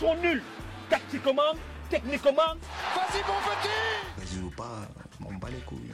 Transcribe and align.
sont 0.00 0.14
nuls. 0.16 0.42
Tactiquement, 0.88 1.52
techniquement. 1.90 2.32
Vas-y, 2.32 3.20
mon 3.28 3.40
petit 3.50 3.68
Vas-y 4.16 4.42
ou 4.42 4.50
pas, 4.50 4.88
on 5.24 5.34
bat 5.34 5.48
les 5.50 5.60
couilles. 5.60 5.92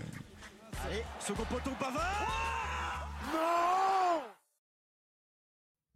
Allez, 0.87 1.03
second 1.19 1.43
poteau 1.45 1.73
Pavard 1.79 3.09
Non 3.33 4.23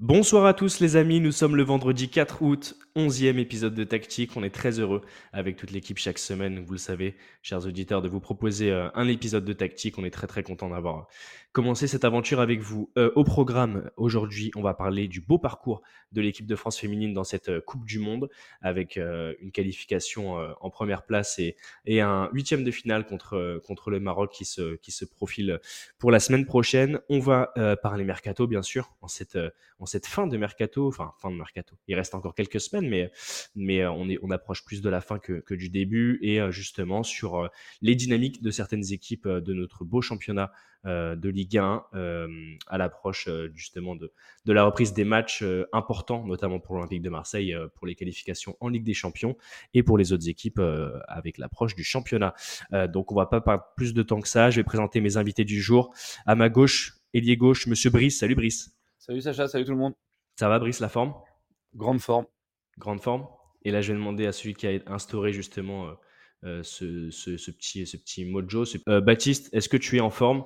Bonsoir 0.01 0.47
à 0.47 0.55
tous 0.55 0.81
les 0.81 0.97
amis, 0.97 1.21
nous 1.21 1.31
sommes 1.31 1.55
le 1.55 1.63
vendredi 1.63 2.09
4 2.09 2.43
août, 2.43 2.75
11e 2.97 3.39
épisode 3.39 3.75
de 3.75 3.85
Tactique. 3.85 4.37
On 4.37 4.43
est 4.43 4.55
très 4.55 4.79
heureux 4.81 5.03
avec 5.33 5.57
toute 5.57 5.71
l'équipe 5.71 5.99
chaque 5.99 6.19
semaine, 6.19 6.61
vous 6.61 6.73
le 6.73 6.79
savez, 6.79 7.17
chers 7.43 7.67
auditeurs, 7.67 8.03
de 8.03 8.09
vous 8.09 8.21
proposer 8.21 8.71
euh, 8.71 8.89
un 8.95 9.09
épisode 9.09 9.45
de 9.45 9.53
Tactique. 9.53 9.99
On 9.99 10.05
est 10.05 10.11
très 10.11 10.27
très 10.27 10.43
content 10.43 10.71
d'avoir 10.71 11.07
commencé 11.53 11.87
cette 11.87 12.05
aventure 12.05 12.41
avec 12.41 12.61
vous. 12.61 12.91
Euh, 12.97 13.11
au 13.17 13.25
programme, 13.25 13.91
aujourd'hui, 13.97 14.51
on 14.57 14.63
va 14.63 14.75
parler 14.75 15.09
du 15.09 15.21
beau 15.21 15.39
parcours 15.39 15.83
de 16.13 16.21
l'équipe 16.21 16.47
de 16.47 16.57
France 16.57 16.79
féminine 16.79 17.13
dans 17.13 17.25
cette 17.25 17.49
euh, 17.49 17.61
Coupe 17.61 17.85
du 17.85 17.99
Monde, 17.99 18.29
avec 18.61 18.97
une 18.97 19.53
qualification 19.53 20.37
en 20.61 20.71
première 20.71 21.05
place 21.05 21.39
et, 21.39 21.57
et 21.87 22.01
un 22.01 22.29
huitième 22.33 22.65
de 22.65 22.71
finale 22.71 23.07
contre, 23.07 23.61
contre 23.65 23.91
le 23.91 24.01
Maroc 24.01 24.33
qui 24.33 24.45
se, 24.45 24.77
qui 24.77 24.93
se 24.93 25.05
profile 25.05 25.61
pour 25.99 26.11
la 26.11 26.21
semaine 26.21 26.45
prochaine. 26.45 27.01
On 27.09 27.21
va 27.21 27.53
parler 27.83 28.05
mercato, 28.05 28.47
bien 28.47 28.63
sûr, 28.63 28.95
en 29.01 29.09
cette, 29.09 29.39
en 29.79 29.87
cette 29.87 30.07
fin 30.07 30.27
de 30.27 30.37
mercato, 30.37 30.89
enfin 30.89 31.13
fin 31.19 31.31
de 31.31 31.37
mercato. 31.37 31.77
Il 31.89 31.95
reste 31.95 32.15
encore 32.15 32.35
quelques 32.35 32.61
semaines, 32.61 32.80
mais, 32.89 33.11
mais 33.55 33.83
euh, 33.83 33.91
on, 33.91 34.09
est, 34.09 34.19
on 34.23 34.31
approche 34.31 34.65
plus 34.65 34.81
de 34.83 34.89
la 34.89 35.01
fin 35.01 35.19
que, 35.19 35.35
que 35.41 35.55
du 35.55 35.69
début 35.69 36.19
et 36.23 36.41
euh, 36.41 36.51
justement 36.51 37.03
sur 37.03 37.37
euh, 37.37 37.49
les 37.83 37.95
dynamiques 37.95 38.43
de 38.43 38.51
certaines 38.51 38.93
équipes 38.93 39.29
de 39.29 39.53
notre 39.55 39.85
beau 39.85 40.01
championnat 40.01 40.53
de 40.83 41.29
Ligue 41.29 41.59
1 41.59 41.85
à 42.67 42.79
l'approche 42.79 43.29
justement 43.53 43.97
de, 43.97 44.15
de 44.47 44.53
la 44.55 44.65
reprise 44.65 44.95
des 44.95 45.05
matchs 45.05 45.45
importants, 45.75 46.25
notamment 46.25 46.59
pour 46.59 46.75
l'Olympique 46.77 47.03
de 47.03 47.11
Marseille, 47.11 47.55
pour 47.75 47.87
les 47.87 47.95
qualifications 47.95 48.57
en 48.61 48.69
Ligue 48.69 48.85
des 48.85 48.95
Champions 48.95 49.37
et 49.75 49.83
pour 49.83 49.99
les 49.99 50.15
autres 50.15 50.31
équipes 50.31 50.59
avec 51.07 51.37
l'approche 51.37 51.75
du 51.75 51.85
championnat. 51.85 52.35
donc 52.89 53.13
on 53.13 53.15
va 53.15 53.27
pas 53.27 53.43
perdre 53.43 53.65
plus 53.77 53.93
de 53.93 54.03
temps 54.03 54.23
que 54.23 54.29
ça. 54.29 54.49
Je 54.49 54.57
vais 54.57 54.65
présenter 54.65 55.03
mes 55.03 55.19
invités 55.19 55.45
du 55.45 55.61
jour. 55.61 55.95
À 56.25 56.35
ma 56.35 56.49
gauche, 56.49 56.95
ailier 57.13 57.37
gauche, 57.37 57.67
Monsieur 57.67 57.91
Brice. 57.91 58.19
Salut 58.19 58.35
Brice. 58.35 58.75
Salut 58.99 59.21
Sacha, 59.21 59.49
salut 59.49 59.67
tout 59.67 59.73
le 59.73 59.77
monde. 59.77 59.95
Ça 60.37 60.49
va 60.49 60.59
Brice, 60.59 60.81
la 60.81 60.89
forme? 60.89 61.13
Grande 61.75 62.01
forme. 62.01 62.25
Grande 62.81 63.01
forme. 63.01 63.27
Et 63.65 63.71
là, 63.71 63.83
je 63.83 63.93
vais 63.93 63.99
demander 63.99 64.27
à 64.27 64.33
celui 64.33 64.55
qui 64.55 64.67
a 64.67 64.71
instauré 64.87 65.33
justement 65.33 65.87
euh, 65.87 65.93
euh, 66.45 66.61
ce, 66.63 67.11
ce, 67.11 67.51
petit, 67.51 67.87
ce 67.87 67.97
petit 67.99 68.25
mojo. 68.25 68.65
Euh, 68.89 69.01
Baptiste, 69.01 69.51
est-ce 69.53 69.69
que 69.69 69.77
tu 69.77 69.99
es 69.99 70.01
en 70.01 70.11
forme? 70.11 70.45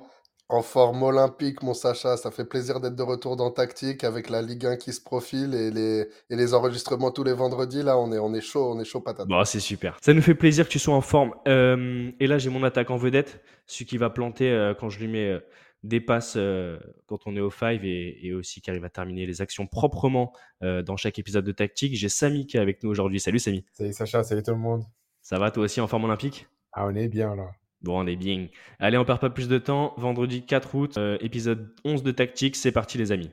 En 0.49 0.61
forme 0.61 1.01
olympique, 1.01 1.63
mon 1.63 1.73
Sacha. 1.73 2.17
Ça 2.17 2.29
fait 2.29 2.45
plaisir 2.45 2.81
d'être 2.81 2.95
de 2.95 3.01
retour 3.01 3.37
dans 3.37 3.49
Tactique 3.51 4.03
avec 4.03 4.29
la 4.29 4.41
Ligue 4.41 4.65
1 4.65 4.75
qui 4.75 4.91
se 4.91 5.01
profile 5.01 5.55
et 5.55 5.71
les, 5.71 6.01
et 6.29 6.35
les 6.35 6.53
enregistrements 6.53 7.09
tous 7.09 7.23
les 7.23 7.33
vendredis. 7.33 7.81
Là, 7.81 7.97
on 7.97 8.11
est, 8.11 8.19
on 8.19 8.33
est 8.33 8.41
chaud, 8.41 8.73
on 8.75 8.79
est 8.79 8.85
chaud 8.85 8.99
patate. 8.99 9.27
Bon, 9.27 9.43
c'est 9.45 9.61
super. 9.61 9.97
Ça 10.01 10.13
nous 10.13 10.21
fait 10.21 10.35
plaisir 10.35 10.67
que 10.67 10.71
tu 10.71 10.77
sois 10.77 10.93
en 10.93 11.01
forme. 11.01 11.33
et 11.47 12.27
là, 12.27 12.37
j'ai 12.37 12.49
mon 12.49 12.63
attaque 12.63 12.91
en 12.91 12.97
vedette, 12.97 13.41
celui 13.65 13.85
qui 13.85 13.97
va 13.97 14.09
planter 14.09 14.73
quand 14.77 14.89
je 14.89 14.99
lui 14.99 15.07
mets 15.07 15.39
dépasse 15.85 16.35
euh, 16.37 16.79
quand 17.05 17.19
on 17.25 17.35
est 17.35 17.41
au 17.41 17.49
5 17.49 17.81
et, 17.83 18.33
aussi 18.33 18.61
qui 18.61 18.69
arrive 18.69 18.83
à 18.83 18.89
terminer 18.89 19.25
les 19.25 19.41
actions 19.41 19.67
proprement 19.67 20.33
euh, 20.63 20.81
dans 20.81 20.97
chaque 20.97 21.19
épisode 21.19 21.45
de 21.45 21.51
tactique. 21.51 21.95
J'ai 21.95 22.09
Samy 22.09 22.47
qui 22.47 22.57
est 22.57 22.59
avec 22.59 22.83
nous 22.83 22.89
aujourd'hui. 22.89 23.19
Salut 23.19 23.39
Samy. 23.39 23.65
Salut 23.73 23.93
Sacha, 23.93 24.23
salut 24.23 24.43
tout 24.43 24.51
le 24.51 24.57
monde. 24.57 24.83
Ça 25.21 25.39
va 25.39 25.51
toi 25.51 25.63
aussi 25.63 25.81
en 25.81 25.87
forme 25.87 26.05
olympique? 26.05 26.47
Ah, 26.73 26.85
on 26.87 26.95
est 26.95 27.07
bien 27.07 27.35
là. 27.35 27.47
Bon, 27.81 28.01
on 28.03 28.07
est 28.07 28.15
bien. 28.15 28.47
Allez, 28.79 28.97
on 28.97 29.05
perd 29.05 29.19
pas 29.19 29.29
plus 29.29 29.47
de 29.47 29.57
temps. 29.57 29.93
Vendredi 29.97 30.45
4 30.45 30.75
août, 30.75 30.97
euh, 30.97 31.17
épisode 31.21 31.73
11 31.85 32.03
de 32.03 32.11
tactique. 32.11 32.55
C'est 32.55 32.71
parti 32.71 32.97
les 32.97 33.11
amis. 33.11 33.31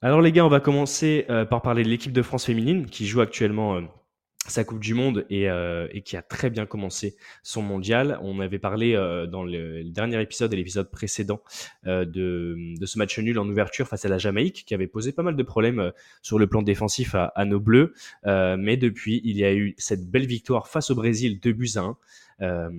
Alors 0.00 0.20
les 0.20 0.32
gars, 0.32 0.44
on 0.44 0.48
va 0.48 0.58
commencer 0.58 1.26
par 1.48 1.62
parler 1.62 1.84
de 1.84 1.88
l'équipe 1.88 2.12
de 2.12 2.22
France 2.22 2.44
féminine 2.44 2.86
qui 2.86 3.06
joue 3.06 3.20
actuellement 3.20 3.80
sa 4.48 4.64
Coupe 4.64 4.80
du 4.80 4.94
Monde 4.94 5.24
et, 5.30 5.48
euh, 5.48 5.86
et, 5.92 6.02
qui 6.02 6.16
a 6.16 6.22
très 6.22 6.50
bien 6.50 6.66
commencé 6.66 7.16
son 7.42 7.62
mondial. 7.62 8.18
On 8.22 8.40
avait 8.40 8.58
parlé 8.58 8.94
euh, 8.94 9.26
dans 9.26 9.44
le, 9.44 9.84
dernier 9.84 10.20
épisode 10.20 10.52
et 10.52 10.56
l'épisode 10.56 10.90
précédent 10.90 11.42
euh, 11.86 12.04
de, 12.04 12.56
de, 12.78 12.86
ce 12.86 12.98
match 12.98 13.18
nul 13.18 13.38
en 13.38 13.48
ouverture 13.48 13.86
face 13.86 14.04
à 14.04 14.08
la 14.08 14.18
Jamaïque 14.18 14.64
qui 14.66 14.74
avait 14.74 14.88
posé 14.88 15.12
pas 15.12 15.22
mal 15.22 15.36
de 15.36 15.42
problèmes 15.42 15.78
euh, 15.78 15.90
sur 16.22 16.38
le 16.38 16.48
plan 16.48 16.62
défensif 16.62 17.14
à, 17.14 17.26
à 17.26 17.44
nos 17.44 17.60
Bleus. 17.60 17.94
Euh, 18.26 18.56
mais 18.58 18.76
depuis, 18.76 19.20
il 19.24 19.36
y 19.36 19.44
a 19.44 19.54
eu 19.54 19.74
cette 19.78 20.10
belle 20.10 20.26
victoire 20.26 20.66
face 20.66 20.90
au 20.90 20.96
Brésil 20.96 21.38
2 21.40 21.52
buts 21.52 21.70
à 21.76 21.94
1. 22.40 22.70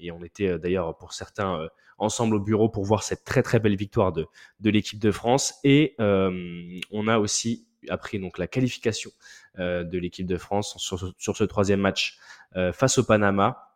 et 0.00 0.10
on 0.10 0.24
était 0.24 0.58
d'ailleurs 0.58 0.96
pour 0.96 1.12
certains 1.12 1.68
ensemble 1.98 2.36
au 2.36 2.40
bureau 2.40 2.70
pour 2.70 2.84
voir 2.84 3.02
cette 3.02 3.24
très 3.24 3.42
très 3.42 3.60
belle 3.60 3.76
victoire 3.76 4.12
de, 4.12 4.26
de 4.60 4.70
l'équipe 4.70 4.98
de 4.98 5.10
France. 5.10 5.54
Et 5.62 5.94
on 5.98 7.08
a 7.08 7.18
aussi 7.18 7.66
après 7.88 8.18
donc 8.18 8.38
la 8.38 8.46
qualification 8.46 9.10
euh, 9.58 9.84
de 9.84 9.98
l'équipe 9.98 10.26
de 10.26 10.36
France 10.36 10.74
sur, 10.78 11.36
ce 11.36 11.44
troisième 11.44 11.80
match 11.80 12.18
euh, 12.56 12.72
face 12.72 12.98
au 12.98 13.04
Panama. 13.04 13.68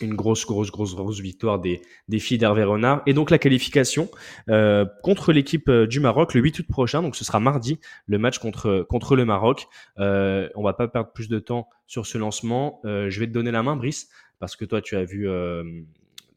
Une 0.00 0.16
grosse, 0.16 0.44
grosse, 0.44 0.72
grosse, 0.72 0.96
grosse 0.96 1.20
victoire 1.20 1.60
des, 1.60 1.80
des 2.08 2.18
filles 2.18 2.38
d'Hervé 2.38 2.64
Renard. 2.64 3.02
Et 3.06 3.14
donc 3.14 3.30
la 3.30 3.38
qualification 3.38 4.10
euh, 4.50 4.84
contre 5.04 5.32
l'équipe 5.32 5.70
du 5.70 6.00
Maroc 6.00 6.34
le 6.34 6.40
8 6.40 6.58
août 6.58 6.66
prochain. 6.68 7.00
Donc 7.00 7.14
ce 7.14 7.24
sera 7.24 7.38
mardi 7.38 7.78
le 8.06 8.18
match 8.18 8.38
contre, 8.38 9.14
le 9.14 9.24
Maroc. 9.24 9.66
Euh, 9.98 10.48
on 10.56 10.64
va 10.64 10.72
pas 10.72 10.88
perdre 10.88 11.12
plus 11.12 11.28
de 11.28 11.38
temps 11.38 11.68
sur 11.86 12.06
ce 12.06 12.18
lancement. 12.18 12.80
Je 12.84 13.20
vais 13.20 13.28
te 13.28 13.32
donner 13.32 13.52
la 13.52 13.62
main, 13.62 13.76
Brice, 13.76 14.08
parce 14.40 14.56
que 14.56 14.64
toi 14.64 14.82
tu 14.82 14.96
as 14.96 15.04
vu 15.04 15.28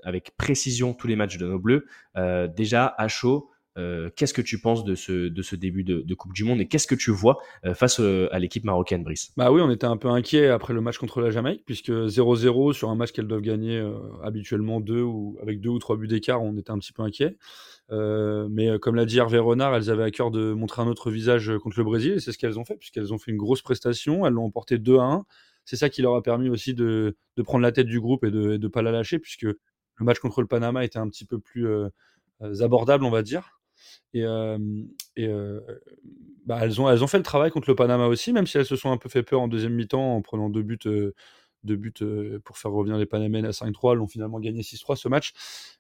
avec 0.04 0.38
précision 0.38 0.94
tous 0.94 1.08
les 1.08 1.16
matchs 1.16 1.38
de 1.38 1.48
nos 1.48 1.58
Bleus. 1.58 1.88
déjà 2.56 2.94
à 2.96 3.08
chaud, 3.08 3.50
euh, 3.78 4.10
qu'est-ce 4.16 4.34
que 4.34 4.42
tu 4.42 4.60
penses 4.60 4.84
de 4.84 4.96
ce, 4.96 5.28
de 5.28 5.42
ce 5.42 5.56
début 5.56 5.84
de, 5.84 6.14
Coupe 6.16 6.34
du 6.34 6.44
Monde 6.44 6.60
et 6.62 6.68
qu'est-ce 6.68 6.88
que 6.88 6.96
tu 6.96 7.12
vois 7.12 7.38
euh, 7.64 7.76
face 7.76 8.00
euh, 8.00 8.28
à 8.32 8.40
l'équipe 8.40 8.64
marocaine, 8.64 9.04
Brice? 9.04 9.32
Bah 9.38 9.52
oui, 9.52 9.62
on 9.62 9.70
était 9.70 9.86
un 9.86 9.98
peu 9.98 10.08
inquiet 10.10 10.48
après 10.48 10.74
le 10.74 10.82
match 10.82 10.98
contre 10.98 11.22
la 11.22 11.30
Jamaïque, 11.30 11.64
puisque 11.66 11.92
0-0 11.92 12.74
sur 12.74 12.90
un 12.90 12.96
match 12.96 13.12
qu'elles 13.12 13.28
doivent 13.28 13.42
gagner 13.42 13.80
habituellement 14.24 14.80
deux 14.80 15.02
ou 15.02 15.38
avec 15.42 15.62
deux 15.62 15.70
ou 15.70 15.78
trois 15.78 15.96
buts 15.96 16.08
d'écart, 16.08 16.42
on 16.42 16.58
était 16.58 16.72
un 16.72 16.80
petit 16.80 16.94
peu 16.94 17.04
inquiet. 17.04 17.38
mais 17.92 18.80
comme 18.80 18.96
l'a 18.96 19.06
dit 19.06 19.20
Hervé 19.20 19.38
Renard, 19.38 19.76
elles 19.76 19.92
avaient 19.92 20.04
à 20.04 20.12
cœur 20.12 20.32
de 20.32 20.54
montrer 20.54 20.82
un 20.82 20.88
autre 20.88 21.12
visage 21.12 21.52
contre 21.62 21.78
le 21.78 21.84
Brésil 21.84 22.14
et 22.14 22.20
c'est 22.20 22.32
ce 22.32 22.38
qu'elles 22.38 22.58
ont 22.58 22.66
fait, 22.66 22.76
puisqu'elles 22.76 23.14
ont 23.14 23.20
fait 23.20 23.32
une 23.32 23.38
grosse 23.38 23.62
prestation, 23.62 24.26
elles 24.26 24.34
l'ont 24.34 24.46
emporté 24.46 24.80
2 24.80 24.98
1. 24.98 25.26
C'est 25.66 25.76
ça 25.76 25.90
qui 25.90 26.02
leur 26.02 26.16
a 26.16 26.24
permis 26.24 26.50
aussi 26.50 26.74
de, 26.74 27.16
de, 27.36 27.42
prendre 27.44 27.62
la 27.62 27.74
tête 27.74 27.88
du 27.88 28.00
groupe 28.00 28.24
et 28.24 28.32
de 28.32 28.58
ne 28.58 28.68
pas 28.70 28.82
la 28.82 28.92
lâcher, 28.92 29.20
puisque 29.20 29.44
le 29.44 29.56
match 30.06 30.20
contre 30.20 30.42
le 30.42 30.48
Panama 30.48 30.84
était 30.84 31.00
un 31.00 31.10
petit 31.10 31.26
peu 31.26 31.40
plus 31.40 31.68
abordable, 32.40 33.04
on 33.04 33.12
va 33.12 33.22
dire. 33.22 33.57
Et, 34.14 34.24
bah, 36.46 36.60
elles, 36.62 36.82
ont, 36.82 37.08
fait 37.08 37.18
le 37.18 37.24
travail 37.24 37.52
contre 37.52 37.70
le 37.70 37.76
Panama 37.76 38.08
aussi, 38.08 38.32
même 38.34 38.48
si 38.48 38.58
elles 38.58 38.66
se 38.66 38.76
sont 38.76 38.92
un 38.92 38.98
peu 38.98 39.10
fait 39.10 39.24
peur 39.24 39.42
en 39.42 39.48
deuxième 39.48 39.74
mi-temps 39.74 40.16
en 40.16 40.22
prenant 40.22 40.50
deux 40.50 40.64
buts, 40.64 40.80
pour 42.44 42.58
faire 42.58 42.72
revenir 42.72 42.98
les 42.98 43.06
Panamènes 43.06 43.46
à 43.46 43.52
5-3. 43.52 43.94
Elles 43.94 44.00
ont 44.00 44.08
finalement 44.08 44.40
gagné 44.40 44.62
6-3 44.62 44.96
ce 44.96 45.08
match. 45.10 45.34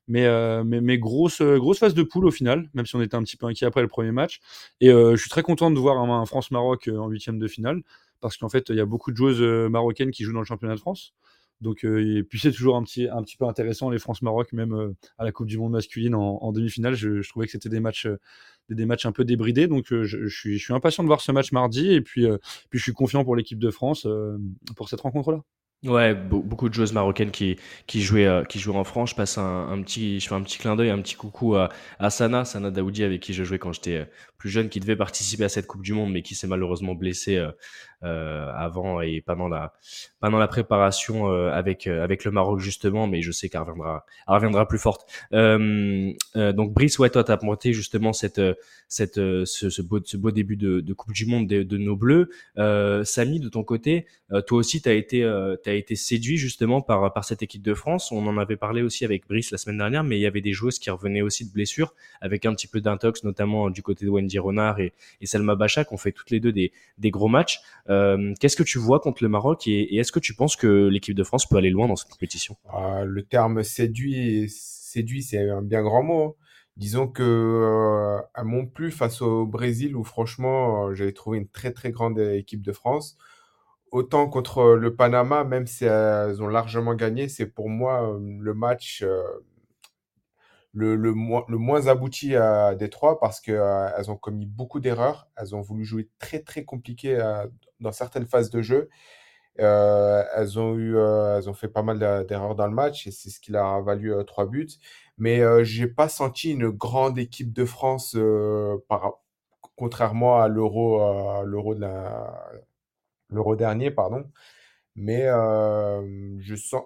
Mais, 0.07 0.97
grosse, 0.97 1.41
grosse 1.41 1.79
phase 1.79 1.94
de 1.94 2.03
poule 2.03 2.25
au 2.25 2.31
final, 2.31 2.69
même 2.73 2.85
si 2.85 2.95
on 2.95 3.01
était 3.01 3.16
un 3.16 3.23
petit 3.23 3.38
peu 3.38 3.45
inquiet 3.45 3.66
après 3.66 3.81
le 3.81 3.88
premier 3.88 4.12
match. 4.12 4.39
Et 4.81 4.89
je 4.89 5.16
suis 5.16 5.29
très 5.29 5.44
content 5.44 5.72
de 5.72 5.79
voir 5.79 5.97
un, 5.97 6.25
France-Maroc 6.25 6.89
en 6.89 7.07
huitième 7.07 7.39
de 7.39 7.47
finale, 7.47 7.81
parce 8.19 8.38
qu'en 8.38 8.50
fait, 8.50 8.69
il 8.69 8.75
y 8.75 8.81
a 8.81 8.85
beaucoup 8.85 9.12
de 9.12 9.18
joueuses 9.18 9.69
marocaines 9.69 10.12
qui 10.12 10.24
jouent 10.24 10.34
dans 10.34 10.39
le 10.39 10.45
championnat 10.45 10.75
de 10.75 10.79
France. 10.79 11.13
Donc, 11.62 11.84
et 11.84 12.23
puis 12.23 12.40
c'est 12.40 12.51
toujours 12.51 12.75
un 12.75 12.84
petit, 12.84 13.07
un 13.07 13.23
petit 13.23 13.38
peu 13.38 13.45
intéressant 13.45 13.90
les 13.90 14.00
France-Maroc, 14.00 14.53
même 14.53 14.94
à 15.18 15.23
la 15.23 15.31
Coupe 15.31 15.47
du 15.47 15.57
Monde 15.57 15.72
masculine 15.72 16.16
en, 16.16 16.51
demi-finale. 16.51 16.94
Je, 16.95 17.22
je, 17.22 17.29
trouvais 17.29 17.45
que 17.47 17.51
c'était 17.51 17.69
des 17.69 17.79
matchs, 17.79 18.07
des, 18.69 18.85
matchs 18.85 19.06
un 19.06 19.12
peu 19.12 19.25
débridés. 19.25 19.68
Donc, 19.68 19.85
je, 19.90 20.03
je, 20.03 20.28
suis, 20.28 20.57
je 20.57 20.63
suis 20.63 20.73
impatient 20.73 21.03
de 21.03 21.07
voir 21.07 21.22
ce 21.22 21.31
match 21.31 21.51
mardi 21.51 21.91
et 21.91 22.01
puis, 22.01 22.28
puis 22.69 22.79
je 22.79 22.84
suis 22.84 22.94
confiant 22.94 23.23
pour 23.23 23.35
l'équipe 23.35 23.59
de 23.59 23.72
France 23.72 24.07
pour 24.75 24.90
cette 24.90 25.01
rencontre-là. 25.01 25.41
Ouais, 25.84 26.16
beaucoup 26.16 26.69
de 26.69 26.73
joueuses 26.73 26.91
marocaines 26.91 27.29
qui, 27.29 27.56
qui, 27.85 28.01
jouaient, 28.01 28.25
euh, 28.25 28.44
qui 28.44 28.57
jouaient 28.57 28.75
en 28.75 28.84
France. 28.84 29.12
Je 29.12 29.16
passe 29.16 29.38
un, 29.38 29.79
petit, 29.84 30.19
je 30.19 30.28
fais 30.28 30.34
un 30.34 30.41
petit 30.41 30.57
clin 30.57 30.75
d'œil, 30.75 30.89
un 30.89 31.00
petit 31.00 31.13
coucou 31.13 31.56
à, 31.56 31.69
à 32.00 32.09
Sana, 32.09 32.45
Sana 32.45 32.72
Daoudi, 32.72 33.03
avec 33.03 33.22
qui 33.22 33.31
je 33.31 33.44
jouais 33.44 33.59
quand 33.59 33.74
j'étais 33.74 33.97
euh, 33.97 34.06
plus 34.39 34.50
jeune, 34.50 34.69
qui 34.69 34.79
devait 34.79 34.95
participer 34.95 35.44
à 35.44 35.50
cette 35.50 35.68
Coupe 35.68 35.84
du 35.84 35.94
Monde, 35.94 36.12
mais 36.12 36.24
qui 36.24 36.34
s'est 36.34 36.47
malheureusement 36.47 36.95
blessé 36.95 37.35
euh, 37.35 37.51
euh, 37.97 37.97
avant 38.02 39.01
et 39.01 39.21
pendant 39.21 39.48
la, 39.48 39.74
pendant 40.19 40.38
la 40.38 40.48
préparation 40.48 41.31
euh, 41.31 41.51
avec, 41.51 41.88
avec 41.88 42.25
le 42.25 42.31
Maroc, 42.31 42.60
justement, 42.60 43.07
mais 43.07 43.21
je 43.21 43.31
sais 43.31 43.50
qu'elle 43.50 43.62
reviendra, 43.62 44.06
elle 44.27 44.33
reviendra 44.36 44.68
plus 44.68 44.80
forte. 44.80 45.10
donc, 45.31 46.74
Brice, 46.74 47.00
ouais, 47.00 47.10
toi, 47.10 47.24
t'as 47.24 47.38
monté 47.42 47.74
justement 47.74 48.13
cette, 48.13 48.42
cette, 48.88 49.16
ce, 49.16 49.81
beau, 49.81 50.00
ce 50.04 50.18
beau 50.18 50.31
début 50.31 50.57
de, 50.57 50.80
de 50.80 50.94
Coupe 50.94 51.13
du 51.13 51.25
Monde 51.25 51.48
de, 51.48 51.63
de 51.63 51.77
nos 51.77 51.95
Bleus. 51.95 52.30
Samy, 53.04 53.39
de 53.39 53.50
ton 53.50 53.63
côté, 53.63 54.06
toi 54.45 54.57
aussi, 54.57 54.81
t'as 54.81 54.94
été 54.94 55.24
a 55.24 55.74
été 55.74 55.95
séduit 55.95 56.38
justement 56.38 56.81
par, 56.81 57.13
par 57.13 57.25
cette 57.25 57.44
équipe 57.44 57.62
de 57.62 57.74
France. 57.74 58.12
On 58.12 58.25
en 58.27 58.38
avait 58.38 58.56
parlé 58.57 58.81
aussi 58.81 59.06
avec 59.06 59.27
Brice 59.27 59.51
la 59.51 59.57
semaine 59.57 59.77
dernière, 59.77 60.04
mais 60.04 60.18
il 60.18 60.21
y 60.21 60.25
avait 60.25 60.42
des 60.42 60.54
joueuses 60.54 60.80
qui 60.80 60.89
revenaient 60.89 61.21
aussi 61.21 61.45
de 61.45 61.51
blessures, 61.51 61.94
avec 62.21 62.45
un 62.45 62.54
petit 62.54 62.68
peu 62.68 62.81
d'intox, 62.81 63.24
notamment 63.24 63.69
du 63.69 63.81
côté 63.81 64.06
de 64.06 64.10
Wendy 64.10 64.39
Renard 64.39 64.80
et, 64.80 64.94
et 65.21 65.25
Selma 65.25 65.56
Bacha, 65.56 65.83
qui 65.86 65.94
ont 65.94 65.98
fait 65.98 66.12
toutes 66.12 66.31
les 66.31 66.39
deux 66.39 66.51
des, 66.51 66.71
des 66.98 67.12
gros 67.12 67.27
matchs. 67.27 67.62
Euh, 67.89 68.34
Qu'est-ce 68.39 68.56
que 68.56 68.63
tu 68.63 68.80
vois 68.80 69.00
contre 69.00 69.24
le 69.24 69.30
Maroc 69.30 69.68
et, 69.68 69.95
est-ce 69.98 70.12
que 70.12 70.19
tu 70.19 70.36
penses 70.36 70.56
que 70.56 70.88
l'équipe 70.88 71.16
de 71.16 71.24
France 71.24 71.45
peut 71.45 71.57
aller 71.57 71.69
loin 71.69 71.88
dans 71.88 71.95
cette 71.95 72.10
compétition? 72.10 72.57
Ah, 72.69 73.04
Le 73.06 73.24
terme 73.24 73.63
séduit, 73.63 74.50
séduit 74.50 75.24
c'est 75.24 75.50
un 75.50 75.62
bien 75.62 75.81
grand 75.84 76.04
mot. 76.04 76.38
Disons 76.75 77.07
que 77.07 77.24
euh, 77.24 78.22
elles 78.36 78.44
m'ont 78.44 78.68
plu 78.68 78.92
face 78.92 79.22
au 79.22 79.45
Brésil 79.45 79.95
où 79.95 80.04
franchement, 80.04 80.88
euh, 80.88 80.94
j'avais 80.94 81.13
trouvé 81.13 81.39
une 81.39 81.48
très 81.48 81.72
très 81.72 81.92
grande 81.92 82.19
équipe 82.19 82.62
de 82.62 82.72
France. 82.72 83.18
Autant 83.92 84.28
contre 84.28 84.75
le 84.75 84.95
Panama, 84.95 85.44
même 85.44 85.66
si 85.66 85.86
elles 85.86 86.42
ont 86.44 86.48
largement 86.48 86.94
gagné, 86.94 87.30
c'est 87.30 87.45
pour 87.45 87.69
moi 87.69 88.19
le 88.19 88.54
match 88.54 89.04
le, 90.74 91.13
moins, 91.13 91.88
abouti 91.88 92.36
à 92.36 92.75
Détroit 92.75 93.19
parce 93.19 93.42
qu'elles 93.42 94.12
ont 94.12 94.18
commis 94.18 94.45
beaucoup 94.45 94.80
d'erreurs. 94.80 95.30
Elles 95.38 95.56
ont 95.56 95.62
voulu 95.62 95.86
jouer 95.86 96.10
très 96.19 96.40
très 96.40 96.63
compliqué 96.66 97.18
dans 97.79 97.91
certaines 97.91 98.27
phases 98.27 98.50
de 98.50 98.62
jeu. 98.62 98.89
Euh, 99.59 100.24
elles 100.35 100.59
ont 100.59 100.75
eu, 100.75 100.95
euh, 100.95 101.38
elles 101.38 101.50
ont 101.50 101.53
fait 101.53 101.68
pas 101.68 101.81
mal 101.81 102.25
d'erreurs 102.27 102.53
dans 102.56 102.68
le 102.68 102.74
match 102.74 103.07
et 103.07 103.12
c'est 103.12 103.29
ce 103.29 103.39
qui 103.39 103.51
leur 103.51 103.65
a 103.65 103.81
valu 103.81 104.13
euh, 104.13 104.24
trois 104.24 104.45
buts. 104.45 104.69
Mais 105.18 105.41
j'ai 105.65 105.88
pas 105.88 106.09
senti 106.09 106.51
une 106.51 106.69
grande 106.69 107.18
équipe 107.18 107.51
de 107.51 107.65
France 107.65 108.15
contrairement 109.75 110.39
à 110.39 110.47
l'Euro, 110.47 111.00
l'Euro 111.44 111.74
de 111.74 111.88
l'Euro 113.29 113.56
dernier, 113.56 113.89
pardon. 113.89 114.30
Mais 114.95 115.23
je 115.25 116.56
sens 116.56 116.83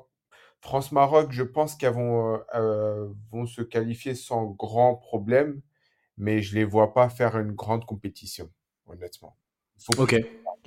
France-Maroc, 0.62 1.32
je 1.32 1.44
pense 1.44 1.76
qu'elles 1.76 1.94
vont, 1.94 2.40
vont 3.32 3.46
se 3.48 3.62
qualifier 3.62 4.16
sans 4.16 4.46
grand 4.46 4.96
problème, 4.96 5.62
mais 6.18 6.42
je 6.42 6.56
les 6.56 6.64
vois 6.64 6.94
pas 6.94 7.10
faire 7.10 7.38
une 7.38 7.52
grande 7.52 7.84
compétition, 7.86 8.50
honnêtement. 8.86 9.36
Ok, 9.98 10.16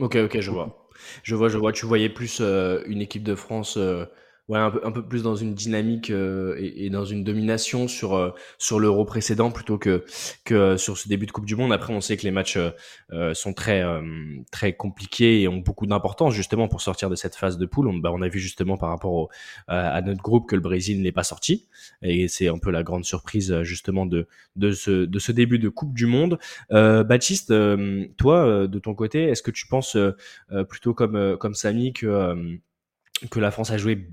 ok, 0.00 0.16
ok, 0.24 0.40
je 0.40 0.50
vois. 0.50 0.88
Je 1.22 1.34
vois, 1.34 1.48
je 1.48 1.58
vois. 1.58 1.72
Tu 1.72 1.86
voyais 1.86 2.08
plus 2.08 2.38
euh, 2.40 2.82
une 2.86 3.00
équipe 3.02 3.22
de 3.24 3.34
France, 3.34 3.76
euh, 3.76 4.06
ouais, 4.48 4.58
un 4.58 4.70
peu, 4.70 4.80
un 4.84 4.92
peu 4.92 5.06
plus 5.06 5.22
dans 5.22 5.36
une 5.36 5.54
dynamique 5.54 6.10
euh, 6.10 6.56
et, 6.58 6.86
et 6.86 6.90
dans 6.90 7.04
une 7.04 7.24
domination 7.24 7.88
sur 7.88 8.14
euh, 8.14 8.30
sur 8.58 8.78
l'Euro 8.78 9.04
précédent 9.04 9.50
plutôt 9.50 9.78
que 9.78 10.04
que 10.44 10.54
euh, 10.54 10.76
sur 10.76 10.98
ce 10.98 11.08
début 11.08 11.26
de 11.26 11.32
Coupe 11.32 11.46
du 11.46 11.56
Monde. 11.56 11.72
Après, 11.72 11.92
on 11.94 12.00
sait 12.00 12.16
que 12.16 12.24
les 12.24 12.30
matchs 12.30 12.56
euh, 12.56 12.70
euh, 13.12 13.34
sont 13.34 13.54
très 13.54 13.82
euh, 13.82 14.02
très 14.50 14.74
compliqués 14.74 15.42
et 15.42 15.48
ont 15.48 15.58
beaucoup 15.58 15.86
d'importance 15.86 16.34
justement 16.34 16.68
pour 16.68 16.80
sortir 16.80 17.10
de 17.10 17.14
cette 17.16 17.36
phase 17.36 17.58
de 17.58 17.66
poule. 17.66 17.88
On, 17.88 17.94
bah, 17.94 18.10
on 18.12 18.22
a 18.22 18.28
vu 18.28 18.38
justement 18.38 18.76
par 18.76 18.90
rapport 18.90 19.12
au, 19.12 19.30
à, 19.68 20.00
notre 20.02 20.22
groupe 20.22 20.48
que 20.48 20.54
le 20.54 20.60
Brésil 20.62 21.00
n'est 21.02 21.12
pas 21.12 21.24
sorti 21.24 21.66
et 22.02 22.28
c'est 22.28 22.48
un 22.48 22.58
peu 22.58 22.70
la 22.70 22.82
grande 22.82 23.04
surprise 23.04 23.62
justement 23.62 24.06
de 24.06 24.26
de 24.56 24.72
ce 24.72 25.04
de 25.06 25.18
ce 25.18 25.32
début 25.32 25.58
de 25.58 25.68
Coupe 25.68 25.94
du 25.94 26.06
Monde. 26.06 26.38
Baptiste, 26.70 27.52
toi, 28.16 28.66
de 28.66 28.78
ton 28.78 28.94
côté, 28.94 29.24
est-ce 29.24 29.42
que 29.42 29.50
tu 29.50 29.66
penses 29.66 29.96
plutôt 30.68 30.94
comme 30.94 31.36
comme 31.38 31.54
Samy 31.54 31.92
que 31.92 32.58
que 33.30 33.40
la 33.40 33.50
France 33.50 33.70
a 33.70 33.78
joué 33.78 34.08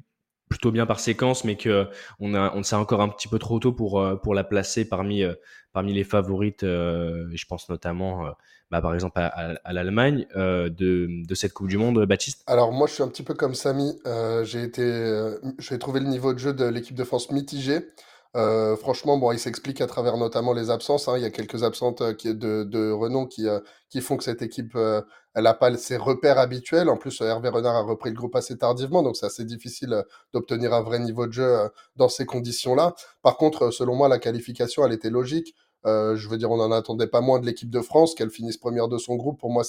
plutôt 0.52 0.72
bien 0.72 0.86
par 0.86 1.00
séquence, 1.00 1.46
mais 1.46 1.58
que 1.58 1.88
on 2.20 2.36
a 2.36 2.54
on 2.56 2.64
c'est 2.64 2.76
encore 2.76 3.02
un 3.02 3.10
petit 3.10 3.30
peu 3.30 3.40
trop 3.40 3.60
tôt 3.60 3.74
pour 3.74 4.02
euh, 4.02 4.16
pour 4.18 4.36
la 4.36 4.44
placer 4.44 4.86
parmi 4.88 5.24
euh, 5.24 5.34
parmi 5.74 5.94
les 5.94 6.04
favorites. 6.06 6.64
euh, 6.64 7.28
je 7.34 7.46
pense 7.48 7.70
notamment, 7.70 8.28
euh, 8.28 8.32
bah, 8.72 8.82
par 8.82 8.94
exemple 8.94 9.20
à, 9.20 9.28
à- 9.64 9.74
l'Allemagne 9.74 10.28
euh, 10.36 10.70
de 10.70 11.08
de 11.28 11.36
cette 11.36 11.54
Coupe 11.54 11.70
du 11.70 11.78
Monde, 11.78 12.06
Baptiste? 12.06 12.46
Alors 12.48 12.72
moi 12.72 12.88
je 12.88 12.94
suis 12.94 13.04
un 13.04 13.08
petit 13.08 13.24
peu 13.24 13.34
comme 13.34 13.56
Samy, 13.56 14.00
j'ai 14.44 14.64
été, 14.64 14.84
j'ai 15.60 15.80
trouvé 15.80 16.00
le 16.00 16.08
niveau 16.08 16.34
de 16.34 16.40
jeu 16.40 16.54
de 16.54 16.66
l'équipe 16.66 16.96
de 16.96 17.04
France 17.04 17.32
mitigé. 17.32 17.80
Euh, 18.38 18.78
franchement, 18.78 19.18
bon, 19.18 19.34
il 19.34 19.40
s'explique 19.40 19.82
à 19.82 19.88
travers 19.88 20.16
notamment 20.16 20.54
les 20.54 20.70
absences. 20.70 21.08
hein. 21.10 21.18
Il 21.18 21.24
y 21.24 21.26
a 21.26 21.32
quelques 21.32 21.64
absentes 21.64 22.02
euh, 22.02 22.14
qui, 22.14 22.34
de, 22.34 22.64
de 22.64 22.90
renom 22.92 23.26
qui, 23.26 23.48
euh, 23.48 23.60
qui 23.90 24.00
font 24.00 24.16
que 24.16 24.24
cette 24.24 24.42
équipe, 24.42 24.74
euh, 24.76 25.02
elle 25.36 25.44
n'a 25.44 25.54
pas 25.54 25.76
ses 25.76 25.98
repères 25.98 26.38
habituels. 26.40 26.90
En 26.90 26.96
plus, 26.96 27.20
Hervé 27.20 27.50
Renard 27.50 27.76
a 27.76 27.82
repris 27.82 28.10
le 28.10 28.16
groupe 28.16 28.36
assez 28.38 28.58
tardivement, 28.58 29.04
donc 29.04 29.18
c'est 29.18 29.26
assez 29.26 29.44
difficile 29.44 29.94
euh, 29.94 30.04
d'obtenir 30.34 30.74
un 30.74 30.82
vrai 30.82 31.00
niveau 31.00 31.28
de 31.28 31.34
jeu 31.34 31.70
dans 31.98 32.08
ces 32.08 32.26
conditions-là. 32.26 32.96
Par 33.22 33.36
contre, 33.36 33.70
selon 33.72 33.96
moi, 33.96 34.08
la 34.08 34.18
qualification, 34.20 34.86
elle 34.86 34.94
était 34.94 35.10
logique. 35.10 35.54
Euh, 35.86 36.16
je 36.16 36.30
veux 36.30 36.38
dire, 36.38 36.52
on 36.52 36.58
n'en 36.58 36.72
attendait 36.72 37.08
pas 37.08 37.22
moins 37.22 37.40
de 37.40 37.46
l'équipe 37.46 37.70
de 37.70 37.82
France, 37.82 38.14
qu'elle 38.16 38.30
finisse 38.30 38.56
première 38.58 38.88
de 38.88 38.98
son 39.00 39.16
groupe. 39.16 39.40
Pour 39.40 39.50
moi, 39.52 39.64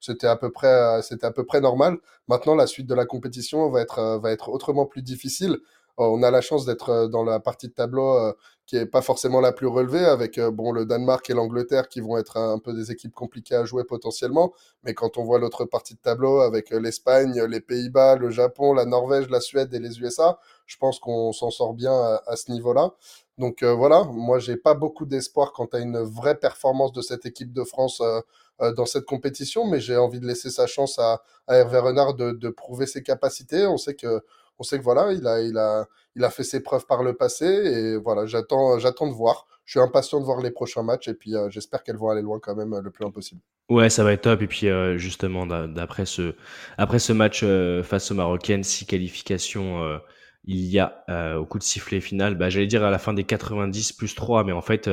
c'était 0.00 0.26
à 0.26 0.36
peu 0.36 0.50
près, 0.50 1.00
c'était 1.02 1.26
à 1.26 1.30
peu 1.30 1.44
près 1.44 1.60
normal. 1.60 1.98
Maintenant, 2.28 2.54
la 2.56 2.66
suite 2.66 2.86
de 2.88 2.94
la 2.94 3.06
compétition 3.06 3.70
va 3.70 3.80
être, 3.80 4.18
va 4.20 4.32
être 4.32 4.48
autrement 4.50 4.86
plus 4.86 5.02
difficile. 5.02 5.58
Euh, 6.00 6.04
on 6.04 6.22
a 6.22 6.30
la 6.30 6.40
chance 6.40 6.64
d'être 6.64 6.88
euh, 6.90 7.08
dans 7.08 7.22
la 7.24 7.38
partie 7.38 7.68
de 7.68 7.72
tableau 7.74 8.16
euh, 8.16 8.32
qui 8.66 8.76
est 8.76 8.86
pas 8.86 9.02
forcément 9.02 9.40
la 9.40 9.52
plus 9.52 9.66
relevée, 9.66 10.04
avec 10.04 10.40
bon 10.40 10.72
le 10.72 10.86
Danemark 10.86 11.28
et 11.28 11.34
l'Angleterre 11.34 11.88
qui 11.88 12.00
vont 12.00 12.16
être 12.16 12.38
un, 12.38 12.58
peu 12.58 12.72
des 12.72 12.90
équipes 12.90 13.12
compliquées 13.12 13.56
à 13.56 13.64
jouer 13.64 13.84
potentiellement. 13.84 14.52
Mais 14.84 14.94
quand 14.94 15.18
on 15.18 15.24
voit 15.24 15.38
l'autre 15.38 15.64
partie 15.66 15.94
de 15.94 15.98
tableau 15.98 16.40
avec 16.40 16.70
l'Espagne, 16.70 17.42
les 17.42 17.60
Pays-Bas, 17.60 18.16
le 18.16 18.30
Japon, 18.30 18.72
la 18.72 18.86
Norvège, 18.86 19.28
la 19.28 19.40
Suède 19.40 19.74
et 19.74 19.78
les 19.78 20.00
USA, 20.00 20.38
je 20.66 20.76
pense 20.78 21.00
qu'on 21.00 21.32
s'en 21.32 21.50
sort 21.50 21.74
bien 21.74 21.92
à, 22.26 22.36
ce 22.36 22.50
niveau-là. 22.52 22.92
Donc 23.36 23.64
voilà, 23.64 24.04
moi 24.04 24.38
j'ai 24.38 24.56
pas 24.56 24.74
beaucoup 24.74 25.06
d'espoir 25.06 25.52
quant 25.52 25.68
à 25.72 25.78
une 25.80 25.98
vraie 25.98 26.38
performance 26.38 26.92
de 26.92 27.02
cette 27.02 27.26
équipe 27.26 27.52
de 27.52 27.64
France 27.64 28.00
dans 28.60 28.86
cette 28.86 29.04
compétition, 29.06 29.66
mais 29.66 29.80
j'ai 29.80 29.96
envie 29.96 30.20
de 30.20 30.26
laisser 30.26 30.50
sa 30.50 30.66
chance 30.66 30.98
à, 30.98 31.20
à 31.48 31.56
Hervé 31.56 31.78
Renard 31.80 32.14
de, 32.14 32.30
de 32.30 32.48
prouver 32.48 32.86
ses 32.86 33.02
capacités. 33.02 33.66
On 33.66 33.76
sait 33.76 33.94
que 33.94 34.22
on 34.58 34.62
sait 34.64 34.78
que 34.78 34.84
voilà, 34.84 35.12
il 35.12 35.26
a, 35.26 35.40
il 35.40 35.56
a, 35.58 35.86
il 36.16 36.24
a 36.24 36.30
fait 36.30 36.44
ses 36.44 36.62
preuves 36.62 36.86
par 36.86 37.02
le 37.02 37.14
passé 37.14 37.44
et 37.46 37.96
voilà, 37.98 38.26
j'attends, 38.26 38.78
j'attends 38.78 39.08
de 39.08 39.14
voir. 39.14 39.46
Je 39.64 39.72
suis 39.72 39.80
impatient 39.80 40.20
de 40.20 40.24
voir 40.24 40.40
les 40.40 40.50
prochains 40.50 40.82
matchs 40.82 41.08
et 41.08 41.14
puis 41.14 41.34
euh, 41.36 41.48
j'espère 41.50 41.82
qu'elles 41.82 41.96
vont 41.96 42.10
aller 42.10 42.22
loin 42.22 42.38
quand 42.40 42.54
même 42.56 42.72
euh, 42.74 42.80
le 42.82 42.90
plus 42.90 43.02
loin 43.02 43.12
possible. 43.12 43.40
Ouais, 43.68 43.88
ça 43.88 44.04
va 44.04 44.12
être 44.12 44.22
top. 44.22 44.42
Et 44.42 44.46
puis 44.46 44.68
euh, 44.68 44.98
justement, 44.98 45.46
d'a- 45.46 45.66
d'après 45.66 46.04
ce, 46.04 46.34
après 46.78 46.98
ce 46.98 47.12
match 47.12 47.44
face 47.84 48.10
aux 48.10 48.14
Marocaines, 48.14 48.64
six 48.64 48.86
qualifications 48.86 49.82
euh, 49.82 49.98
il 50.44 50.58
y 50.66 50.78
a 50.80 51.04
au 51.38 51.46
coup 51.46 51.58
de 51.58 51.62
sifflet 51.62 52.00
final, 52.00 52.34
bah, 52.34 52.50
j'allais 52.50 52.66
dire 52.66 52.82
à 52.84 52.90
la 52.90 52.98
fin 52.98 53.14
des 53.14 53.22
90 53.24 53.92
plus 53.92 54.14
3, 54.16 54.42
mais 54.42 54.50
en 54.52 54.60
fait, 54.60 54.90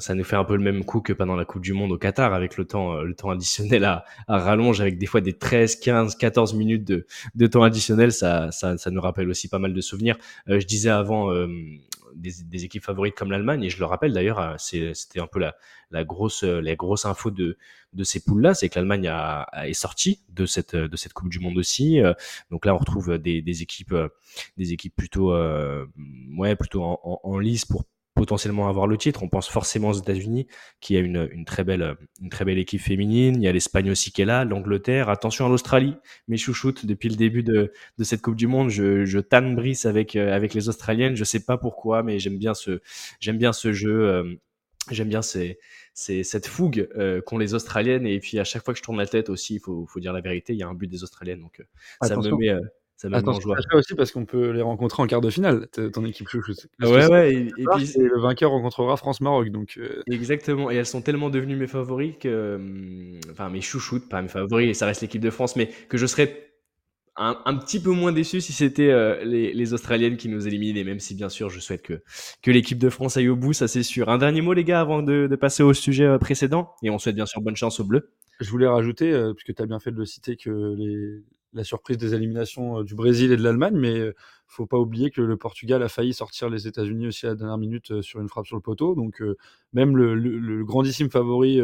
ça 0.00 0.14
nous 0.14 0.24
fait 0.24 0.36
un 0.36 0.44
peu 0.44 0.56
le 0.56 0.62
même 0.62 0.84
coup 0.84 1.00
que 1.00 1.12
pendant 1.12 1.36
la 1.36 1.44
Coupe 1.44 1.62
du 1.62 1.72
Monde 1.72 1.92
au 1.92 1.98
Qatar, 1.98 2.32
avec 2.34 2.56
le 2.56 2.64
temps, 2.64 2.96
euh, 2.96 3.02
le 3.04 3.14
temps 3.14 3.30
additionnel 3.30 3.84
à, 3.84 4.04
à 4.28 4.38
rallonge, 4.38 4.80
avec 4.80 4.98
des 4.98 5.06
fois 5.06 5.20
des 5.20 5.32
13, 5.36 5.76
15, 5.76 6.16
14 6.16 6.54
minutes 6.54 6.84
de, 6.84 7.06
de 7.34 7.46
temps 7.46 7.62
additionnel. 7.62 8.12
Ça, 8.12 8.50
ça, 8.52 8.76
ça 8.78 8.90
nous 8.90 9.00
rappelle 9.00 9.28
aussi 9.30 9.48
pas 9.48 9.58
mal 9.58 9.72
de 9.74 9.80
souvenirs. 9.80 10.16
Euh, 10.48 10.60
je 10.60 10.66
disais 10.66 10.90
avant 10.90 11.32
euh, 11.32 11.48
des, 12.14 12.32
des 12.44 12.64
équipes 12.64 12.82
favorites 12.84 13.14
comme 13.14 13.30
l'Allemagne, 13.30 13.62
et 13.64 13.70
je 13.70 13.78
le 13.78 13.84
rappelle 13.84 14.12
d'ailleurs, 14.12 14.38
euh, 14.38 14.54
c'était 14.58 15.20
un 15.20 15.26
peu 15.26 15.38
la, 15.38 15.54
la 15.90 16.04
grosse, 16.04 16.42
la 16.42 16.74
grosse 16.76 17.04
info 17.04 17.30
de, 17.30 17.56
de 17.92 18.04
ces 18.04 18.20
poules-là, 18.24 18.54
c'est 18.54 18.68
que 18.68 18.78
l'Allemagne 18.78 19.08
a, 19.08 19.42
a- 19.42 19.68
est 19.68 19.72
sortie 19.74 20.20
de 20.30 20.46
cette, 20.46 20.74
de 20.76 20.96
cette 20.96 21.12
Coupe 21.12 21.28
du 21.28 21.38
Monde 21.38 21.58
aussi. 21.58 22.00
Donc 22.50 22.66
là, 22.66 22.74
on 22.74 22.78
retrouve 22.78 23.18
des, 23.18 23.40
des 23.42 23.62
équipes, 23.62 23.94
des 24.56 24.72
équipes 24.72 24.94
plutôt, 24.96 25.32
euh, 25.32 25.86
ouais, 26.36 26.56
plutôt 26.56 26.82
en, 26.82 27.20
en 27.22 27.38
lice 27.38 27.64
pour 27.64 27.84
potentiellement 28.16 28.68
avoir 28.68 28.88
le 28.88 28.96
titre. 28.96 29.22
On 29.22 29.28
pense 29.28 29.48
forcément 29.48 29.90
aux 29.90 29.98
États-Unis, 30.00 30.48
qui 30.80 30.96
a 30.96 31.00
une, 31.00 31.28
une 31.30 31.44
très 31.44 31.62
belle, 31.62 31.94
une 32.20 32.30
très 32.30 32.44
belle 32.44 32.58
équipe 32.58 32.80
féminine. 32.80 33.36
Il 33.36 33.42
y 33.42 33.48
a 33.48 33.52
l'Espagne 33.52 33.88
aussi 33.92 34.10
qui 34.10 34.22
est 34.22 34.24
là, 34.24 34.44
l'Angleterre. 34.44 35.08
Attention 35.08 35.46
à 35.46 35.48
l'Australie, 35.48 35.94
mes 36.26 36.36
chouchoutes. 36.36 36.84
Depuis 36.86 37.08
le 37.08 37.16
début 37.16 37.44
de, 37.44 37.72
de 37.98 38.04
cette 38.04 38.22
Coupe 38.22 38.36
du 38.36 38.48
Monde, 38.48 38.70
je, 38.70 39.04
je 39.04 39.20
tanne 39.20 39.54
Brice 39.54 39.86
avec, 39.86 40.16
euh, 40.16 40.34
avec 40.34 40.52
les 40.54 40.68
Australiennes. 40.68 41.14
Je 41.14 41.22
sais 41.24 41.44
pas 41.44 41.58
pourquoi, 41.58 42.02
mais 42.02 42.18
j'aime 42.18 42.38
bien 42.38 42.54
ce, 42.54 42.80
j'aime 43.20 43.38
bien 43.38 43.52
ce 43.52 43.72
jeu. 43.72 44.08
euh, 44.08 44.34
J'aime 44.92 45.08
bien 45.08 45.20
ces, 45.20 45.58
ces, 45.94 46.22
cette 46.22 46.46
fougue 46.46 46.88
euh, 46.96 47.20
qu'ont 47.20 47.38
les 47.38 47.54
Australiennes. 47.54 48.06
Et 48.06 48.20
puis 48.20 48.38
à 48.38 48.44
chaque 48.44 48.64
fois 48.64 48.72
que 48.72 48.78
je 48.78 48.84
tourne 48.84 48.98
la 48.98 49.06
tête 49.08 49.30
aussi, 49.30 49.54
il 49.56 49.58
faut, 49.60 49.84
faut 49.84 49.98
dire 49.98 50.12
la 50.12 50.20
vérité, 50.20 50.52
il 50.52 50.60
y 50.60 50.62
a 50.62 50.68
un 50.68 50.74
but 50.74 50.86
des 50.86 51.02
Australiennes. 51.02 51.40
Donc 51.40 51.58
euh, 51.58 51.64
ça 52.00 52.16
me 52.16 52.20
Attention. 52.20 52.36
met, 52.38 52.52
ça 52.96 53.08
joie. 53.10 53.56
Sacha 53.56 53.76
aussi, 53.76 53.94
parce 53.94 54.10
qu'on 54.10 54.24
peut 54.24 54.50
les 54.50 54.62
rencontrer 54.62 55.02
en 55.02 55.06
quart 55.06 55.20
de 55.20 55.30
finale, 55.30 55.68
ton 55.92 56.04
équipe 56.04 56.28
chouchoute. 56.28 56.66
Ouais, 56.80 57.06
ouais. 57.06 57.34
Et, 57.34 57.38
et 57.58 57.64
puis, 57.76 57.92
le 57.98 58.18
vainqueur 58.20 58.50
rencontrera 58.50 58.96
France-Maroc. 58.96 59.50
Donc, 59.50 59.74
euh, 59.76 60.02
Exactement, 60.10 60.70
et 60.70 60.76
elles 60.76 60.86
sont 60.86 61.02
tellement 61.02 61.28
devenues 61.30 61.56
mes 61.56 61.66
favoris 61.66 62.14
que, 62.18 62.56
hum, 62.56 63.20
enfin 63.30 63.50
mes 63.50 63.60
chouchoutes, 63.60 64.08
pas 64.08 64.22
mes 64.22 64.28
favoris, 64.28 64.68
et 64.70 64.74
ça 64.74 64.86
reste 64.86 65.02
l'équipe 65.02 65.20
de 65.20 65.30
France, 65.30 65.56
mais 65.56 65.68
que 65.88 65.98
je 65.98 66.06
serais 66.06 66.42
un, 67.18 67.38
un 67.46 67.56
petit 67.56 67.80
peu 67.80 67.90
moins 67.90 68.12
déçu 68.12 68.40
si 68.42 68.52
c'était 68.52 68.90
euh, 68.90 69.24
les, 69.24 69.52
les 69.54 69.72
Australiennes 69.72 70.16
qui 70.18 70.28
nous 70.28 70.46
éliminent, 70.46 70.78
et 70.78 70.84
même 70.84 71.00
si 71.00 71.14
bien 71.14 71.28
sûr 71.30 71.48
je 71.48 71.60
souhaite 71.60 71.82
que, 71.82 72.02
que 72.42 72.50
l'équipe 72.50 72.78
de 72.78 72.90
France 72.90 73.16
aille 73.16 73.28
au 73.28 73.36
bout, 73.36 73.52
ça 73.54 73.68
c'est 73.68 73.82
sûr. 73.82 74.08
Un 74.10 74.18
dernier 74.18 74.42
mot 74.42 74.52
les 74.52 74.64
gars 74.64 74.80
avant 74.80 75.02
de, 75.02 75.26
de 75.26 75.36
passer 75.36 75.62
au 75.62 75.72
sujet 75.74 76.04
euh, 76.04 76.18
précédent, 76.18 76.74
et 76.82 76.90
on 76.90 76.98
souhaite 76.98 77.14
bien 77.16 77.26
sûr 77.26 77.40
bonne 77.40 77.56
chance 77.56 77.80
aux 77.80 77.84
Bleus. 77.84 78.10
je 78.40 78.50
voulais 78.50 78.66
rajouter, 78.66 79.12
euh, 79.12 79.32
puisque 79.34 79.54
tu 79.56 79.62
as 79.62 79.66
bien 79.66 79.78
fait 79.80 79.90
de 79.92 79.96
le 79.98 80.04
citer, 80.04 80.36
que 80.36 80.74
les, 80.76 81.22
la 81.56 81.64
surprise 81.64 81.96
des 81.96 82.14
éliminations 82.14 82.80
euh, 82.80 82.84
du 82.84 82.94
Brésil 82.94 83.32
et 83.32 83.36
de 83.36 83.42
l'Allemagne, 83.42 83.76
mais 83.76 83.98
euh, 83.98 84.14
faut 84.46 84.66
pas 84.66 84.78
oublier 84.78 85.10
que 85.10 85.22
le 85.22 85.36
Portugal 85.36 85.82
a 85.82 85.88
failli 85.88 86.14
sortir 86.14 86.48
les 86.48 86.68
États-Unis 86.68 87.08
aussi 87.08 87.26
à 87.26 87.30
la 87.30 87.34
dernière 87.34 87.58
minute 87.58 87.90
euh, 87.90 88.02
sur 88.02 88.20
une 88.20 88.28
frappe 88.28 88.46
sur 88.46 88.56
le 88.56 88.62
poteau. 88.62 88.94
Donc, 88.94 89.22
même 89.72 89.96
le, 89.96 90.64
grandissime 90.64 91.10
favori 91.10 91.60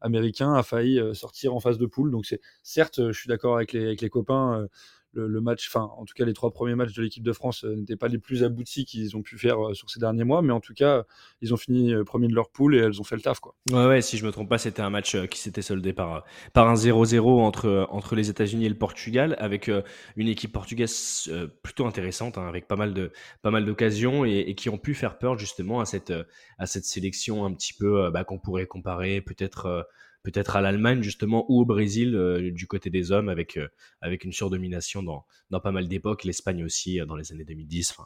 américain 0.00 0.54
a 0.54 0.62
failli 0.62 1.00
sortir 1.14 1.54
en 1.54 1.60
phase 1.60 1.78
de 1.78 1.86
poule. 1.86 2.10
Donc, 2.10 2.26
certes, 2.62 3.00
je 3.12 3.18
suis 3.18 3.28
d'accord 3.28 3.56
avec 3.56 3.72
les, 3.72 3.96
copains, 4.10 4.66
le, 5.12 5.40
match, 5.40 5.68
enfin, 5.68 5.90
en 5.96 6.04
tout 6.04 6.14
cas, 6.14 6.24
les 6.24 6.34
trois 6.34 6.50
premiers 6.50 6.74
matchs 6.74 6.92
de 6.92 7.02
l'équipe 7.02 7.22
de 7.22 7.32
France 7.32 7.64
euh, 7.64 7.74
n'étaient 7.74 7.96
pas 7.96 8.08
les 8.08 8.18
plus 8.18 8.44
aboutis 8.44 8.84
qu'ils 8.84 9.16
ont 9.16 9.22
pu 9.22 9.38
faire 9.38 9.68
euh, 9.68 9.74
sur 9.74 9.90
ces 9.90 10.00
derniers 10.00 10.24
mois, 10.24 10.42
mais 10.42 10.52
en 10.52 10.60
tout 10.60 10.74
cas, 10.74 11.04
ils 11.40 11.54
ont 11.54 11.56
fini 11.56 11.94
euh, 11.94 12.04
premier 12.04 12.28
de 12.28 12.34
leur 12.34 12.50
poule 12.50 12.76
et 12.76 12.78
elles 12.78 13.00
ont 13.00 13.04
fait 13.04 13.16
le 13.16 13.22
taf, 13.22 13.40
quoi. 13.40 13.54
Ouais, 13.70 13.86
ouais, 13.86 14.02
si 14.02 14.16
je 14.18 14.26
me 14.26 14.30
trompe 14.30 14.48
pas, 14.48 14.58
c'était 14.58 14.82
un 14.82 14.90
match 14.90 15.16
qui 15.26 15.38
s'était 15.38 15.62
soldé 15.62 15.92
par, 15.92 16.24
par 16.52 16.68
un 16.68 16.74
0-0 16.74 17.40
entre, 17.40 17.86
entre 17.90 18.14
les 18.14 18.30
États-Unis 18.30 18.66
et 18.66 18.68
le 18.68 18.78
Portugal, 18.78 19.36
avec 19.38 19.70
une 20.16 20.28
équipe 20.28 20.52
portugaise 20.52 21.30
plutôt 21.62 21.86
intéressante, 21.86 22.38
hein, 22.38 22.46
avec 22.46 22.68
pas 22.68 22.76
mal 22.76 22.94
de, 22.94 23.12
pas 23.42 23.50
mal 23.50 23.64
d'occasions 23.64 24.24
et, 24.24 24.54
qui 24.54 24.68
ont 24.68 24.78
pu 24.78 24.94
faire 24.94 25.18
peur 25.18 25.38
justement 25.38 25.80
à 25.80 25.84
cette, 25.84 26.12
à 26.58 26.66
cette 26.66 26.84
sélection 26.84 27.44
un 27.44 27.52
petit 27.52 27.72
peu 27.72 28.10
bah, 28.10 28.24
qu'on 28.24 28.38
pourrait 28.38 28.66
comparer 28.66 29.20
peut-être 29.20 29.86
peut-être 30.30 30.56
à 30.56 30.60
l'Allemagne 30.60 31.02
justement 31.02 31.46
ou 31.48 31.62
au 31.62 31.64
Brésil 31.64 32.14
euh, 32.14 32.50
du 32.50 32.66
côté 32.66 32.90
des 32.90 33.12
hommes 33.12 33.30
avec, 33.30 33.56
euh, 33.56 33.68
avec 34.02 34.24
une 34.24 34.32
surdomination 34.32 35.02
dans, 35.02 35.24
dans 35.48 35.58
pas 35.58 35.72
mal 35.72 35.88
d'époques, 35.88 36.24
l'Espagne 36.24 36.64
aussi 36.64 37.00
euh, 37.00 37.06
dans 37.06 37.16
les 37.16 37.32
années 37.32 37.44
2010. 37.44 37.96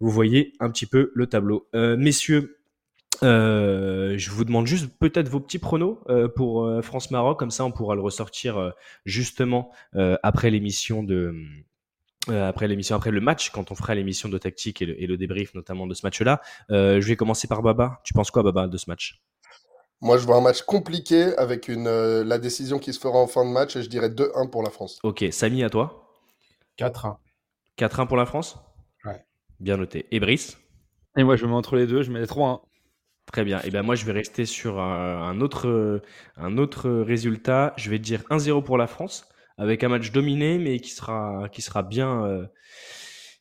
vous 0.00 0.10
voyez 0.10 0.54
un 0.58 0.70
petit 0.70 0.86
peu 0.86 1.12
le 1.14 1.28
tableau. 1.28 1.68
messieurs, 1.72 2.58
je 3.22 4.30
vous 4.30 4.44
demande 4.44 4.66
juste 4.66 4.88
peut-être 4.98 5.28
vos 5.28 5.38
petits 5.38 5.60
pronos 5.60 6.00
pour 6.34 6.68
France-Maroc, 6.82 7.38
comme 7.38 7.52
ça 7.52 7.64
on 7.64 7.70
pourra 7.70 7.94
le 7.94 8.02
ressortir 8.02 8.72
justement 9.04 9.72
après 10.22 10.50
l'émission 10.50 11.02
de... 11.02 11.34
après 12.28 12.68
l'émission, 12.68 12.96
après 12.96 13.12
le 13.12 13.20
match, 13.20 13.50
quand 13.50 13.70
on 13.70 13.74
fera 13.74 13.94
l'émission 13.94 14.28
de 14.28 14.36
tactique 14.36 14.82
et 14.82 14.86
le, 14.86 15.00
et 15.00 15.06
le, 15.06 15.16
débrief 15.16 15.54
notamment 15.54 15.86
de 15.86 15.94
ce 15.94 16.04
match-là. 16.04 16.42
je 16.68 17.06
vais 17.06 17.16
commencer 17.16 17.48
par 17.48 17.62
Baba. 17.62 18.00
Tu 18.04 18.12
penses 18.12 18.30
quoi, 18.30 18.42
Baba, 18.42 18.66
de 18.66 18.76
ce 18.76 18.90
match? 18.90 19.22
Moi, 20.00 20.18
je 20.18 20.26
vois 20.26 20.36
un 20.36 20.40
match 20.40 20.62
compliqué 20.62 21.34
avec 21.36 21.68
une, 21.68 21.86
euh, 21.86 22.22
la 22.24 22.38
décision 22.38 22.78
qui 22.78 22.92
se 22.92 23.00
fera 23.00 23.18
en 23.18 23.26
fin 23.26 23.44
de 23.44 23.50
match 23.50 23.76
et 23.76 23.82
je 23.82 23.88
dirais 23.88 24.10
2-1 24.10 24.50
pour 24.50 24.62
la 24.62 24.70
France. 24.70 24.98
Ok, 25.02 25.24
Samy, 25.30 25.64
à 25.64 25.70
toi 25.70 26.12
4-1. 26.78 27.16
4-1 27.78 28.06
pour 28.06 28.16
la 28.16 28.26
France 28.26 28.58
Ouais. 29.04 29.24
Bien 29.60 29.76
noté. 29.76 30.06
Et 30.10 30.20
Brice 30.20 30.58
Et 31.16 31.24
moi, 31.24 31.36
je 31.36 31.44
me 31.44 31.50
mets 31.50 31.56
entre 31.56 31.76
les 31.76 31.86
deux, 31.86 32.02
je 32.02 32.10
mets 32.10 32.22
3-1. 32.24 32.60
Très 33.32 33.44
bien. 33.44 33.60
Et 33.62 33.70
ben 33.70 33.82
moi, 33.82 33.96
je 33.96 34.04
vais 34.04 34.12
rester 34.12 34.46
sur 34.46 34.78
un, 34.78 35.40
autre, 35.40 36.00
un 36.36 36.58
autre 36.58 36.88
résultat. 36.88 37.74
Je 37.76 37.90
vais 37.90 37.98
dire 37.98 38.22
1-0 38.30 38.62
pour 38.62 38.78
la 38.78 38.86
France, 38.86 39.28
avec 39.58 39.82
un 39.82 39.88
match 39.88 40.12
dominé, 40.12 40.58
mais 40.58 40.78
qui 40.78 40.90
sera, 40.90 41.48
qui 41.50 41.60
sera 41.60 41.82
bien, 41.82 42.24
euh, 42.24 42.46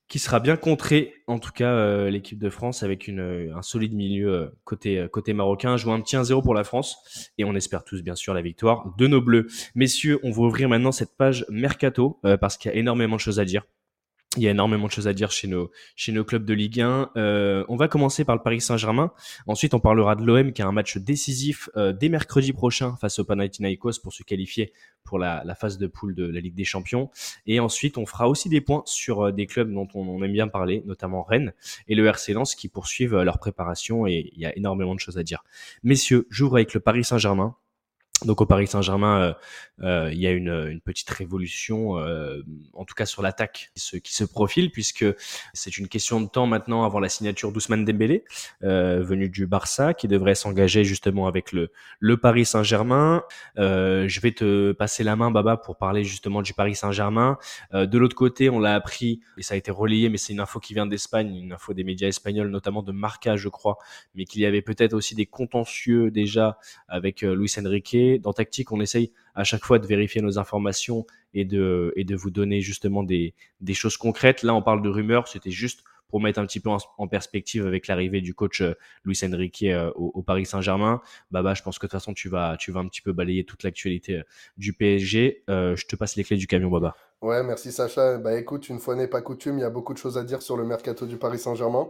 qui 0.08 0.20
sera 0.20 0.40
bien 0.40 0.56
contré, 0.56 1.14
en 1.28 1.40
tout 1.40 1.52
cas 1.52 1.72
euh, 1.72 2.10
l'équipe 2.10 2.38
de 2.38 2.50
France 2.50 2.84
avec 2.84 3.10
euh, 3.10 3.52
un 3.56 3.62
solide 3.62 3.94
milieu 3.94 4.34
euh, 4.34 4.48
côté 4.64 5.08
côté 5.12 5.34
marocain. 5.34 5.78
Joue 5.78 5.92
un 5.92 6.02
petit 6.02 6.16
1-0 6.16 6.44
pour 6.44 6.54
la 6.54 6.64
France 6.64 7.32
et 7.38 7.44
on 7.44 7.56
espère 7.56 7.84
tous 7.84 8.04
bien 8.04 8.16
sûr 8.16 8.34
la 8.34 8.42
victoire 8.42 8.94
de 8.98 9.08
nos 9.08 9.22
bleus. 9.22 9.48
Messieurs, 9.74 10.20
on 10.24 10.32
va 10.32 10.44
ouvrir 10.44 10.70
maintenant 10.70 10.92
cette 10.92 11.18
page 11.18 11.46
mercato 11.50 12.20
parce 12.40 12.58
qu'il 12.58 12.72
y 12.72 12.74
a 12.74 12.78
énormément 12.78 13.16
de 13.16 13.22
choses 13.22 13.40
à 13.40 13.46
dire. 13.46 13.64
Il 14.38 14.44
y 14.44 14.48
a 14.48 14.52
énormément 14.52 14.88
de 14.88 14.92
choses 14.92 15.08
à 15.08 15.14
dire 15.14 15.32
chez 15.32 15.48
nos, 15.48 15.72
chez 15.96 16.12
nos 16.12 16.26
clubs 16.26 16.44
de 16.44 16.54
Ligue 16.54 16.82
1. 16.82 17.12
Euh, 17.16 17.64
on 17.70 17.76
va 17.76 17.88
commencer 17.88 18.26
par 18.26 18.36
le 18.36 18.42
Paris 18.42 18.60
Saint-Germain. 18.60 19.12
Ensuite, 19.48 19.74
on 19.74 19.80
parlera 19.80 20.16
de 20.16 20.24
l'OM 20.24 20.52
qui 20.52 20.62
a 20.62 20.68
un 20.68 20.72
match 20.72 20.98
décisif 20.98 21.70
euh, 21.78 21.94
dès 21.94 22.10
mercredi 22.10 22.52
prochain 22.52 22.96
face 22.98 23.20
au 23.20 23.24
Panathinaikos 23.24 24.00
pour 24.04 24.14
se 24.14 24.24
qualifier 24.24 24.74
pour 25.04 25.20
la, 25.20 25.44
la, 25.46 25.56
phase 25.56 25.78
de 25.78 25.88
poule 25.88 26.16
de 26.16 26.26
la 26.26 26.40
Ligue 26.42 26.56
des 26.56 26.66
Champions. 26.66 27.10
Et 27.46 27.60
ensuite, 27.60 27.98
on 27.98 28.06
fera 28.06 28.28
aussi 28.28 28.50
des 28.50 28.62
points 28.62 28.84
sur 28.86 29.28
euh, 29.28 29.32
des 29.32 29.46
clubs 29.48 29.72
dont 29.72 29.88
on, 29.94 30.02
on, 30.02 30.22
aime 30.24 30.34
bien 30.34 30.48
parler, 30.48 30.84
notamment 30.86 31.24
Rennes 31.24 31.54
et 31.88 31.96
le 31.96 32.06
RC 32.06 32.34
Lens 32.34 32.56
qui 32.56 32.68
poursuivent 32.68 33.16
leur 33.22 33.40
préparation 33.40 34.06
et 34.08 34.32
il 34.34 34.40
y 34.40 34.46
a 34.46 34.58
énormément 34.58 34.96
de 34.96 35.00
choses 35.00 35.18
à 35.18 35.24
dire. 35.24 35.44
Messieurs, 35.84 36.28
j'ouvre 36.30 36.56
avec 36.56 36.74
le 36.74 36.82
Paris 36.82 37.04
Saint-Germain. 37.04 37.56
Donc 38.24 38.40
au 38.40 38.46
Paris 38.46 38.68
Saint-Germain, 38.68 39.22
euh, 39.22 39.34
euh, 39.84 40.10
il 40.14 40.20
y 40.20 40.26
a 40.26 40.32
une, 40.32 40.80
petite 40.86 41.10
révolution, 41.10 41.98
euh, 41.98 42.42
en 42.74 42.86
tout 42.86 42.96
cas 42.96 43.06
sur 43.06 43.22
l'attaque, 43.22 43.72
qui 43.76 44.14
se, 44.14 44.24
profile, 44.24 44.72
puisque 44.72 45.06
c'est 45.54 45.78
une 45.78 45.90
question 45.90 46.22
de 46.22 46.28
temps 46.28 46.48
maintenant 46.48 46.86
avant 46.86 47.00
la 47.00 47.10
signature 47.10 47.52
d'Ousmane 47.52 47.84
Dembélé, 47.84 48.24
venu 48.62 49.30
du 49.30 49.48
Barça, 49.48 49.94
qui 49.94 50.08
devrait 50.08 50.36
s'engager 50.36 50.84
justement 50.84 51.28
avec 51.28 51.52
le 51.52 52.18
Paris 52.18 52.46
Saint-Germain. 52.46 53.24
je 53.58 54.20
vais 54.22 54.32
te 54.32 54.72
passer 54.72 55.04
la 55.04 55.16
main, 55.16 55.32
Baba, 55.32 55.58
pour 55.58 55.78
parler 55.78 56.04
justement 56.04 56.42
du 56.42 56.54
Paris 56.54 56.76
Saint-Germain. 56.76 57.38
de 57.74 57.98
l'autre 57.98 58.16
côté, 58.16 58.50
on 58.50 58.60
l'a 58.60 58.76
appris, 58.76 59.20
et 59.38 59.44
ça 59.44 59.56
a 59.56 59.58
été 59.58 59.72
relayé, 59.72 60.10
mais 60.10 60.18
c'est 60.18 60.34
une 60.34 60.40
info 60.40 60.60
qui 60.60 60.74
vient 60.74 60.86
d'Espagne, 60.86 61.36
une 61.36 61.54
info 61.54 61.74
des 61.74 61.84
médias 61.84 62.08
espagnols, 62.08 62.50
notamment 62.50 62.82
de 62.82 62.92
Marca, 62.92 63.36
je 63.36 63.50
crois, 63.50 63.78
mais 64.16 64.26
qu'il 64.26 64.42
y 64.42 64.46
avait 64.46 64.62
peut-être 64.62 64.94
aussi 64.94 65.16
des 65.16 65.26
contentieux 65.26 66.12
déjà 66.12 66.58
avec 66.88 67.22
Luis 67.22 67.52
Enrique 67.60 68.05
dans 68.20 68.34
Tactique, 68.34 68.72
on 68.72 68.82
essaye 68.82 69.12
à 69.34 69.44
chaque 69.44 69.64
fois 69.66 69.80
de 69.80 69.88
vérifier 69.88 70.22
nos 70.22 70.40
informations 70.40 71.06
et 71.34 71.46
de, 71.46 72.16
vous 72.16 72.32
donner 72.32 72.62
justement 72.62 73.04
des, 73.04 73.34
des 73.62 73.74
choses 73.74 73.98
concrètes. 73.98 74.44
Là, 74.44 74.54
on 74.56 74.62
parle 74.62 74.82
de 74.82 74.90
rumeurs, 74.90 75.28
c'était 75.28 75.52
juste 75.52 75.84
pour 76.10 76.22
mettre 76.22 76.40
un 76.40 76.46
petit 76.46 76.60
peu 76.60 76.70
en, 76.70 77.08
perspective 77.08 77.66
avec 77.66 77.88
l'arrivée 77.88 78.22
du 78.22 78.34
coach 78.34 78.62
euh, 78.62 78.74
Luis 79.04 79.20
Enrique 79.24 79.64
euh, 79.64 79.92
au, 79.96 80.22
Paris 80.22 80.46
Saint-Germain. 80.46 81.02
Baba, 81.32 81.54
je 81.54 81.62
pense 81.62 81.78
que 81.78 81.86
de 81.86 81.90
toute 81.90 82.00
façon, 82.00 82.14
tu 82.14 82.30
vas, 82.30 82.58
tu 82.58 82.72
vas 82.72 82.80
un 82.80 82.88
petit 82.88 83.02
peu 83.02 83.12
balayer 83.12 83.44
toute 83.44 83.64
l'actualité 83.64 84.18
euh, 84.18 84.24
du 84.58 84.74
PSG. 84.74 85.44
je 85.48 85.86
te 85.86 85.96
passe 85.96 86.16
les 86.16 86.24
clés 86.24 86.38
du 86.38 86.48
camion, 86.48 86.70
Baba. 86.70 86.96
Ouais, 87.22 87.44
merci 87.44 87.72
Sacha. 87.72 88.18
Bah 88.18 88.38
écoute, 88.38 88.70
une 88.70 88.80
fois 88.80 88.96
n'est 88.96 89.08
pas 89.08 89.22
coutume, 89.22 89.58
il 89.58 89.62
y 89.62 89.66
a 89.66 89.70
beaucoup 89.70 89.94
de 89.94 89.98
choses 89.98 90.18
à 90.18 90.24
dire 90.24 90.42
sur 90.42 90.58
le 90.58 90.66
mercato 90.66 91.06
du 91.06 91.18
Paris 91.18 91.40
Saint-Germain. 91.40 91.90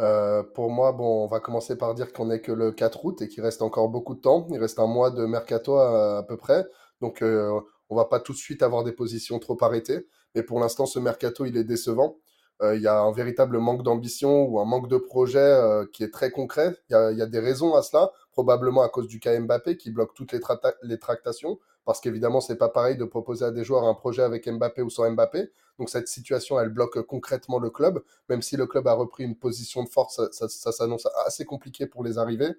Euh, 0.00 0.42
pour 0.42 0.70
moi, 0.70 0.92
bon, 0.92 1.24
on 1.24 1.26
va 1.26 1.40
commencer 1.40 1.76
par 1.76 1.94
dire 1.94 2.12
qu'on 2.12 2.26
n'est 2.26 2.40
que 2.40 2.52
le 2.52 2.72
4 2.72 3.04
août 3.04 3.22
et 3.22 3.28
qu'il 3.28 3.42
reste 3.42 3.62
encore 3.62 3.88
beaucoup 3.88 4.14
de 4.14 4.20
temps. 4.20 4.46
Il 4.50 4.58
reste 4.58 4.78
un 4.78 4.86
mois 4.86 5.10
de 5.10 5.24
mercato 5.24 5.78
à, 5.78 6.24
peu 6.26 6.36
près. 6.36 6.66
Donc, 7.00 7.22
euh, 7.22 7.60
on 7.90 7.96
va 7.96 8.06
pas 8.06 8.20
tout 8.20 8.32
de 8.32 8.38
suite 8.38 8.62
avoir 8.62 8.84
des 8.84 8.92
positions 8.92 9.38
trop 9.38 9.56
arrêtées. 9.60 10.06
Mais 10.34 10.42
pour 10.42 10.60
l'instant, 10.60 10.86
ce 10.86 10.98
mercato, 10.98 11.44
il 11.44 11.56
est 11.56 11.64
décevant. 11.64 12.18
Euh, 12.62 12.76
il 12.76 12.82
y 12.82 12.86
a 12.86 13.00
un 13.00 13.12
véritable 13.12 13.58
manque 13.58 13.82
d'ambition 13.82 14.44
ou 14.44 14.60
un 14.60 14.64
manque 14.64 14.88
de 14.88 14.96
projet 14.96 15.38
euh, 15.38 15.86
qui 15.92 16.04
est 16.04 16.12
très 16.12 16.30
concret. 16.30 16.76
Il 16.88 16.92
y 16.92 16.96
a, 16.96 17.12
y 17.12 17.22
a, 17.22 17.26
des 17.26 17.40
raisons 17.40 17.74
à 17.74 17.82
cela, 17.82 18.12
probablement 18.32 18.82
à 18.82 18.88
cause 18.88 19.08
du 19.08 19.20
cas 19.20 19.38
Mbappé 19.38 19.76
qui 19.76 19.90
bloque 19.90 20.14
toutes 20.14 20.32
les 20.32 20.98
tractations 20.98 21.58
parce 21.84 22.00
qu'évidemment, 22.00 22.40
c'est 22.40 22.56
pas 22.56 22.68
pareil 22.68 22.96
de 22.96 23.04
proposer 23.04 23.44
à 23.44 23.50
des 23.50 23.64
joueurs 23.64 23.84
un 23.84 23.94
projet 23.94 24.22
avec 24.22 24.48
Mbappé 24.48 24.82
ou 24.82 24.90
sans 24.90 25.10
Mbappé. 25.10 25.50
Donc 25.78 25.90
cette 25.90 26.08
situation, 26.08 26.58
elle 26.58 26.70
bloque 26.70 27.02
concrètement 27.02 27.58
le 27.58 27.70
club. 27.70 28.02
Même 28.28 28.42
si 28.42 28.56
le 28.56 28.66
club 28.66 28.86
a 28.88 28.94
repris 28.94 29.24
une 29.24 29.36
position 29.36 29.82
de 29.82 29.88
force, 29.88 30.20
ça, 30.32 30.48
ça, 30.48 30.72
s'annonce 30.72 31.06
assez 31.26 31.44
compliqué 31.44 31.86
pour 31.86 32.04
les 32.04 32.18
arrivées. 32.18 32.54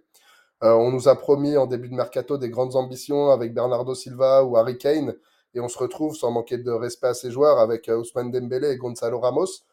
Euh, 0.64 0.74
on 0.74 0.92
nous 0.92 1.08
a 1.08 1.16
promis 1.16 1.58
en 1.58 1.66
début 1.66 1.90
de 1.90 1.96
mercato 1.96 2.38
des 2.38 2.50
grandes 2.50 2.76
ambitions 2.76 3.32
avec 3.32 3.54
Bernardo 3.54 3.94
Silva 3.94 4.44
ou 4.44 4.58
Harry 4.58 4.78
Kane, 4.78 5.16
et 5.56 5.60
on 5.60 5.70
se 5.70 5.78
retrouve 5.78 6.16
sans 6.16 6.32
manquer 6.32 6.58
de 6.58 6.72
respect 6.72 7.08
à 7.08 7.14
ces 7.14 7.32
joueurs 7.32 7.60
avec 7.60 7.90
euh, 7.90 7.98
Ousmane 7.98 8.30
Dembélé 8.30 8.72
et 8.72 8.78
Gonzalo 8.78 9.20
Ramos. 9.20 9.64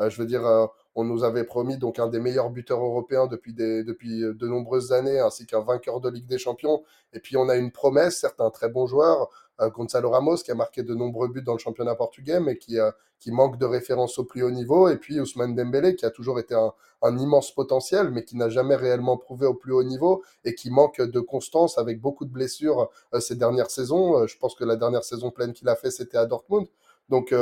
Euh, 0.00 0.08
je 0.08 0.20
veux 0.20 0.26
dire, 0.26 0.46
euh, 0.46 0.66
on 0.94 1.04
nous 1.04 1.24
avait 1.24 1.44
promis 1.44 1.78
donc 1.78 1.98
un 1.98 2.08
des 2.08 2.20
meilleurs 2.20 2.50
buteurs 2.50 2.82
européens 2.82 3.26
depuis, 3.26 3.54
des, 3.54 3.82
depuis 3.82 4.20
de 4.20 4.46
nombreuses 4.46 4.92
années, 4.92 5.20
ainsi 5.20 5.46
qu'un 5.46 5.60
vainqueur 5.60 6.00
de 6.00 6.10
Ligue 6.10 6.26
des 6.26 6.38
Champions. 6.38 6.82
Et 7.12 7.20
puis 7.20 7.36
on 7.36 7.48
a 7.48 7.56
une 7.56 7.72
promesse, 7.72 8.18
certains 8.18 8.50
très 8.50 8.68
bons 8.68 8.86
joueurs, 8.86 9.28
euh, 9.60 9.70
Gonzalo 9.70 10.10
Ramos 10.10 10.36
qui 10.36 10.50
a 10.50 10.54
marqué 10.54 10.82
de 10.82 10.94
nombreux 10.94 11.28
buts 11.28 11.42
dans 11.42 11.52
le 11.52 11.58
championnat 11.58 11.94
portugais, 11.94 12.40
mais 12.40 12.56
qui, 12.56 12.78
euh, 12.78 12.90
qui 13.18 13.32
manque 13.32 13.58
de 13.58 13.66
référence 13.66 14.18
au 14.18 14.24
plus 14.24 14.42
haut 14.42 14.50
niveau. 14.50 14.88
Et 14.88 14.96
puis 14.96 15.20
Ousmane 15.20 15.54
Dembélé 15.54 15.94
qui 15.94 16.04
a 16.06 16.10
toujours 16.10 16.38
été 16.38 16.54
un, 16.54 16.72
un 17.02 17.18
immense 17.18 17.52
potentiel, 17.54 18.10
mais 18.10 18.24
qui 18.24 18.36
n'a 18.36 18.48
jamais 18.48 18.76
réellement 18.76 19.16
prouvé 19.16 19.46
au 19.46 19.54
plus 19.54 19.72
haut 19.72 19.84
niveau 19.84 20.22
et 20.44 20.54
qui 20.54 20.70
manque 20.70 21.00
de 21.00 21.20
constance 21.20 21.78
avec 21.78 22.00
beaucoup 22.00 22.24
de 22.24 22.32
blessures 22.32 22.90
euh, 23.14 23.20
ces 23.20 23.36
dernières 23.36 23.70
saisons. 23.70 24.26
je 24.26 24.36
pense 24.38 24.54
que 24.54 24.64
la 24.64 24.76
dernière 24.76 25.04
saison 25.04 25.30
pleine 25.30 25.52
qu'il 25.52 25.68
a 25.68 25.76
fait, 25.76 25.90
c'était 25.90 26.18
à 26.18 26.26
Dortmund. 26.26 26.66
Donc 27.08 27.34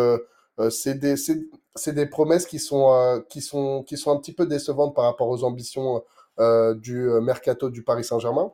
c'est 0.68 0.94
des, 0.98 2.06
promesses 2.06 2.46
qui 2.46 2.58
sont, 2.58 3.24
qui, 3.28 3.40
sont, 3.40 3.84
un 4.06 4.16
petit 4.16 4.32
peu 4.32 4.46
décevantes 4.46 4.94
par 4.94 5.04
rapport 5.04 5.28
aux 5.28 5.44
ambitions 5.44 6.02
du 6.76 7.08
mercato 7.22 7.70
du 7.70 7.82
Paris 7.82 8.04
Saint-Germain. 8.04 8.52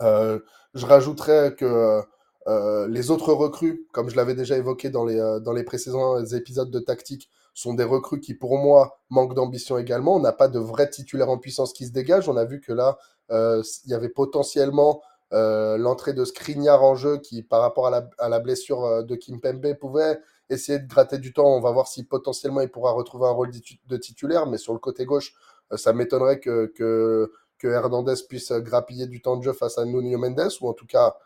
je 0.00 0.86
rajouterais 0.86 1.54
que 1.54 2.02
euh, 2.48 2.88
les 2.88 3.10
autres 3.10 3.32
recrues, 3.32 3.86
comme 3.92 4.08
je 4.08 4.16
l'avais 4.16 4.34
déjà 4.34 4.56
évoqué 4.56 4.90
dans 4.90 5.04
les, 5.04 5.18
euh, 5.18 5.64
précédents 5.64 6.22
épisodes 6.24 6.70
de 6.70 6.78
tactique, 6.80 7.30
sont 7.54 7.74
des 7.74 7.84
recrues 7.84 8.20
qui, 8.20 8.34
pour 8.34 8.58
moi, 8.58 8.98
manquent 9.10 9.34
d'ambition 9.34 9.78
également. 9.78 10.16
On 10.16 10.20
n'a 10.20 10.32
pas 10.32 10.48
de 10.48 10.58
vrai 10.58 10.88
titulaire 10.88 11.28
en 11.28 11.38
puissance 11.38 11.72
qui 11.72 11.86
se 11.86 11.92
dégage. 11.92 12.28
On 12.28 12.36
a 12.36 12.44
vu 12.44 12.60
que 12.60 12.72
là, 12.72 12.98
euh, 13.30 13.62
il 13.84 13.90
y 13.90 13.94
avait 13.94 14.08
potentiellement 14.08 15.02
l'entrée 15.34 16.12
de 16.12 16.26
Skriniar 16.26 16.82
en 16.84 16.94
jeu 16.94 17.16
qui, 17.16 17.42
par 17.42 17.62
rapport 17.62 17.86
à 17.86 17.90
la, 17.90 18.06
à 18.18 18.28
la 18.28 18.38
blessure 18.38 19.02
de 19.02 19.16
Kimpembe, 19.16 19.72
pouvait 19.80 20.20
essayer 20.50 20.78
de 20.78 20.86
gratter 20.86 21.18
du 21.18 21.32
temps. 21.32 21.46
On 21.46 21.60
va 21.60 21.70
voir 21.70 21.88
si 21.88 22.04
potentiellement 22.04 22.60
il 22.60 22.70
pourra 22.70 22.92
retrouver 22.92 23.26
un 23.26 23.32
rôle 23.32 23.50
de 23.50 23.96
titulaire. 23.96 24.46
Mais 24.46 24.58
sur 24.58 24.72
le 24.72 24.78
côté 24.78 25.04
gauche, 25.04 25.34
ça 25.76 25.92
m'étonnerait 25.92 26.40
que, 26.40 27.30
Hernandez 27.62 28.14
puisse 28.28 28.52
grappiller 28.52 29.06
du 29.06 29.22
temps 29.22 29.36
de 29.36 29.42
jeu 29.44 29.52
face 29.52 29.78
à 29.78 29.84
Nuno 29.84 30.18
Mendes, 30.18 30.50
ou 30.60 30.68
en 30.68 30.72
tout 30.72 30.86
cas 30.86 31.16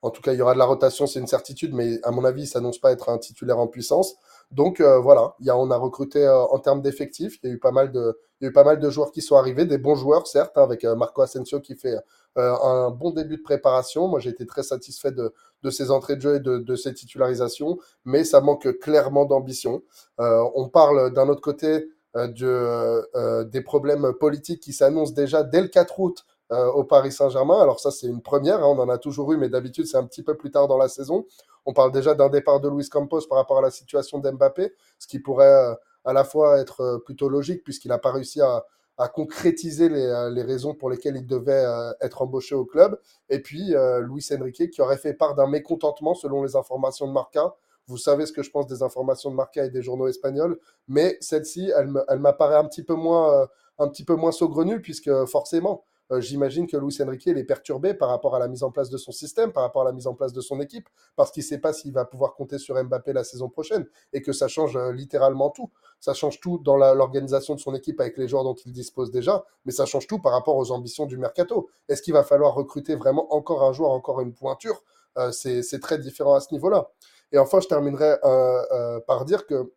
En 0.00 0.10
tout 0.10 0.22
cas, 0.22 0.32
il 0.32 0.38
y 0.38 0.42
aura 0.42 0.54
de 0.54 0.58
la 0.58 0.64
rotation, 0.64 1.06
c'est 1.06 1.20
une 1.20 1.26
certitude, 1.28 1.74
mais 1.74 2.00
à 2.02 2.10
mon 2.10 2.24
avis, 2.24 2.42
il 2.42 2.46
s'annonce 2.46 2.78
pas 2.78 2.92
être 2.92 3.08
un 3.08 3.18
titulaire 3.18 3.58
en 3.58 3.68
puissance. 3.68 4.16
Donc 4.52 4.80
euh, 4.80 4.98
voilà, 4.98 5.34
il 5.40 5.46
y 5.46 5.50
a, 5.50 5.56
on 5.56 5.70
a 5.70 5.76
recruté 5.78 6.24
euh, 6.24 6.44
en 6.44 6.58
termes 6.58 6.82
d'effectifs, 6.82 7.38
il 7.42 7.48
y 7.48 7.52
a 7.52 7.54
eu 7.54 7.58
pas 7.58 7.72
mal 7.72 7.90
de, 7.90 8.18
mal 8.54 8.78
de 8.78 8.90
joueurs 8.90 9.10
qui 9.10 9.22
sont 9.22 9.36
arrivés, 9.36 9.64
des 9.64 9.78
bons 9.78 9.94
joueurs 9.94 10.26
certes, 10.26 10.58
hein, 10.58 10.62
avec 10.62 10.84
euh, 10.84 10.94
Marco 10.94 11.22
Asensio 11.22 11.60
qui 11.60 11.74
fait 11.74 11.96
euh, 12.36 12.54
un 12.62 12.90
bon 12.90 13.10
début 13.12 13.38
de 13.38 13.42
préparation. 13.42 14.08
Moi, 14.08 14.20
j'ai 14.20 14.28
été 14.28 14.44
très 14.44 14.62
satisfait 14.62 15.10
de, 15.10 15.32
ses 15.70 15.90
entrées 15.90 16.16
de 16.16 16.20
jeu 16.20 16.34
et 16.36 16.40
de, 16.40 16.58
de 16.58 16.76
ses 16.76 16.92
titularisations, 16.92 17.78
mais 18.04 18.24
ça 18.24 18.42
manque 18.42 18.78
clairement 18.78 19.24
d'ambition. 19.24 19.82
On 20.18 20.68
parle 20.68 21.12
d'un 21.12 21.28
autre 21.28 21.40
côté 21.40 21.88
de, 22.14 23.44
des 23.44 23.60
problèmes 23.60 24.12
politiques 24.18 24.60
qui 24.60 24.72
s'annoncent 24.72 25.14
déjà 25.14 25.44
dès 25.44 25.62
le 25.62 25.68
4 25.68 26.00
août 26.00 26.24
euh, 26.52 26.70
au 26.72 26.84
Paris 26.84 27.12
Saint-Germain. 27.12 27.58
Alors 27.60 27.80
ça, 27.80 27.90
c'est 27.90 28.06
une 28.06 28.20
première, 28.20 28.58
hein, 28.58 28.66
on 28.66 28.78
en 28.78 28.90
a 28.90 28.98
toujours 28.98 29.32
eu, 29.32 29.38
mais 29.38 29.48
d'habitude, 29.48 29.86
c'est 29.86 29.96
un 29.96 30.04
petit 30.04 30.22
peu 30.22 30.36
plus 30.36 30.50
tard 30.50 30.68
dans 30.68 30.76
la 30.76 30.88
saison. 30.88 31.24
On 31.64 31.72
parle 31.72 31.92
déjà 31.92 32.14
d'un 32.14 32.28
départ 32.28 32.60
de 32.60 32.68
Luis 32.68 32.90
Campos 32.90 33.22
par 33.26 33.38
rapport 33.38 33.56
à 33.56 33.62
la 33.62 33.70
situation 33.70 34.18
d'Mbappé, 34.18 34.74
ce 34.98 35.06
qui 35.06 35.18
pourrait 35.18 35.46
euh, 35.46 35.74
à 36.04 36.12
la 36.12 36.24
fois 36.24 36.60
être 36.60 36.82
euh, 36.82 36.98
plutôt 36.98 37.30
logique 37.30 37.64
puisqu'il 37.64 37.88
n'a 37.88 37.96
pas 37.96 38.12
réussi 38.12 38.42
à, 38.42 38.66
concrétiser 39.14 39.88
les, 39.88 40.42
raisons 40.42 40.74
pour 40.74 40.88
lesquelles 40.88 41.16
il 41.16 41.26
devait 41.26 41.64
être 42.00 42.22
embauché 42.22 42.54
au 42.54 42.64
club. 42.64 43.00
Et 43.30 43.40
puis 43.40 43.74
Luis 44.02 44.24
Enrique 44.32 44.70
qui 44.70 44.80
aurait 44.80 44.96
fait 44.96 45.12
part 45.12 45.34
d'un 45.34 45.48
mécontentement 45.48 46.14
selon 46.14 46.44
les 46.44 46.54
informations 46.54 47.08
de 47.08 47.12
Marca. 47.12 47.52
Vous 47.88 47.96
savez 47.96 48.26
ce 48.26 48.32
que 48.32 48.44
je 48.44 48.50
pense 48.52 48.68
des 48.68 48.84
informations 48.84 49.32
de 49.32 49.34
Marca 49.34 49.64
et 49.64 49.70
des 49.70 49.82
journaux 49.82 50.06
espagnols, 50.06 50.56
mais 50.86 51.18
celle-ci, 51.20 51.72
elle, 51.76 52.18
m'apparaît 52.20 52.54
un 52.54 52.64
petit 52.64 52.84
peu 52.84 52.94
moins, 52.94 53.48
un 53.80 53.88
petit 53.88 54.04
peu 54.04 54.14
moins 54.14 54.30
saugrenue 54.30 54.80
puisque 54.80 55.10
forcément, 55.24 55.82
j'imagine 56.20 56.66
que 56.66 56.76
Luis 56.76 56.96
Enrique 57.00 57.26
est 57.26 57.44
perturbé 57.44 57.94
par 57.94 58.08
rapport 58.08 58.34
à 58.34 58.38
la 58.38 58.48
mise 58.48 58.62
en 58.62 58.70
place 58.70 58.90
de 58.90 58.98
son 58.98 59.12
système, 59.12 59.52
par 59.52 59.62
rapport 59.62 59.82
à 59.82 59.84
la 59.86 59.92
mise 59.92 60.06
en 60.06 60.14
place 60.14 60.32
de 60.32 60.40
son 60.40 60.60
équipe, 60.60 60.88
parce 61.16 61.30
qu'il 61.30 61.42
ne 61.42 61.46
sait 61.46 61.58
pas 61.58 61.72
s'il 61.72 61.92
va 61.92 62.04
pouvoir 62.04 62.34
compter 62.34 62.58
sur 62.58 62.82
Mbappé 62.82 63.12
la 63.12 63.24
saison 63.24 63.48
prochaine, 63.48 63.86
et 64.12 64.22
que 64.22 64.32
ça 64.32 64.48
change 64.48 64.76
euh, 64.76 64.92
littéralement 64.92 65.50
tout. 65.50 65.70
Ça 66.00 66.14
change 66.14 66.40
tout 66.40 66.58
dans 66.58 66.76
l'organisation 66.76 67.54
de 67.54 67.60
son 67.60 67.74
équipe 67.74 68.00
avec 68.00 68.18
les 68.18 68.28
joueurs 68.28 68.44
dont 68.44 68.54
il 68.54 68.72
dispose 68.72 69.10
déjà, 69.10 69.44
mais 69.64 69.72
ça 69.72 69.86
change 69.86 70.06
tout 70.06 70.18
par 70.18 70.32
rapport 70.32 70.56
aux 70.56 70.72
ambitions 70.72 71.06
du 71.06 71.16
mercato. 71.16 71.70
Est-ce 71.88 72.02
qu'il 72.02 72.12
va 72.12 72.24
falloir 72.24 72.54
recruter 72.54 72.96
vraiment 72.96 73.32
encore 73.34 73.62
un 73.62 73.72
joueur, 73.72 73.90
encore 73.90 74.20
une 74.20 74.34
pointure? 74.34 74.82
Euh, 75.18 75.30
C'est 75.30 75.80
très 75.80 75.98
différent 75.98 76.34
à 76.34 76.40
ce 76.40 76.52
niveau-là. 76.52 76.90
Et 77.32 77.38
enfin, 77.38 77.60
je 77.60 77.68
terminerai 77.68 78.16
euh, 78.24 78.62
euh, 78.72 79.00
par 79.00 79.24
dire 79.24 79.46
que 79.46 79.72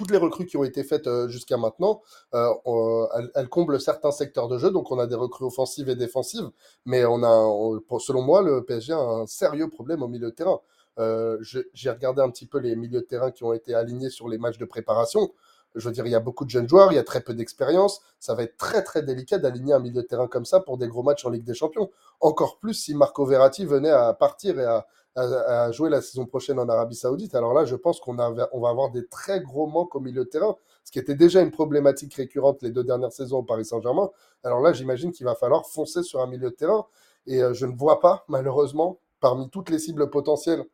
toutes 0.00 0.10
les 0.12 0.16
recrues 0.16 0.46
qui 0.46 0.56
ont 0.56 0.64
été 0.64 0.82
faites 0.82 1.06
euh, 1.06 1.28
jusqu'à 1.28 1.58
maintenant, 1.58 2.00
euh, 2.32 3.06
elles, 3.34 3.50
comblent 3.50 3.78
certains 3.78 4.12
secteurs 4.12 4.48
de 4.48 4.56
jeu. 4.56 4.70
Donc, 4.70 4.90
on 4.90 4.98
a 4.98 5.06
des 5.06 5.14
recrues 5.14 5.44
offensives 5.44 5.90
et 5.90 5.94
défensives, 5.94 6.48
mais 6.86 7.04
on 7.04 7.22
a, 7.22 7.28
on, 7.28 7.82
selon 7.98 8.22
moi, 8.22 8.40
le 8.40 8.64
PSG 8.64 8.94
a 8.94 8.98
un 8.98 9.26
sérieux 9.26 9.68
problème 9.68 10.02
au 10.02 10.08
milieu 10.08 10.30
de 10.30 10.34
terrain. 10.34 10.60
Euh, 10.98 11.36
J'ai 11.42 11.90
regardé 11.90 12.22
un 12.22 12.30
petit 12.30 12.46
peu 12.46 12.58
les 12.58 12.76
milieux 12.76 13.02
de 13.02 13.06
terrain 13.06 13.30
qui 13.30 13.44
ont 13.44 13.52
été 13.52 13.74
alignés 13.74 14.08
sur 14.08 14.26
les 14.26 14.38
matchs 14.38 14.56
de 14.56 14.64
préparation. 14.64 15.30
Je 15.74 15.86
veux 15.86 15.92
dire, 15.92 16.06
il 16.06 16.12
y 16.12 16.14
a 16.14 16.20
beaucoup 16.20 16.46
de 16.46 16.50
jeunes 16.50 16.68
joueurs, 16.68 16.90
il 16.92 16.96
y 16.96 16.98
a 16.98 17.04
très 17.04 17.20
peu 17.20 17.34
d'expérience. 17.34 18.00
Ça 18.20 18.34
va 18.34 18.44
être 18.44 18.56
très 18.56 18.82
très 18.82 19.02
délicat 19.02 19.36
d'aligner 19.36 19.74
un 19.74 19.80
milieu 19.80 20.00
de 20.00 20.06
terrain 20.06 20.28
comme 20.28 20.46
ça 20.46 20.60
pour 20.60 20.78
des 20.78 20.88
gros 20.88 21.02
matchs 21.02 21.26
en 21.26 21.30
Ligue 21.30 21.44
des 21.44 21.54
Champions. 21.54 21.90
Encore 22.20 22.58
plus 22.58 22.72
si 22.72 22.94
Marco 22.94 23.26
Verratti 23.26 23.66
venait 23.66 23.90
à 23.90 24.14
partir 24.14 24.58
et 24.58 24.64
à, 24.64 24.86
à, 25.16 25.70
jouer 25.72 25.90
la 25.90 26.00
saison 26.00 26.26
prochaine 26.26 26.58
en 26.58 26.68
Arabie 26.68 26.94
Saoudite. 26.94 27.34
Alors 27.34 27.52
là, 27.52 27.64
je 27.64 27.76
pense 27.76 28.00
qu'on 28.00 28.16
on 28.18 28.60
va 28.60 28.68
avoir 28.68 28.90
des 28.90 29.06
très 29.06 29.40
gros 29.40 29.66
manques 29.66 29.94
au 29.94 30.00
milieu 30.00 30.24
de 30.24 30.28
terrain, 30.28 30.56
ce 30.84 30.92
qui 30.92 30.98
était 30.98 31.14
déjà 31.14 31.40
une 31.42 31.50
problématique 31.50 32.14
récurrente 32.14 32.62
les 32.62 32.70
deux 32.70 32.84
dernières 32.84 33.12
saisons 33.12 33.38
au 33.38 33.42
Paris 33.42 33.64
Saint-Germain. 33.64 34.10
Alors 34.44 34.60
là, 34.60 34.72
j'imagine 34.72 35.12
qu'il 35.12 35.26
va 35.26 35.34
falloir 35.34 35.66
foncer 35.66 36.02
sur 36.02 36.20
un 36.20 36.26
milieu 36.26 36.50
de 36.50 36.54
terrain. 36.54 36.86
Et 37.26 37.42
euh, 37.42 37.52
je 37.54 37.66
ne 37.66 37.76
vois 37.76 38.00
pas, 38.00 38.24
malheureusement, 38.28 38.98
parmi 39.20 39.48
toutes 39.50 39.70
les 39.70 39.78
cibles 39.78 40.08
potentielles 40.10 40.64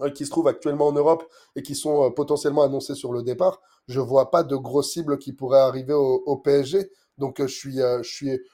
euh, 0.00 0.10
qui 0.10 0.24
se 0.24 0.30
trouvent 0.30 0.48
actuellement 0.48 0.86
en 0.86 0.92
Europe 0.92 1.24
et 1.56 1.62
qui 1.62 1.74
sont 1.74 2.06
euh, 2.06 2.10
potentiellement 2.10 2.62
annoncées 2.62 2.94
sur 2.94 3.12
le 3.12 3.22
départ, 3.22 3.60
je 3.86 4.00
vois 4.00 4.30
pas 4.30 4.42
de 4.42 4.56
grosses 4.56 4.92
cibles 4.92 5.18
qui 5.18 5.32
pourraient 5.32 5.60
arriver 5.60 5.94
au, 5.94 6.36
PSG. 6.36 6.90
Donc 7.18 7.44
je 7.44 8.02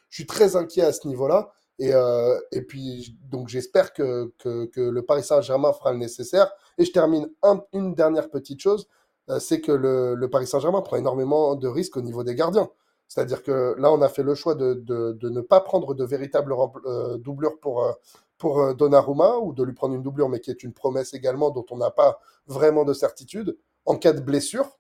suis 0.09 0.27
très 0.27 0.57
inquiet 0.57 0.83
à 0.83 0.93
ce 0.93 1.07
niveau-là. 1.07 1.53
Et, 1.79 1.93
euh, 1.93 2.39
et 2.53 2.63
puis, 2.63 3.17
donc, 3.31 3.49
j'espère 3.49 3.93
que, 3.93 4.33
que, 4.39 4.81
le 4.81 5.03
Paris 5.03 5.23
Saint-Germain 5.23 5.73
fera 5.73 5.93
le 5.93 5.99
nécessaire. 5.99 6.51
Et 6.79 6.85
je 6.85 6.93
termine 6.93 7.29
un, 7.43 7.63
une 7.73 7.95
dernière 7.95 8.31
petite 8.31 8.61
chose, 8.61 8.89
euh, 9.29 9.39
c'est 9.39 9.61
que 9.61 9.73
le, 9.73 10.29
Paris 10.31 10.47
Saint-Germain 10.47 10.83
prend 10.83 10.97
énormément 10.97 11.55
de 11.55 11.69
risques 11.69 11.97
au 11.97 12.03
niveau 12.03 12.25
des 12.25 12.35
gardiens. 12.35 12.71
C'est-à-dire 13.09 13.43
que 13.43 13.75
là, 13.79 13.93
on 13.93 14.03
a 14.03 14.09
fait 14.09 14.23
le 14.23 14.35
choix 14.35 14.55
de, 14.55 14.75
de, 14.75 15.29
ne 15.29 15.41
pas 15.41 15.61
prendre 15.61 15.95
de 15.95 16.05
véritable 16.05 16.55
euh, 16.87 17.19
doublure 17.19 17.61
pour, 17.61 17.85
euh, 17.85 17.93
pour 18.39 18.75
Donnarumma, 18.75 19.39
ou 19.39 19.53
de 19.53 19.63
lui 19.63 19.75
prendre 19.75 19.95
une 19.95 20.03
doublure, 20.03 20.29
mais 20.29 20.41
qui 20.41 20.51
est 20.51 20.63
une 20.63 20.73
promesse 20.73 21.15
également 21.15 21.51
dont 21.51 21.67
on 21.71 21.77
n'a 21.77 21.91
pas 21.91 22.19
vraiment 22.47 22.85
de 22.85 22.93
certitude. 22.93 23.57
En 23.85 23.97
cas 23.97 24.13
de 24.13 24.21
blessure, 24.21 24.79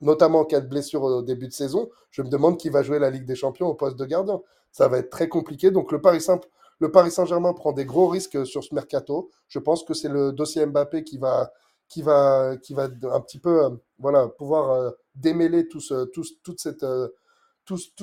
notamment 0.00 0.40
en 0.40 0.44
cas 0.44 0.60
de 0.60 0.68
blessure 0.68 1.02
au 1.02 1.22
début 1.22 1.48
de 1.48 1.52
saison, 1.52 1.88
je 2.10 2.22
me 2.22 2.28
demande 2.28 2.58
qui 2.58 2.68
va 2.68 2.82
jouer 2.82 2.98
la 2.98 3.10
Ligue 3.10 3.24
des 3.24 3.34
Champions 3.34 3.68
au 3.68 3.74
poste 3.74 3.96
de 3.96 4.04
gardien. 4.04 4.42
Ça 4.76 4.88
va 4.88 4.98
être 4.98 5.08
très 5.08 5.30
compliqué. 5.30 5.70
Donc 5.70 5.90
le 5.90 6.02
Paris, 6.02 6.20
Saint-Germain 7.10 7.54
prend 7.54 7.72
des 7.72 7.86
gros 7.86 8.08
risques 8.08 8.44
sur 8.46 8.62
ce 8.62 8.74
mercato. 8.74 9.30
Je 9.48 9.58
pense 9.58 9.84
que 9.84 9.94
c'est 9.94 10.10
le 10.10 10.32
dossier 10.32 10.66
Mbappé 10.66 11.02
qui 11.02 11.16
va, 11.16 11.50
un 11.96 12.58
petit 12.58 13.38
peu, 13.38 13.64
euh, 13.64 13.70
voilà, 13.98 14.28
pouvoir 14.28 14.72
euh, 14.72 14.90
démêler 15.14 15.66
tout, 15.66 15.80
ce, 15.80 15.94
euh, 16.84 17.08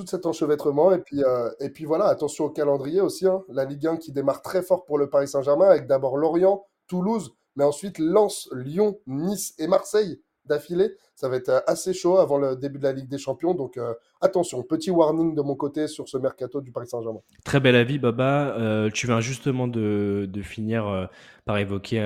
cet 0.04 0.26
enchevêtrement. 0.26 0.90
Et 0.90 0.98
puis, 0.98 1.22
et 1.60 1.70
puis 1.70 1.84
voilà, 1.84 2.06
attention 2.06 2.46
au 2.46 2.50
calendrier 2.50 3.00
aussi. 3.00 3.28
Hein. 3.28 3.44
La 3.50 3.64
Ligue 3.66 3.86
1 3.86 3.96
qui 3.98 4.10
démarre 4.10 4.42
très 4.42 4.62
fort 4.62 4.84
pour 4.84 4.98
le 4.98 5.08
Paris 5.08 5.28
Saint-Germain 5.28 5.68
avec 5.68 5.86
d'abord 5.86 6.16
Lorient, 6.16 6.66
Toulouse, 6.88 7.36
mais 7.54 7.62
ensuite 7.62 8.00
Lens, 8.00 8.48
Lyon, 8.52 8.98
Nice 9.06 9.54
et 9.60 9.68
Marseille 9.68 10.20
d'affilée. 10.46 10.92
Ça 11.14 11.28
va 11.28 11.36
être 11.36 11.48
euh, 11.48 11.60
assez 11.66 11.94
chaud 11.94 12.18
avant 12.18 12.38
le 12.38 12.56
début 12.56 12.78
de 12.78 12.84
la 12.84 12.92
Ligue 12.92 13.08
des 13.08 13.18
Champions. 13.18 13.54
Donc 13.54 13.76
euh, 13.76 13.94
attention, 14.20 14.62
petit 14.62 14.90
warning 14.90 15.34
de 15.34 15.42
mon 15.42 15.54
côté 15.54 15.86
sur 15.86 16.08
ce 16.08 16.18
mercato 16.18 16.60
du 16.60 16.72
Paris 16.72 16.88
Saint-Germain. 16.88 17.20
Très 17.44 17.60
bel 17.60 17.76
avis, 17.76 17.98
Baba. 17.98 18.56
Euh, 18.58 18.90
tu 18.90 19.06
viens 19.06 19.20
justement 19.20 19.68
de, 19.68 20.28
finir 20.42 21.08
par 21.46 21.58
évoquer 21.58 22.00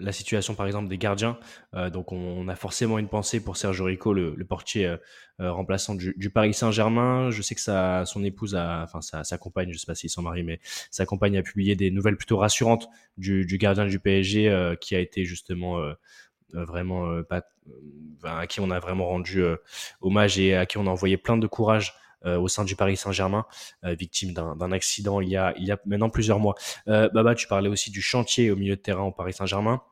la 0.00 0.12
situation, 0.12 0.54
par 0.54 0.66
exemple, 0.66 0.88
des 0.88 0.98
gardiens. 0.98 1.38
Donc 1.92 2.12
on, 2.12 2.46
a 2.48 2.54
forcément 2.54 2.98
une 2.98 3.08
pensée 3.08 3.40
pour 3.40 3.56
Sergio 3.56 3.86
Rico, 3.86 4.12
le, 4.12 4.44
portier 4.44 4.96
remplaçant 5.38 5.94
du, 5.94 6.30
Paris 6.30 6.54
Saint-Germain. 6.54 7.30
Je 7.30 7.42
sais 7.42 7.54
que 7.54 7.60
sa, 7.60 8.04
son 8.04 8.22
épouse, 8.22 8.54
enfin 8.54 9.00
sa, 9.00 9.24
sa 9.24 9.38
compagne, 9.38 9.72
je 9.72 9.78
sais 9.78 9.86
pas 9.86 9.94
s'ils 9.94 10.10
sont 10.10 10.22
mariés, 10.22 10.44
mais 10.44 10.60
sa 10.90 11.06
compagne 11.06 11.36
a 11.38 11.42
publié 11.42 11.74
des 11.74 11.90
nouvelles 11.90 12.16
plutôt 12.16 12.36
rassurantes 12.36 12.88
du, 13.16 13.44
gardien 13.58 13.86
du 13.86 13.98
PSG 13.98 14.76
qui 14.80 14.94
a 14.94 15.00
été 15.00 15.24
justement 15.24 15.80
vraiment 16.52 17.10
euh, 17.10 17.22
pas, 17.22 17.42
à 18.24 18.46
qui 18.46 18.60
on 18.60 18.70
a 18.70 18.78
vraiment 18.78 19.06
rendu 19.06 19.42
euh, 19.42 19.56
hommage 20.00 20.38
et 20.38 20.54
à 20.54 20.66
qui 20.66 20.78
on 20.78 20.86
a 20.86 20.90
envoyé 20.90 21.16
plein 21.16 21.36
de 21.36 21.46
courage 21.46 21.94
au 22.24 22.46
sein 22.46 22.62
du 22.62 22.76
Paris 22.76 22.96
Saint-Germain, 22.96 23.46
victime 23.82 24.32
d'un 24.32 24.70
accident 24.70 25.20
il 25.20 25.28
y 25.28 25.36
a 25.36 25.52
il 25.56 25.64
y 25.64 25.72
a 25.72 25.78
maintenant 25.86 26.08
plusieurs 26.08 26.38
mois. 26.38 26.54
Baba, 26.86 27.34
tu 27.34 27.48
parlais 27.48 27.68
aussi 27.68 27.90
du 27.90 28.00
chantier 28.00 28.52
au 28.52 28.54
milieu 28.54 28.76
de 28.76 28.80
terrain 28.80 29.02
au 29.02 29.10
Paris 29.10 29.32
Saint-Germain. 29.32 29.82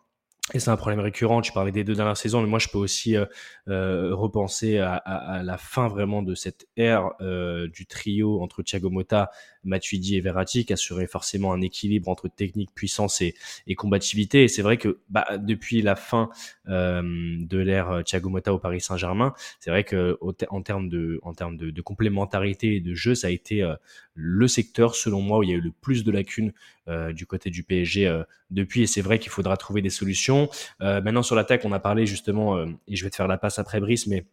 Et 0.52 0.58
c'est 0.58 0.70
un 0.70 0.76
problème 0.76 1.00
récurrent. 1.00 1.40
Tu 1.42 1.52
parlais 1.52 1.70
des 1.70 1.84
deux 1.84 1.94
dernières 1.94 2.16
saisons, 2.16 2.42
mais 2.42 2.48
moi 2.48 2.58
je 2.58 2.68
peux 2.68 2.78
aussi 2.78 3.16
euh, 3.16 3.24
euh, 3.68 4.14
repenser 4.14 4.78
à, 4.78 4.94
à, 4.94 5.38
à, 5.38 5.42
la 5.42 5.56
fin 5.56 5.86
vraiment 5.86 6.22
de 6.22 6.34
cette 6.34 6.66
ère 6.76 7.10
euh, 7.20 7.68
du 7.68 7.86
trio 7.86 8.42
entre 8.42 8.62
Thiago 8.62 8.90
Motta, 8.90 9.30
Matuidi 9.62 10.16
et 10.16 10.20
Verratti, 10.20 10.64
qui 10.64 10.72
assurait 10.72 11.06
forcément 11.06 11.52
un 11.52 11.60
équilibre 11.60 12.08
entre 12.08 12.28
technique, 12.28 12.74
puissance 12.74 13.20
et, 13.20 13.34
et 13.66 13.74
combativité. 13.74 14.42
Et 14.42 14.48
c'est 14.48 14.62
vrai 14.62 14.76
que 14.76 14.98
bah, 15.08 15.38
depuis 15.38 15.82
la 15.82 15.94
fin 15.94 16.30
euh, 16.68 17.02
de 17.02 17.58
l'ère 17.58 18.02
Thiago 18.04 18.28
Motta 18.28 18.52
au 18.52 18.58
Paris 18.58 18.80
Saint-Germain, 18.80 19.34
c'est 19.60 19.70
vrai 19.70 19.84
que 19.84 20.18
en 20.50 20.62
termes 20.62 20.88
de 20.88 21.20
en 21.22 21.34
termes 21.34 21.56
de, 21.56 21.70
de, 21.70 21.82
complémentarité 21.82 22.76
et 22.76 22.80
de 22.80 22.94
jeu, 22.94 23.14
ça 23.14 23.28
a 23.28 23.30
été 23.30 23.62
euh, 23.62 23.74
le 24.14 24.48
secteur 24.48 24.94
selon 24.94 25.20
moi 25.20 25.38
où 25.38 25.42
il 25.42 25.50
y 25.50 25.52
a 25.52 25.56
eu 25.56 25.60
le 25.60 25.72
plus 25.72 26.04
de 26.04 26.10
lacunes 26.10 26.52
euh, 26.90 27.12
du 27.12 27.26
côté 27.26 27.50
du 27.50 27.62
PSG 27.62 28.24
depuis. 28.50 28.82
Et 28.82 28.86
c'est 28.86 29.00
vrai 29.00 29.18
qu'il 29.18 29.30
faudra 29.30 29.56
trouver 29.56 29.82
des 29.82 29.90
solutions. 29.90 30.48
Euh, 30.80 31.00
maintenant 31.00 31.22
sur 31.22 31.36
l'attaque, 31.36 31.62
on 31.64 31.72
a 31.72 31.80
parlé 31.80 32.06
justement, 32.06 32.56
euh, 32.56 32.66
et 32.88 32.96
je 32.96 33.04
vais 33.04 33.10
te 33.10 33.16
faire 33.16 33.28
la 33.28 33.38
passe 33.38 33.58
après 33.58 33.80
Brice, 33.80 34.06
mais 34.06 34.26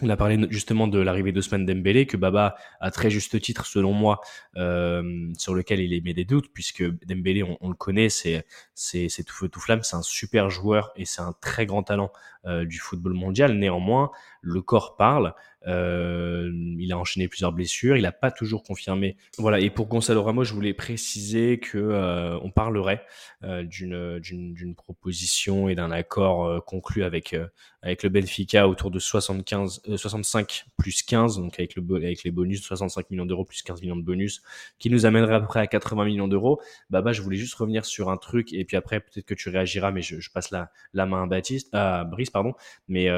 on 0.00 0.08
a 0.08 0.16
parlé 0.16 0.38
justement 0.50 0.88
de 0.88 0.98
l'arrivée 0.98 1.32
d'Ousmane 1.32 1.66
Dembélé, 1.66 2.06
que 2.06 2.16
Baba 2.16 2.56
a 2.80 2.90
très 2.90 3.10
juste 3.10 3.40
titre, 3.40 3.66
selon 3.66 3.92
moi, 3.92 4.20
euh, 4.56 5.30
sur 5.36 5.54
lequel 5.54 5.80
il 5.80 5.92
émet 5.92 6.14
des 6.14 6.24
doutes, 6.24 6.50
puisque 6.52 6.82
Dembélé, 7.04 7.42
on, 7.42 7.58
on 7.60 7.68
le 7.68 7.74
connaît, 7.74 8.08
c'est 8.08 8.44
tout 8.74 9.34
feu 9.34 9.48
tout 9.48 9.60
flamme, 9.60 9.82
c'est 9.82 9.96
un 9.96 10.02
super 10.02 10.48
joueur 10.48 10.92
et 10.96 11.04
c'est 11.04 11.20
un 11.20 11.34
très 11.40 11.66
grand 11.66 11.82
talent 11.82 12.10
euh, 12.44 12.64
du 12.64 12.78
football 12.78 13.14
mondial. 13.14 13.56
Néanmoins, 13.56 14.10
le 14.40 14.62
corps 14.62 14.96
parle 14.96 15.34
Euh, 15.68 16.50
il 16.80 16.92
a 16.92 16.98
enchaîné 16.98 17.28
plusieurs 17.28 17.52
blessures. 17.52 17.96
Il 17.96 18.02
n'a 18.02 18.10
pas 18.10 18.32
toujours 18.32 18.64
confirmé. 18.64 19.16
Voilà. 19.38 19.60
Et 19.60 19.70
pour 19.70 19.86
Gonzalo 19.86 20.20
Ramos, 20.20 20.42
je 20.42 20.54
voulais 20.54 20.74
préciser 20.74 21.60
que 21.60 21.78
euh, 21.78 22.36
on 22.42 22.50
parlerait 22.50 23.04
d'une 23.42 24.74
proposition 24.76 25.68
et 25.68 25.76
d'un 25.76 25.92
accord 25.92 26.64
conclu 26.64 27.04
avec 27.04 27.36
avec 27.82 28.02
le 28.04 28.08
Benfica 28.08 28.68
autour 28.68 28.90
de 28.90 28.98
75 28.98 29.82
65 29.96 30.66
plus 30.76 31.02
15, 31.02 31.38
donc 31.38 31.58
avec 31.58 31.74
le 31.74 31.96
avec 31.96 32.22
les 32.22 32.30
bonus 32.30 32.62
65 32.62 33.10
millions 33.10 33.26
d'euros 33.26 33.44
plus 33.44 33.62
15 33.62 33.82
millions 33.82 33.96
de 33.96 34.02
bonus, 34.02 34.42
qui 34.78 34.90
nous 34.90 35.06
amènerait 35.06 35.34
à 35.34 35.40
peu 35.40 35.46
près 35.46 35.60
à 35.60 35.66
80 35.66 36.04
millions 36.04 36.28
d'euros. 36.28 36.60
Bah, 36.90 37.02
je 37.12 37.20
voulais 37.22 37.36
juste 37.36 37.54
revenir 37.54 37.84
sur 37.84 38.10
un 38.10 38.16
truc 38.16 38.52
et 38.52 38.64
puis 38.64 38.76
après 38.76 39.00
peut-être 39.00 39.26
que 39.26 39.34
tu 39.34 39.48
réagiras, 39.48 39.90
mais 39.90 40.02
je, 40.02 40.20
je 40.20 40.30
passe 40.30 40.50
la 40.50 40.70
la 40.92 41.06
main 41.06 41.24
à 41.24 41.26
Baptiste, 41.26 41.68
à 41.72 42.04
Brice 42.04 42.31
pardon. 42.32 42.54
Mais 42.88 43.08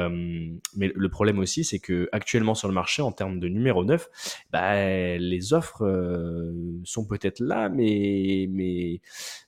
mais 0.75 0.91
le 0.93 1.09
problème 1.09 1.39
aussi, 1.39 1.63
c'est 1.63 1.79
que 1.79 2.09
actuellement 2.11 2.55
sur 2.55 2.67
le 2.67 2.73
marché 2.73 3.01
en 3.01 3.11
termes 3.11 3.39
de 3.39 3.47
numéro 3.47 3.83
9, 3.83 4.09
bah, 4.51 5.17
les 5.17 5.53
offres 5.53 5.83
sont 6.83 7.05
peut-être 7.05 7.39
là, 7.39 7.69
mais 7.69 8.47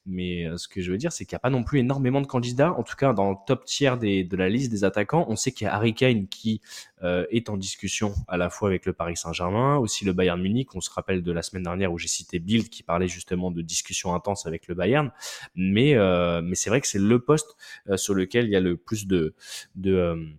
mais 0.05 0.47
ce 0.57 0.67
que 0.67 0.81
je 0.81 0.91
veux 0.91 0.97
dire, 0.97 1.11
c'est 1.11 1.25
qu'il 1.25 1.35
n'y 1.35 1.37
a 1.37 1.39
pas 1.39 1.49
non 1.49 1.63
plus 1.63 1.79
énormément 1.79 2.21
de 2.21 2.27
candidats. 2.27 2.73
En 2.73 2.83
tout 2.83 2.95
cas, 2.95 3.13
dans 3.13 3.31
le 3.31 3.37
top 3.45 3.65
tiers 3.65 3.97
de 3.97 4.37
la 4.37 4.49
liste 4.49 4.71
des 4.71 4.83
attaquants, 4.83 5.25
on 5.29 5.35
sait 5.35 5.51
qu'il 5.51 5.65
y 5.65 5.67
a 5.67 5.73
Harry 5.73 5.93
Kane 5.93 6.27
qui 6.27 6.61
euh, 7.03 7.25
est 7.29 7.49
en 7.49 7.57
discussion 7.57 8.13
à 8.27 8.37
la 8.37 8.49
fois 8.49 8.69
avec 8.69 8.85
le 8.85 8.93
Paris 8.93 9.17
Saint-Germain, 9.17 9.77
aussi 9.77 10.05
le 10.05 10.13
Bayern 10.13 10.41
Munich. 10.41 10.75
On 10.75 10.81
se 10.81 10.89
rappelle 10.89 11.21
de 11.21 11.31
la 11.31 11.41
semaine 11.41 11.63
dernière 11.63 11.91
où 11.91 11.97
j'ai 11.97 12.07
cité 12.07 12.39
Bild 12.39 12.69
qui 12.69 12.83
parlait 12.83 13.07
justement 13.07 13.51
de 13.51 13.61
discussions 13.61 14.15
intenses 14.15 14.45
avec 14.45 14.67
le 14.67 14.75
Bayern. 14.75 15.11
Mais, 15.55 15.95
euh, 15.95 16.41
c'est 16.53 16.69
vrai 16.69 16.81
que 16.81 16.87
c'est 16.87 16.99
le 16.99 17.19
poste 17.19 17.55
euh, 17.89 17.97
sur 17.97 18.13
lequel 18.13 18.45
il 18.45 18.51
y 18.51 18.55
a 18.55 18.59
le 18.59 18.77
plus 18.77 19.07
de... 19.07 19.35
de 19.75 20.37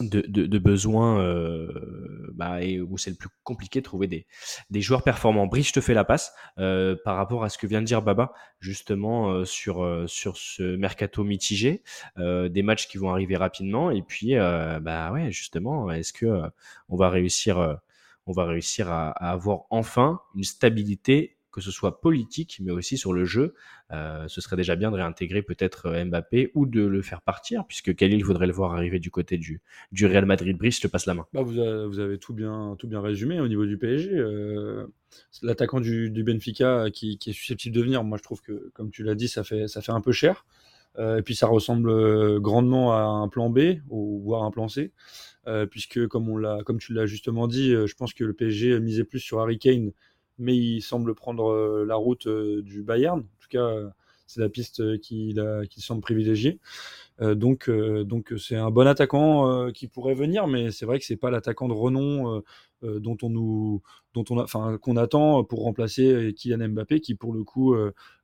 de, 0.00 0.58
besoins 0.58 1.20
euh, 1.20 2.32
bah, 2.34 2.62
et 2.62 2.80
où 2.80 2.98
c'est 2.98 3.10
le 3.10 3.16
plus 3.16 3.28
compliqué 3.42 3.80
de 3.80 3.84
trouver 3.84 4.06
des, 4.70 4.80
joueurs 4.80 5.02
performants. 5.02 5.46
Brice, 5.46 5.68
je 5.68 5.72
te 5.72 5.80
fais 5.80 5.94
la 5.94 6.04
passe 6.04 6.32
euh, 6.58 6.96
par 7.04 7.16
rapport 7.16 7.44
à 7.44 7.48
ce 7.48 7.58
que 7.58 7.66
vient 7.66 7.80
de 7.80 7.86
dire 7.86 8.02
Baba 8.02 8.32
justement 8.60 9.30
euh, 9.30 9.44
sur 9.44 9.84
euh, 9.84 10.06
ce 10.06 10.76
mercato 10.76 11.24
mitigé, 11.24 11.82
euh, 12.18 12.48
des 12.48 12.62
matchs 12.62 12.88
qui 12.88 12.98
vont 12.98 13.10
arriver 13.10 13.36
rapidement 13.36 13.90
et 13.90 14.02
puis 14.02 14.36
euh, 14.36 14.80
bah 14.80 15.12
ouais 15.12 15.30
justement 15.30 15.90
est-ce 15.90 16.12
que 16.12 16.42
on 16.88 16.96
va 16.96 17.08
réussir 17.10 17.58
à 18.90 19.10
avoir 19.10 19.62
enfin 19.70 20.20
une 20.34 20.44
stabilité 20.44 21.36
que 21.54 21.60
ce 21.60 21.70
soit 21.70 22.00
politique, 22.00 22.58
mais 22.60 22.72
aussi 22.72 22.98
sur 22.98 23.12
le 23.12 23.24
jeu. 23.24 23.54
Euh, 23.92 24.24
ce 24.26 24.40
serait 24.40 24.56
déjà 24.56 24.74
bien 24.74 24.90
de 24.90 24.96
réintégrer 24.96 25.40
peut-être 25.40 25.86
euh, 25.86 26.04
Mbappé 26.04 26.50
ou 26.54 26.66
de 26.66 26.82
le 26.82 27.00
faire 27.00 27.22
partir, 27.22 27.64
puisque 27.68 27.94
Khalil 27.94 28.24
voudrait 28.24 28.48
le 28.48 28.52
voir 28.52 28.74
arriver 28.74 28.98
du 28.98 29.12
côté 29.12 29.38
du, 29.38 29.60
Real 30.02 30.26
Madrid. 30.26 30.58
Brice, 30.58 30.78
je 30.78 30.82
te 30.82 30.88
passe 30.88 31.06
la 31.06 31.14
main. 31.14 31.26
Bah 31.32 31.42
vous, 31.42 31.60
avez, 31.60 32.18
tout 32.18 32.34
bien, 32.34 32.74
tout 32.76 32.88
bien 32.88 33.00
résumé 33.00 33.38
au 33.40 33.46
niveau 33.46 33.66
du 33.66 33.78
PSG. 33.78 34.10
Euh, 34.12 34.86
L'attaquant 35.42 35.80
du, 35.80 36.10
Benfica 36.24 36.90
qui, 36.92 37.20
est 37.24 37.32
susceptible 37.32 37.76
de 37.76 37.82
venir, 37.82 38.02
moi 38.02 38.18
je 38.18 38.24
trouve 38.24 38.42
que, 38.42 38.70
comme 38.74 38.90
tu 38.90 39.04
l'as 39.04 39.14
dit, 39.14 39.28
ça 39.28 39.44
fait, 39.44 39.68
ça 39.68 39.80
fait 39.80 39.92
un 39.92 40.00
peu 40.00 40.10
cher. 40.10 40.44
Et 40.98 41.22
puis 41.22 41.36
ça 41.36 41.46
ressemble 41.46 42.40
grandement 42.40 42.92
à 42.92 43.02
un 43.02 43.28
plan 43.28 43.48
B, 43.48 43.78
ou 43.90 44.20
voire 44.24 44.42
un 44.42 44.50
plan 44.50 44.66
C. 44.66 44.92
Puisque 45.70 46.08
comme 46.08 46.28
on 46.28 46.64
comme 46.64 46.78
tu 46.78 46.92
l'as 46.92 47.06
justement 47.06 47.46
dit, 47.46 47.70
je 47.70 47.94
pense 47.94 48.12
que 48.12 48.24
le 48.24 48.32
PSG 48.32 48.80
misait 48.80 49.04
plus 49.04 49.20
sur 49.20 49.38
Harry 49.38 49.58
Kane 49.58 49.92
mais 50.38 50.56
il 50.56 50.80
semble 50.82 51.14
prendre 51.14 51.50
euh, 51.50 51.84
la 51.86 51.96
route 51.96 52.26
euh, 52.26 52.62
du 52.62 52.82
Bayern. 52.82 53.20
En 53.20 53.40
tout 53.40 53.48
cas, 53.48 53.70
c'est 54.26 54.40
la 54.40 54.48
piste 54.48 54.98
qu'il 55.00 55.42
qui 55.70 55.80
semble 55.80 56.00
privilégier. 56.00 56.60
Euh, 57.20 57.34
donc, 57.34 57.68
euh, 57.68 58.04
donc 58.04 58.32
c'est 58.38 58.56
un 58.56 58.70
bon 58.70 58.86
attaquant 58.86 59.48
euh, 59.48 59.70
qui 59.70 59.86
pourrait 59.86 60.14
venir, 60.14 60.46
mais 60.46 60.70
c'est 60.70 60.86
vrai 60.86 60.98
que 60.98 61.04
c'est 61.04 61.16
pas 61.16 61.30
l'attaquant 61.30 61.68
de 61.68 61.72
renom 61.72 62.42
dont 62.82 63.16
on 63.22 63.30
nous, 63.30 63.82
dont 64.12 64.24
on 64.28 64.38
enfin, 64.38 64.76
qu'on 64.76 64.98
attend 64.98 65.42
pour 65.42 65.62
remplacer 65.62 66.34
Kylian 66.36 66.68
Mbappé, 66.68 67.00
qui 67.00 67.14
pour 67.14 67.32
le 67.32 67.42
coup, 67.42 67.74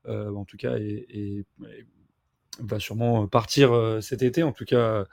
en 0.07 0.45
tout 0.45 0.59
cas, 0.59 0.77
va 2.59 2.79
sûrement 2.79 3.27
partir 3.27 3.99
cet 4.03 4.21
été. 4.23 4.43
En 4.43 4.53
tout 4.53 4.67
cas, 4.67 5.07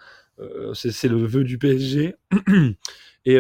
c'est 0.74 1.08
le 1.08 1.26
vœu 1.26 1.46
du 1.46 1.58
PSG. 1.58 2.16
Et 3.26 3.40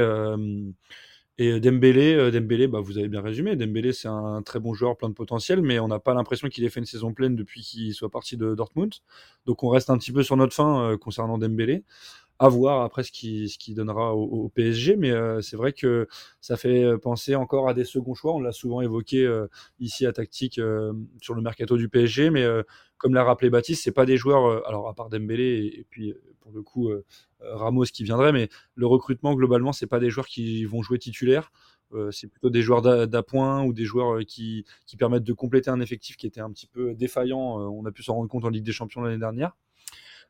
et 1.40 1.60
Dembélé, 1.60 2.32
Dembélé 2.32 2.68
bah, 2.68 2.80
vous 2.80 2.98
avez 2.98 3.08
bien 3.08 3.22
résumé. 3.22 3.56
Dembélé, 3.56 3.94
c'est 3.94 4.08
un 4.08 4.42
très 4.42 4.60
bon 4.60 4.74
joueur, 4.74 4.98
plein 4.98 5.10
de 5.10 5.14
potentiel, 5.14 5.62
mais 5.62 5.80
on 5.80 5.88
n'a 5.88 6.00
pas 6.00 6.14
l'impression 6.14 6.48
qu'il 6.50 6.64
ait 6.64 6.70
fait 6.70 6.80
une 6.80 6.86
saison 6.86 7.14
pleine 7.14 7.36
depuis 7.36 7.62
qu'il 7.62 7.94
soit 7.94 8.10
parti 8.10 8.38
de 8.38 8.56
Dortmund. 8.56 8.94
Donc 9.46 9.64
on 9.64 9.70
reste 9.70 9.90
un 9.90 9.98
petit 9.98 10.12
peu 10.12 10.24
sur 10.24 10.36
notre 10.36 10.54
fin 10.54 10.92
euh, 10.92 10.98
concernant 10.98 11.38
Dembélé. 11.38 11.84
À 12.40 12.50
voir 12.50 12.84
après 12.84 13.02
ce 13.02 13.12
qui, 13.12 13.50
ce 13.50 13.58
qui 13.58 13.74
donnera 13.74 14.14
au, 14.16 14.48
PSG, 14.50 14.96
mais 14.96 15.10
euh, 15.10 15.42
c'est 15.42 15.58
vrai 15.58 15.74
que 15.74 16.08
ça 16.40 16.56
fait 16.56 16.86
penser 17.00 17.34
encore 17.36 17.68
à 17.68 17.74
des 17.74 17.84
seconds 17.84 18.14
choix. 18.14 18.36
On 18.36 18.40
l'a 18.40 18.52
souvent 18.52 18.82
évoqué 18.82 19.26
euh, 19.26 19.48
ici 19.80 20.06
à 20.06 20.14
Tactique 20.14 20.62
sur 21.20 21.34
le 21.34 21.42
mercato 21.42 21.78
du 21.78 21.90
PSG, 21.90 22.30
mais 22.30 22.46
comme 22.98 23.14
l'a 23.14 23.24
rappelé 23.24 23.50
Baptiste, 23.50 23.84
c'est 23.84 23.92
pas 23.92 24.06
des 24.06 24.18
joueurs, 24.18 24.68
alors 24.68 24.88
à 24.90 24.94
part 24.94 25.10
Dembélé 25.10 25.72
et, 25.78 25.86
puis 25.90 26.14
pour 26.40 26.52
le 26.52 26.62
coup 26.62 26.90
Ramos 27.40 27.86
qui 27.86 28.04
viendrait, 28.04 28.32
mais 28.32 28.50
le 28.76 28.88
recrutement 28.88 29.34
globalement, 29.36 29.74
c'est 29.74 29.88
pas 29.88 30.00
des 30.00 30.10
joueurs 30.10 30.28
qui 30.28 30.66
vont 30.66 30.82
jouer 30.82 31.00
titulaire. 31.00 31.52
Euh, 31.94 32.12
c'est 32.12 32.28
plutôt 32.28 32.50
des 32.50 32.62
joueurs 32.62 32.82
d'appoint 33.08 33.64
ou 33.64 33.72
des 33.74 33.86
joueurs 33.86 34.20
qui, 34.26 34.66
permettent 34.98 35.24
de 35.24 35.34
compléter 35.34 35.70
un 35.70 35.80
effectif 35.80 36.18
qui 36.18 36.28
était 36.28 36.42
un 36.42 36.52
petit 36.52 36.68
peu 36.68 36.94
défaillant. 36.96 37.40
on 37.40 37.86
a 37.86 37.92
pu 37.92 38.04
s'en 38.04 38.16
rendre 38.16 38.30
compte 38.30 38.46
en 38.46 38.50
Ligue 38.50 38.66
des 38.66 38.72
Champions 38.72 39.02
l'année 39.02 39.20
dernière. 39.20 39.56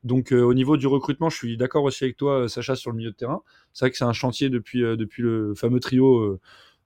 Donc 0.04 0.32
euh, 0.32 0.42
au 0.42 0.54
niveau 0.54 0.78
du 0.78 0.88
recrutement, 0.88 1.30
je 1.30 1.38
suis 1.38 1.58
d'accord 1.58 1.84
aussi 1.84 2.04
avec 2.04 2.18
toi, 2.18 2.48
Sacha, 2.48 2.76
sur 2.76 2.92
le 2.92 2.98
milieu 2.98 3.12
de 3.12 3.16
terrain. 3.16 3.42
C'est 3.74 3.86
vrai 3.86 3.92
que 3.92 3.98
c'est 3.98 4.04
un 4.06 4.14
chantier 4.14 4.50
depuis, 4.50 4.84
euh, 4.84 4.96
le 5.18 5.56
fameux 5.56 5.80
trio 5.80 6.20
euh, 6.20 6.40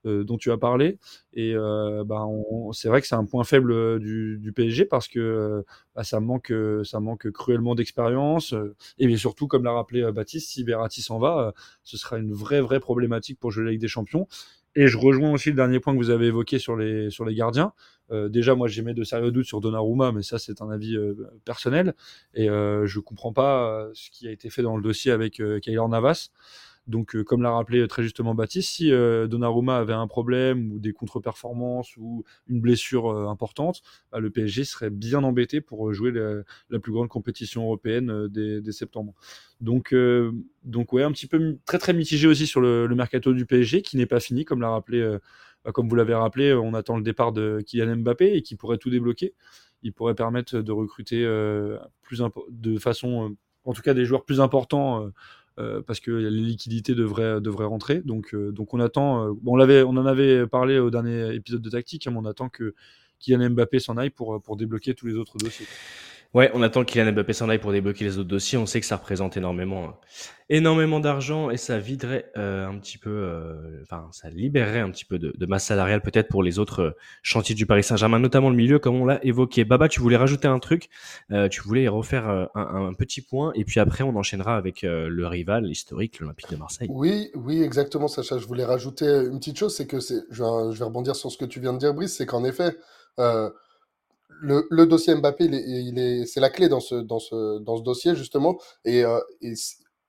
dont 0.05 0.37
tu 0.37 0.51
as 0.51 0.57
parlé. 0.57 0.97
Et 1.33 1.53
euh, 1.55 2.03
bah, 2.05 2.25
c'est 2.73 2.87
vrai 2.87 3.01
que 3.01 3.07
c'est 3.07 3.15
un 3.15 3.25
point 3.25 3.43
faible 3.43 3.71
euh, 3.71 3.99
du, 3.99 4.39
du 4.39 4.51
PSG 4.51 4.85
parce 4.85 5.07
que 5.07 5.63
bah, 5.95 6.03
ça, 6.03 6.19
manque, 6.19 6.53
ça 6.83 6.99
manque 6.99 7.29
cruellement 7.31 7.75
d'expérience. 7.75 8.53
et 8.97 9.07
bien 9.07 9.17
surtout, 9.17 9.47
comme 9.47 9.63
l'a 9.63 9.71
rappelé 9.71 10.09
Baptiste, 10.11 10.49
si 10.49 10.63
Verratti 10.63 11.01
s'en 11.01 11.19
va, 11.19 11.53
ce 11.83 11.97
sera 11.97 12.17
une 12.17 12.33
vraie, 12.33 12.61
vraie 12.61 12.79
problématique 12.79 13.39
pour 13.39 13.51
jouer 13.51 13.65
la 13.65 13.71
Ligue 13.71 13.81
des 13.81 13.87
Champions. 13.87 14.27
Et 14.75 14.87
je 14.87 14.97
rejoins 14.97 15.31
aussi 15.33 15.49
le 15.49 15.55
dernier 15.55 15.79
point 15.79 15.93
que 15.93 15.97
vous 15.97 16.11
avez 16.11 16.27
évoqué 16.27 16.57
sur 16.57 16.77
les, 16.77 17.09
sur 17.09 17.25
les 17.25 17.35
gardiens. 17.35 17.73
Euh, 18.11 18.29
déjà, 18.29 18.55
moi, 18.55 18.67
mis 18.67 18.93
de 18.93 19.03
sérieux 19.03 19.31
doutes 19.31 19.45
sur 19.45 19.61
Donnarumma, 19.61 20.11
mais 20.11 20.23
ça, 20.23 20.39
c'est 20.39 20.61
un 20.61 20.69
avis 20.69 20.95
euh, 20.95 21.13
personnel. 21.45 21.93
Et 22.33 22.49
euh, 22.49 22.85
je 22.85 22.99
comprends 22.99 23.33
pas 23.33 23.89
ce 23.93 24.09
qui 24.11 24.27
a 24.27 24.31
été 24.31 24.49
fait 24.49 24.61
dans 24.61 24.77
le 24.77 24.83
dossier 24.83 25.11
avec 25.11 25.39
euh, 25.39 25.59
Kaylor 25.59 25.89
Navas. 25.89 26.29
Donc, 26.87 27.15
euh, 27.15 27.23
comme 27.23 27.43
l'a 27.43 27.51
rappelé 27.51 27.87
très 27.87 28.03
justement 28.03 28.33
Baptiste, 28.33 28.69
si 28.69 28.91
euh, 28.91 29.27
Donnarumma 29.27 29.77
avait 29.77 29.93
un 29.93 30.07
problème 30.07 30.71
ou 30.71 30.79
des 30.79 30.93
contre-performances 30.93 31.95
ou 31.97 32.23
une 32.47 32.59
blessure 32.59 33.07
euh, 33.09 33.27
importante, 33.27 33.81
bah, 34.11 34.19
le 34.19 34.31
PSG 34.31 34.63
serait 34.65 34.89
bien 34.89 35.23
embêté 35.23 35.61
pour 35.61 35.93
jouer 35.93 36.11
la, 36.11 36.79
plus 36.79 36.91
grande 36.91 37.07
compétition 37.07 37.63
européenne 37.63 38.27
dès 38.29 38.71
septembre. 38.71 39.13
Donc, 39.59 39.93
donc 40.63 40.93
ouais, 40.93 41.03
un 41.03 41.11
petit 41.11 41.27
peu 41.27 41.57
très 41.65 41.77
très 41.77 41.93
mitigé 41.93 42.27
aussi 42.27 42.47
sur 42.47 42.61
le, 42.61 42.87
mercato 42.95 43.33
du 43.33 43.45
PSG 43.45 43.83
qui 43.83 43.97
n'est 43.97 44.07
pas 44.07 44.19
fini, 44.19 44.43
comme 44.43 44.61
l'a 44.61 44.69
rappelé, 44.69 45.17
bah, 45.63 45.71
comme 45.71 45.87
vous 45.87 45.95
l'avez 45.95 46.15
rappelé, 46.15 46.53
on 46.53 46.73
attend 46.73 46.97
le 46.97 47.03
départ 47.03 47.31
de 47.31 47.61
Kylian 47.65 47.97
Mbappé 47.97 48.33
et 48.35 48.41
qui 48.41 48.55
pourrait 48.55 48.77
tout 48.77 48.89
débloquer. 48.89 49.33
Il 49.83 49.93
pourrait 49.93 50.15
permettre 50.15 50.61
de 50.61 50.71
recruter 50.71 51.23
plus 52.01 52.23
de 52.49 52.77
façon, 52.79 53.35
en 53.65 53.73
tout 53.73 53.81
cas 53.81 53.93
des 53.93 54.05
joueurs 54.05 54.25
plus 54.25 54.41
importants 54.41 55.05
euh, 55.05 55.09
parce 55.85 55.99
que 55.99 56.11
les 56.11 56.29
liquidités 56.29 56.95
devraient, 56.95 57.41
devraient 57.41 57.65
rentrer. 57.65 58.01
Donc, 58.01 58.33
euh, 58.33 58.51
donc 58.51 58.73
on 58.73 58.79
attend. 58.79 59.27
Euh, 59.27 59.33
on, 59.45 59.57
en 59.97 60.05
avait 60.05 60.47
parlé 60.47 60.79
au 60.79 60.89
dernier 60.89 61.33
épisode 61.35 61.61
de 61.61 61.69
Tactique, 61.69 62.07
hein, 62.07 62.11
mais 62.11 62.17
on 62.17 62.25
attend 62.25 62.49
que 62.49 62.73
Kylian 63.19 63.51
Mbappé 63.51 63.79
s'en 63.79 63.97
aille 63.97 64.09
pour 64.09 64.55
débloquer 64.57 64.93
tous 64.95 65.07
les 65.07 65.15
autres 65.15 65.37
dossiers. 65.37 65.67
Ouais, 66.33 66.49
on 66.53 66.61
attend 66.61 66.85
qu'il 66.85 67.01
Kylian 67.01 67.11
Mbappé 67.11 67.33
s'en 67.33 67.49
aille 67.49 67.59
pour 67.59 67.73
débloquer 67.73 68.05
les 68.05 68.17
autres 68.17 68.29
dossiers. 68.29 68.57
On 68.57 68.65
sait 68.65 68.79
que 68.79 68.85
ça 68.85 68.95
représente 68.95 69.35
énormément, 69.35 69.83
hein. 69.83 69.95
énormément 70.47 71.01
d'argent 71.01 71.49
et 71.49 71.57
ça 71.57 71.77
viderait 71.77 72.31
euh, 72.37 72.65
un 72.65 72.77
petit 72.77 72.97
peu, 72.97 73.09
euh, 73.09 73.81
enfin, 73.81 74.07
ça 74.13 74.29
libérerait 74.29 74.79
un 74.79 74.89
petit 74.91 75.03
peu 75.03 75.19
de, 75.19 75.33
de 75.37 75.45
masse 75.45 75.65
salariale 75.65 76.01
peut-être 76.01 76.29
pour 76.29 76.41
les 76.41 76.57
autres 76.57 76.81
euh, 76.81 76.91
chantiers 77.21 77.53
du 77.53 77.65
Paris 77.65 77.83
Saint-Germain, 77.83 78.19
notamment 78.19 78.49
le 78.49 78.55
milieu, 78.55 78.79
comme 78.79 78.95
on 78.95 79.05
l'a 79.05 79.21
évoqué. 79.25 79.65
Baba, 79.65 79.89
tu 79.89 79.99
voulais 79.99 80.15
rajouter 80.15 80.47
un 80.47 80.59
truc, 80.59 80.89
euh, 81.31 81.49
tu 81.49 81.61
voulais 81.63 81.89
refaire 81.89 82.29
un, 82.29 82.49
un, 82.55 82.93
petit 82.93 83.21
point 83.21 83.51
et 83.55 83.65
puis 83.65 83.81
après 83.81 84.05
on 84.05 84.15
enchaînera 84.15 84.55
avec 84.55 84.83
le 84.83 85.27
rival 85.27 85.69
historique, 85.69 86.21
l'Olympique 86.21 86.49
de 86.49 86.55
Marseille. 86.55 86.87
Oui, 86.89 87.29
oui, 87.35 87.61
exactement, 87.61 88.07
Sacha. 88.07 88.37
Je 88.37 88.45
voulais 88.45 88.65
rajouter 88.65 89.05
une 89.05 89.39
petite 89.39 89.57
chose, 89.57 89.75
c'est 89.75 89.87
que 89.87 89.99
c'est, 89.99 90.23
je, 90.29 90.43
je, 90.71 90.79
vais 90.79 90.85
rebondir 90.85 91.15
sur 91.15 91.29
ce 91.29 91.37
que 91.37 91.45
tu 91.45 91.59
viens 91.59 91.73
de 91.73 91.77
dire, 91.77 91.93
Brice, 91.93 92.15
c'est 92.15 92.25
qu'en 92.25 92.45
effet. 92.45 92.77
Euh, 93.19 93.49
le, 94.41 94.85
dossier 94.85 95.15
Mbappé, 95.15 95.45
il 95.45 95.53
est, 95.53 95.63
il 95.65 95.99
est, 95.99 96.25
c'est 96.25 96.39
la 96.39 96.49
clé 96.49 96.67
dans 96.67 96.79
ce, 96.79 97.81
dossier, 97.81 98.15
justement. 98.15 98.59
Et, 98.85 99.05
euh, 99.05 99.19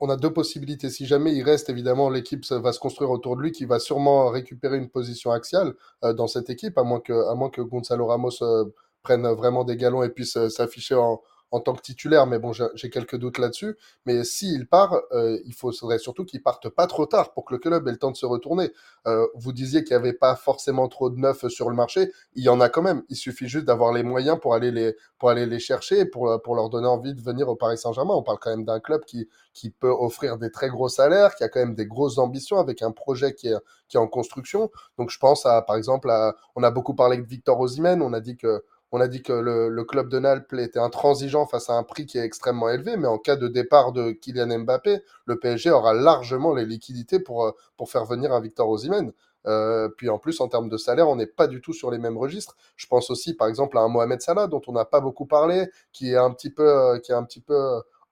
on 0.00 0.08
a 0.10 0.16
deux 0.16 0.32
possibilités. 0.32 0.90
Si 0.90 1.06
jamais 1.06 1.32
il 1.32 1.44
reste, 1.44 1.70
évidemment, 1.70 2.10
l'équipe 2.10 2.44
va 2.50 2.72
se 2.72 2.80
construire 2.80 3.10
autour 3.10 3.36
de 3.36 3.42
lui, 3.42 3.52
qui 3.52 3.66
va 3.66 3.78
sûrement 3.78 4.30
récupérer 4.30 4.76
une 4.76 4.88
position 4.88 5.30
axiale 5.30 5.74
euh, 6.02 6.12
dans 6.12 6.26
cette 6.26 6.50
équipe, 6.50 6.76
à 6.76 6.82
moins 6.82 7.00
que, 7.00 7.12
à 7.30 7.34
moins 7.36 7.50
que 7.50 7.60
Gonzalo 7.60 8.06
Ramos 8.06 8.42
euh, 8.42 8.64
prenne 9.02 9.26
vraiment 9.28 9.62
des 9.64 9.76
galons 9.76 10.02
et 10.02 10.08
puisse 10.08 10.38
s'afficher 10.48 10.96
en, 10.96 11.20
en 11.52 11.60
tant 11.60 11.74
que 11.74 11.82
titulaire, 11.82 12.26
mais 12.26 12.38
bon, 12.38 12.52
j'ai 12.52 12.90
quelques 12.90 13.16
doutes 13.16 13.36
là-dessus. 13.36 13.76
Mais 14.06 14.24
s'il 14.24 14.66
part, 14.66 14.98
euh, 15.12 15.38
il 15.44 15.52
faudrait 15.52 15.98
surtout 15.98 16.24
qu'il 16.24 16.42
parte 16.42 16.70
pas 16.70 16.86
trop 16.86 17.04
tard 17.04 17.34
pour 17.34 17.44
que 17.44 17.54
le 17.54 17.58
club 17.60 17.86
ait 17.86 17.92
le 17.92 17.98
temps 17.98 18.10
de 18.10 18.16
se 18.16 18.24
retourner. 18.24 18.72
Euh, 19.06 19.26
vous 19.34 19.52
disiez 19.52 19.84
qu'il 19.84 19.94
n'y 19.94 20.00
avait 20.00 20.14
pas 20.14 20.34
forcément 20.34 20.88
trop 20.88 21.10
de 21.10 21.18
neufs 21.18 21.46
sur 21.48 21.68
le 21.68 21.76
marché. 21.76 22.10
Il 22.34 22.42
y 22.42 22.48
en 22.48 22.60
a 22.60 22.70
quand 22.70 22.80
même. 22.80 23.02
Il 23.10 23.16
suffit 23.16 23.48
juste 23.48 23.66
d'avoir 23.66 23.92
les 23.92 24.02
moyens 24.02 24.38
pour 24.40 24.54
aller 24.54 24.70
les, 24.70 24.96
pour 25.18 25.28
aller 25.28 25.44
les 25.44 25.58
chercher 25.58 26.00
et 26.00 26.06
pour, 26.06 26.40
pour 26.42 26.54
leur 26.54 26.70
donner 26.70 26.86
envie 26.86 27.14
de 27.14 27.20
venir 27.20 27.48
au 27.50 27.54
Paris 27.54 27.76
Saint-Germain. 27.76 28.14
On 28.14 28.22
parle 28.22 28.38
quand 28.40 28.50
même 28.50 28.64
d'un 28.64 28.80
club 28.80 29.04
qui, 29.04 29.28
qui 29.52 29.68
peut 29.68 29.90
offrir 29.90 30.38
des 30.38 30.50
très 30.50 30.70
gros 30.70 30.88
salaires, 30.88 31.34
qui 31.34 31.44
a 31.44 31.50
quand 31.50 31.60
même 31.60 31.74
des 31.74 31.86
grosses 31.86 32.16
ambitions 32.16 32.58
avec 32.58 32.80
un 32.80 32.92
projet 32.92 33.34
qui 33.34 33.48
est, 33.48 33.58
qui 33.88 33.98
est 33.98 34.00
en 34.00 34.08
construction. 34.08 34.70
Donc 34.96 35.10
je 35.10 35.18
pense 35.18 35.44
à, 35.44 35.60
par 35.60 35.76
exemple, 35.76 36.08
à, 36.08 36.34
on 36.56 36.62
a 36.62 36.70
beaucoup 36.70 36.94
parlé 36.94 37.18
de 37.18 37.26
Victor 37.26 37.60
Osimhen. 37.60 38.00
On 38.00 38.14
a 38.14 38.20
dit 38.20 38.38
que 38.38 38.64
on 38.92 39.00
a 39.00 39.08
dit 39.08 39.22
que 39.22 39.32
le, 39.32 39.84
club 39.84 40.08
de 40.08 40.18
Naples 40.18 40.60
était 40.60 40.78
intransigeant 40.78 41.46
face 41.46 41.70
à 41.70 41.74
un 41.74 41.82
prix 41.82 42.04
qui 42.06 42.18
est 42.18 42.24
extrêmement 42.24 42.68
élevé, 42.68 42.96
mais 42.96 43.08
en 43.08 43.18
cas 43.18 43.36
de 43.36 43.48
départ 43.48 43.92
de 43.92 44.12
Kylian 44.12 44.60
Mbappé, 44.60 45.02
le 45.24 45.38
PSG 45.38 45.70
aura 45.70 45.94
largement 45.94 46.54
les 46.54 46.66
liquidités 46.66 47.18
pour, 47.18 47.44
euh, 47.46 47.52
pour 47.78 47.90
faire 47.90 48.04
venir 48.04 48.32
un 48.32 48.40
Victor 48.40 48.68
Osimhen. 48.68 49.12
Euh, 49.46 49.88
puis 49.96 50.08
en 50.08 50.18
plus, 50.18 50.40
en 50.40 50.48
termes 50.48 50.68
de 50.68 50.76
salaire, 50.76 51.08
on 51.08 51.16
n'est 51.16 51.26
pas 51.26 51.46
du 51.48 51.60
tout 51.60 51.72
sur 51.72 51.90
les 51.90 51.98
mêmes 51.98 52.18
registres. 52.18 52.54
Je 52.76 52.86
pense 52.86 53.10
aussi, 53.10 53.34
par 53.34 53.48
exemple, 53.48 53.76
à 53.78 53.80
un 53.80 53.88
Mohamed 53.88 54.20
Salah 54.20 54.46
dont 54.46 54.60
on 54.68 54.72
n'a 54.72 54.84
pas 54.84 55.00
beaucoup 55.00 55.26
parlé, 55.26 55.68
qui 55.92 56.12
est 56.12 56.16
un 56.16 56.30
petit 56.30 56.50
peu, 56.50 56.68
euh, 56.68 56.98
qui 56.98 57.12
est 57.12 57.16
un 57.16 57.24
petit 57.24 57.40
peu 57.40 57.56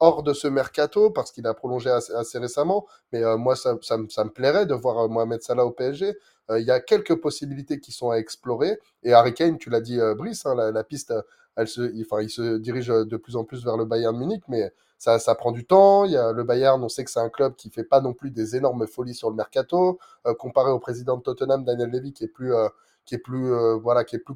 hors 0.01 0.23
de 0.23 0.33
ce 0.33 0.49
mercato 0.49 1.11
parce 1.11 1.31
qu'il 1.31 1.47
a 1.47 1.53
prolongé 1.55 1.91
assez, 1.91 2.39
récemment. 2.39 2.87
Mais 3.13 3.21
moi, 3.37 3.55
ça, 3.55 3.77
ça, 3.83 3.99
me- 3.99 4.29
plairait 4.31 4.65
de 4.67 4.75
voir 4.75 5.09
Mohamed 5.11 5.43
Salah 5.43 5.67
au 5.67 5.71
PSG. 5.73 6.17
Euh, 6.51 6.61
Il 6.61 6.67
y 6.67 6.71
a 6.71 6.81
quelques 6.81 7.17
possibilités 7.17 7.81
qui 7.81 7.93
sont 7.93 8.11
à 8.11 8.17
explorer. 8.17 8.79
Et 9.03 9.13
Harry 9.13 9.35
Kane, 9.35 9.59
tu 9.59 9.71
l'as 9.71 9.81
dit, 9.81 10.01
euh, 10.01 10.15
Brice, 10.15 10.47
hein, 10.47 10.55
la, 10.55 10.85
piste, 10.85 11.15
elle 11.57 11.69
se, 11.69 11.83
il, 11.95 12.07
il 12.23 12.31
se 12.31 12.59
dirige 12.59 12.91
euh, 12.91 13.05
de 13.05 13.17
plus 13.17 13.37
en 13.37 13.45
plus 13.45 13.65
vers 13.65 13.77
le 13.77 13.85
Bayern 13.85 14.17
Munich, 14.17 14.43
mais 14.49 14.73
ça, 14.99 15.19
prend 15.35 15.53
du 15.53 15.65
temps. 15.65 16.05
Y 16.05 16.17
a 16.17 16.33
le 16.33 16.45
Bayern, 16.45 16.83
on 16.83 16.89
sait 16.89 17.05
que 17.05 17.11
c'est 17.11 17.21
un 17.21 17.31
club 17.31 17.55
qui 17.55 17.71
fait 17.71 17.85
pas 17.85 18.01
non 18.01 18.13
plus 18.13 18.31
des 18.31 18.57
énormes 18.57 18.87
folies 18.87 19.15
sur 19.15 19.31
le 19.31 19.37
mercato, 19.37 19.99
comparé 20.39 20.71
au 20.71 20.79
président 20.79 21.17
de 21.17 21.23
Tottenham, 21.23 21.65
Daniel 21.65 21.91
Levy, 21.91 22.13
qui 22.13 22.25
est 22.25 22.29
plus, 22.29 23.51
voilà, 23.83 24.05
qui 24.05 24.17
est 24.17 24.19
plus 24.19 24.35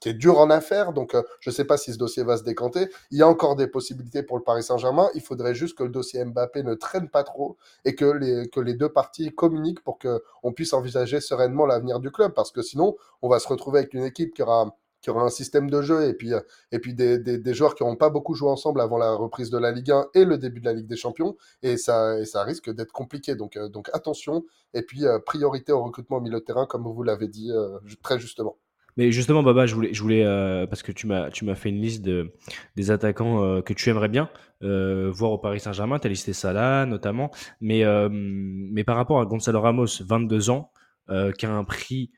qui 0.00 0.08
est 0.08 0.14
dur 0.14 0.38
en 0.38 0.50
affaires, 0.50 0.92
donc 0.92 1.14
euh, 1.14 1.22
je 1.40 1.50
ne 1.50 1.54
sais 1.54 1.64
pas 1.64 1.76
si 1.76 1.92
ce 1.92 1.98
dossier 1.98 2.22
va 2.22 2.36
se 2.36 2.44
décanter. 2.44 2.88
Il 3.10 3.18
y 3.18 3.22
a 3.22 3.28
encore 3.28 3.56
des 3.56 3.66
possibilités 3.66 4.22
pour 4.22 4.36
le 4.36 4.42
Paris 4.42 4.62
Saint-Germain. 4.62 5.08
Il 5.14 5.20
faudrait 5.20 5.54
juste 5.54 5.76
que 5.76 5.84
le 5.84 5.90
dossier 5.90 6.24
Mbappé 6.24 6.62
ne 6.62 6.74
traîne 6.74 7.08
pas 7.08 7.24
trop 7.24 7.56
et 7.84 7.94
que 7.94 8.04
les, 8.04 8.48
que 8.48 8.60
les 8.60 8.74
deux 8.74 8.88
parties 8.88 9.30
communiquent 9.34 9.82
pour 9.82 9.98
qu'on 9.98 10.52
puisse 10.52 10.72
envisager 10.72 11.20
sereinement 11.20 11.66
l'avenir 11.66 12.00
du 12.00 12.10
club, 12.10 12.32
parce 12.34 12.52
que 12.52 12.62
sinon, 12.62 12.96
on 13.22 13.28
va 13.28 13.38
se 13.38 13.48
retrouver 13.48 13.80
avec 13.80 13.94
une 13.94 14.04
équipe 14.04 14.34
qui 14.34 14.42
aura 14.42 14.74
qui 15.02 15.10
aura 15.10 15.22
un 15.22 15.30
système 15.30 15.68
de 15.68 15.82
jeu 15.82 16.08
et 16.08 16.14
puis, 16.14 16.32
euh, 16.32 16.40
et 16.70 16.78
puis 16.78 16.94
des, 16.94 17.18
des, 17.18 17.54
joueurs 17.54 17.74
qui 17.74 17.82
n'auront 17.82 17.96
pas 17.96 18.08
beaucoup 18.08 18.34
joué 18.34 18.48
ensemble 18.48 18.80
avant 18.80 18.98
la 18.98 19.12
reprise 19.12 19.50
de 19.50 19.58
la 19.58 19.72
Ligue 19.72 19.90
1 19.90 20.10
et 20.14 20.24
le 20.24 20.38
début 20.38 20.60
de 20.60 20.66
la 20.66 20.72
Ligue 20.72 20.86
des 20.86 20.96
Champions, 20.96 21.36
et 21.62 21.76
ça, 21.76 22.18
et 22.20 22.24
ça 22.24 22.44
risque 22.44 22.70
d'être 22.70 22.92
compliqué. 22.92 23.34
Donc, 23.34 23.56
euh, 23.56 23.68
donc 23.68 23.90
attention, 23.92 24.44
et 24.74 24.82
puis 24.82 25.04
priorité 25.26 25.72
au 25.72 25.82
recrutement 25.82 26.18
au 26.18 26.20
milieu 26.20 26.38
de 26.38 26.44
terrain, 26.44 26.66
comme 26.66 26.84
vous 26.84 27.02
l'avez 27.02 27.28
dit 27.28 27.50
très 28.02 28.18
justement. 28.18 28.56
Mais 28.96 29.10
justement, 29.10 29.42
Baba, 29.42 29.66
je 29.66 29.74
voulais, 29.74 29.94
je 29.94 30.02
voulais 30.02 30.24
euh, 30.24 30.66
parce 30.66 30.82
que 30.82 30.92
tu 30.92 31.06
m'as, 31.06 31.30
tu 31.30 31.44
m'as 31.44 31.54
fait 31.54 31.70
une 31.70 31.80
liste 31.80 32.02
de, 32.02 32.32
des 32.76 32.90
attaquants 32.90 33.42
euh, 33.42 33.62
que 33.62 33.72
tu 33.72 33.88
aimerais 33.88 34.08
bien 34.08 34.28
euh, 34.62 35.10
voir 35.10 35.32
au 35.32 35.38
Paris 35.38 35.60
Saint-Germain. 35.60 35.98
Tu 35.98 36.06
as 36.06 36.10
listé 36.10 36.32
Salah 36.32 36.86
notamment, 36.86 37.30
mais, 37.60 37.84
mais 38.10 38.84
par 38.84 38.96
rapport 38.96 39.20
à 39.20 39.26
Gonzalo 39.26 39.60
Ramos, 39.60 40.02
22 40.06 40.50
ans, 40.50 40.70
qui 41.38 41.46
a 41.46 41.50
un 41.50 41.64
prix, 41.64 42.10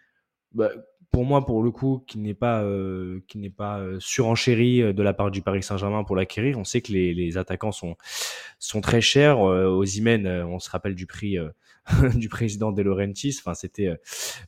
bah, 0.52 0.70
pour 1.14 1.24
moi, 1.24 1.46
pour 1.46 1.62
le 1.62 1.70
coup, 1.70 2.02
qui 2.08 2.18
n'est 2.18 2.34
pas, 2.34 2.64
euh, 2.64 3.20
qui 3.28 3.38
n'est 3.38 3.48
pas 3.48 3.78
euh, 3.78 3.98
surenchéri 4.00 4.82
euh, 4.82 4.92
de 4.92 5.00
la 5.00 5.14
part 5.14 5.30
du 5.30 5.42
Paris 5.42 5.62
Saint-Germain 5.62 6.02
pour 6.02 6.16
l'acquérir. 6.16 6.58
On 6.58 6.64
sait 6.64 6.80
que 6.80 6.90
les, 6.90 7.14
les 7.14 7.38
attaquants 7.38 7.70
sont, 7.70 7.94
sont 8.58 8.80
très 8.80 9.00
chers. 9.00 9.38
Euh, 9.48 9.68
aux 9.68 9.84
Imen, 9.84 10.26
on 10.26 10.58
se 10.58 10.68
rappelle 10.68 10.96
du 10.96 11.06
prix 11.06 11.38
euh, 11.38 11.50
du 12.16 12.28
président 12.28 12.72
De 12.72 12.82
Laurentiis. 12.82 13.36
Enfin, 13.38 13.54
c'était 13.54 13.86
euh, 13.86 13.96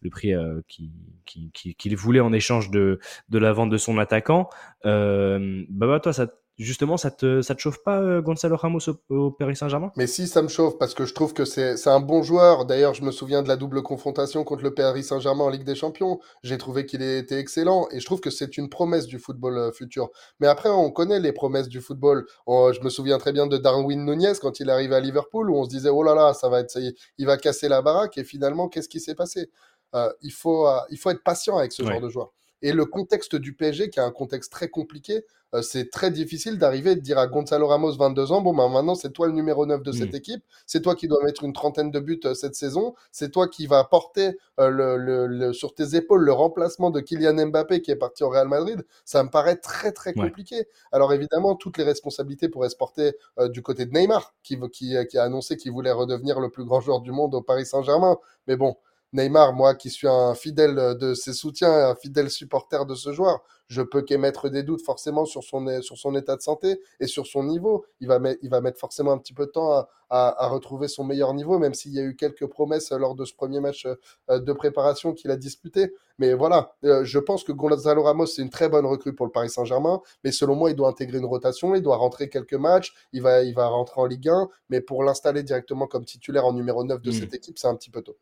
le 0.02 0.10
prix 0.10 0.34
euh, 0.34 0.60
qui, 0.66 0.90
qui, 1.24 1.52
qui- 1.54 1.76
qu'il 1.76 1.96
voulait 1.96 2.18
en 2.18 2.32
échange 2.32 2.68
de, 2.72 2.98
de 3.28 3.38
la 3.38 3.52
vente 3.52 3.70
de 3.70 3.76
son 3.78 3.96
attaquant. 3.98 4.48
Euh, 4.86 5.62
Baba, 5.68 6.00
toi, 6.00 6.12
ça, 6.12 6.26
justement, 6.64 6.96
ça 6.96 7.10
te, 7.10 7.42
ça 7.42 7.54
te 7.54 7.60
chauffe 7.60 7.82
pas 7.82 8.00
euh, 8.00 8.22
Gonzalo 8.22 8.56
Ramos 8.56 8.80
au, 8.88 9.14
au 9.14 9.30
Paris 9.30 9.56
Saint-Germain? 9.56 9.92
Mais 9.96 10.06
si, 10.06 10.26
ça 10.26 10.40
me 10.42 10.48
chauffe 10.48 10.78
parce 10.78 10.94
que 10.94 11.04
je 11.04 11.12
trouve 11.14 11.34
que 11.34 11.44
c'est 11.44 11.76
c'est 11.76 11.90
un 11.90 12.00
bon 12.00 12.22
joueur. 12.22 12.64
D'ailleurs, 12.64 12.94
je 12.94 13.02
me 13.02 13.10
souviens 13.10 13.42
de 13.42 13.48
la 13.48 13.56
double 13.56 13.82
confrontation 13.82 14.44
contre 14.44 14.62
le 14.64 14.72
Paris 14.74 15.04
Saint-Germain 15.04 15.44
en 15.44 15.48
Ligue 15.50 15.64
des 15.64 15.74
Champions. 15.74 16.18
J'ai 16.42 16.58
trouvé 16.58 16.86
qu'il 16.86 17.02
était 17.02 17.38
excellent 17.38 17.88
et 17.92 18.00
je 18.00 18.06
trouve 18.06 18.20
que 18.20 18.30
c'est 18.30 18.56
une 18.56 18.68
promesse 18.68 19.06
du 19.06 19.18
football 19.18 19.58
euh, 19.58 19.72
futur. 19.72 20.08
Mais 20.40 20.46
après, 20.46 20.68
on 20.70 20.90
connaît 20.90 21.20
les 21.20 21.32
promesses 21.32 21.68
du 21.68 21.80
football. 21.80 22.26
On- 22.46 22.72
je 22.72 22.80
me 22.80 22.88
souviens 22.88 23.18
très 23.18 23.32
bien 23.32 23.46
de 23.46 23.56
Darwin 23.58 24.04
Nunez 24.04 24.32
quand 24.40 24.58
il 24.60 24.70
arrive 24.70 24.92
à 24.92 25.00
Liverpool 25.00 25.50
où 25.50 25.56
on 25.56 25.64
se 25.64 25.68
disait 25.70 25.90
oh 25.90 26.02
là 26.02 26.14
là, 26.14 26.32
ça 26.34 26.48
va 26.48 26.60
être, 26.60 26.70
ça 26.70 26.80
y 26.80 26.86
est, 26.88 26.96
il 27.18 27.26
va 27.26 27.36
casser 27.36 27.68
la 27.68 27.82
baraque 27.82 28.16
et 28.18 28.24
finalement, 28.24 28.68
qu'est-ce 28.68 28.88
qui 28.88 29.00
s'est 29.00 29.14
passé? 29.14 29.50
Euh, 29.94 30.10
il 30.22 30.32
faut, 30.32 30.66
euh, 30.66 30.78
il 30.90 30.98
faut 30.98 31.10
être 31.10 31.22
patient 31.22 31.56
avec 31.58 31.72
ce 31.72 31.82
Ouais. 31.82 31.92
genre 31.92 32.00
de 32.00 32.08
joueur. 32.08 32.32
Et 32.62 32.72
le 32.72 32.86
contexte 32.86 33.36
du 33.36 33.54
PSG, 33.54 33.90
qui 33.90 33.98
est 33.98 34.02
un 34.02 34.10
contexte 34.10 34.50
très 34.50 34.68
compliqué, 34.68 35.24
euh, 35.54 35.62
c'est 35.62 35.90
très 35.90 36.10
difficile 36.10 36.58
d'arriver 36.58 36.92
et 36.92 36.96
de 36.96 37.00
dire 37.00 37.18
à 37.18 37.28
Gonzalo 37.28 37.68
Ramos, 37.68 37.92
22 37.96 38.32
ans, 38.32 38.40
bon, 38.40 38.52
ben 38.54 38.68
maintenant, 38.68 38.94
c'est 38.96 39.12
toi 39.12 39.26
le 39.28 39.32
numéro 39.32 39.64
9 39.64 39.82
de 39.82 39.92
cette 39.92 40.12
Mm. 40.12 40.16
équipe, 40.16 40.44
c'est 40.66 40.80
toi 40.82 40.94
qui 40.96 41.06
dois 41.06 41.22
mettre 41.22 41.44
une 41.44 41.52
trentaine 41.52 41.90
de 41.92 42.00
buts 42.00 42.18
euh, 42.24 42.34
cette 42.34 42.56
saison, 42.56 42.94
c'est 43.12 43.30
toi 43.30 43.46
qui 43.46 43.66
vas 43.68 43.84
porter 43.84 44.36
euh, 44.58 44.70
le, 44.70 44.96
le- 44.96 45.26
le- 45.28 45.52
sur 45.52 45.72
tes 45.74 45.94
épaules 45.94 46.24
le 46.24 46.32
remplacement 46.32 46.90
de 46.90 47.00
Kylian 47.00 47.46
Mbappé 47.46 47.80
qui 47.82 47.90
est 47.92 47.96
parti 47.96 48.24
au 48.24 48.28
Real 48.30 48.48
Madrid. 48.48 48.84
Ça 49.04 49.22
me 49.22 49.28
paraît 49.30 49.56
très, 49.56 49.92
très 49.92 50.10
Ouais. 50.18 50.26
compliqué. 50.28 50.66
Alors 50.92 51.12
évidemment, 51.12 51.54
toutes 51.54 51.78
les 51.78 51.84
responsabilités 51.84 52.48
pourraient 52.48 52.70
se 52.70 52.76
porter 52.76 53.12
du 53.50 53.62
côté 53.62 53.86
de 53.86 53.92
Neymar, 53.92 54.34
qui, 54.42 54.56
veut- 54.56 54.68
qui, 54.68 54.96
qui 55.08 55.18
a 55.18 55.22
annoncé 55.24 55.56
qu'il 55.56 55.70
voulait 55.72 55.92
redevenir 55.92 56.40
le 56.40 56.50
plus 56.50 56.64
grand 56.64 56.80
joueur 56.80 57.00
du 57.02 57.12
monde 57.12 57.34
au 57.34 57.42
Paris 57.42 57.66
Saint-Germain. 57.66 58.16
Mais 58.48 58.56
bon, 58.56 58.76
Neymar, 59.12 59.52
moi 59.54 59.74
qui 59.74 59.90
suis 59.90 60.08
un 60.08 60.34
fidèle 60.34 60.96
de 60.98 61.14
ses 61.14 61.32
soutiens, 61.32 61.72
un 61.90 61.94
fidèle 61.94 62.30
supporter 62.30 62.84
de 62.86 62.94
ce 62.94 63.12
joueur, 63.12 63.42
je 63.68 63.82
peux 63.82 64.02
qu'émettre 64.02 64.48
des 64.48 64.62
doutes 64.62 64.82
forcément 64.84 65.24
sur 65.24 65.42
son, 65.42 65.66
é- 65.66 65.82
sur 65.82 65.96
son 65.96 66.14
état 66.14 66.36
de 66.36 66.42
santé 66.42 66.80
et 67.00 67.06
sur 67.06 67.26
son 67.26 67.42
niveau. 67.44 67.84
Il 68.00 68.08
va, 68.08 68.18
met- 68.18 68.38
il 68.42 68.50
va 68.50 68.60
mettre 68.60 68.78
forcément 68.78 69.12
un 69.12 69.18
petit 69.18 69.32
peu 69.32 69.46
de 69.46 69.50
temps 69.50 69.72
à, 69.72 69.88
à- 70.10 70.44
à 70.44 70.48
retrouver 70.48 70.86
son 70.86 71.02
meilleur 71.04 71.34
niveau, 71.34 71.58
même 71.58 71.74
s'il 71.74 71.92
y 71.92 71.98
a 71.98 72.02
eu 72.02 72.14
quelques 72.14 72.46
promesses 72.46 72.90
lors 72.92 73.14
de 73.16 73.24
ce 73.24 73.34
premier 73.34 73.58
match 73.60 73.86
euh, 74.30 74.38
de 74.38 74.52
préparation 74.52 75.12
qu'il 75.14 75.30
a 75.32 75.36
disputé. 75.36 75.92
Mais 76.18 76.34
voilà, 76.34 76.74
euh, 76.84 77.04
je 77.04 77.18
pense 77.18 77.42
que 77.42 77.52
Gonzalo 77.52 78.02
Ramos, 78.04 78.26
c'est 78.26 78.42
une 78.42 78.50
très 78.50 78.68
bonne 78.68 78.86
recrue 78.86 79.14
pour 79.14 79.26
le 79.26 79.32
Paris 79.32 79.50
Saint-Germain, 79.50 80.00
mais 80.24 80.30
selon 80.32 80.54
moi, 80.54 80.70
il 80.70 80.76
doit 80.76 80.88
intégrer 80.88 81.18
une 81.18 81.24
rotation, 81.26 81.74
il 81.74 81.82
doit 81.82 81.96
rentrer 81.96 82.28
quelques 82.28 82.54
matchs, 82.54 82.94
il 83.12 83.22
va, 83.22 83.42
il 83.42 83.54
va 83.54 83.66
rentrer 83.68 84.00
en 84.00 84.06
Ligue 84.06 84.28
1, 84.28 84.48
mais 84.68 84.80
pour 84.80 85.02
l'installer 85.02 85.42
directement 85.42 85.86
comme 85.88 86.04
titulaire 86.04 86.44
en 86.46 86.52
numéro 86.52 86.84
9 86.84 87.00
de 87.02 87.10
Mm. 87.10 87.14
cette 87.14 87.34
équipe, 87.34 87.58
c'est 87.58 87.68
un 87.68 87.74
petit 87.76 87.90
peu 87.90 88.02
tôt. 88.02 88.16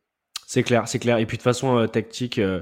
C'est 0.46 0.62
clair, 0.62 0.86
c'est 0.88 0.98
clair. 0.98 1.18
Et 1.18 1.26
puis 1.26 1.36
de 1.36 1.42
façon 1.42 1.78
euh, 1.78 1.86
tactique, 1.86 2.38
euh, 2.38 2.60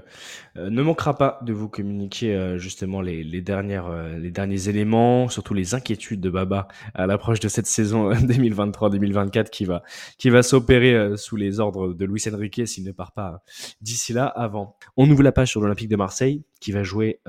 euh, 0.57 0.71
ne 0.71 0.83
manquera 0.83 1.17
pas 1.17 1.39
de 1.43 1.53
vous 1.53 1.69
communiquer 1.69 2.35
euh, 2.35 2.59
justement 2.59 3.01
les, 3.01 3.25
les 3.25 3.41
dernières, 3.41 3.91
les 4.19 4.31
derniers 4.31 4.69
éléments, 4.69 5.29
surtout 5.29 5.55
les 5.55 5.75
inquiétudes 5.75 6.21
de 6.21 6.31
Baba 6.31 6.69
à 6.95 7.07
l'approche 7.07 7.41
de 7.41 7.49
cette 7.49 7.67
saison 7.67 8.11
euh, 8.11 8.15
2023-2024 8.15 9.51
qui 9.51 9.65
va, 9.65 9.83
qui 10.19 10.31
va 10.31 10.43
s'opérer 10.43 11.17
sous 11.17 11.37
les 11.37 11.61
ordres 11.61 11.93
de 11.93 12.05
Luis 12.05 12.23
Enrique 12.33 12.67
s'il 12.67 12.85
ne 12.85 12.93
part 12.93 13.13
pas 13.13 13.33
euh, 13.33 13.53
d'ici 13.81 14.13
là 14.13 14.27
avant. 14.27 14.77
On 14.97 15.11
ouvre 15.11 15.23
la 15.23 15.33
page 15.33 15.49
sur 15.49 15.61
l'Olympique 15.61 15.89
de 15.89 15.97
Marseille 15.97 16.45
qui 16.61 16.73
va 16.73 16.83
jouer 16.83 17.21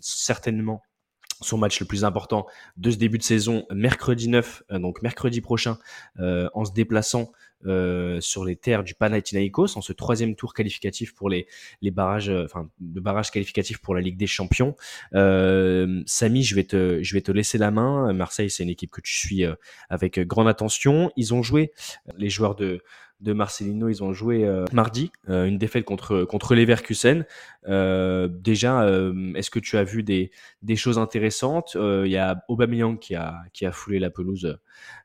certainement 0.00 0.82
son 1.42 1.58
match 1.58 1.80
le 1.80 1.86
plus 1.86 2.04
important 2.04 2.46
de 2.78 2.90
ce 2.90 2.96
début 2.96 3.18
de 3.18 3.22
saison 3.22 3.66
mercredi 3.70 4.28
9, 4.28 4.62
euh, 4.72 4.78
donc 4.78 5.02
mercredi 5.02 5.40
prochain, 5.40 5.78
en 6.18 6.64
se 6.64 6.72
déplaçant 6.72 7.30
euh, 7.64 8.20
sur 8.20 8.44
les 8.44 8.56
terres 8.56 8.84
du 8.84 8.94
Panathinaikos 8.94 9.76
en 9.76 9.80
ce 9.80 9.92
troisième 9.92 10.36
tour 10.36 10.54
qualificatif 10.54 11.14
pour 11.14 11.30
les, 11.30 11.46
les 11.80 11.90
barrages, 11.90 12.28
euh, 12.28 12.44
enfin 12.44 12.68
le 12.80 13.00
barrage 13.00 13.30
qualificatif 13.30 13.78
pour 13.78 13.94
la 13.94 14.00
Ligue 14.00 14.16
des 14.16 14.26
Champions. 14.26 14.76
Euh, 15.14 16.02
Samy, 16.06 16.42
je 16.42 16.54
vais 16.54 16.64
te, 16.64 17.02
je 17.02 17.14
vais 17.14 17.22
te 17.22 17.32
laisser 17.32 17.58
la 17.58 17.70
main. 17.70 18.12
Marseille, 18.12 18.50
c'est 18.50 18.62
une 18.62 18.68
équipe 18.68 18.90
que 18.90 19.00
tu 19.00 19.14
suis 19.14 19.44
euh, 19.44 19.54
avec 19.88 20.18
grande 20.20 20.48
attention. 20.48 21.10
Ils 21.16 21.34
ont 21.34 21.42
joué 21.42 21.72
les 22.16 22.28
joueurs 22.28 22.54
de 22.54 22.82
de 23.20 23.32
Marcelino, 23.32 23.88
ils 23.88 24.02
ont 24.02 24.12
joué 24.12 24.44
euh, 24.44 24.64
mardi 24.72 25.10
euh, 25.28 25.46
une 25.46 25.56
défaite 25.58 25.84
contre 25.84 26.24
contre 26.24 26.54
Leverkusen. 26.54 27.24
Euh, 27.66 28.28
déjà, 28.28 28.86
est-ce 29.34 29.50
que 29.50 29.58
tu 29.58 29.76
as 29.76 29.84
vu 29.84 30.02
des 30.02 30.30
des 30.62 30.76
choses 30.76 30.98
intéressantes? 30.98 31.76
Il 31.76 32.10
y 32.10 32.16
a 32.16 32.44
Aubameyang 32.48 32.98
qui 32.98 33.14
a 33.14 33.42
qui 33.52 33.64
a 33.64 33.72
foulé 33.72 33.98
la 33.98 34.10
pelouse 34.10 34.58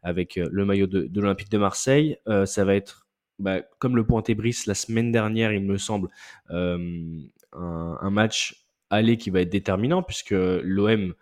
avec 0.03 0.35
le 0.35 0.65
maillot 0.65 0.87
de, 0.87 1.09
l'Olympique 1.13 1.49
de 1.49 1.57
Marseille. 1.57 2.17
Ça 2.45 2.65
va 2.65 2.75
être 2.75 3.07
bah, 3.39 3.61
comme 3.79 3.95
le 3.95 4.05
pointait 4.05 4.35
Brice 4.35 4.65
la 4.65 4.75
semaine 4.75 5.11
dernière, 5.11 5.53
il 5.53 5.63
me 5.63 5.77
semble, 5.77 6.09
un, 6.49 8.09
match 8.09 8.65
aller 8.89 9.17
qui 9.17 9.29
va 9.29 9.41
être 9.41 9.49
déterminant 9.49 10.03
puisque 10.03 10.31
l'OM 10.31 11.13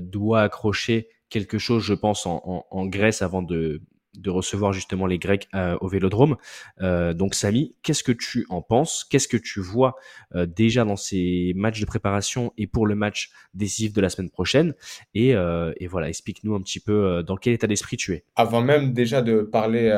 doit 0.00 0.42
accrocher 0.42 1.08
quelque 1.28 1.58
chose, 1.58 1.82
je 1.82 1.94
pense, 1.94 2.26
en, 2.26 2.42
en, 2.44 2.66
en 2.70 2.86
Grèce 2.86 3.22
avant 3.22 3.42
de 3.42 3.80
de 4.16 4.30
recevoir 4.30 4.72
justement 4.72 5.06
les 5.06 5.18
Grecs 5.18 5.48
euh, 5.54 5.76
au 5.80 5.88
Vélodrome. 5.88 6.36
Euh, 6.80 7.14
donc 7.14 7.34
Samy, 7.34 7.74
qu'est-ce 7.82 8.04
que 8.04 8.12
tu 8.12 8.46
en 8.50 8.62
penses? 8.62 9.04
Qu'est-ce 9.04 9.28
que 9.28 9.36
tu 9.36 9.60
vois 9.60 9.96
euh, 10.34 10.46
déjà 10.46 10.84
dans 10.84 10.96
ces 10.96 11.52
matchs 11.56 11.80
de 11.80 11.86
préparation 11.86 12.52
et 12.58 12.66
pour 12.66 12.86
le 12.86 12.94
match 12.94 13.30
décisif 13.54 13.92
de 13.92 14.00
la 14.00 14.08
semaine 14.08 14.30
prochaine? 14.30 14.74
Et, 15.14 15.34
voilà, 15.86 16.08
explique-nous 16.08 16.54
un 16.54 16.62
petit 16.62 16.80
peu 16.80 17.22
dans 17.22 17.36
quel 17.36 17.52
état 17.52 17.66
d'esprit 17.66 17.96
tu 17.98 18.14
es. 18.14 18.24
Avant 18.36 18.62
même 18.62 18.92
déjà 18.94 19.20
de 19.20 19.42
parler 19.42 19.90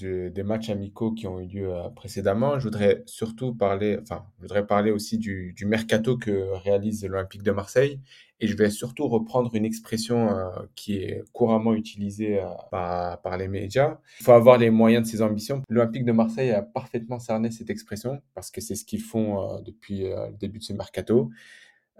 des 0.00 0.42
matchs 0.42 0.70
amicaux 0.70 1.12
qui 1.12 1.26
ont 1.26 1.40
eu 1.40 1.46
lieu 1.46 1.70
précédemment, 1.94 2.58
je 2.58 2.64
voudrais 2.64 3.02
surtout 3.06 3.54
parler, 3.54 3.98
enfin, 4.00 4.24
je 4.38 4.42
voudrais 4.42 4.66
parler 4.66 4.90
aussi 4.90 5.18
du, 5.18 5.52
du 5.54 5.66
mercato 5.66 6.16
que 6.16 6.54
réalise 6.64 7.04
l'Olympique 7.04 7.42
de 7.42 7.50
Marseille 7.50 8.00
et 8.38 8.46
je 8.46 8.56
vais 8.56 8.70
surtout 8.70 9.08
reprendre 9.08 9.54
une 9.54 9.64
expression 9.64 10.28
euh, 10.28 10.50
qui 10.74 10.96
est 10.96 11.24
couramment 11.32 11.72
utilisée 11.72 12.40
euh, 12.40 12.46
par, 12.70 13.36
les 13.38 13.48
médias. 13.48 13.98
Il 14.20 14.24
faut 14.24 14.32
avoir 14.32 14.58
les 14.58 14.70
moyens 14.70 15.06
de 15.06 15.10
ses 15.10 15.22
ambitions. 15.22 15.62
L'Olympique 15.68 16.04
de 16.04 16.12
Marseille 16.12 16.50
a 16.50 16.62
parfaitement 16.62 17.18
cerné 17.18 17.50
cette 17.50 17.70
expression 17.70 18.20
parce 18.34 18.50
que 18.50 18.60
c'est 18.60 18.74
ce 18.74 18.84
qu'ils 18.84 19.00
font 19.00 19.56
euh, 19.56 19.60
depuis 19.62 20.00
le 20.00 20.36
début 20.38 20.58
de 20.58 20.64
ce 20.64 20.72
mercato. 20.72 21.30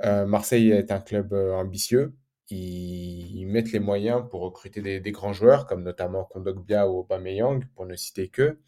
Marseille 0.05 0.73
est 0.73 0.93
un 0.93 1.01
club 1.01 1.33
ambitieux. 1.33 2.15
Ils, 2.51 3.47
mettent 3.47 3.73
les 3.73 3.81
moyens 3.81 4.23
pour 4.31 4.43
recruter 4.43 4.83
des, 4.83 5.01
des, 5.01 5.11
grands 5.11 5.33
joueurs 5.33 5.67
comme 5.67 5.83
notamment 5.83 6.25
Kondogbia 6.25 6.87
ou 6.87 6.99
Aubameyang 6.99 7.65
pour 7.75 7.87
ne 7.87 7.97
citer 7.97 8.29
que. 8.29 8.59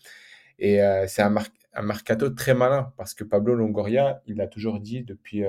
Et 0.59 0.81
c'est 1.07 1.21
un, 1.21 1.35
un 1.75 1.83
mercato 1.83 2.31
très 2.31 2.55
malin 2.55 2.95
parce 2.97 3.13
que 3.13 3.25
Pablo 3.25 3.55
Longoria, 3.55 4.23
il 4.27 4.41
a 4.41 4.47
toujours 4.47 4.81
dit 4.81 5.03
depuis 5.03 5.45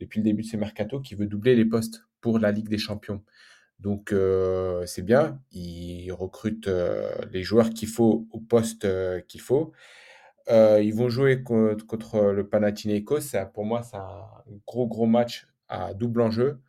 depuis 0.00 0.20
le 0.20 0.24
début 0.24 0.42
de 0.42 0.48
ce 0.48 0.56
mercato 0.56 1.00
qui 1.00 1.14
veut 1.14 1.26
doubler 1.26 1.54
les 1.54 1.64
postes 1.64 2.06
pour 2.20 2.38
la 2.38 2.50
Ligue 2.52 2.68
des 2.68 2.78
Champions. 2.78 3.22
Donc 3.80 4.12
euh, 4.12 4.86
c'est 4.86 5.02
bien, 5.02 5.40
il 5.52 6.10
recrute 6.12 6.68
euh, 6.68 7.12
les 7.32 7.42
joueurs 7.42 7.70
qu'il 7.70 7.88
faut 7.88 8.26
au 8.30 8.40
poste 8.40 8.84
euh, 8.84 9.20
qu'il 9.20 9.40
faut. 9.40 9.72
ils 10.48 10.94
vont 10.94 11.08
jouer 11.08 11.42
contre, 11.42 12.32
le 12.32 12.48
Panathinaikos. 12.48 13.36
Pour 13.52 13.64
moi, 13.64 13.82
c'est 13.82 13.96
un 13.96 14.26
gros 14.66 14.86
gros 14.86 15.06
match 15.06 15.46
à 15.68 15.94
double 15.94 16.20
enjeu, 16.20 16.60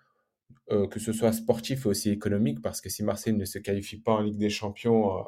que 0.70 1.00
ce 1.00 1.14
soit 1.14 1.32
sportif 1.34 1.86
et 1.86 1.90
aussi 1.90 2.10
économique, 2.10 2.62
parce 2.62 2.82
que 2.82 2.90
si 2.90 3.04
Marseille 3.04 3.34
ne 3.34 3.46
se 3.46 3.60
qualifie 3.60 3.98
pas 3.98 4.14
en 4.14 4.22
Ligue 4.22 4.38
des 4.38 4.50
Champions, 4.50 5.26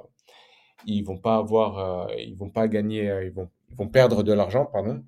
ils 0.86 1.04
vont 1.04 1.18
pas 1.18 1.38
avoir, 1.38 2.10
ils 2.18 2.36
vont 2.38 2.50
pas 2.50 2.68
gagner, 2.68 3.04
ils 3.26 3.32
vont, 3.32 3.50
ils 3.70 3.76
vont 3.76 3.88
perdre 3.90 4.24
de 4.24 4.34
l'argent, 4.34 4.66
pardon. 4.66 5.04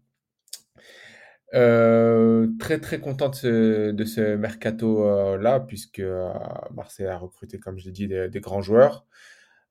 Euh, 1.56 2.48
très 2.60 2.80
très 2.80 3.00
content 3.00 3.30
de 3.30 3.36
ce, 3.36 3.92
de 3.92 4.06
ce 4.06 4.36
mercato 4.36 5.04
euh, 5.04 5.36
là 5.38 5.60
puisque 5.60 5.98
euh, 6.00 6.32
Marseille 6.76 7.08
a 7.08 7.18
recruté 7.18 7.58
comme 7.58 7.80
je 7.80 7.86
l'ai 7.86 7.92
dit 7.92 8.08
des, 8.08 8.30
grands 8.40 8.62
joueurs. 8.62 9.06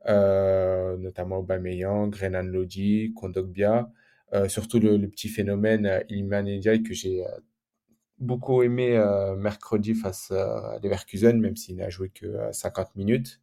Notamment 0.07 1.39
Aubameyang, 1.39 2.11
Renan 2.15 2.43
Lodi, 2.43 3.13
Kondogbia. 3.15 3.91
Surtout 4.49 4.79
le, 4.81 5.09
petit 5.09 5.29
phénomène 5.29 6.03
Ilman 6.09 6.45
Ndiaye 6.45 6.83
que 6.83 6.95
j'ai 6.95 7.23
beaucoup 8.19 8.63
aimé 8.63 8.99
mercredi 9.37 9.95
face 9.95 10.31
à 10.31 10.79
Leverkusen 10.83 11.39
même 11.39 11.57
s'il 11.57 11.77
n'a 11.77 11.91
joué 11.91 12.11
que 12.11 12.27
50 12.53 12.97
minutes. 12.97 13.41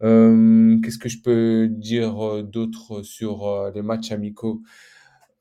Qu'est-ce 0.00 0.98
que 0.98 1.08
je 1.08 1.20
peux 1.22 1.68
dire 1.68 2.42
d'autre 2.44 3.02
sur 3.02 3.70
les 3.74 3.82
matchs 3.82 4.12
amicaux? 4.12 4.62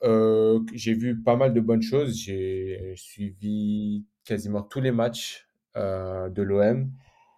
Euh, 0.03 0.59
j'ai 0.73 0.93
vu 0.93 1.21
pas 1.21 1.35
mal 1.35 1.53
de 1.53 1.59
bonnes 1.61 1.81
choses. 1.81 2.17
J'ai 2.17 2.93
suivi 2.95 4.05
quasiment 4.25 4.61
tous 4.61 4.81
les 4.81 4.91
matchs 4.91 5.47
euh, 5.77 6.29
de 6.29 6.41
l'OM. 6.41 6.91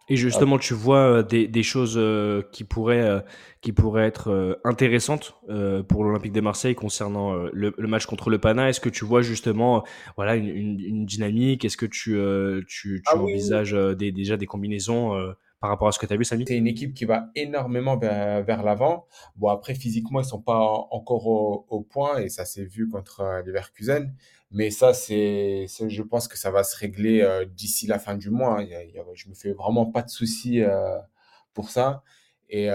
Et 0.08 0.18
justement, 0.18 0.60
tu 0.60 0.76
vois 0.76 1.00
euh, 1.00 1.24
des, 1.24 1.48
des 1.48 1.64
choses 1.64 2.00
qui, 2.52 2.64
pourraient, 2.64 3.24
qui 3.62 3.72
pourraient 3.72 4.06
être 4.06 4.60
intéressantes 4.64 5.36
pour 5.88 6.04
l'Olympique 6.04 6.34
de 6.34 6.42
Marseille 6.42 6.76
concernant 6.76 7.34
le, 7.34 7.74
le, 7.76 7.88
match 7.88 8.06
contre 8.06 8.30
le 8.30 8.38
Pana. 8.38 8.70
Est-ce 8.70 8.80
que 8.80 8.90
tu 8.90 9.04
vois 9.06 9.22
justement 9.22 9.84
voilà, 10.16 10.36
une, 10.36 10.48
une, 10.50 10.80
une 10.80 11.06
dynamique? 11.06 11.66
Est-ce 11.66 11.78
que 11.78 11.88
tu, 11.88 12.20
tu, 12.68 13.02
tu 13.02 13.04
ah 13.08 13.18
envisages 13.18 13.74
des, 13.74 14.12
déjà 14.12 14.38
des 14.38 14.46
combinaisons 14.46 15.16
par 15.66 15.72
rapport 15.72 15.88
à 15.88 15.92
ce 15.92 15.98
que 15.98 16.06
tu 16.06 16.14
as 16.14 16.18
vu, 16.18 16.24
Samy? 16.24 16.46
C'est 16.48 16.58
une 16.58 16.68
équipe 16.68 16.94
qui 16.94 17.06
va 17.06 17.32
énormément 17.34 17.98
vers, 17.98 18.62
l'avant. 18.62 19.08
Bon, 19.36 19.48
après, 19.48 19.74
physiquement, 19.74 20.20
ils 20.20 20.26
sont 20.26 20.40
pas 20.40 20.60
encore 20.60 21.26
au, 21.26 21.82
point 21.82 22.20
et 22.20 22.30
ça 22.30 22.46
s'est 22.46 22.66
vu 22.66 22.88
contre 22.88 23.22
euh, 23.22 23.42
Leverkusen. 23.42 24.14
Mais 24.52 24.70
ça, 24.70 24.94
c'est, 24.94 25.66
je 25.68 26.04
pense 26.04 26.28
que 26.28 26.38
ça 26.38 26.52
va 26.52 26.64
se 26.64 26.78
régler 26.78 27.22
euh, 27.22 27.46
d'ici 27.46 27.88
la 27.88 27.98
fin 27.98 28.16
du 28.16 28.30
mois. 28.30 28.60
A, 28.60 28.62
il 28.62 28.70
y 28.70 29.02
je 29.16 29.28
me 29.28 29.34
fais 29.34 29.54
vraiment 29.54 29.88
pas 29.88 30.04
de 30.04 30.10
soucis 30.12 30.62
euh, 30.62 31.00
pour 31.56 31.72
ça. 31.72 32.04
Et 32.48 32.68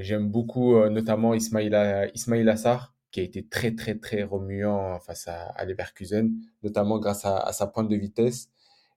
j'aime 0.00 0.28
beaucoup 0.28 0.74
notamment 0.88 1.34
Ismail, 1.34 2.10
Ismail 2.14 2.48
Assar, 2.48 2.94
qui 3.12 3.20
a 3.20 3.22
été 3.22 3.46
très, 3.46 3.76
très, 3.76 3.94
très 3.94 4.24
remuant 4.24 4.98
face 4.98 5.28
à, 5.28 5.50
à 5.50 5.64
Leverkusen, 5.64 6.32
notamment 6.64 6.98
grâce 6.98 7.24
à, 7.24 7.52
sa 7.52 7.68
pointe 7.68 7.88
de 7.88 7.94
vitesse. 7.94 8.50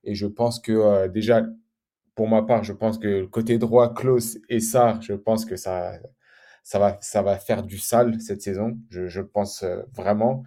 Et 0.03 0.15
je 0.15 0.25
pense 0.25 0.59
que 0.59 1.07
déjà, 1.07 1.43
pour 2.15 2.27
ma 2.27 2.43
part, 2.43 2.63
je 2.63 2.73
pense 2.73 2.97
que 2.97 3.07
le 3.07 3.27
côté 3.27 3.57
droit, 3.57 3.93
Klaus 3.93 4.37
et 4.49 4.59
ça, 4.59 4.99
je 5.01 5.13
pense 5.13 5.45
que 5.45 5.55
ça, 5.55 5.93
ça, 6.63 6.79
va, 6.79 6.97
ça 7.01 7.21
va 7.21 7.37
faire 7.37 7.63
du 7.63 7.77
sale 7.77 8.19
cette 8.21 8.41
saison. 8.41 8.77
Je, 8.89 9.21
pense 9.21 9.63
euh, 9.63 9.81
vraiment. 9.93 10.43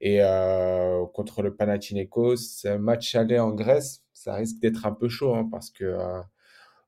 Et 0.00 0.22
euh, 0.22 1.04
contre 1.14 1.42
le 1.42 1.54
Panathinaikos, 1.54 2.66
match 2.78 3.14
aller 3.14 3.38
en 3.38 3.52
Grèce, 3.52 4.02
ça 4.12 4.34
risque 4.34 4.60
d'être 4.60 4.86
un 4.86 4.92
peu 4.92 5.08
chaud 5.08 5.34
hein, 5.34 5.48
parce 5.50 5.70
que 5.70 5.84
euh, 5.84 6.20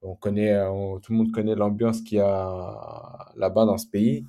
on 0.03 0.14
connaît, 0.14 0.61
on, 0.61 1.01
tout 1.01 1.12
le 1.12 1.19
monde 1.19 1.33
connaît 1.33 1.55
l'ambiance 1.55 2.03
qu'il 2.03 2.19
y 2.19 2.21
a 2.21 3.33
là-bas 3.37 3.64
dans 3.64 3.79
ce 3.79 3.87
pays. 3.87 4.27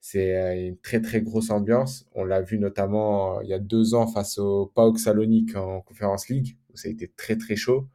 C'est 0.00 0.68
une 0.68 0.78
très 0.78 1.00
très 1.00 1.22
grosse 1.22 1.50
ambiance. 1.50 2.06
On 2.14 2.24
l'a 2.24 2.40
vu 2.42 2.58
notamment 2.58 3.40
il 3.40 3.48
y 3.48 3.54
a 3.54 3.58
deux 3.58 3.94
ans 3.94 4.06
face 4.06 4.38
au 4.38 4.66
PAOK 4.66 4.98
Salonique 4.98 5.56
en 5.56 5.80
Conference 5.80 6.28
League 6.28 6.56
où 6.72 6.76
ça 6.76 6.88
a 6.88 6.92
été 6.92 7.08
très 7.16 7.36
très 7.36 7.56
chaud. 7.56 7.88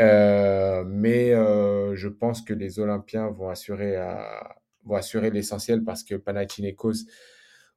Euh, 0.00 0.84
mais 0.86 1.32
euh, 1.32 1.94
je 1.94 2.08
pense 2.08 2.42
que 2.42 2.52
les 2.52 2.78
Olympiens 2.78 3.28
vont 3.30 3.48
assurer, 3.48 3.96
euh, 3.96 4.14
vont 4.84 4.96
assurer 4.96 5.30
l'essentiel 5.30 5.84
parce 5.84 6.04
que 6.04 6.14
Panathinaikos, 6.14 7.06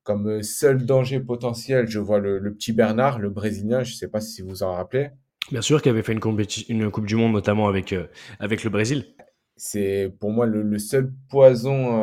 comme 0.03 0.41
seul 0.43 0.85
danger 0.85 1.19
potentiel, 1.19 1.87
je 1.87 1.99
vois 1.99 2.19
le, 2.19 2.39
le 2.39 2.53
petit 2.53 2.73
Bernard, 2.73 3.19
le 3.19 3.29
Brésilien, 3.29 3.83
je 3.83 3.93
ne 3.93 3.97
sais 3.97 4.07
pas 4.07 4.21
si 4.21 4.41
vous 4.41 4.63
en 4.63 4.73
rappelez. 4.73 5.09
Bien 5.51 5.61
sûr, 5.61 5.81
qui 5.81 5.89
avait 5.89 6.03
fait 6.03 6.13
une, 6.13 6.21
une, 6.69 6.91
Coupe 6.91 7.05
du 7.05 7.15
Monde, 7.15 7.33
notamment 7.33 7.67
avec, 7.67 7.93
euh, 7.93 8.07
avec 8.39 8.63
le 8.63 8.69
Brésil. 8.69 9.15
C'est 9.55 10.13
pour 10.19 10.31
moi 10.31 10.45
le, 10.45 10.61
le 10.61 10.79
seul 10.79 11.11
poison 11.29 12.01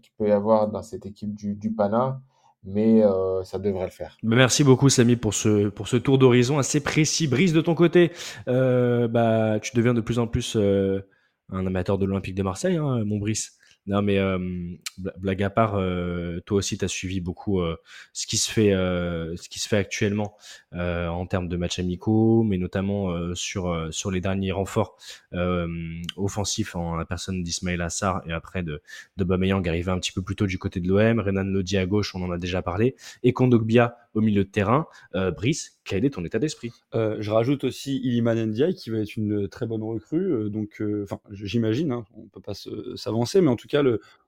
qu'il 0.00 0.12
peut 0.16 0.28
y 0.28 0.30
avoir 0.30 0.68
dans 0.68 0.82
cette 0.82 1.04
équipe 1.04 1.34
du, 1.34 1.56
du 1.56 1.72
Pana 1.72 2.20
mais 2.64 3.02
euh, 3.02 3.42
ça 3.44 3.58
devrait 3.58 3.86
le 3.86 3.90
faire. 3.90 4.16
Bah, 4.22 4.36
merci 4.36 4.64
beaucoup 4.64 4.88
Samy 4.88 5.16
pour 5.16 5.34
ce, 5.34 5.68
pour 5.68 5.88
ce 5.88 5.96
tour 5.96 6.18
d'horizon 6.18 6.58
assez 6.58 6.82
précis. 6.82 7.26
Brise 7.26 7.52
de 7.52 7.60
ton 7.60 7.74
côté, 7.74 8.12
euh, 8.48 9.08
bah, 9.08 9.58
tu 9.60 9.74
deviens 9.76 9.94
de 9.94 10.00
plus 10.00 10.18
en 10.18 10.26
plus 10.26 10.56
euh, 10.56 11.00
un 11.50 11.66
amateur 11.66 11.98
de 11.98 12.06
l'Olympique 12.06 12.34
de 12.34 12.42
Marseille, 12.42 12.76
hein, 12.76 13.02
mon 13.04 13.18
Brice. 13.18 13.56
Non, 13.86 14.02
mais 14.02 14.18
blague 15.18 15.42
à 15.42 15.50
part, 15.50 15.72
toi 16.46 16.58
aussi, 16.58 16.78
tu 16.78 16.84
as 16.84 16.88
suivi 16.88 17.20
beaucoup 17.20 17.60
ce 18.12 18.26
qui 18.26 18.36
se 18.36 18.50
fait, 18.50 18.70
ce 18.70 19.48
qui 19.48 19.58
se 19.58 19.68
fait 19.68 19.78
actuellement 19.78 20.36
en 20.72 21.26
termes 21.26 21.48
de 21.48 21.56
matchs 21.56 21.78
amicaux, 21.78 22.42
mais 22.42 22.58
notamment 22.58 23.34
sur 23.34 23.88
sur 23.90 24.10
les 24.10 24.20
derniers 24.20 24.52
renforts 24.52 24.96
offensifs 26.16 26.76
en 26.76 26.96
la 26.96 27.04
personne 27.04 27.42
d'Ismaël 27.42 27.80
Assar 27.80 28.22
et 28.26 28.32
après 28.32 28.62
de 28.62 28.82
de 29.16 29.24
Bameyang 29.24 29.66
arrivé 29.66 29.90
un 29.90 29.98
petit 29.98 30.12
peu 30.12 30.22
plus 30.22 30.36
tôt 30.36 30.46
du 30.46 30.58
côté 30.58 30.80
de 30.80 30.88
l'OM, 30.88 31.20
Renan 31.20 31.44
Lodi 31.44 31.76
à 31.76 31.86
gauche, 31.86 32.14
on 32.14 32.22
en 32.22 32.30
a 32.30 32.38
déjà 32.38 32.62
parlé, 32.62 32.96
et 33.22 33.32
Kondogbia 33.32 33.96
au 34.14 34.20
milieu 34.20 34.44
de 34.44 34.48
terrain. 34.50 34.86
Brice, 35.14 35.78
quel 35.84 36.04
est 36.04 36.10
ton 36.10 36.24
état 36.24 36.38
d'esprit? 36.38 36.72
Euh, 36.94 37.16
Je 37.20 37.30
rajoute 37.30 37.64
aussi 37.64 37.96
Iliman 37.98 38.46
Ndiaye 38.46 38.74
qui 38.74 38.90
va 38.90 38.98
être 38.98 39.16
une 39.16 39.48
très 39.48 39.66
bonne 39.66 39.82
recrue. 39.82 40.50
Donc, 40.50 40.82
j'imagine, 41.30 41.92
hein, 41.92 42.04
on 42.16 42.26
peut 42.26 42.40
pas 42.40 42.54
s'avancer, 42.96 43.40
mais 43.40 43.48
en 43.48 43.56
tout 43.56 43.68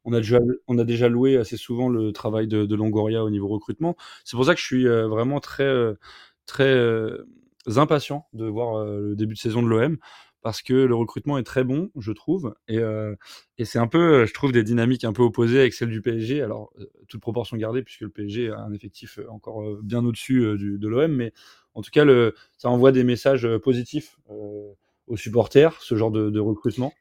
on, 0.04 0.12
a 0.12 0.18
déjà, 0.18 0.38
on 0.68 0.78
a 0.78 0.84
déjà 0.84 1.08
loué 1.08 1.36
assez 1.36 1.56
souvent 1.56 1.88
le 1.88 2.12
travail 2.12 2.46
de, 2.46 2.74
Longoria 2.74 3.24
au 3.24 3.30
niveau 3.30 3.48
recrutement. 3.48 3.96
C'est 4.24 4.36
pour 4.36 4.46
ça 4.46 4.54
que 4.54 4.60
je 4.60 4.66
suis 4.66 4.86
euh, 4.86 5.08
vraiment 5.08 5.40
très, 5.40 5.64
euh, 5.64 5.94
très 6.46 6.68
euh, 6.68 7.26
impatient 7.76 8.26
de 8.32 8.46
voir 8.46 8.84
le 8.84 9.14
début 9.14 9.34
de 9.34 9.38
saison 9.38 9.62
de 9.62 9.68
l'OM 9.68 9.98
parce 10.42 10.60
que 10.60 10.72
le 10.72 10.94
recrutement 10.96 11.38
est 11.38 11.44
très 11.44 11.62
bon, 11.62 11.90
je 11.96 12.10
trouve, 12.10 12.52
et, 12.66 12.80
c'est 13.64 13.78
un 13.78 13.86
peu, 13.86 14.26
je 14.26 14.34
trouve, 14.34 14.50
des 14.50 14.64
dynamiques 14.64 15.04
un 15.04 15.12
peu 15.12 15.22
opposées 15.22 15.60
avec 15.60 15.72
celles 15.72 15.90
du 15.90 16.02
PSG. 16.02 16.42
Alors, 16.42 16.72
toute 17.06 17.20
proportion 17.20 17.56
gardée, 17.56 17.84
puisque 17.84 18.00
le 18.00 18.08
PSG 18.08 18.50
a 18.50 18.58
un 18.58 18.72
effectif 18.72 19.20
encore 19.28 19.62
bien 19.84 20.04
au-dessus 20.04 20.40
de 20.58 20.88
l'OM, 20.88 21.12
mais 21.12 21.32
en 21.74 21.82
tout 21.82 21.92
cas, 21.92 22.04
ça 22.58 22.70
envoie 22.70 22.90
des 22.90 23.04
messages 23.04 23.46
positifs 23.58 24.18
aux 24.26 25.16
supporters, 25.16 25.80
ce 25.80 25.94
genre 25.94 26.10
de 26.10 26.40
recrutement. 26.40 26.92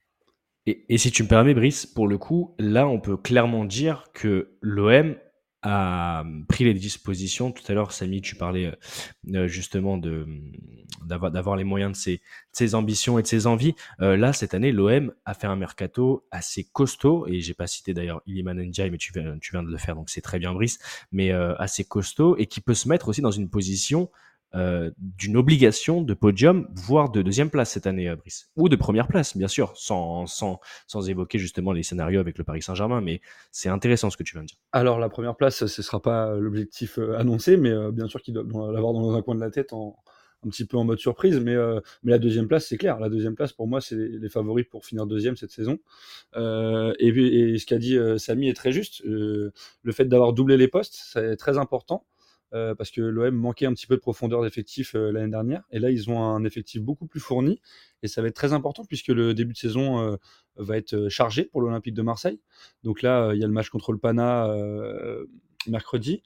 Et, 0.67 0.97
si 0.97 1.11
tu 1.11 1.23
me 1.23 1.27
permets, 1.27 1.55
Brice, 1.55 1.87
pour 1.87 2.07
le 2.07 2.17
coup, 2.17 2.53
là, 2.59 2.87
on 2.87 2.99
peut 2.99 3.17
clairement 3.17 3.65
dire 3.65 4.05
que 4.13 4.51
l'OM 4.61 5.15
a 5.63 6.23
pris 6.47 6.63
les 6.65 6.73
dispositions. 6.73 7.51
Tout 7.51 7.63
à 7.67 7.73
l'heure, 7.73 7.91
Samy, 7.91 8.21
tu 8.21 8.35
parlais 8.35 8.71
euh, 9.33 9.47
justement 9.47 9.97
de 9.97 10.27
d'avoir 11.05 11.55
les 11.55 11.63
moyens 11.63 12.05
de 12.05 12.19
ses, 12.51 12.75
ambitions 12.75 13.17
et 13.17 13.21
de 13.21 13.27
ses 13.27 13.47
envies. 13.47 13.73
Euh, 14.01 14.17
là, 14.17 14.33
cette 14.33 14.53
année, 14.53 14.71
l'OM 14.71 15.13
a 15.25 15.33
fait 15.33 15.47
un 15.47 15.55
mercato 15.55 16.27
assez 16.31 16.63
costaud 16.63 17.25
et 17.27 17.41
j'ai 17.41 17.53
pas 17.53 17.67
cité 17.67 17.93
d'ailleurs 17.93 18.21
Iliman 18.27 18.57
Ndiaye, 18.57 18.91
mais 18.91 18.97
tu 18.97 19.11
viens, 19.13 19.63
de 19.63 19.71
le 19.71 19.77
faire, 19.77 19.95
donc 19.95 20.09
c'est 20.09 20.21
très 20.21 20.37
bien, 20.37 20.53
Brice, 20.53 20.79
mais 21.11 21.31
euh, 21.31 21.55
assez 21.57 21.83
costaud 21.83 22.37
et 22.37 22.45
qui 22.45 22.61
peut 22.61 22.73
se 22.73 22.87
mettre 22.87 23.07
aussi 23.07 23.21
dans 23.21 23.31
une 23.31 23.49
position 23.49 24.09
euh, 24.53 24.91
d'une 24.97 25.37
obligation 25.37 26.01
de 26.01 26.13
podium, 26.13 26.67
voire 26.73 27.09
de 27.09 27.21
deuxième 27.21 27.49
place 27.49 27.71
cette 27.71 27.87
année, 27.87 28.09
euh, 28.09 28.17
Brice. 28.17 28.49
Ou 28.57 28.67
de 28.67 28.75
première 28.75 29.07
place, 29.07 29.37
bien 29.37 29.47
sûr, 29.47 29.71
sans, 29.75 30.27
sans, 30.27 30.59
sans 30.87 31.09
évoquer 31.09 31.39
justement 31.39 31.71
les 31.71 31.83
scénarios 31.83 32.19
avec 32.19 32.37
le 32.37 32.43
Paris 32.43 32.61
Saint-Germain, 32.61 32.99
mais 32.99 33.21
c'est 33.51 33.69
intéressant 33.69 34.09
ce 34.09 34.17
que 34.17 34.23
tu 34.23 34.33
viens 34.33 34.41
de 34.41 34.47
dire. 34.47 34.57
Alors, 34.73 34.99
la 34.99 35.07
première 35.07 35.37
place, 35.37 35.65
ce 35.65 35.81
sera 35.81 36.01
pas 36.01 36.35
l'objectif 36.35 36.99
euh, 36.99 37.17
annoncé, 37.17 37.55
mais 37.55 37.71
bien 37.93 38.07
sûr 38.07 38.21
qu'il 38.21 38.33
doit 38.33 38.71
l'avoir 38.73 38.93
dans 38.93 39.15
un 39.15 39.21
coin 39.21 39.35
de 39.35 39.39
la 39.39 39.51
tête 39.51 39.71
un 39.71 40.49
petit 40.49 40.65
peu 40.65 40.75
en 40.75 40.83
mode 40.83 40.99
surprise, 40.99 41.39
mais, 41.39 41.55
mais 42.03 42.11
la 42.11 42.19
deuxième 42.19 42.47
place, 42.47 42.67
c'est 42.67 42.77
clair. 42.77 42.99
La 42.99 43.09
deuxième 43.09 43.35
place, 43.35 43.53
pour 43.53 43.67
moi, 43.67 43.79
c'est 43.79 43.95
les, 43.95 44.29
favoris 44.29 44.65
pour 44.69 44.85
finir 44.85 45.05
deuxième 45.05 45.37
cette 45.37 45.51
saison. 45.51 45.77
Et, 46.35 46.39
ce 46.39 47.65
qu'a 47.65 47.77
dit 47.77 47.97
Samy 48.17 48.49
est 48.49 48.53
très 48.53 48.71
juste. 48.71 49.01
le 49.05 49.51
fait 49.91 50.05
d'avoir 50.05 50.33
doublé 50.33 50.57
les 50.57 50.67
postes, 50.67 50.95
c'est 50.95 51.37
très 51.37 51.57
important. 51.57 52.05
Euh, 52.53 52.75
parce 52.75 52.91
que 52.91 52.99
l'OM 52.99 53.33
manquait 53.33 53.65
un 53.65 53.73
petit 53.73 53.87
peu 53.87 53.95
de 53.95 54.01
profondeur 54.01 54.41
d'effectif 54.41 54.93
euh, 54.93 55.11
l'année 55.11 55.31
dernière. 55.31 55.63
Et 55.71 55.79
là, 55.79 55.89
ils 55.89 56.09
ont 56.09 56.21
un 56.21 56.43
effectif 56.43 56.81
beaucoup 56.81 57.07
plus 57.07 57.21
fourni. 57.21 57.61
Et 58.03 58.09
ça 58.09 58.21
va 58.21 58.27
être 58.27 58.35
très 58.35 58.51
important 58.51 58.83
puisque 58.83 59.07
le 59.07 59.33
début 59.33 59.53
de 59.53 59.57
saison 59.57 60.01
euh, 60.01 60.17
va 60.57 60.75
être 60.75 61.07
chargé 61.07 61.45
pour 61.45 61.61
l'Olympique 61.61 61.93
de 61.93 62.01
Marseille. 62.01 62.41
Donc 62.83 63.01
là, 63.01 63.31
il 63.33 63.39
y 63.39 63.43
a 63.43 63.47
le 63.47 63.53
match 63.53 63.69
contre 63.69 63.93
le 63.93 63.99
Pana 63.99 64.53
mercredi. 65.67 66.23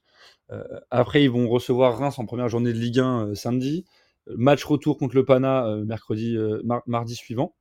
après, 0.90 1.22
ils 1.22 1.30
vont 1.30 1.48
recevoir 1.48 1.98
Reims 1.98 2.18
en 2.18 2.26
première 2.26 2.48
journée 2.48 2.72
de 2.72 2.78
Ligue 2.78 2.98
1 2.98 3.34
samedi. 3.34 3.84
Match 4.28 4.64
retour 4.64 4.98
contre 4.98 5.14
le 5.14 5.24
Pana 5.24 5.76
mercredi, 5.84 6.36
mardi 6.86 7.14
suivant. 7.14 7.54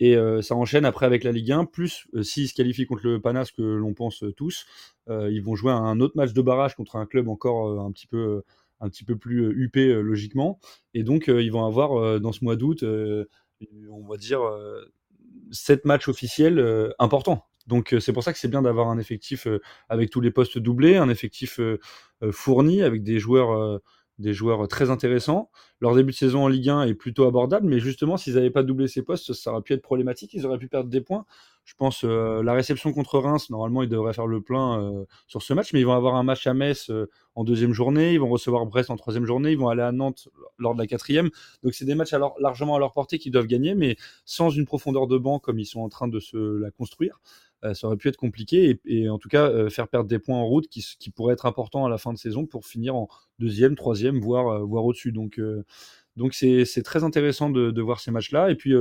Et 0.00 0.16
euh, 0.16 0.42
ça 0.42 0.54
enchaîne 0.54 0.84
après 0.84 1.06
avec 1.06 1.24
la 1.24 1.32
Ligue 1.32 1.52
1, 1.52 1.64
plus 1.64 2.06
euh, 2.14 2.22
s'ils 2.22 2.48
se 2.48 2.54
qualifient 2.54 2.86
contre 2.86 3.06
le 3.06 3.20
Panas, 3.20 3.50
que 3.56 3.62
l'on 3.62 3.94
pense 3.94 4.22
euh, 4.22 4.32
tous, 4.32 4.66
ils 5.08 5.42
vont 5.42 5.54
jouer 5.54 5.72
un 5.72 6.00
autre 6.00 6.16
match 6.16 6.34
de 6.34 6.42
barrage 6.42 6.76
contre 6.76 6.96
un 6.96 7.06
club 7.06 7.28
encore 7.28 7.80
un 7.80 7.90
petit 7.92 8.06
peu 8.06 8.42
un 8.80 8.90
petit 8.90 9.04
peu 9.04 9.16
plus 9.16 9.50
huppé 9.56 9.90
logiquement. 10.02 10.60
Et 10.92 11.02
donc, 11.02 11.28
ils 11.28 11.50
vont 11.50 11.64
avoir 11.64 12.20
dans 12.20 12.30
ce 12.30 12.44
mois 12.44 12.56
d'août, 12.56 12.84
on 12.84 14.06
va 14.06 14.18
dire, 14.18 14.42
sept 15.50 15.86
matchs 15.86 16.08
officiels 16.08 16.92
importants. 16.98 17.46
Donc, 17.66 17.96
c'est 18.00 18.12
pour 18.12 18.22
ça 18.22 18.34
que 18.34 18.38
c'est 18.38 18.48
bien 18.48 18.60
d'avoir 18.60 18.88
un 18.88 18.98
effectif 18.98 19.48
avec 19.88 20.10
tous 20.10 20.20
les 20.20 20.30
postes 20.30 20.58
doublés, 20.58 20.98
un 20.98 21.08
effectif 21.08 21.58
fourni 22.30 22.82
avec 22.82 23.02
des 23.02 23.18
joueurs 23.18 23.80
des 24.18 24.32
joueurs 24.32 24.66
très 24.68 24.90
intéressants. 24.90 25.50
Leur 25.80 25.94
début 25.94 26.12
de 26.12 26.16
saison 26.16 26.44
en 26.44 26.48
Ligue 26.48 26.68
1 26.68 26.82
est 26.82 26.94
plutôt 26.94 27.26
abordable, 27.26 27.66
mais 27.66 27.78
justement, 27.78 28.16
s'ils 28.16 28.34
n'avaient 28.34 28.50
pas 28.50 28.62
doublé 28.62 28.88
ces 28.88 29.02
postes, 29.02 29.32
ça 29.32 29.52
aurait 29.52 29.62
pu 29.62 29.72
être 29.72 29.82
problématique. 29.82 30.34
Ils 30.34 30.46
auraient 30.46 30.58
pu 30.58 30.68
perdre 30.68 30.90
des 30.90 31.00
points. 31.00 31.24
Je 31.68 31.74
pense 31.74 32.02
euh, 32.02 32.42
la 32.42 32.54
réception 32.54 32.94
contre 32.94 33.18
Reims, 33.18 33.50
normalement, 33.50 33.82
ils 33.82 33.90
devraient 33.90 34.14
faire 34.14 34.26
le 34.26 34.40
plein 34.40 34.80
euh, 34.80 35.04
sur 35.26 35.42
ce 35.42 35.52
match, 35.52 35.74
mais 35.74 35.80
ils 35.80 35.86
vont 35.86 35.92
avoir 35.92 36.14
un 36.14 36.22
match 36.22 36.46
à 36.46 36.54
Metz 36.54 36.88
euh, 36.88 37.10
en 37.34 37.44
deuxième 37.44 37.74
journée, 37.74 38.14
ils 38.14 38.20
vont 38.20 38.30
recevoir 38.30 38.64
Brest 38.64 38.88
en 38.88 38.96
troisième 38.96 39.26
journée, 39.26 39.52
ils 39.52 39.58
vont 39.58 39.68
aller 39.68 39.82
à 39.82 39.92
Nantes 39.92 40.28
lors 40.56 40.74
de 40.74 40.80
la 40.80 40.86
quatrième. 40.86 41.28
Donc, 41.62 41.74
c'est 41.74 41.84
des 41.84 41.94
matchs 41.94 42.14
largement 42.40 42.76
à 42.76 42.78
leur 42.78 42.94
portée 42.94 43.18
qu'ils 43.18 43.32
doivent 43.32 43.46
gagner, 43.46 43.74
mais 43.74 43.96
sans 44.24 44.48
une 44.48 44.64
profondeur 44.64 45.06
de 45.06 45.18
banc 45.18 45.40
comme 45.40 45.58
ils 45.58 45.66
sont 45.66 45.80
en 45.80 45.90
train 45.90 46.08
de 46.08 46.20
se 46.20 46.38
la 46.58 46.70
construire. 46.70 47.20
Euh, 47.64 47.74
ça 47.74 47.88
aurait 47.88 47.96
pu 47.96 48.08
être 48.08 48.16
compliqué 48.16 48.80
et, 48.84 49.08
en 49.08 49.18
tout 49.18 49.28
cas 49.28 49.48
euh, 49.50 49.68
faire 49.68 49.88
perdre 49.88 50.08
des 50.08 50.20
points 50.20 50.36
en 50.36 50.46
route 50.46 50.68
qui, 50.68 51.10
pourraient 51.10 51.32
être 51.32 51.46
importants 51.46 51.84
à 51.84 51.88
la 51.88 51.98
fin 51.98 52.12
de 52.12 52.18
saison 52.18 52.46
pour 52.46 52.66
finir 52.66 52.94
en 52.94 53.08
deuxième, 53.40 53.74
troisième, 53.74 54.20
voire, 54.20 54.48
euh, 54.48 54.58
voire 54.64 54.84
au-dessus. 54.84 55.10
Donc 55.10 55.40
donc 56.16 56.34
c'est 56.34 56.82
très 56.84 57.04
intéressant 57.04 57.48
de, 57.50 57.80
voir 57.80 58.00
ces 58.00 58.10
matchs-là. 58.10 58.50
Et 58.50 58.56
puis, 58.56 58.74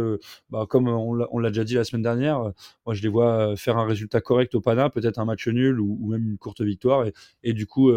bah, 0.49 0.65
comme 0.67 0.87
on 0.87 1.39
l'a 1.39 1.49
déjà 1.49 1.63
dit 1.63 1.75
la 1.75 1.83
semaine 1.83 2.01
dernière, 2.01 2.51
moi 2.85 2.95
je 2.95 3.03
les 3.03 3.09
vois 3.09 3.55
faire 3.55 3.77
un 3.77 3.85
résultat 3.85 4.21
correct 4.21 4.55
au 4.55 4.61
Pana, 4.61 4.89
peut-être 4.89 5.19
un 5.19 5.25
match 5.25 5.47
nul 5.47 5.79
ou, 5.79 6.09
même 6.09 6.27
une 6.27 6.37
courte 6.39 6.61
victoire, 6.61 7.05
et, 7.43 7.53
du 7.53 7.67
coup 7.67 7.91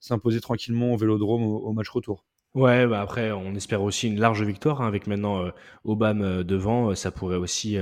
s'imposer 0.00 0.40
tranquillement 0.40 0.94
au 0.94 0.96
Vélodrome 0.96 1.42
au, 1.42 1.72
match 1.74 1.90
retour. 1.90 2.24
Ouais, 2.54 2.86
bah 2.86 3.02
après 3.02 3.30
on 3.30 3.54
espère 3.54 3.82
aussi 3.82 4.08
une 4.08 4.18
large 4.18 4.42
victoire 4.42 4.80
hein, 4.80 4.86
avec 4.86 5.06
maintenant 5.06 5.50
Obama 5.84 6.42
devant, 6.42 6.94
ça 6.94 7.10
pourrait 7.10 7.36
aussi 7.36 7.76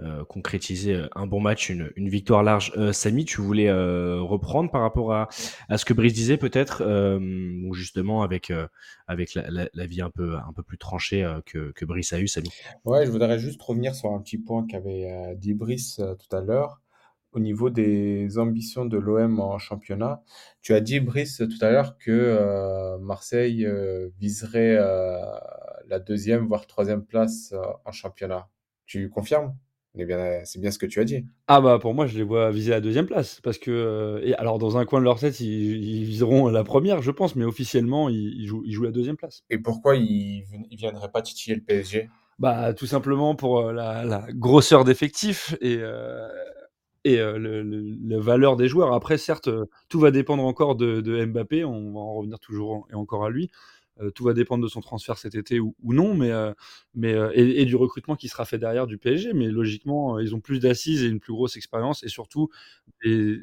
euh, 0.00 0.24
concrétiser 0.24 0.94
euh, 0.94 1.08
un 1.16 1.26
bon 1.26 1.40
match, 1.40 1.70
une, 1.70 1.90
une 1.96 2.08
victoire 2.08 2.44
large. 2.44 2.72
Euh, 2.76 2.92
Samy, 2.92 3.24
tu 3.24 3.40
voulais 3.40 3.68
euh, 3.68 4.20
reprendre 4.20 4.70
par 4.70 4.80
rapport 4.80 5.12
à, 5.12 5.28
à 5.68 5.76
ce 5.76 5.84
que 5.84 5.92
Brice 5.92 6.12
disait 6.12 6.36
peut-être, 6.36 6.84
ou 6.84 7.74
justement 7.74 8.22
avec 8.22 8.52
avec 9.08 9.34
la, 9.34 9.68
la, 9.72 9.86
vie 9.86 10.00
un 10.00 10.10
peu 10.10 10.36
un 10.36 10.52
peu 10.52 10.62
plus 10.62 10.78
tranchée 10.78 11.28
que, 11.46 11.72
que 11.72 11.84
Brice 11.84 12.12
a 12.12 12.20
eu, 12.20 12.28
Samy? 12.28 12.48
Ouais, 12.84 13.06
je 13.06 13.10
voudrais 13.10 13.38
juste 13.38 13.60
revenir 13.60 13.94
sur 13.94 14.12
un 14.12 14.20
petit 14.20 14.38
point 14.38 14.66
qu'avait 14.66 15.34
dit 15.36 15.54
Brice 15.54 15.96
tout 15.96 16.36
à 16.36 16.40
l'heure 16.40 16.80
au 17.32 17.40
niveau 17.40 17.68
des 17.68 18.38
ambitions 18.38 18.84
de 18.84 18.98
l'OM 18.98 19.40
en 19.40 19.58
championnat. 19.58 20.22
Tu 20.62 20.74
as 20.74 20.80
dit, 20.80 21.00
Brice, 21.00 21.38
tout 21.38 21.64
à 21.64 21.70
l'heure 21.70 21.98
que 21.98 22.96
Marseille 23.00 23.66
viserait 24.18 24.76
la 24.76 25.98
deuxième, 25.98 26.46
voire 26.46 26.66
troisième 26.66 27.04
place 27.04 27.52
en 27.84 27.92
championnat. 27.92 28.48
Tu 28.86 29.10
confirmes? 29.10 29.56
C'est 30.44 30.60
bien 30.60 30.70
ce 30.70 30.78
que 30.78 30.86
tu 30.86 31.00
as 31.00 31.04
dit. 31.04 31.24
Ah 31.46 31.60
bah 31.60 31.78
pour 31.78 31.94
moi, 31.94 32.06
je 32.06 32.16
les 32.16 32.24
vois 32.24 32.50
viser 32.50 32.70
la 32.70 32.80
deuxième 32.80 33.06
place 33.06 33.40
parce 33.42 33.58
que 33.58 33.70
euh, 33.70 34.20
et 34.22 34.34
alors 34.34 34.58
dans 34.58 34.76
un 34.76 34.84
coin 34.84 35.00
de 35.00 35.04
leur 35.04 35.18
tête, 35.18 35.40
ils, 35.40 36.04
viseront 36.04 36.48
la 36.48 36.64
première, 36.64 37.02
je 37.02 37.10
pense, 37.10 37.36
mais 37.36 37.44
officiellement, 37.44 38.08
ils, 38.08 38.46
jouent, 38.46 38.62
ils 38.64 38.72
jouent 38.72 38.84
la 38.84 38.90
deuxième 38.90 39.16
place. 39.16 39.42
Et 39.50 39.58
pourquoi 39.58 39.96
ils, 39.96 40.44
ne 40.52 40.76
viendraient 40.76 41.10
pas 41.10 41.22
titiller 41.22 41.56
le 41.56 41.62
PSG 41.62 42.08
Bah 42.38 42.74
tout 42.74 42.86
simplement 42.86 43.34
pour 43.34 43.60
euh, 43.60 43.72
la, 43.72 44.26
grosseur 44.30 44.84
d'effectifs 44.84 45.54
et 45.60 45.78
euh, 45.80 46.28
et 47.04 47.16
le, 47.16 47.62
la 47.62 48.18
valeur 48.18 48.56
des 48.56 48.68
joueurs. 48.68 48.92
Après, 48.92 49.16
certes, 49.16 49.48
tout 49.88 50.00
va 50.00 50.10
dépendre 50.10 50.44
encore 50.44 50.74
de, 50.74 51.00
de 51.00 51.24
Mbappé. 51.24 51.64
On 51.64 51.92
va 51.92 52.00
en 52.00 52.14
revenir 52.14 52.38
toujours 52.38 52.86
et 52.90 52.94
encore 52.94 53.24
à 53.24 53.30
lui. 53.30 53.50
Euh, 54.00 54.10
tout 54.10 54.24
va 54.24 54.32
dépendre 54.32 54.62
de 54.62 54.68
son 54.68 54.80
transfert 54.80 55.18
cet 55.18 55.34
été 55.34 55.60
ou, 55.60 55.74
non, 55.82 56.14
mais, 56.14 56.30
euh, 56.30 56.52
mais 56.94 57.12
euh, 57.12 57.30
et, 57.34 57.64
du 57.64 57.76
recrutement 57.76 58.16
qui 58.16 58.28
sera 58.28 58.44
fait 58.44 58.58
derrière 58.58 58.86
du 58.86 58.98
PSG. 58.98 59.32
Mais 59.32 59.46
logiquement, 59.46 60.18
ils 60.18 60.34
ont 60.34 60.40
plus 60.40 60.60
d'assises 60.60 61.02
et 61.02 61.08
une 61.08 61.20
plus 61.20 61.32
grosse 61.32 61.56
expérience 61.56 62.02
et 62.04 62.08
surtout 62.08 62.48
un 63.04 63.38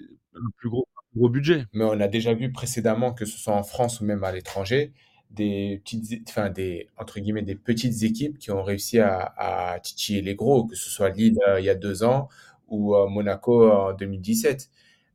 plus 0.57 0.69
gros, 0.69 0.87
gros 1.15 1.29
budget. 1.29 1.65
Mais 1.73 1.83
on 1.83 1.99
a 1.99 2.07
déjà 2.07 2.33
vu 2.33 2.51
précédemment, 2.51 3.13
que 3.13 3.25
ce 3.25 3.37
soit 3.37 3.55
en 3.55 3.63
France 3.63 4.01
ou 4.01 4.05
même 4.05 4.23
à 4.23 4.31
l'étranger, 4.31 4.93
des 5.31 5.81
petites, 5.83 6.29
enfin 6.29 6.49
des 6.49 6.87
entre 6.97 7.19
guillemets 7.19 7.41
des 7.41 7.55
petites 7.55 8.03
équipes 8.03 8.37
qui 8.37 8.51
ont 8.51 8.63
réussi 8.63 8.99
à, 8.99 9.33
à 9.37 9.79
titiller 9.79 10.21
les 10.21 10.35
gros, 10.35 10.65
que 10.65 10.75
ce 10.75 10.89
soit 10.89 11.09
Lille 11.09 11.39
il 11.57 11.65
y 11.65 11.69
a 11.69 11.75
deux 11.75 12.03
ans 12.03 12.29
ou 12.67 12.95
Monaco 13.09 13.69
en 13.69 13.93
2017. 13.93 14.69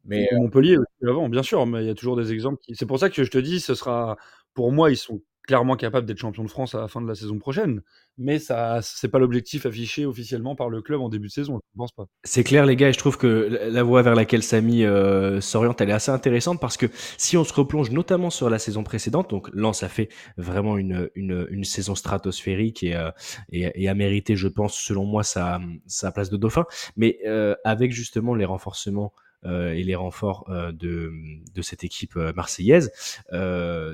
Mais 0.06 0.28
Montpellier 0.32 0.78
aussi 0.78 1.08
avant, 1.08 1.28
bien 1.28 1.42
sûr, 1.42 1.66
mais 1.66 1.84
il 1.84 1.86
y 1.86 1.90
a 1.90 1.94
toujours 1.94 2.16
des 2.16 2.32
exemples. 2.32 2.58
Qui... 2.62 2.74
C'est 2.74 2.86
pour 2.86 2.98
ça 2.98 3.10
que 3.10 3.22
je 3.22 3.30
te 3.30 3.38
dis, 3.38 3.60
ce 3.60 3.74
sera 3.74 4.16
pour 4.54 4.72
moi, 4.72 4.90
ils 4.90 4.96
sont 4.96 5.20
clairement 5.46 5.76
capable 5.76 6.06
d'être 6.06 6.18
champion 6.18 6.44
de 6.44 6.50
France 6.50 6.74
à 6.74 6.80
la 6.80 6.88
fin 6.88 7.00
de 7.00 7.08
la 7.08 7.14
saison 7.14 7.38
prochaine. 7.38 7.82
Mais 8.18 8.38
ça, 8.38 8.80
c'est 8.82 9.08
pas 9.08 9.18
l'objectif 9.18 9.66
affiché 9.66 10.04
officiellement 10.04 10.54
par 10.54 10.68
le 10.68 10.82
club 10.82 11.00
en 11.00 11.08
début 11.08 11.28
de 11.28 11.32
saison. 11.32 11.58
Je 11.72 11.78
pense 11.78 11.92
pas. 11.92 12.04
C'est 12.22 12.44
clair, 12.44 12.66
les 12.66 12.76
gars. 12.76 12.90
Et 12.90 12.92
je 12.92 12.98
trouve 12.98 13.16
que 13.16 13.48
la 13.70 13.82
voie 13.82 14.02
vers 14.02 14.14
laquelle 14.14 14.42
Samy 14.42 14.84
euh, 14.84 15.40
s'oriente, 15.40 15.80
elle 15.80 15.90
est 15.90 15.94
assez 15.94 16.10
intéressante 16.10 16.60
parce 16.60 16.76
que 16.76 16.86
si 17.16 17.36
on 17.36 17.44
se 17.44 17.52
replonge 17.52 17.90
notamment 17.90 18.30
sur 18.30 18.50
la 18.50 18.58
saison 18.58 18.84
précédente, 18.84 19.30
donc 19.30 19.48
Lens 19.52 19.82
a 19.82 19.88
fait 19.88 20.08
vraiment 20.36 20.76
une, 20.76 21.08
une, 21.14 21.46
une 21.50 21.64
saison 21.64 21.94
stratosphérique 21.94 22.82
et, 22.82 22.94
euh, 22.94 23.10
et, 23.50 23.70
et, 23.74 23.88
a 23.88 23.94
mérité, 23.94 24.36
je 24.36 24.48
pense, 24.48 24.78
selon 24.78 25.04
moi, 25.04 25.22
sa, 25.24 25.60
sa 25.86 26.12
place 26.12 26.30
de 26.30 26.36
dauphin. 26.36 26.66
Mais 26.96 27.18
euh, 27.26 27.54
avec 27.64 27.92
justement 27.92 28.34
les 28.34 28.44
renforcements 28.44 29.12
et 29.44 29.82
les 29.82 29.94
renforts 29.94 30.44
euh, 30.48 30.72
de, 30.72 31.12
de 31.54 31.62
cette 31.62 31.84
équipe 31.84 32.16
euh, 32.16 32.32
marseillaise. 32.34 32.92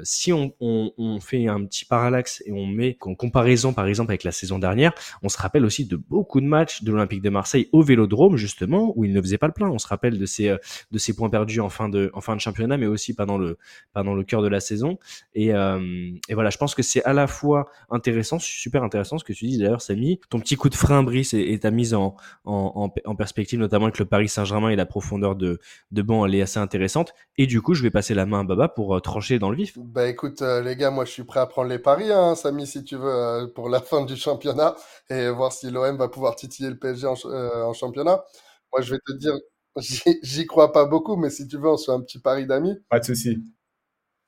si 0.02 0.32
on, 0.32 0.52
on, 0.60 0.92
on, 0.98 1.20
fait 1.20 1.46
un 1.46 1.64
petit 1.64 1.84
parallaxe 1.84 2.42
et 2.46 2.52
on 2.52 2.66
met 2.66 2.96
en 3.00 3.14
comparaison 3.14 3.72
par 3.72 3.86
exemple 3.86 4.10
avec 4.10 4.24
la 4.24 4.32
saison 4.32 4.58
dernière, 4.58 4.92
on 5.22 5.28
se 5.28 5.38
rappelle 5.38 5.64
aussi 5.64 5.84
de 5.86 5.96
beaucoup 5.96 6.40
de 6.40 6.46
matchs 6.46 6.82
de 6.82 6.90
l'Olympique 6.90 7.22
de 7.22 7.30
Marseille 7.30 7.68
au 7.72 7.82
Vélodrome 7.82 8.36
justement 8.36 8.92
où 8.96 9.04
il 9.04 9.12
ne 9.12 9.20
faisait 9.20 9.38
pas 9.38 9.46
le 9.46 9.52
plein. 9.52 9.68
On 9.68 9.78
se 9.78 9.88
rappelle 9.88 10.18
de 10.18 10.26
ces 10.26 10.54
de 10.90 10.98
ces 10.98 11.14
points 11.14 11.30
perdus 11.30 11.60
en 11.60 11.68
fin 11.68 11.88
de 11.88 12.10
en 12.12 12.20
fin 12.20 12.34
de 12.34 12.40
championnat, 12.40 12.76
mais 12.76 12.86
aussi 12.86 13.14
pendant 13.14 13.38
le 13.38 13.58
pendant 13.92 14.14
le 14.14 14.24
cœur 14.24 14.42
de 14.42 14.48
la 14.48 14.60
saison. 14.60 14.98
Et, 15.34 15.48
et 15.48 16.34
voilà, 16.34 16.50
je 16.50 16.58
pense 16.58 16.74
que 16.74 16.82
c'est 16.82 17.04
à 17.04 17.12
la 17.12 17.26
fois 17.26 17.68
intéressant, 17.90 18.38
super 18.38 18.82
intéressant 18.82 19.18
ce 19.18 19.24
que 19.24 19.32
tu 19.32 19.46
dis 19.46 19.58
d'ailleurs, 19.58 19.82
Samy. 19.82 20.20
Ton 20.30 20.40
petit 20.40 20.56
coup 20.56 20.68
de 20.68 20.74
frein, 20.74 21.02
Brice, 21.02 21.34
et, 21.34 21.58
ta 21.58 21.70
mise 21.70 21.94
en, 21.94 22.16
en, 22.44 22.92
en 23.04 23.14
perspective, 23.14 23.58
notamment 23.58 23.86
avec 23.86 23.98
le 23.98 24.04
Paris 24.04 24.28
Saint-Germain 24.28 24.70
et 24.70 24.76
la 24.76 24.86
profondeur 24.86 25.35
de, 25.36 25.60
de 25.90 26.02
banc, 26.02 26.26
elle 26.26 26.34
est 26.34 26.42
assez 26.42 26.58
intéressante. 26.58 27.12
Et 27.38 27.46
du 27.46 27.60
coup, 27.62 27.74
je 27.74 27.82
vais 27.82 27.90
passer 27.90 28.14
la 28.14 28.26
main 28.26 28.40
à 28.40 28.44
Baba 28.44 28.68
pour 28.68 28.96
euh, 28.96 29.00
trancher 29.00 29.38
dans 29.38 29.50
le 29.50 29.56
vif. 29.56 29.78
Bah 29.78 30.08
écoute, 30.08 30.42
euh, 30.42 30.62
les 30.62 30.76
gars, 30.76 30.90
moi 30.90 31.04
je 31.04 31.10
suis 31.10 31.24
prêt 31.24 31.40
à 31.40 31.46
prendre 31.46 31.68
les 31.68 31.78
paris, 31.78 32.10
hein, 32.10 32.34
Samy, 32.34 32.66
si 32.66 32.84
tu 32.84 32.96
veux, 32.96 33.04
euh, 33.04 33.46
pour 33.46 33.68
la 33.68 33.80
fin 33.82 34.04
du 34.04 34.16
championnat 34.16 34.74
et 35.10 35.28
voir 35.30 35.52
si 35.52 35.70
l'OM 35.70 35.96
va 35.96 36.08
pouvoir 36.08 36.36
titiller 36.36 36.70
le 36.70 36.78
PSG 36.78 37.06
en, 37.06 37.72
championnat. 37.72 38.24
Moi, 38.72 38.82
je 38.82 38.94
vais 38.94 39.00
te 39.06 39.12
dire, 39.12 39.34
j'y 40.22 40.46
crois 40.46 40.72
pas 40.72 40.84
beaucoup, 40.84 41.16
mais 41.16 41.30
si 41.30 41.46
tu 41.46 41.58
veux, 41.58 41.68
on 41.68 41.76
se 41.76 41.86
fait 41.86 41.96
un 41.96 42.00
petit 42.00 42.20
pari 42.20 42.46
d'amis. 42.46 42.76
Pas 42.88 43.00
de 43.00 43.04
souci. 43.04 43.38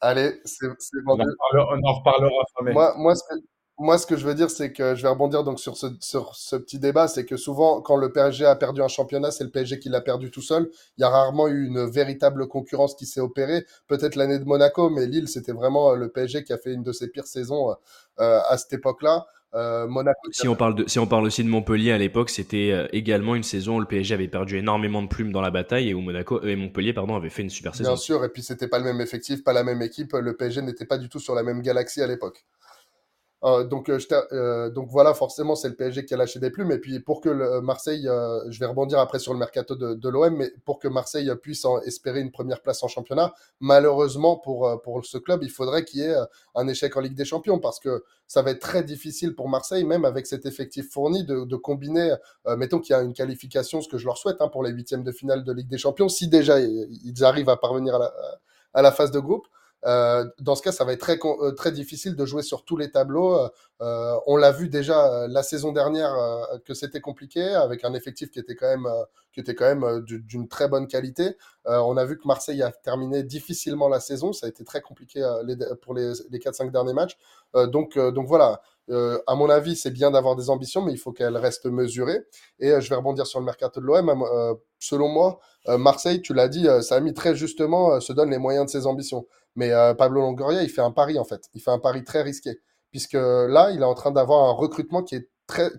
Allez, 0.01 0.41
c'est 0.45 0.69
c'est 0.79 0.99
On 1.07 1.13
en 1.13 1.17
vendu. 1.17 1.31
reparlera, 1.31 1.77
on 1.77 1.89
en 1.89 1.95
reparlera 1.95 2.45
mai. 2.63 2.73
Moi, 2.73 2.95
moi, 2.97 3.15
ce 3.17 3.23
que, 3.25 3.35
moi, 3.79 3.99
ce 3.99 4.07
que 4.07 4.17
je 4.17 4.27
veux 4.27 4.35
dire, 4.35 4.51
c'est 4.51 4.73
que 4.73 4.95
je 4.95 5.03
vais 5.03 5.09
rebondir 5.09 5.45
donc 5.45 5.61
sur 5.61 5.77
ce, 5.77 5.87
sur 6.01 6.35
ce 6.35 6.57
petit 6.57 6.79
débat, 6.79 7.09
c'est 7.09 7.25
que 7.25 7.37
souvent, 7.37 7.81
quand 7.81 7.97
le 7.97 8.13
PSG 8.13 8.45
a 8.45 8.57
perdu 8.57 8.83
un 8.83 8.89
championnat, 8.89 9.31
c'est 9.31 9.45
le 9.45 9.51
PSG 9.51 9.79
qui 9.79 9.89
l'a 9.89 10.01
perdu 10.01 10.31
tout 10.31 10.43
seul. 10.43 10.71
Il 10.97 11.03
y 11.03 11.05
a 11.05 11.09
rarement 11.09 11.49
eu 11.49 11.67
une 11.67 11.85
véritable 11.87 12.49
concurrence 12.49 12.95
qui 12.95 13.07
s'est 13.07 13.21
opérée. 13.21 13.65
Peut-être 13.87 14.17
l'année 14.17 14.39
de 14.39 14.45
Monaco, 14.45 14.91
mais 14.91 15.07
Lille, 15.07 15.29
c'était 15.29 15.53
vraiment 15.53 15.93
euh, 15.93 15.97
le 15.97 16.09
PSG 16.09 16.45
qui 16.45 16.53
a 16.53 16.59
fait 16.59 16.73
une 16.73 16.83
de 16.83 16.93
ses 16.93 17.09
pires 17.09 17.27
saisons 17.27 17.71
euh, 18.21 18.41
à 18.49 18.59
cette 18.59 18.73
époque-là. 18.73 19.27
Euh, 19.55 19.87
Monaco. 19.87 20.21
Si 20.31 20.47
on, 20.47 20.57
parle 20.57 20.75
de, 20.75 20.89
si 20.89 20.99
on 20.99 21.07
parle 21.07 21.25
aussi 21.25 21.43
de 21.43 21.49
Montpellier 21.49 21.93
à 21.93 21.99
l'époque, 21.99 22.29
c'était 22.29 22.71
euh, 22.73 22.87
également 22.93 23.35
une 23.35 23.43
saison 23.43 23.77
où 23.77 23.81
le 23.81 23.87
PSG 23.87 24.13
avait 24.13 24.29
perdu 24.29 24.59
énormément 24.59 25.03
de 25.03 25.09
plumes 25.09 25.33
dans 25.33 25.41
la 25.41 25.51
bataille 25.51 25.89
et 25.89 25.95
où 25.95 26.01
Monaco 26.01 26.43
et 26.43 26.55
Montpellier 26.55 26.93
pardon 26.93 27.17
avait 27.17 27.31
fait 27.31 27.43
une 27.43 27.51
super 27.51 27.75
saison. 27.75 27.91
Bien 27.91 27.97
sûr, 27.97 28.25
et 28.25 28.29
puis 28.29 28.43
c'était 28.43 28.69
pas 28.69 28.79
le 28.79 28.85
même 28.85 29.01
effectif, 29.01 29.43
pas 29.43 29.55
la 29.55 29.65
même 29.65 29.81
équipe. 29.81 30.13
Le 30.13 30.37
PSG 30.37 30.61
n'était 30.61 30.85
pas 30.85 30.99
du 30.99 31.09
tout 31.09 31.19
sur 31.19 31.35
la 31.35 31.43
même 31.43 31.63
galaxie 31.63 32.03
à 32.03 32.07
l'époque. 32.07 32.45
Euh, 33.45 33.65
donc, 33.65 33.89
euh, 33.89 33.99
euh, 34.33 34.69
donc 34.71 34.89
voilà, 34.91 35.15
forcément, 35.15 35.55
c'est 35.55 35.69
le 35.69 35.77
PSG 35.77 36.05
qui 36.05 36.15
a 36.15 36.17
lâché 36.17 36.41
des 36.41 36.51
plumes. 36.51 36.73
Et 36.73 36.79
puis 36.79 36.99
pour 37.01 37.21
que 37.21 37.29
le 37.29 37.61
Marseille, 37.61 38.09
je 38.49 38.59
vais 38.59 38.67
rebondir 38.67 38.99
après 38.99 39.19
sur 39.19 39.33
le 39.33 39.39
mercato 39.39 39.75
de, 39.77 40.09
l'OM, 40.09 40.37
mais 40.37 40.53
pour 40.65 40.79
que 40.79 40.89
Marseille 40.89 41.31
puisse 41.43 41.65
espérer 41.85 42.21
une 42.21 42.31
première 42.31 42.61
place 42.63 42.83
en 42.83 42.89
championnat, 42.89 43.33
malheureusement 43.61 44.37
pour, 44.37 44.81
pour 44.83 45.05
ce 45.05 45.19
club, 45.19 45.43
il 45.43 45.51
faudrait 45.51 45.85
qu'il 45.85 46.01
y 46.01 46.05
ait 46.05 46.17
un 46.55 46.69
échec 46.69 46.97
en 46.97 47.01
Ligue 47.01 47.15
des 47.15 47.25
Champions 47.25 47.59
parce 47.59 47.79
que 47.79 48.05
ça 48.27 48.43
va 48.43 48.51
être 48.51 48.61
très 48.61 48.83
difficile 48.83 49.35
pour 49.35 49.49
Marseille, 49.49 49.85
même 49.85 50.05
avec 50.05 50.27
cet 50.27 50.45
effectif 50.45 50.91
fourni, 50.91 51.25
de, 51.25 51.57
combiner, 51.57 52.15
mettons 52.57 52.81
qu'il 52.81 52.95
y 52.95 52.99
a 52.99 53.03
une 53.03 53.15
qualification, 53.15 53.81
ce 53.81 53.89
que 53.89 53.99
je 53.99 54.07
leur 54.07 54.19
souhaite 54.19 54.41
hein, 54.41 54.49
pour 54.49 54.63
les 54.63 54.71
huitièmes 54.71 55.05
de 55.05 55.13
finale 55.13 55.45
de 55.45 55.53
Ligue 55.53 55.69
des 55.69 55.79
Champions, 55.79 56.09
si 56.09 56.29
déjà 56.29 56.61
ils 56.61 57.25
arrivent 57.25 57.49
à 57.49 57.57
parvenir 57.57 57.99
à 58.75 58.83
la 58.83 58.93
phase 58.93 59.11
de 59.11 59.21
groupe. 59.21 59.47
Euh, 59.87 60.25
dans 60.41 60.55
ce 60.55 60.63
cas, 60.63 60.73
ça 60.73 60.85
va 60.85 60.93
être 60.93 61.09
euh, 61.11 61.53
très 61.53 61.73
difficile 61.73 62.17
de 62.17 62.25
jouer 62.27 62.43
sur 62.43 62.65
tous 62.65 62.77
les 62.77 62.91
tableaux. 62.91 63.39
Euh, 63.81 64.17
on 64.27 64.37
l'a 64.37 64.51
vu 64.51 64.69
déjà 64.69 65.27
la 65.29 65.43
saison 65.43 65.73
dernière 65.73 66.13
que 66.65 66.75
c'était 66.75 67.01
compliqué 67.01 67.43
avec 67.43 67.85
un 67.85 67.95
effectif 67.95 68.31
qui 68.31 68.39
était 68.41 68.57
quand 68.57 68.67
même, 68.69 68.89
qui 69.33 69.41
était 69.41 69.55
quand 69.55 69.73
même 69.73 70.01
du- 70.03 70.21
d'une 70.21 70.49
très 70.49 70.69
bonne 70.69 70.89
qualité. 70.89 71.37
On 71.65 71.97
a 71.97 72.05
vu 72.05 72.19
que 72.19 72.27
Marseille 72.27 72.63
a 72.63 72.73
terminé 72.73 73.23
difficilement 73.23 73.89
la 73.89 74.01
saison. 74.01 74.33
Ça 74.33 74.47
a 74.47 74.49
été 74.49 74.65
très 74.65 74.81
compliqué 74.81 75.21
pour 75.83 75.95
les, 75.95 76.13
les 76.31 76.39
4-5 76.39 76.73
derniers 76.73 76.93
matchs. 76.95 77.17
Donc, 77.55 77.97
donc 77.99 78.27
voilà. 78.27 78.63
À 79.27 79.35
mon 79.35 79.49
avis, 79.51 79.77
c'est 79.77 79.91
bien 79.91 80.11
d'avoir 80.11 80.35
des 80.35 80.51
ambitions, 80.51 80.83
mais 80.83 80.93
il 80.93 80.99
faut 80.99 81.13
qu'elles 81.13 81.37
restent 81.37 81.67
mesurées. 81.67 82.25
Et 82.59 82.81
je 82.81 82.89
vais 82.89 82.97
rebondir 82.97 83.27
sur 83.27 83.39
le 83.39 83.45
mercato 83.45 83.81
de 83.81 83.87
l'OM. 83.87 84.59
Selon 84.81 85.09
moi, 85.09 85.39
Marseille, 85.69 86.21
tu 86.23 86.35
l'as 86.35 86.49
dit, 86.49 86.67
mis 87.03 87.15
très 87.15 87.37
justement, 87.37 88.01
se 88.01 88.13
donne 88.13 88.31
les 88.31 88.39
moyens 88.39 88.67
de 88.67 88.71
ses 88.71 88.87
ambitions. 88.87 89.27
Mais 89.59 89.73
euh, 89.73 89.93
Pablo 89.93 90.21
Longoria, 90.21 90.63
il 90.63 90.71
fait 90.71 90.83
un 90.83 90.93
pari 90.93 91.19
en 91.19 91.25
fait. 91.25 91.51
Il 91.53 91.61
fait 91.61 91.73
un 91.73 91.81
pari 91.81 92.05
très 92.05 92.23
risqué. 92.23 92.61
Puisque 92.93 93.15
là, 93.15 93.73
il 93.73 93.81
est 93.81 93.85
en 93.85 93.95
train 93.95 94.13
d'avoir 94.13 94.49
un 94.49 94.53
recrutement 94.53 95.03
qui 95.03 95.17
est, 95.17 95.29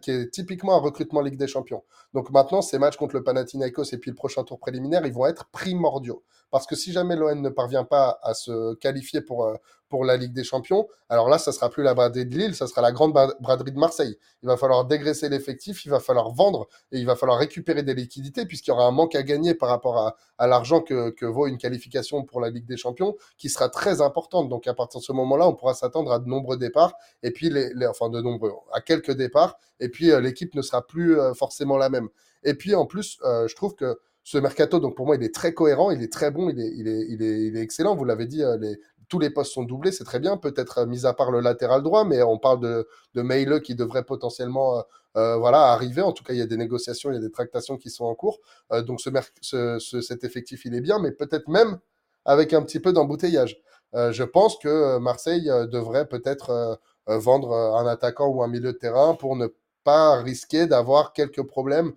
qui 0.01 0.11
est 0.11 0.29
typiquement 0.31 0.75
un 0.75 0.79
recrutement 0.79 1.21
Ligue 1.21 1.37
des 1.37 1.47
Champions. 1.47 1.81
Donc 2.13 2.29
maintenant, 2.29 2.61
ces 2.61 2.77
matchs 2.77 2.97
contre 2.97 3.15
le 3.15 3.23
Panathinaikos 3.23 3.85
et 3.93 3.97
puis 3.97 4.11
le 4.11 4.15
prochain 4.15 4.43
tour 4.43 4.59
préliminaire, 4.59 5.05
ils 5.05 5.13
vont 5.13 5.25
être 5.25 5.49
primordiaux. 5.51 6.23
Parce 6.51 6.67
que 6.67 6.75
si 6.75 6.91
jamais 6.91 7.15
l'OM 7.15 7.41
ne 7.41 7.49
parvient 7.49 7.85
pas 7.85 8.19
à 8.21 8.33
se 8.33 8.75
qualifier 8.75 9.21
pour, 9.21 9.45
euh, 9.45 9.55
pour 9.89 10.05
la 10.05 10.17
Ligue 10.17 10.33
des 10.33 10.43
Champions, 10.43 10.87
alors 11.09 11.27
là, 11.27 11.37
ça 11.37 11.51
sera 11.51 11.69
plus 11.69 11.83
la 11.83 11.93
braderie 11.93 12.25
de 12.25 12.37
Lille, 12.37 12.55
ça 12.55 12.67
sera 12.67 12.81
la 12.81 12.91
grande 12.91 13.13
bra- 13.13 13.33
braderie 13.39 13.71
de 13.71 13.79
Marseille. 13.79 14.17
Il 14.43 14.47
va 14.47 14.57
falloir 14.57 14.85
dégraisser 14.85 15.27
l'effectif, 15.29 15.85
il 15.85 15.89
va 15.89 15.99
falloir 15.99 16.31
vendre 16.31 16.67
et 16.91 16.99
il 16.99 17.05
va 17.05 17.15
falloir 17.15 17.37
récupérer 17.37 17.83
des 17.83 17.93
liquidités 17.93 18.45
puisqu'il 18.45 18.69
y 18.69 18.73
aura 18.73 18.85
un 18.85 18.91
manque 18.91 19.15
à 19.15 19.23
gagner 19.23 19.55
par 19.55 19.69
rapport 19.69 20.15
à, 20.37 20.47
l'argent 20.47 20.81
que, 20.81 21.25
vaut 21.25 21.47
une 21.47 21.57
qualification 21.57 22.23
pour 22.23 22.39
la 22.39 22.49
Ligue 22.49 22.65
des 22.65 22.77
Champions 22.77 23.15
qui 23.37 23.49
sera 23.49 23.69
très 23.69 24.01
importante. 24.01 24.49
Donc 24.49 24.67
à 24.67 24.73
partir 24.73 24.99
de 24.99 25.05
ce 25.05 25.11
moment-là, 25.11 25.47
on 25.47 25.55
pourra 25.55 25.73
s'attendre 25.73 26.11
à 26.11 26.19
de 26.19 26.27
nombreux 26.27 26.57
départs 26.57 26.93
et 27.23 27.31
puis 27.31 27.51
enfin 27.89 28.09
de 28.09 28.21
nombreux, 28.21 28.53
à 28.73 28.81
quelques 28.81 29.11
départs 29.11 29.57
et 29.79 29.89
puis 29.89 30.11
euh, 30.11 30.19
l'équipe 30.19 30.53
ne 30.55 30.61
sera 30.61 30.85
plus 30.85 31.19
euh, 31.19 31.33
forcément 31.33 31.77
la 31.77 31.89
même. 31.89 32.09
Et 32.43 32.53
puis 32.53 32.75
en 32.75 32.85
plus, 32.85 33.17
euh, 33.23 33.47
je 33.47 33.55
trouve 33.55 33.75
que 33.75 33.99
ce 34.23 34.37
mercato, 34.37 34.79
donc 34.79 34.95
pour 34.95 35.05
moi, 35.05 35.15
il 35.15 35.23
est 35.23 35.33
très 35.33 35.53
cohérent, 35.53 35.91
il 35.91 36.03
est 36.03 36.11
très 36.11 36.29
bon, 36.29 36.49
il 36.49 36.59
est, 36.59 36.71
il 36.75 37.57
est, 37.57 37.61
excellent. 37.61 37.95
Vous 37.95 38.05
l'avez 38.05 38.27
dit, 38.27 38.43
les, 38.59 38.77
tous 39.09 39.19
les 39.19 39.29
postes 39.29 39.53
sont 39.53 39.63
doublés, 39.63 39.91
c'est 39.91 40.03
très 40.05 40.19
bien. 40.19 40.37
Peut-être 40.37 40.79
euh, 40.79 40.85
mis 40.85 41.05
à 41.05 41.13
part 41.13 41.31
le 41.31 41.39
latéral 41.41 41.83
droit, 41.83 42.05
mais 42.05 42.21
on 42.23 42.37
parle 42.37 42.59
de, 42.61 42.87
de 43.15 43.21
Meile 43.21 43.61
qui 43.61 43.75
devrait 43.75 44.03
potentiellement 44.03 44.79
euh, 44.79 44.81
euh, 45.17 45.37
voilà, 45.37 45.71
arriver. 45.73 46.01
En 46.01 46.11
tout 46.13 46.23
cas, 46.23 46.33
il 46.33 46.39
y 46.39 46.41
a 46.41 46.45
des 46.45 46.57
négociations, 46.57 47.11
il 47.11 47.15
y 47.15 47.17
a 47.17 47.21
des 47.21 47.31
tractations 47.31 47.77
qui 47.77 47.89
sont 47.89 48.05
en 48.05 48.15
cours. 48.15 48.39
Euh, 48.71 48.81
donc 48.83 49.01
ce, 49.01 49.09
ce, 49.41 49.79
ce- 49.79 50.01
cet 50.01 50.23
effectif, 50.23 50.65
il 50.65 50.75
est 50.75 50.81
bien, 50.81 50.99
mais 50.99 51.11
peut-être 51.11 51.47
même 51.47 51.79
avec 52.25 52.53
un 52.53 52.61
petit 52.61 52.79
peu 52.79 52.93
d'embouteillage. 52.93 53.57
Euh, 53.95 54.11
je 54.11 54.23
pense 54.23 54.57
que 54.59 54.67
euh, 54.67 54.99
Marseille 54.99 55.45
devrait 55.71 56.07
peut-être 56.07 56.79
vendre 57.07 57.53
un 57.55 57.87
attaquant 57.87 58.27
ou 58.27 58.43
un 58.43 58.47
milieu 58.47 58.71
de 58.71 58.77
terrain 58.77 59.15
pour 59.15 59.35
ne 59.35 59.47
pas 59.83 60.17
risquer 60.21 60.67
d'avoir 60.67 61.11
quelques 61.13 61.41
problèmes 61.41 61.93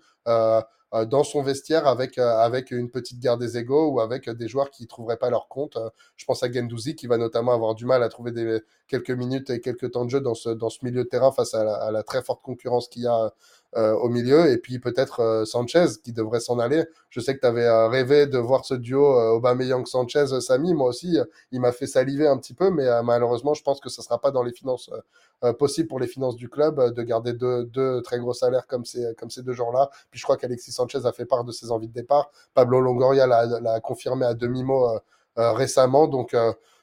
dans 1.06 1.24
son 1.24 1.42
vestiaire 1.42 1.86
avec, 1.86 2.18
euh, 2.18 2.36
avec 2.38 2.70
une 2.70 2.90
petite 2.90 3.18
guerre 3.18 3.38
des 3.38 3.56
égaux 3.56 3.88
ou 3.88 4.00
avec 4.00 4.28
euh, 4.28 4.34
des 4.34 4.46
joueurs 4.46 4.70
qui 4.70 4.82
ne 4.82 4.88
trouveraient 4.88 5.16
pas 5.16 5.30
leur 5.30 5.48
compte. 5.48 5.76
Euh, 5.76 5.88
je 6.16 6.26
pense 6.26 6.42
à 6.42 6.52
Gendouzi 6.52 6.94
qui 6.94 7.06
va 7.06 7.16
notamment 7.16 7.52
avoir 7.52 7.74
du 7.74 7.86
mal 7.86 8.02
à 8.02 8.08
trouver 8.10 8.30
des, 8.30 8.60
quelques 8.88 9.10
minutes 9.10 9.48
et 9.48 9.60
quelques 9.60 9.92
temps 9.92 10.04
de 10.04 10.10
jeu 10.10 10.20
dans 10.20 10.34
ce, 10.34 10.50
dans 10.50 10.68
ce 10.68 10.84
milieu 10.84 11.04
de 11.04 11.08
terrain 11.08 11.32
face 11.32 11.54
à 11.54 11.64
la, 11.64 11.74
à 11.74 11.90
la 11.90 12.02
très 12.02 12.22
forte 12.22 12.42
concurrence 12.42 12.88
qu'il 12.88 13.02
y 13.02 13.06
a 13.06 13.32
euh, 13.76 13.94
au 13.94 14.08
milieu. 14.08 14.50
Et 14.50 14.58
puis 14.58 14.78
peut-être 14.78 15.20
euh, 15.20 15.44
Sanchez 15.44 15.86
qui 16.04 16.12
devrait 16.12 16.40
s'en 16.40 16.58
aller. 16.58 16.84
Je 17.08 17.20
sais 17.20 17.34
que 17.34 17.40
tu 17.40 17.46
avais 17.46 17.64
euh, 17.64 17.88
rêvé 17.88 18.26
de 18.26 18.38
voir 18.38 18.64
ce 18.64 18.74
duo 18.74 19.18
euh, 19.18 19.30
Aubameyang-Sanchez, 19.30 20.32
euh, 20.32 20.40
Samy. 20.40 20.74
Moi 20.74 20.88
aussi, 20.88 21.18
euh, 21.18 21.24
il 21.52 21.60
m'a 21.60 21.72
fait 21.72 21.86
saliver 21.86 22.26
un 22.26 22.36
petit 22.36 22.54
peu, 22.54 22.70
mais 22.70 22.84
malheureusement, 23.02 23.54
je 23.54 23.62
pense 23.62 23.80
que 23.80 23.88
ne 23.88 24.02
sera 24.02 24.20
pas 24.20 24.30
dans 24.30 24.42
les 24.42 24.52
finances 24.52 24.90
possibles 25.58 25.88
pour 25.88 25.98
les 25.98 26.06
finances 26.06 26.36
du 26.36 26.48
club 26.48 26.94
de 26.94 27.02
garder 27.02 27.32
deux, 27.32 27.64
deux 27.64 28.00
très 28.02 28.18
gros 28.18 28.32
salaires 28.32 28.66
comme 28.66 28.84
ces, 28.84 29.14
comme 29.18 29.30
ces 29.30 29.42
deux 29.42 29.52
gens-là. 29.52 29.90
Puis 30.10 30.20
je 30.20 30.24
crois 30.24 30.36
qu'Alexis 30.36 30.72
Sanchez 30.72 31.04
a 31.04 31.12
fait 31.12 31.26
part 31.26 31.44
de 31.44 31.52
ses 31.52 31.70
envies 31.70 31.88
de 31.88 31.92
départ. 31.92 32.30
Pablo 32.54 32.80
Longoria 32.80 33.26
l'a 33.26 33.80
confirmé 33.80 34.24
à 34.24 34.34
demi-mot 34.34 34.98
récemment. 35.36 36.06
Donc, 36.06 36.36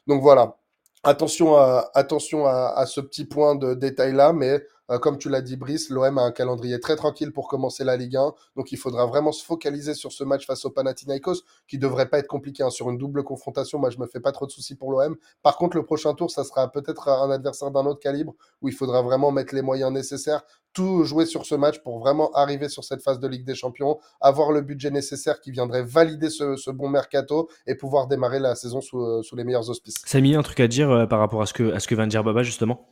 donc 0.07 0.21
voilà. 0.21 0.55
Attention 1.03 1.55
à, 1.55 1.89
attention 1.93 2.45
à, 2.45 2.73
à 2.75 2.85
ce 2.85 2.99
petit 2.99 3.23
point 3.23 3.55
de 3.55 3.73
détail-là, 3.73 4.33
mais 4.33 4.55
euh, 4.55 4.59
comme 4.97 5.17
tu 5.17 5.29
l'as 5.29 5.41
dit, 5.41 5.55
Brice, 5.55 5.89
l'OM 5.89 6.17
a 6.17 6.21
un 6.21 6.31
calendrier 6.31 6.79
très 6.79 6.95
tranquille 6.95 7.31
pour 7.31 7.47
commencer 7.47 7.83
la 7.83 7.95
Ligue 7.95 8.17
1, 8.17 8.33
donc 8.55 8.71
il 8.71 8.77
faudra 8.77 9.05
vraiment 9.05 9.31
se 9.31 9.43
focaliser 9.45 9.93
sur 9.93 10.11
ce 10.11 10.23
match 10.23 10.47
face 10.47 10.65
au 10.65 10.71
Panathinaikos, 10.71 11.43
qui 11.67 11.77
devrait 11.77 12.09
pas 12.09 12.19
être 12.19 12.27
compliqué 12.27 12.63
hein, 12.63 12.69
sur 12.69 12.89
une 12.89 12.97
double 12.97 13.23
confrontation. 13.23 13.77
Moi, 13.77 13.89
je 13.89 13.99
me 13.99 14.07
fais 14.07 14.19
pas 14.19 14.31
trop 14.31 14.45
de 14.45 14.51
soucis 14.51 14.75
pour 14.75 14.91
l'OM. 14.91 15.15
Par 15.43 15.57
contre, 15.57 15.77
le 15.77 15.83
prochain 15.83 16.13
tour, 16.13 16.31
ça 16.31 16.43
sera 16.43 16.71
peut-être 16.71 17.07
un 17.09 17.29
adversaire 17.29 17.71
d'un 17.71 17.85
autre 17.85 17.99
calibre, 17.99 18.33
où 18.61 18.67
il 18.67 18.73
faudra 18.73 19.01
vraiment 19.01 19.31
mettre 19.31 19.53
les 19.53 19.61
moyens 19.61 19.91
nécessaires, 19.91 20.43
tout 20.73 21.03
jouer 21.03 21.25
sur 21.25 21.45
ce 21.45 21.55
match 21.55 21.79
pour 21.79 21.99
vraiment 21.99 22.31
arriver 22.31 22.69
sur 22.69 22.83
cette 22.83 23.01
phase 23.01 23.19
de 23.19 23.27
Ligue 23.27 23.45
des 23.45 23.55
Champions, 23.55 23.99
avoir 24.21 24.51
le 24.51 24.61
budget 24.61 24.91
nécessaire 24.91 25.39
qui 25.41 25.51
viendrait 25.51 25.83
valider 25.83 26.29
ce, 26.29 26.69
bon 26.71 26.89
mercato 26.89 27.49
et 27.65 27.75
pouvoir 27.75 28.07
démarrer 28.07 28.39
la 28.39 28.55
saison 28.55 28.79
sous, 28.79 29.01
euh, 29.01 29.23
sous 29.23 29.35
les 29.35 29.43
meilleurs 29.43 29.69
auspices. 29.69 29.95
Samy, 30.05 30.35
un 30.35 30.43
truc 30.43 30.59
à 30.59 30.67
dire 30.67 30.91
euh, 30.91 31.05
par 31.07 31.19
rapport 31.19 31.41
à 31.41 31.45
ce 31.45 31.53
que, 31.53 31.73
à 31.73 31.79
ce 31.79 31.87
que 31.87 31.95
vient 31.95 32.05
de 32.05 32.11
dire 32.11 32.23
Baba 32.23 32.43
justement? 32.43 32.87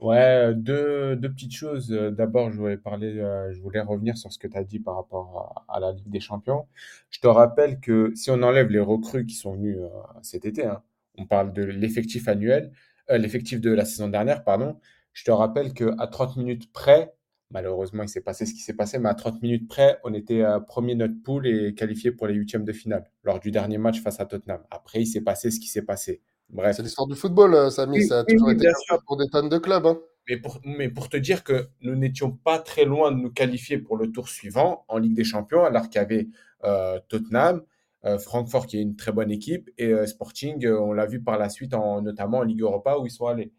Ouais, 0.00 0.52
deux, 0.54 1.14
deux 1.16 1.30
petites 1.30 1.54
choses. 1.54 1.92
Euh, 1.92 2.10
D'abord, 2.10 2.50
je 2.50 2.56
voulais 2.58 2.76
parler, 2.76 3.18
euh, 3.18 3.52
je 3.52 3.60
voulais 3.60 3.80
revenir 3.80 4.16
sur 4.16 4.32
ce 4.32 4.38
que 4.38 4.48
tu 4.48 4.56
as 4.56 4.64
dit 4.64 4.80
par 4.80 4.96
rapport 4.96 5.64
à, 5.68 5.78
la 5.78 5.92
Ligue 5.92 6.08
des 6.10 6.18
Champions. 6.20 6.66
Je 7.10 7.20
te 7.20 7.28
rappelle 7.28 7.78
que 7.78 8.12
si 8.16 8.30
on 8.30 8.42
enlève 8.42 8.68
les 8.68 8.80
recrues 8.80 9.26
qui 9.26 9.34
sont 9.36 9.54
venues 9.54 9.78
euh, 9.78 9.88
cet 10.22 10.44
été, 10.44 10.66
hein, 10.66 10.82
on 11.18 11.26
parle 11.26 11.52
de 11.52 11.62
l'effectif 11.62 12.26
annuel, 12.26 12.72
l'effectif 13.10 13.60
de 13.60 13.70
la 13.70 13.84
saison 13.84 14.08
dernière, 14.08 14.44
pardon. 14.44 14.78
Je 15.12 15.24
te 15.24 15.30
rappelle 15.30 15.74
que 15.74 15.94
à 15.98 16.06
30 16.06 16.36
minutes 16.38 16.72
près, 16.72 17.14
malheureusement, 17.50 18.02
il 18.02 18.08
s'est 18.08 18.22
passé 18.22 18.46
ce 18.46 18.54
qui 18.54 18.60
s'est 18.60 18.74
passé, 18.74 18.98
mais 18.98 19.10
à 19.10 19.14
30 19.14 19.42
minutes 19.42 19.68
près, 19.68 19.98
on 20.04 20.14
était 20.14 20.42
premier 20.66 20.94
de 20.94 21.00
notre 21.00 21.22
poule 21.22 21.46
et 21.46 21.74
qualifié 21.74 22.12
pour 22.12 22.26
les 22.26 22.34
huitièmes 22.34 22.64
de 22.64 22.72
finale 22.72 23.04
lors 23.24 23.40
du 23.40 23.50
dernier 23.50 23.78
match 23.78 24.00
face 24.00 24.20
à 24.20 24.26
Tottenham. 24.26 24.62
Après, 24.70 25.02
il 25.02 25.06
s'est 25.06 25.20
passé 25.20 25.50
ce 25.50 25.60
qui 25.60 25.68
s'est 25.68 25.82
passé. 25.82 26.22
Bref. 26.52 26.76
C'est 26.76 26.82
l'histoire 26.82 27.08
du 27.08 27.14
football, 27.14 27.54
euh, 27.54 27.70
Samy. 27.70 27.98
Oui, 27.98 28.06
ça 28.06 28.20
a 28.20 28.24
toujours 28.24 28.48
oui, 28.48 28.54
été 28.54 28.66
bien 28.66 28.72
comme 28.88 29.00
pour 29.06 29.16
des 29.16 29.28
tonnes 29.28 29.48
de 29.48 29.58
clubs. 29.58 29.86
Hein. 29.86 29.98
Mais 30.28 30.36
pour, 30.36 30.60
mais 30.64 30.88
pour 30.88 31.08
te 31.08 31.16
dire 31.16 31.42
que 31.42 31.68
nous 31.80 31.96
n'étions 31.96 32.30
pas 32.30 32.58
très 32.58 32.84
loin 32.84 33.10
de 33.10 33.16
nous 33.16 33.30
qualifier 33.30 33.78
pour 33.78 33.96
le 33.96 34.12
tour 34.12 34.28
suivant 34.28 34.84
en 34.88 34.98
Ligue 34.98 35.14
des 35.14 35.24
Champions, 35.24 35.64
alors 35.64 35.88
qu'il 35.88 36.00
y 36.00 36.04
avait 36.04 36.28
euh, 36.64 37.00
Tottenham, 37.08 37.62
euh, 38.04 38.18
Francfort 38.18 38.66
qui 38.66 38.78
est 38.78 38.82
une 38.82 38.94
très 38.94 39.10
bonne 39.12 39.30
équipe, 39.30 39.70
et 39.78 39.88
euh, 39.88 40.06
Sporting, 40.06 40.64
euh, 40.64 40.78
on 40.78 40.92
l'a 40.92 41.06
vu 41.06 41.20
par 41.20 41.38
la 41.38 41.48
suite, 41.48 41.74
en, 41.74 42.02
notamment 42.02 42.38
en 42.38 42.42
Ligue 42.42 42.60
Europa 42.60 42.98
où 42.98 43.06
ils 43.06 43.10
sont 43.10 43.26
allés. 43.26 43.52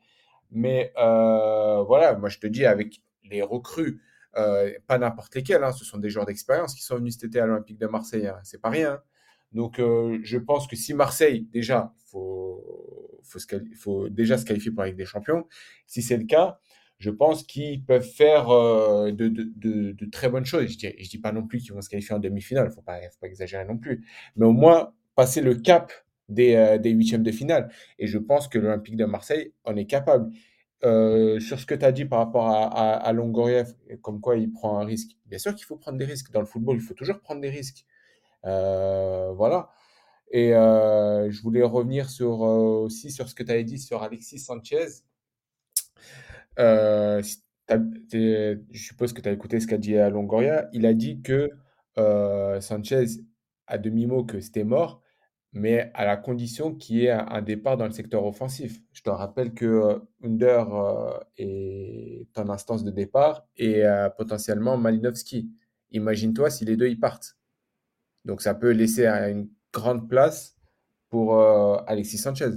Mais 0.51 0.93
euh, 0.97 1.83
voilà, 1.83 2.15
moi 2.15 2.29
je 2.29 2.39
te 2.39 2.47
dis, 2.47 2.65
avec 2.65 3.01
les 3.25 3.41
recrues, 3.41 4.01
euh, 4.37 4.71
pas 4.87 4.97
n'importe 4.97 5.35
lesquels, 5.35 5.63
hein, 5.63 5.71
ce 5.73 5.83
sont 5.83 5.97
des 5.97 6.09
joueurs 6.09 6.25
d'expérience 6.25 6.75
qui 6.75 6.83
sont 6.83 6.95
venus 6.95 7.15
cet 7.15 7.25
été 7.25 7.39
à 7.39 7.45
l'Olympique 7.45 7.77
de 7.77 7.87
Marseille, 7.87 8.27
hein, 8.27 8.39
c'est 8.43 8.61
pas 8.61 8.69
rien. 8.69 9.01
Donc 9.53 9.79
euh, 9.79 10.19
je 10.23 10.37
pense 10.37 10.67
que 10.67 10.75
si 10.75 10.93
Marseille, 10.93 11.47
déjà, 11.51 11.93
il 12.13 13.75
faut, 13.75 14.09
déjà 14.09 14.37
se 14.37 14.45
qualifier 14.45 14.71
pour 14.71 14.83
la 14.83 14.91
des 14.91 15.05
Champions, 15.05 15.45
si 15.87 16.01
c'est 16.01 16.17
le 16.17 16.25
cas, 16.25 16.59
je 16.99 17.09
pense 17.09 17.43
qu'ils 17.43 17.83
peuvent 17.83 18.07
faire 18.07 18.49
euh, 18.49 19.11
de, 19.11 20.09
très 20.11 20.29
bonnes 20.29 20.45
choses. 20.45 20.67
Je 20.67 20.89
je 20.97 21.09
dis 21.09 21.19
pas 21.19 21.31
non 21.31 21.45
plus 21.45 21.59
qu'ils 21.59 21.73
vont 21.73 21.81
se 21.81 21.89
qualifier 21.89 22.15
en 22.15 22.19
demi-finale, 22.19 22.71
faut 22.71 22.81
pas, 22.81 22.99
faut 23.01 23.19
pas 23.21 23.27
exagérer 23.27 23.65
non 23.65 23.77
plus. 23.77 24.05
Mais 24.35 24.45
au 24.45 24.53
moins 24.53 24.93
passer 25.15 25.41
le 25.41 25.55
cap 25.55 25.91
des, 26.29 26.55
euh, 26.55 26.77
des 26.77 26.91
huitièmes 26.91 27.23
de 27.23 27.31
finale. 27.31 27.69
Et 27.99 28.07
je 28.07 28.17
pense 28.17 28.47
que 28.47 28.57
l'Olympique 28.57 28.95
de 28.95 29.05
Marseille 29.05 29.53
en 29.63 29.75
est 29.75 29.85
capable. 29.85 30.31
Sur 30.81 31.59
ce 31.61 31.65
que 31.65 31.75
tu 31.75 31.85
as 31.85 31.93
dit 31.93 32.03
par 32.03 32.19
rapport 32.19 32.45
à, 32.49 33.07
à, 33.07 33.13
comme 34.01 34.19
quoi 34.19 34.35
il 34.35 34.51
prend 34.51 34.79
un 34.79 34.83
risque. 34.83 35.11
Bien 35.27 35.39
sûr 35.39 35.55
qu'il 35.55 35.65
faut 35.65 35.77
prendre 35.77 35.97
des 35.97 36.03
risques. 36.03 36.29
Dans 36.31 36.41
le 36.41 36.45
football, 36.45 36.75
il 36.75 36.81
faut 36.81 36.93
toujours 36.93 37.21
prendre 37.21 37.39
des 37.39 37.49
risques. 37.49 37.85
Euh, 38.45 39.31
voilà. 39.33 39.69
Et 40.31 40.53
euh, 40.55 41.29
je 41.31 41.41
voulais 41.41 41.63
revenir 41.63 42.09
sur, 42.09 42.43
euh, 42.43 42.83
aussi 42.83 43.11
sur 43.11 43.29
ce 43.29 43.35
que 43.35 43.43
tu 43.43 43.51
avais 43.51 43.63
dit 43.63 43.79
sur 43.79 44.03
Alexis 44.03 44.39
Sanchez. 44.39 44.87
Je 46.57 47.21
suppose 48.73 49.13
que 49.13 49.21
tu 49.21 49.29
as 49.29 49.31
écouté 49.31 49.59
ce 49.59 49.67
qu'a 49.67 49.77
dit 49.77 49.93
Longoria. 49.93 50.69
Il 50.73 50.85
a 50.85 50.93
dit 50.93 51.21
que 51.21 51.51
Sanchez, 52.61 53.05
à 53.67 53.77
demi-mot, 53.77 54.23
que 54.23 54.39
c'était 54.39 54.63
mort, 54.63 55.01
mais 55.53 55.91
à 55.93 56.05
la 56.05 56.17
condition 56.17 56.73
qu'il 56.75 56.97
y 56.97 57.05
ait 57.05 57.11
un, 57.11 57.41
départ 57.41 57.77
dans 57.77 57.85
le 57.85 57.91
secteur 57.91 58.25
offensif. 58.25 58.79
Je 58.91 59.03
te 59.03 59.09
rappelle 59.09 59.53
que 59.53 60.01
Under 60.23 60.67
est 61.37 62.27
en 62.37 62.49
instance 62.49 62.83
de 62.83 62.91
départ 62.91 63.47
et 63.57 63.83
potentiellement 64.17 64.77
Malinowski. 64.77 65.51
Imagine-toi 65.91 66.49
si 66.49 66.65
les 66.65 66.75
deux 66.75 66.89
y 66.89 66.95
partent. 66.95 67.37
Donc 68.25 68.41
ça 68.41 68.53
peut 68.53 68.71
laisser 68.71 69.05
une 69.07 69.49
grande 69.73 70.07
place 70.09 70.55
pour 71.09 71.39
Alexis 71.87 72.17
Sanchez. 72.17 72.49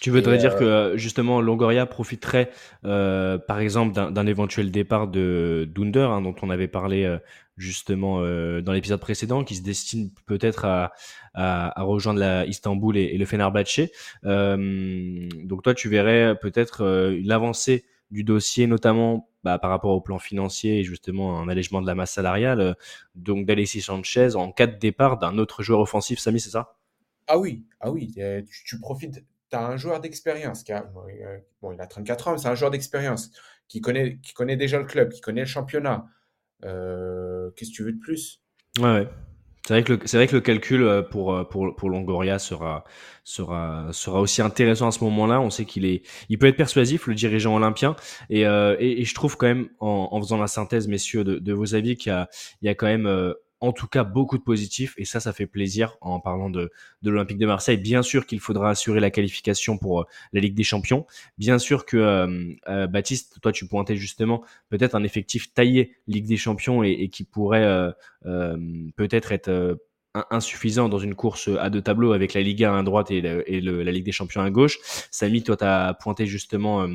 Tu 0.00 0.10
voudrais 0.10 0.36
dire 0.36 0.56
que 0.56 0.92
justement 0.96 1.40
Longoria 1.40 1.86
profiterait 1.86 2.50
euh, 2.84 3.38
par 3.38 3.60
exemple 3.60 3.94
d'un 3.94 4.26
éventuel 4.26 4.70
départ 4.70 5.08
de 5.08 5.66
Dunder 5.74 6.00
hein, 6.00 6.20
dont 6.20 6.34
on 6.42 6.50
avait 6.50 6.68
parlé 6.68 7.18
justement 7.56 8.20
euh, 8.20 8.60
dans 8.60 8.72
l'épisode 8.72 9.00
précédent, 9.00 9.44
qui 9.44 9.56
se 9.56 9.62
destine 9.62 10.10
peut-être 10.26 10.64
à, 10.64 10.92
à, 11.34 11.80
à, 11.80 11.82
rejoindre 11.82 12.20
la 12.20 12.46
Istanbul 12.46 12.96
et, 12.96 13.04
et 13.04 13.18
le 13.18 13.24
Fenerbahçe. 13.24 13.90
Euh, 14.24 15.28
donc 15.44 15.62
toi, 15.62 15.74
tu 15.74 15.88
verrais 15.88 16.36
peut-être 16.40 16.82
euh, 16.82 17.20
l'avancée 17.24 17.84
du 18.10 18.24
dossier, 18.24 18.66
notamment 18.66 19.28
bah, 19.46 19.60
par 19.60 19.70
rapport 19.70 19.92
au 19.92 20.00
plan 20.00 20.18
financier 20.18 20.80
et 20.80 20.82
justement 20.82 21.40
un 21.40 21.48
allègement 21.48 21.80
de 21.80 21.86
la 21.86 21.94
masse 21.94 22.10
salariale, 22.10 22.60
euh, 22.60 22.74
donc 23.14 23.46
d'Alexis 23.46 23.80
Sanchez 23.80 24.34
en 24.34 24.50
cas 24.50 24.66
de 24.66 24.76
départ 24.76 25.18
d'un 25.18 25.38
autre 25.38 25.62
joueur 25.62 25.78
offensif, 25.78 26.18
Samy, 26.18 26.40
c'est 26.40 26.50
ça? 26.50 26.74
Ah 27.28 27.38
oui, 27.38 27.64
ah 27.78 27.92
oui, 27.92 28.12
tu, 28.12 28.64
tu 28.64 28.80
profites. 28.80 29.24
Tu 29.48 29.56
as 29.56 29.64
un 29.64 29.76
joueur 29.76 30.00
d'expérience 30.00 30.64
qui 30.64 30.72
a, 30.72 30.82
bon, 31.62 31.72
il 31.72 31.80
a 31.80 31.86
34 31.86 32.26
ans, 32.26 32.32
mais 32.32 32.38
c'est 32.38 32.48
un 32.48 32.56
joueur 32.56 32.72
d'expérience 32.72 33.30
qui 33.68 33.80
connaît, 33.80 34.18
qui 34.18 34.34
connaît 34.34 34.56
déjà 34.56 34.80
le 34.80 34.84
club, 34.84 35.12
qui 35.12 35.20
connaît 35.20 35.42
le 35.42 35.46
championnat, 35.46 36.06
euh, 36.64 37.52
qu'est-ce 37.52 37.70
que 37.70 37.76
tu 37.76 37.84
veux 37.84 37.92
de 37.92 38.00
plus? 38.00 38.42
Ouais, 38.78 38.84
ouais. 38.84 39.08
C'est 39.66 39.74
vrai 39.74 39.82
que 39.82 39.94
le, 39.94 39.98
c'est 40.04 40.16
vrai 40.16 40.28
que 40.28 40.36
le 40.36 40.40
calcul 40.40 40.84
euh, 40.84 41.02
pour 41.02 41.34
euh, 41.34 41.42
pour 41.42 41.74
pour 41.74 41.90
Longoria 41.90 42.38
sera 42.38 42.84
sera 43.24 43.88
sera 43.90 44.20
aussi 44.20 44.40
intéressant 44.40 44.86
à 44.86 44.92
ce 44.92 45.02
moment-là. 45.02 45.40
On 45.40 45.50
sait 45.50 45.64
qu'il 45.64 45.84
est, 45.84 46.02
il 46.28 46.38
peut 46.38 46.46
être 46.46 46.56
persuasif, 46.56 47.08
le 47.08 47.14
dirigeant 47.14 47.56
olympien, 47.56 47.96
et 48.30 48.46
euh, 48.46 48.76
je 48.78 49.14
trouve 49.14 49.36
quand 49.36 49.48
même 49.48 49.68
en, 49.80 50.10
en 50.12 50.20
faisant 50.20 50.38
la 50.38 50.46
synthèse, 50.46 50.86
messieurs, 50.86 51.24
de, 51.24 51.40
de 51.40 51.52
vos 51.52 51.74
avis, 51.74 51.96
qu'il 51.96 52.12
y 52.12 52.14
a 52.14 52.28
il 52.62 52.66
y 52.66 52.68
a 52.68 52.76
quand 52.76 52.86
même 52.86 53.34
en 53.60 53.72
tout 53.72 53.86
cas 53.86 54.04
beaucoup 54.04 54.36
de 54.36 54.42
positifs 54.42 54.94
et 54.98 55.04
ça, 55.04 55.20
ça 55.20 55.32
fait 55.32 55.46
plaisir 55.46 55.96
en 56.00 56.20
parlant 56.20 56.50
de, 56.50 56.70
l'Olympique 57.02 57.38
de 57.38 57.46
Marseille. 57.46 57.78
Bien 57.78 58.02
sûr 58.02 58.26
qu'il 58.26 58.40
faudra 58.40 58.70
assurer 58.70 59.00
la 59.00 59.10
qualification 59.10 59.78
pour 59.78 60.00
euh, 60.00 60.04
la 60.32 60.40
Ligue 60.40 60.54
des 60.54 60.64
Champions. 60.64 61.06
Bien 61.38 61.58
sûr 61.58 61.86
que 61.86 61.96
euh, 61.96 62.54
euh, 62.68 62.86
Baptiste, 62.86 63.38
toi 63.40 63.52
tu 63.52 63.66
pointais 63.66 63.96
justement 63.96 64.44
peut-être 64.68 64.94
un 64.94 65.04
effectif 65.04 65.54
taillé 65.54 65.96
Ligue 66.06 66.26
des 66.26 66.36
Champions 66.36 66.82
et, 66.82 67.08
qui 67.08 67.24
pourrait 67.24 67.94
peut-être 68.22 69.32
être, 69.32 69.78
insuffisant 70.30 70.88
dans 70.88 70.98
une 70.98 71.14
course 71.14 71.50
à 71.58 71.68
deux 71.68 71.82
tableaux 71.82 72.12
avec 72.12 72.32
la 72.34 72.40
Ligue 72.40 72.64
1 72.64 72.78
à 72.78 72.82
droite 72.82 73.10
et, 73.10 73.20
la 73.20 73.92
Ligue 73.92 74.04
des 74.04 74.12
Champions 74.12 74.42
à 74.42 74.50
gauche. 74.50 74.78
Samy, 75.10 75.42
toi 75.42 75.56
tu 75.56 75.64
as 75.64 75.94
pointé 75.94 76.26
justement 76.26 76.86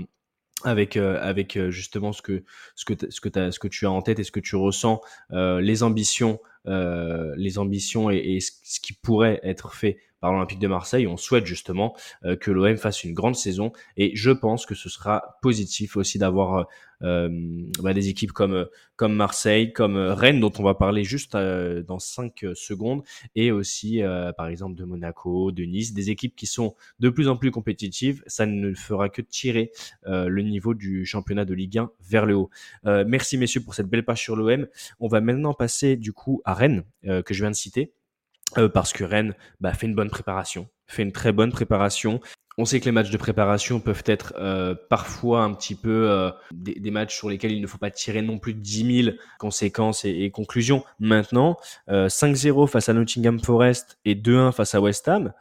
avec 0.64 0.97
avec 0.97 1.59
justement 1.70 2.14
ce 2.14 2.22
que 2.22 2.43
ce 2.76 2.86
que 2.86 2.93
ce 3.09 3.20
que 3.59 3.68
tu 3.68 3.86
as 3.86 3.91
en 3.91 4.01
tête 4.01 4.20
et 4.20 4.24
ce 4.24 4.32
que 4.32 4.39
tu 4.39 4.55
ressens 4.55 5.01
les 5.32 5.84
ambitions 5.84 6.39
euh, 6.68 7.34
les 7.38 7.57
ambitions 7.57 8.12
et, 8.12 8.39
ce 8.39 8.80
qui 8.80 8.93
pourrait 8.93 9.39
être 9.43 9.74
fait 9.74 9.97
par 10.20 10.32
l'Olympique 10.32 10.59
de 10.59 10.68
Marseille. 10.68 11.07
On 11.07 11.18
souhaite 11.18 11.47
justement 11.47 11.95
euh, 12.24 12.36
que 12.36 12.51
l'OM 12.51 12.78
fasse 12.78 13.03
une 13.03 13.16
grande 13.16 13.36
saison 13.36 13.72
et 13.97 14.16
je 14.16 14.30
pense 14.30 14.68
que 14.68 14.76
ce 14.76 14.88
sera 14.88 15.39
positif 15.41 15.97
aussi 15.97 16.20
d'avoir 16.20 16.68
euh, 17.01 17.30
bah, 17.82 17.95
des 17.95 18.09
équipes 18.09 18.32
comme 18.32 18.68
comme 18.95 19.16
Marseille, 19.16 19.74
comme 19.74 19.97
Rennes 19.97 20.39
dont 20.39 20.53
on 20.59 20.62
va 20.62 20.76
parler 20.76 21.03
juste 21.03 21.36
dans 21.36 21.97
cinq 21.97 22.45
secondes 22.53 23.01
et 23.34 23.51
aussi 23.51 24.01
par 24.38 24.45
exemple 24.45 24.76
de 24.76 24.84
Monaco, 24.84 25.51
de 25.51 25.64
Nice, 25.64 25.95
des 25.95 26.12
équipes 26.12 26.36
qui 26.36 26.45
sont 26.45 26.76
de 26.99 27.09
plus 27.09 27.28
en 27.28 27.36
plus 27.36 27.49
compétitives. 27.49 28.22
Ça 28.28 28.45
ne 28.45 28.76
fera 28.76 29.09
que 29.09 29.24
tirer 29.24 29.72
le 30.05 30.41
niveau 30.43 30.76
du 30.76 31.07
championnat 31.07 31.45
de 31.45 31.55
Ligue 31.55 31.80
1 31.80 31.89
vers 32.07 32.28
le 32.28 32.36
haut. 32.36 32.51
merci 32.84 33.39
messieurs 33.39 33.62
pour 33.62 33.74
cette 33.74 33.88
belle 33.88 34.05
page 34.05 34.22
sur 34.22 34.36
l'OM. 34.36 34.68
On 34.99 35.07
va 35.07 35.20
maintenant 35.20 35.55
passer 35.55 35.95
du 35.95 36.14
coup 36.14 36.43
à 36.45 36.51
Rennes 36.54 36.84
que 37.04 37.34
je 37.34 37.43
viens 37.43 37.52
de 37.52 37.56
citer. 37.56 37.93
Euh, 38.58 38.68
parce 38.68 38.91
que 38.91 39.04
Rennes 39.04 39.34
bah, 39.62 39.74
fait 39.74 39.88
une 39.88 39.95
bonne 39.95 40.10
préparation, 40.10 40.68
fait 40.88 41.04
une 41.04 41.12
très 41.12 41.32
bonne 41.32 41.52
préparation. 41.52 42.20
On 42.58 42.66
sait 42.66 42.82
que 42.82 42.86
les 42.86 42.91
matchs 42.91 43.10
de 43.10 43.18
préparation 43.18 43.80
peuvent 43.80 44.04
être 44.06 44.34
euh, 44.38 44.76
parfois 44.89 45.43
un 45.43 45.54
petit 45.54 45.74
peu 45.74 46.10
euh, 46.12 46.32
des, 46.52 46.91
matchs 46.91 47.16
sur 47.16 47.30
lesquels 47.30 47.54
il 47.54 47.62
ne 47.62 47.68
faut 47.68 47.78
pas 47.78 47.91
tirer 47.91 48.22
non 48.22 48.39
plus 48.39 48.54
de 48.54 48.60
10 48.60 49.04
000 49.04 49.16
conséquences 49.39 50.04
et, 50.04 50.10
et 50.10 50.32
conclusions. 50.32 50.84
Maintenant, 50.99 51.58
5-0 51.88 52.68
face 52.68 52.89
à 52.89 52.93
Nottingham 52.93 53.39
Forest 53.39 53.99
et 54.04 54.16
2-1 54.16 54.52
face 54.52 54.76
à 54.76 54.82
West 54.82 55.08
Ham, 55.08 55.32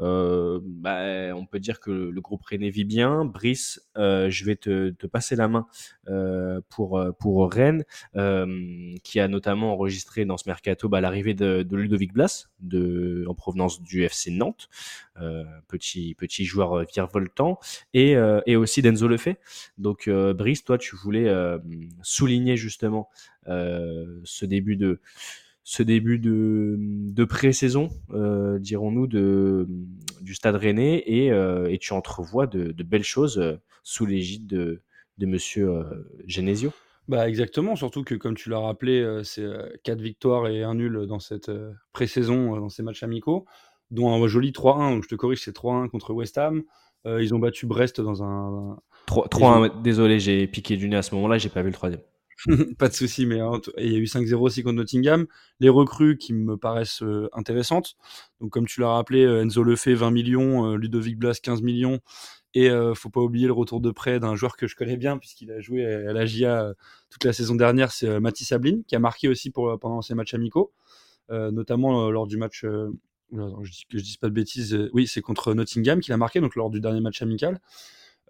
euh, 0.00 0.60
bah, 0.62 1.34
on 1.34 1.46
peut 1.46 1.58
dire 1.58 1.80
que 1.80 1.90
le 1.90 2.20
groupe 2.20 2.44
René 2.44 2.70
vit 2.70 2.84
bien. 2.84 3.24
Brice, 3.24 3.80
euh, 3.96 4.30
je 4.30 4.44
vais 4.44 4.56
te, 4.56 4.90
te, 4.90 5.06
passer 5.06 5.36
la 5.36 5.48
main 5.48 5.66
euh, 6.08 6.60
pour 6.68 7.02
pour 7.18 7.50
Rennes, 7.50 7.84
euh, 8.16 8.94
qui 9.02 9.20
a 9.20 9.28
notamment 9.28 9.72
enregistré 9.72 10.24
dans 10.24 10.36
ce 10.36 10.48
mercato 10.48 10.88
bah, 10.88 11.00
l'arrivée 11.00 11.34
de, 11.34 11.62
de, 11.62 11.76
Ludovic 11.76 12.12
Blas, 12.12 12.48
de 12.60 13.24
en 13.28 13.34
provenance 13.34 13.82
du 13.82 14.04
FC 14.04 14.30
Nantes, 14.30 14.68
euh, 15.20 15.44
petit 15.68 16.14
petit 16.14 16.44
joueur 16.44 16.84
virevoltant, 16.84 17.58
et 17.94 18.14
et 18.46 18.56
aussi 18.56 18.82
d'Enzo 18.82 19.08
Lefebvre. 19.08 19.38
Donc 19.78 20.08
Brice, 20.08 20.64
toi, 20.64 20.78
tu 20.78 20.96
voulais 20.96 21.32
souligner 22.02 22.56
justement 22.56 23.08
ce 23.46 24.44
début 24.44 24.76
de 24.76 25.00
ce 25.68 25.82
début 25.82 26.18
de, 26.18 26.76
de 26.78 27.24
pré-saison, 27.26 27.90
euh, 28.14 28.58
dirons-nous, 28.58 29.06
de, 29.06 29.68
du 30.22 30.34
Stade 30.34 30.54
Rennais 30.54 31.02
et, 31.04 31.30
euh, 31.30 31.68
et 31.70 31.76
tu 31.76 31.92
entrevois 31.92 32.46
de, 32.46 32.72
de, 32.72 32.82
belles 32.82 33.04
choses 33.04 33.36
euh, 33.36 33.60
sous 33.82 34.06
l'égide 34.06 34.46
de, 34.46 34.80
de 35.18 35.26
Monsieur 35.26 35.84
Genesio. 36.26 36.72
Bah 37.06 37.28
exactement, 37.28 37.76
surtout 37.76 38.02
que 38.02 38.14
comme 38.14 38.34
tu 38.34 38.48
l'as 38.48 38.60
rappelé, 38.60 39.20
c'est 39.24 39.46
quatre 39.82 40.00
victoires 40.00 40.48
et 40.48 40.62
un 40.62 40.74
nul 40.74 41.06
dans 41.06 41.18
cette 41.18 41.50
pré-saison, 41.92 42.58
dans 42.58 42.70
ces 42.70 42.82
matchs 42.82 43.02
amicaux, 43.02 43.44
dont 43.90 44.10
un 44.10 44.26
joli 44.26 44.52
3-1, 44.52 45.02
je 45.02 45.08
te 45.08 45.16
corrige, 45.16 45.42
c'est 45.44 45.54
3-1 45.54 45.90
contre 45.90 46.14
West 46.14 46.38
Ham. 46.38 46.62
ils 47.04 47.34
ont 47.34 47.38
battu 47.38 47.66
Brest 47.66 48.00
dans 48.00 48.22
un... 48.22 48.78
3-1, 49.06 49.44
ont... 49.44 49.82
désolé, 49.82 50.18
j'ai 50.18 50.46
piqué 50.46 50.78
du 50.78 50.88
nez 50.88 50.96
à 50.96 51.02
ce 51.02 51.14
moment-là, 51.14 51.36
j'ai 51.36 51.50
pas 51.50 51.60
vu 51.60 51.68
le 51.68 51.74
troisième. 51.74 52.00
pas 52.78 52.88
de 52.88 52.94
souci, 52.94 53.26
mais 53.26 53.40
il 53.78 53.92
y 53.92 53.96
a 53.96 53.98
eu 53.98 54.04
5-0 54.04 54.34
aussi 54.34 54.62
contre 54.62 54.76
Nottingham. 54.76 55.26
Les 55.60 55.68
recrues 55.68 56.18
qui 56.18 56.32
me 56.32 56.56
paraissent 56.56 57.02
euh, 57.02 57.28
intéressantes. 57.32 57.96
Donc, 58.40 58.50
comme 58.50 58.66
tu 58.66 58.80
l'as 58.80 58.90
rappelé, 58.90 59.24
euh, 59.24 59.42
Enzo 59.42 59.62
Lefebvre 59.62 60.00
20 60.00 60.10
millions, 60.12 60.72
euh, 60.72 60.76
Ludovic 60.76 61.18
Blas 61.18 61.40
15 61.42 61.62
millions. 61.62 62.00
Et 62.54 62.70
euh, 62.70 62.94
faut 62.94 63.10
pas 63.10 63.20
oublier 63.20 63.46
le 63.46 63.52
retour 63.52 63.80
de 63.80 63.90
prêt 63.90 64.20
d'un 64.20 64.36
joueur 64.36 64.56
que 64.56 64.66
je 64.66 64.76
connais 64.76 64.96
bien 64.96 65.18
puisqu'il 65.18 65.52
a 65.52 65.60
joué 65.60 65.84
à 65.84 66.12
la 66.12 66.24
GIA 66.24 66.72
toute 67.10 67.24
la 67.24 67.34
saison 67.34 67.54
dernière, 67.54 67.92
c'est 67.92 68.20
Mathis 68.20 68.48
Sablin 68.48 68.80
qui 68.86 68.96
a 68.96 68.98
marqué 68.98 69.28
aussi 69.28 69.50
pour, 69.50 69.78
pendant 69.78 70.00
ses 70.00 70.14
matchs 70.14 70.32
amicaux, 70.32 70.72
notamment 71.28 72.10
lors 72.10 72.26
du 72.26 72.38
match. 72.38 72.64
je 72.64 73.70
dis 73.70 73.84
que 73.90 73.98
je 73.98 74.02
dise 74.02 74.16
pas 74.16 74.28
de 74.28 74.32
bêtises. 74.32 74.88
oui, 74.94 75.06
c'est 75.06 75.20
contre 75.20 75.52
Nottingham 75.52 76.00
qu'il 76.00 76.14
a 76.14 76.16
marqué, 76.16 76.40
donc 76.40 76.56
lors 76.56 76.70
du 76.70 76.80
dernier 76.80 77.02
match 77.02 77.20
amical. 77.20 77.60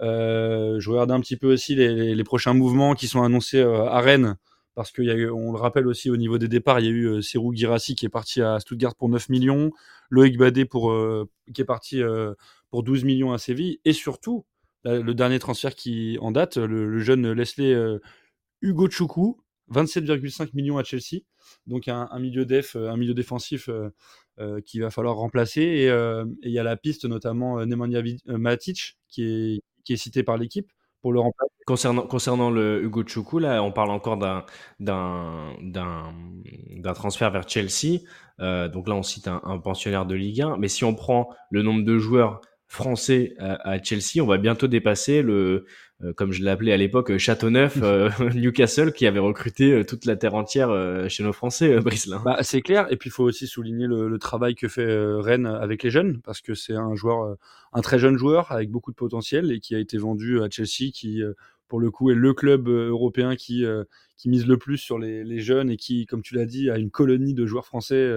Euh, 0.00 0.78
je 0.80 0.90
regardais 0.90 1.14
un 1.14 1.20
petit 1.20 1.36
peu 1.36 1.52
aussi 1.52 1.74
les, 1.74 2.24
prochains 2.24 2.54
mouvements 2.54 2.94
qui 2.94 3.08
sont 3.08 3.22
annoncés 3.22 3.58
euh, 3.58 3.84
à 3.86 4.00
Rennes, 4.00 4.36
parce 4.74 4.92
qu'on 4.92 5.02
le 5.02 5.56
rappelle 5.56 5.88
aussi 5.88 6.10
au 6.10 6.16
niveau 6.16 6.38
des 6.38 6.48
départs, 6.48 6.80
il 6.80 6.86
y 6.86 6.88
a 6.88 6.92
eu 6.92 7.04
euh, 7.06 7.22
Serou 7.22 7.52
Girassi 7.54 7.96
qui 7.96 8.06
est 8.06 8.10
parti 8.10 8.40
à 8.42 8.60
Stuttgart 8.60 8.94
pour 8.94 9.08
9 9.08 9.28
millions, 9.28 9.72
Loïc 10.10 10.36
Badé 10.38 10.64
pour, 10.64 10.94
qui 11.52 11.60
est 11.60 11.66
parti 11.66 12.00
pour 12.70 12.82
12 12.82 13.04
millions 13.04 13.32
à 13.32 13.38
Séville, 13.38 13.78
et 13.84 13.92
surtout, 13.92 14.46
le 14.84 15.12
dernier 15.12 15.38
transfert 15.38 15.74
qui 15.74 16.16
en 16.20 16.30
date, 16.30 16.56
le, 16.56 16.98
jeune 17.00 17.32
Leslie 17.32 17.74
Hugo 18.62 18.88
Choukou, 18.88 19.42
27,5 19.70 20.50
millions 20.54 20.78
à 20.78 20.84
Chelsea, 20.84 21.24
donc 21.66 21.88
un, 21.88 22.08
milieu 22.18 22.46
def, 22.46 22.74
un 22.74 22.96
milieu 22.96 23.12
défensif 23.12 23.68
qu'il 24.64 24.80
va 24.80 24.90
falloir 24.90 25.16
remplacer. 25.16 25.60
Et 25.60 25.88
il 26.42 26.50
y 26.50 26.58
a 26.58 26.62
la 26.62 26.78
piste 26.78 27.04
notamment 27.04 27.66
Nemanja 27.66 28.00
Matic 28.28 28.96
qui 29.08 29.24
est 29.24 29.60
est 29.92 29.96
cité 29.96 30.22
par 30.22 30.36
l'équipe 30.36 30.70
pour 31.02 31.12
le 31.12 31.20
remplacer. 31.20 31.52
Concernant, 31.66 32.02
concernant 32.02 32.50
le 32.50 32.82
Hugo 32.82 33.04
Choukou, 33.06 33.38
là, 33.38 33.62
on 33.62 33.72
parle 33.72 33.90
encore 33.90 34.16
d'un, 34.16 34.44
d'un, 34.80 35.52
d'un, 35.60 36.14
d'un 36.76 36.92
transfert 36.94 37.30
vers 37.30 37.48
Chelsea. 37.48 38.00
Euh, 38.40 38.68
donc 38.68 38.88
là, 38.88 38.94
on 38.94 39.02
cite 39.02 39.28
un, 39.28 39.40
un, 39.44 39.58
pensionnaire 39.58 40.06
de 40.06 40.14
Ligue 40.14 40.42
1. 40.42 40.56
Mais 40.58 40.68
si 40.68 40.84
on 40.84 40.94
prend 40.94 41.28
le 41.50 41.62
nombre 41.62 41.84
de 41.84 41.98
joueurs 41.98 42.40
français 42.68 43.34
à, 43.38 43.70
à 43.70 43.82
Chelsea, 43.82 44.22
on 44.22 44.26
va 44.26 44.38
bientôt 44.38 44.68
dépasser 44.68 45.22
le, 45.22 45.64
euh, 46.04 46.12
comme 46.12 46.30
je 46.30 46.44
l'appelais 46.44 46.72
à 46.72 46.76
l'époque, 46.76 47.16
Châteauneuf, 47.18 47.78
euh, 47.82 48.10
Newcastle, 48.34 48.92
qui 48.92 49.06
avait 49.06 49.18
recruté 49.18 49.72
euh, 49.72 49.84
toute 49.84 50.04
la 50.04 50.16
terre 50.16 50.34
entière 50.34 50.68
chez 51.08 51.24
nos 51.24 51.32
Français, 51.32 51.80
Brice. 51.80 52.08
Bah, 52.24 52.38
c'est 52.42 52.60
clair. 52.60 52.86
Et 52.90 52.96
puis, 52.96 53.08
il 53.08 53.12
faut 53.12 53.24
aussi 53.24 53.46
souligner 53.46 53.86
le, 53.86 54.08
le, 54.08 54.18
travail 54.18 54.54
que 54.54 54.68
fait 54.68 54.86
Rennes 54.86 55.46
avec 55.46 55.82
les 55.82 55.90
jeunes, 55.90 56.20
parce 56.22 56.40
que 56.40 56.54
c'est 56.54 56.74
un 56.74 56.94
joueur, 56.94 57.36
un 57.72 57.80
très 57.80 57.98
jeune 57.98 58.16
joueur 58.16 58.52
avec 58.52 58.70
beaucoup 58.70 58.90
de 58.90 58.96
potentiel 58.96 59.50
et 59.52 59.60
qui 59.60 59.74
a 59.74 59.78
été 59.78 59.96
vendu 59.96 60.42
à 60.42 60.48
Chelsea, 60.50 60.90
qui 60.92 61.22
pour 61.68 61.80
le 61.80 61.90
coup 61.90 62.10
est 62.10 62.14
le 62.14 62.34
club 62.34 62.68
européen 62.68 63.36
qui, 63.36 63.64
qui 64.16 64.28
mise 64.28 64.46
le 64.46 64.58
plus 64.58 64.76
sur 64.76 64.98
les, 64.98 65.24
les 65.24 65.40
jeunes 65.40 65.70
et 65.70 65.76
qui, 65.76 66.06
comme 66.06 66.22
tu 66.22 66.34
l'as 66.34 66.46
dit, 66.46 66.70
a 66.70 66.78
une 66.78 66.90
colonie 66.90 67.34
de 67.34 67.46
joueurs 67.46 67.66
français 67.66 68.12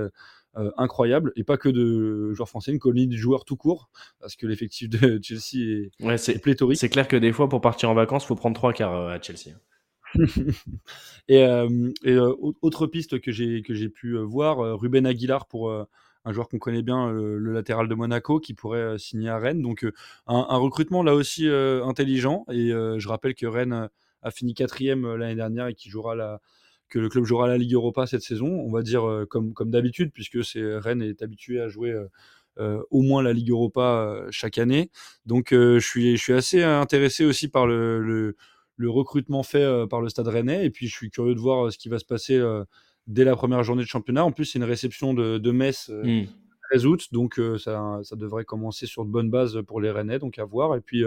euh, 0.57 0.69
incroyable 0.77 1.31
et 1.37 1.45
pas 1.45 1.57
que 1.57 1.69
de 1.69 2.33
joueurs 2.33 2.49
français, 2.49 2.71
une 2.71 2.79
colonie 2.79 3.07
de 3.07 3.15
joueurs 3.15 3.45
tout 3.45 3.55
court 3.55 3.89
parce 4.19 4.35
que 4.35 4.45
l'effectif 4.45 4.89
de 4.89 5.19
Chelsea 5.23 5.63
est, 5.63 5.91
ouais, 6.03 6.15
est, 6.15 6.41
pléthorique. 6.41 6.77
C'est 6.77 6.89
clair 6.89 7.07
que 7.07 7.15
des 7.15 7.31
fois 7.31 7.47
pour 7.47 7.61
partir 7.61 7.89
en 7.89 7.93
vacances, 7.93 8.25
faut 8.25 8.35
prendre 8.35 8.55
trois 8.55 8.73
quarts 8.73 8.93
euh, 8.93 9.15
à 9.15 9.21
Chelsea. 9.21 9.55
et, 11.29 11.45
euh, 11.45 11.89
et 12.03 12.11
euh, 12.11 12.35
autre 12.61 12.85
piste 12.85 13.21
que 13.21 13.31
j'ai 13.31 13.61
que 13.61 13.73
j'ai 13.73 13.87
pu 13.87 14.17
voir, 14.17 14.77
Ruben 14.77 15.05
Aguilar 15.05 15.45
pour 15.45 15.71
un 15.71 16.33
joueur 16.33 16.49
qu'on 16.49 16.59
connaît 16.59 16.81
bien, 16.81 17.09
le, 17.09 17.37
le, 17.37 17.53
latéral 17.53 17.87
de 17.87 17.95
Monaco, 17.95 18.41
qui 18.41 18.53
pourrait 18.53 18.97
signer 18.97 19.29
à 19.29 19.37
Rennes. 19.37 19.61
Donc 19.61 19.85
un, 20.27 20.47
un, 20.49 20.57
recrutement 20.57 21.01
là 21.01 21.15
aussi 21.15 21.47
intelligent. 21.47 22.45
Et 22.51 22.71
je 22.71 23.07
rappelle 23.07 23.35
que 23.35 23.45
Rennes 23.45 23.87
a 24.21 24.31
fini 24.31 24.53
quatrième 24.53 25.15
l'année 25.15 25.35
dernière 25.35 25.67
et 25.67 25.75
qui 25.75 25.89
jouera 25.89 26.13
la 26.13 26.41
que 26.91 26.99
le 26.99 27.09
club 27.09 27.23
jouera 27.23 27.47
la 27.47 27.57
Ligue 27.57 27.73
Europa 27.73 28.05
cette 28.05 28.21
saison, 28.21 28.47
on 28.47 28.69
va 28.69 28.83
dire 28.83 29.07
euh, 29.07 29.25
comme, 29.25 29.53
comme 29.53 29.71
d'habitude, 29.71 30.11
puisque 30.13 30.43
c'est, 30.43 30.77
Rennes 30.77 31.01
est 31.01 31.23
habitué 31.23 31.59
à 31.59 31.69
jouer 31.69 31.91
euh, 31.91 32.05
euh, 32.59 32.83
au 32.91 33.01
moins 33.01 33.23
la 33.23 33.33
Ligue 33.33 33.49
Europa 33.49 34.25
chaque 34.29 34.57
année. 34.57 34.91
Donc 35.25 35.47
je, 35.51 35.79
suis, 35.79 36.17
je 36.17 36.21
suis 36.21 36.33
assez 36.33 36.61
intéressé 36.61 37.25
aussi 37.25 37.47
par 37.47 37.65
le, 37.65 37.99
le, 37.99 38.35
le 38.75 38.89
recrutement 38.89 39.41
fait 39.41 39.87
par 39.89 40.01
le 40.01 40.09
Stade 40.09 40.27
Rennais, 40.27 40.65
et 40.65 40.69
puis 40.69 40.87
je 40.87 40.95
suis 40.95 41.09
curieux 41.09 41.33
de 41.33 41.39
voir 41.39 41.71
ce 41.71 41.77
qui 41.77 41.87
va 41.87 41.97
se 41.97 42.05
passer 42.05 42.39
dès 43.07 43.23
la 43.23 43.37
première 43.37 43.63
journée 43.63 43.83
de 43.83 43.87
championnat. 43.87 44.25
En 44.25 44.33
plus, 44.33 44.45
c'est 44.45 44.59
une 44.59 44.65
réception 44.65 45.13
de, 45.13 45.37
de 45.37 45.51
Metz. 45.51 45.89
Mmh. 45.89 46.25
13 46.71 46.85
août, 46.85 47.07
donc 47.11 47.37
ça, 47.59 47.99
ça, 48.01 48.15
devrait 48.15 48.45
commencer 48.45 48.85
sur 48.85 49.03
de 49.03 49.09
bonnes 49.09 49.29
bases 49.29 49.59
pour 49.67 49.81
les 49.81 49.91
Rennais, 49.91 50.19
donc 50.19 50.39
à 50.39 50.45
voir. 50.45 50.73
Et 50.77 50.79
puis 50.79 51.03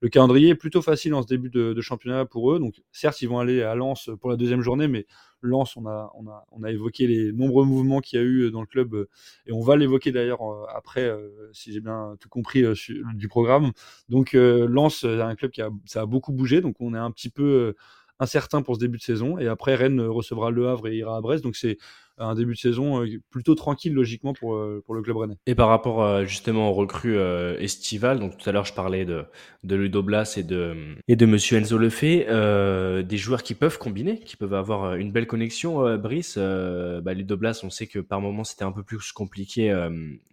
le 0.00 0.08
calendrier 0.08 0.50
est 0.50 0.54
plutôt 0.54 0.82
facile 0.82 1.14
en 1.14 1.22
ce 1.22 1.26
début 1.26 1.48
de, 1.48 1.80
championnat 1.80 2.26
pour 2.26 2.52
eux. 2.52 2.58
Donc, 2.58 2.82
certes, 2.92 3.22
ils 3.22 3.28
vont 3.28 3.38
aller 3.38 3.62
à 3.62 3.74
Lens 3.74 4.10
pour 4.20 4.30
la 4.30 4.36
deuxième 4.36 4.60
journée, 4.60 4.88
mais 4.88 5.06
Lens, 5.40 5.76
on 5.76 5.86
a, 5.86 6.70
évoqué 6.70 7.06
les 7.06 7.32
nombreux 7.32 7.64
mouvements 7.64 8.00
qu'il 8.00 8.18
y 8.18 8.22
a 8.22 8.24
eu 8.24 8.50
dans 8.50 8.60
le 8.60 8.66
club, 8.66 9.06
et 9.46 9.52
on 9.52 9.60
va 9.60 9.76
l'évoquer 9.76 10.12
d'ailleurs 10.12 10.42
euh, 10.42 10.66
après, 10.74 11.04
euh, 11.04 11.50
si 11.52 11.72
j'ai 11.72 11.80
bien 11.80 12.16
tout 12.20 12.28
compris 12.28 12.62
euh, 12.62 12.74
du 13.14 13.28
programme. 13.28 13.72
Donc, 14.08 14.32
Lens, 14.34 15.00
c'est 15.00 15.20
un 15.20 15.34
club 15.34 15.50
qui 15.50 15.62
a, 15.62 15.70
a 15.94 16.06
beaucoup 16.06 16.32
bougé, 16.32 16.60
donc 16.60 16.76
on 16.80 16.94
est 16.94 16.98
un 16.98 17.10
petit 17.10 17.30
peu 17.30 17.74
incertain 18.18 18.62
pour 18.62 18.76
ce 18.76 18.80
début 18.80 18.98
de 18.98 19.02
saison. 19.02 19.38
Et 19.38 19.46
après, 19.46 19.74
Rennes 19.74 20.00
recevra 20.00 20.50
Le 20.50 20.68
Havre 20.68 20.88
et 20.88 20.96
ira 20.96 21.16
à 21.16 21.20
Brest. 21.20 21.44
Donc 21.44 21.56
c'est 21.56 21.78
un 22.18 22.34
début 22.34 22.54
de 22.54 22.58
saison 22.58 23.02
euh, 23.02 23.20
plutôt 23.30 23.54
tranquille 23.54 23.92
logiquement 23.92 24.32
pour, 24.32 24.54
euh, 24.54 24.82
pour 24.84 24.94
le 24.94 25.02
club 25.02 25.16
rennais. 25.16 25.36
Et 25.46 25.54
par 25.54 25.68
rapport 25.68 26.02
euh, 26.02 26.24
justement 26.24 26.70
aux 26.70 26.72
recrues 26.72 27.18
estivales, 27.58 28.18
donc 28.18 28.36
tout 28.38 28.48
à 28.48 28.52
l'heure 28.52 28.64
je 28.64 28.72
parlais 28.72 29.04
de, 29.04 29.24
de 29.64 29.76
Ludo 29.76 30.02
Blas 30.02 30.34
et 30.36 30.42
de, 30.42 30.74
et 31.08 31.16
de 31.16 31.26
Monsieur 31.26 31.58
Enzo 31.58 31.78
Lefebvre, 31.78 33.02
des 33.02 33.16
joueurs 33.16 33.42
qui 33.42 33.54
peuvent 33.54 33.78
combiner, 33.78 34.20
qui 34.20 34.36
peuvent 34.36 34.54
avoir 34.54 34.94
une 34.94 35.12
belle 35.12 35.26
connexion. 35.26 35.96
Brice, 35.98 36.36
euh, 36.38 37.00
bah, 37.00 37.14
Ludo 37.14 37.36
Blas, 37.36 37.60
on 37.62 37.70
sait 37.70 37.86
que 37.86 37.98
par 37.98 38.20
moments 38.20 38.44
c'était 38.44 38.64
un 38.64 38.72
peu 38.72 38.82
plus 38.82 39.12
compliqué, 39.12 39.74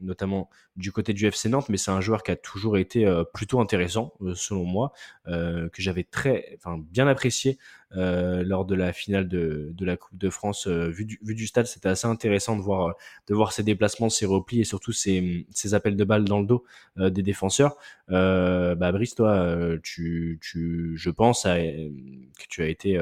notamment 0.02 0.50
du 0.76 0.92
côté 0.92 1.14
du 1.14 1.26
FC 1.26 1.50
Nantes, 1.50 1.70
mais 1.70 1.78
c'est 1.78 1.92
un 1.92 2.02
joueur 2.02 2.24
qui 2.24 2.32
a 2.32 2.36
toujours 2.36 2.78
été 2.78 3.12
plutôt 3.34 3.60
intéressant 3.60 4.14
selon 4.36 4.66
moi, 4.66 4.94
que 5.26 5.82
j'avais 5.82 6.04
très, 6.04 6.58
bien 6.92 7.08
apprécié 7.08 7.58
euh, 7.96 8.44
lors 8.44 8.66
de 8.66 8.74
la 8.74 8.92
finale 8.92 9.28
de, 9.28 9.74
la 9.80 9.98
Coupe 9.98 10.18
de 10.18 10.30
France. 10.30 10.68
Euh, 10.68 10.90
vu, 10.90 11.06
du, 11.06 11.48
stade, 11.48 11.68
c'était 11.68 11.90
assez 11.90 12.08
intéressant 12.08 12.56
de 12.56 12.62
voir, 12.62 12.88
euh, 12.88 12.94
de 13.28 13.52
ses 13.52 13.62
déplacements, 13.62 14.10
ses 14.10 14.26
replis 14.26 14.62
et 14.62 14.64
surtout 14.64 14.92
ses, 14.92 15.46
appels 15.74 15.96
de 15.96 16.04
balles 16.04 16.26
dans 16.26 16.40
le 16.40 16.48
dos 16.48 16.64
des 16.98 17.22
défenseurs. 17.22 17.78
bah, 18.08 18.92
Brice, 18.92 19.16
toi, 19.16 19.56
je 19.84 21.10
pense 21.10 21.44
que 21.44 22.48
tu 22.50 22.64
as 22.64 22.68
été 22.68 23.00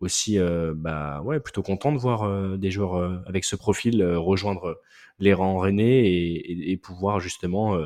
aussi 0.00 0.38
bah 0.74 1.22
plutôt 1.42 1.62
content 1.62 1.92
de 1.92 1.98
voir 1.98 2.58
des 2.58 2.70
joueurs 2.70 3.22
avec 3.26 3.44
ce 3.44 3.56
profil 3.56 4.04
rejoindre 4.04 4.80
les 5.18 5.32
rangs 5.32 5.58
rennais 5.58 6.10
et, 6.10 6.76
pouvoir 6.76 7.20
justement 7.20 7.78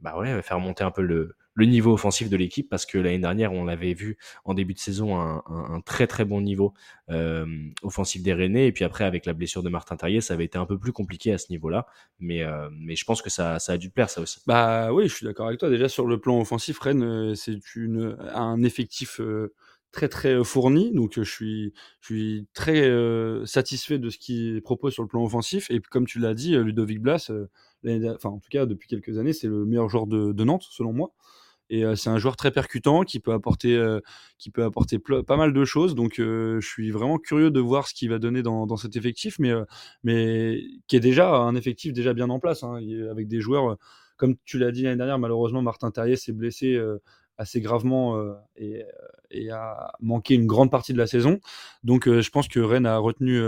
bah 0.00 0.14
faire 0.42 0.60
monter 0.60 0.84
un 0.84 0.90
peu 0.90 1.02
le, 1.02 1.36
le 1.58 1.66
niveau 1.66 1.92
offensif 1.92 2.30
de 2.30 2.36
l'équipe 2.36 2.68
parce 2.70 2.86
que 2.86 2.98
l'année 2.98 3.18
dernière, 3.18 3.52
on 3.52 3.64
l'avait 3.64 3.92
vu 3.92 4.16
en 4.44 4.54
début 4.54 4.74
de 4.74 4.78
saison 4.78 5.18
un, 5.18 5.80
très 5.84 6.06
très 6.06 6.24
bon 6.24 6.40
niveau 6.40 6.72
euh, 7.10 7.46
offensif 7.82 8.22
des 8.22 8.32
Rennais 8.32 8.68
et 8.68 8.72
puis 8.72 8.84
après 8.84 9.02
avec 9.02 9.26
la 9.26 9.32
blessure 9.32 9.64
de 9.64 9.68
Martin 9.68 9.96
Terrier, 9.96 10.20
ça 10.20 10.34
avait 10.34 10.44
été 10.44 10.56
un 10.56 10.66
peu 10.66 10.78
plus 10.78 10.92
compliqué 10.92 11.32
à 11.32 11.38
ce 11.38 11.50
niveau-là, 11.50 11.86
mais 12.20 12.44
euh, 12.44 12.68
mais 12.72 12.94
je 12.94 13.04
pense 13.04 13.22
que 13.22 13.28
ça 13.28 13.56
a 13.56 13.76
dû 13.76 13.88
te 13.88 13.94
plaire 13.94 14.08
ça 14.08 14.20
aussi. 14.20 14.40
Bah 14.46 14.92
oui, 14.92 15.08
je 15.08 15.14
suis 15.14 15.26
d'accord 15.26 15.48
avec 15.48 15.58
toi. 15.58 15.68
Déjà 15.68 15.88
sur 15.88 16.06
le 16.06 16.20
plan 16.20 16.40
offensif, 16.40 16.78
Rennes 16.78 17.02
euh, 17.02 17.34
c'est 17.34 17.58
une 17.74 18.16
un 18.32 18.62
effectif 18.62 19.20
très 19.90 20.08
très 20.08 20.44
fourni. 20.44 20.92
Donc 20.92 21.14
je 21.16 21.22
suis 21.24 21.74
je 21.98 22.06
suis 22.06 22.46
très 22.54 22.88
satisfait 23.46 23.98
de 23.98 24.10
ce 24.10 24.18
qu'il 24.18 24.62
propose 24.62 24.92
sur 24.92 25.02
le 25.02 25.08
plan 25.08 25.24
offensif. 25.24 25.72
Et 25.72 25.80
comme 25.80 26.06
tu 26.06 26.20
l'as 26.20 26.34
dit, 26.34 26.56
Ludovic 26.56 27.00
Blas, 27.00 27.32
enfin 27.84 28.28
en 28.28 28.38
tout 28.38 28.48
cas 28.48 28.64
depuis 28.64 28.86
quelques 28.86 29.18
années, 29.18 29.32
c'est 29.32 29.48
le 29.48 29.64
meilleur 29.64 29.88
joueur 29.88 30.06
de 30.06 30.44
Nantes 30.44 30.66
selon 30.70 30.92
moi. 30.92 31.12
Et 31.70 31.84
euh, 31.84 31.96
c'est 31.96 32.10
un 32.10 32.18
joueur 32.18 32.36
très 32.36 32.50
percutant 32.50 33.02
qui 33.02 33.20
peut 33.20 33.32
apporter, 33.32 33.76
euh, 33.76 34.00
qui 34.38 34.50
peut 34.50 34.64
apporter 34.64 34.98
pas 34.98 35.36
mal 35.36 35.52
de 35.52 35.64
choses. 35.64 35.94
Donc, 35.94 36.18
euh, 36.18 36.60
je 36.60 36.66
suis 36.66 36.90
vraiment 36.90 37.18
curieux 37.18 37.50
de 37.50 37.60
voir 37.60 37.88
ce 37.88 37.94
qu'il 37.94 38.10
va 38.10 38.18
donner 38.18 38.42
dans, 38.42 38.66
dans 38.66 38.76
cet 38.76 38.96
effectif, 38.96 39.38
mais, 39.38 39.52
mais 40.02 40.62
qui 40.86 40.96
est 40.96 41.00
déjà 41.00 41.34
un 41.36 41.54
effectif 41.54 41.92
déjà 41.92 42.14
bien 42.14 42.30
en 42.30 42.38
place, 42.40 42.62
hein, 42.62 42.80
avec 43.10 43.28
des 43.28 43.40
joueurs, 43.40 43.76
comme 44.16 44.36
tu 44.44 44.58
l'as 44.58 44.72
dit 44.72 44.82
l'année 44.82 44.96
dernière, 44.96 45.18
malheureusement, 45.18 45.62
Martin 45.62 45.90
Terrier 45.90 46.16
s'est 46.16 46.32
blessé 46.32 46.80
assez 47.36 47.60
gravement 47.60 48.20
et, 48.56 48.84
et, 49.30 49.50
a 49.50 49.92
manqué 50.00 50.34
une 50.34 50.46
grande 50.46 50.70
partie 50.70 50.92
de 50.92 50.98
la 50.98 51.06
saison. 51.06 51.38
Donc, 51.84 52.08
je 52.08 52.30
pense 52.30 52.48
que 52.48 52.60
Rennes 52.60 52.86
a 52.86 52.98
retenu 52.98 53.40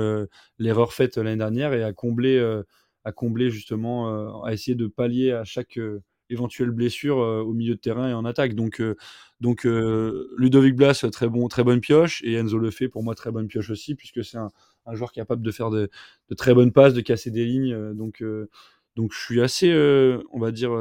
l'erreur 0.59 0.93
faite 0.93 1.16
l'année 1.16 1.37
dernière 1.37 1.73
et 1.73 1.83
a 1.83 1.93
comblé, 1.93 2.39
a 3.05 3.12
comblé 3.12 3.51
justement, 3.51 4.45
a 4.45 4.53
essayé 4.53 4.77
de 4.77 4.87
pallier 4.87 5.33
à 5.33 5.45
chaque 5.45 5.79
éventuelle 6.31 6.70
blessure 6.70 7.18
euh, 7.20 7.43
au 7.43 7.53
milieu 7.53 7.74
de 7.74 7.81
terrain 7.81 8.09
et 8.09 8.14
en 8.14 8.24
attaque. 8.24 8.55
Donc, 8.55 8.81
euh, 8.81 8.97
donc 9.41 9.66
euh, 9.66 10.28
Ludovic 10.39 10.74
Blas, 10.74 11.07
très, 11.12 11.28
bon, 11.28 11.49
très 11.49 11.64
bonne 11.64 11.81
pioche, 11.81 12.22
et 12.24 12.35
Enzo 12.35 12.59
Lefebvre, 12.59 12.93
pour 12.93 13.03
moi, 13.03 13.14
très 13.14 13.31
bonne 13.31 13.49
pioche 13.49 13.70
aussi, 13.70 13.95
puisque 13.95 14.24
c'est 14.24 14.39
un, 14.39 14.51
un, 14.87 14.95
joueur 14.95 15.12
capable 15.12 15.43
de 15.43 15.51
faire 15.51 15.70
de, 15.70 15.91
très 16.37 16.55
bonnes 16.55 16.72
passes, 16.72 16.95
de 16.95 17.01
casser 17.01 17.31
des 17.31 17.45
lignes. 17.45 17.95
donc, 17.95 18.24
donc 18.97 19.12
je 19.12 19.18
suis 19.18 19.41
assez, 19.41 19.72
on 20.33 20.39
va 20.39 20.53
dire, 20.53 20.72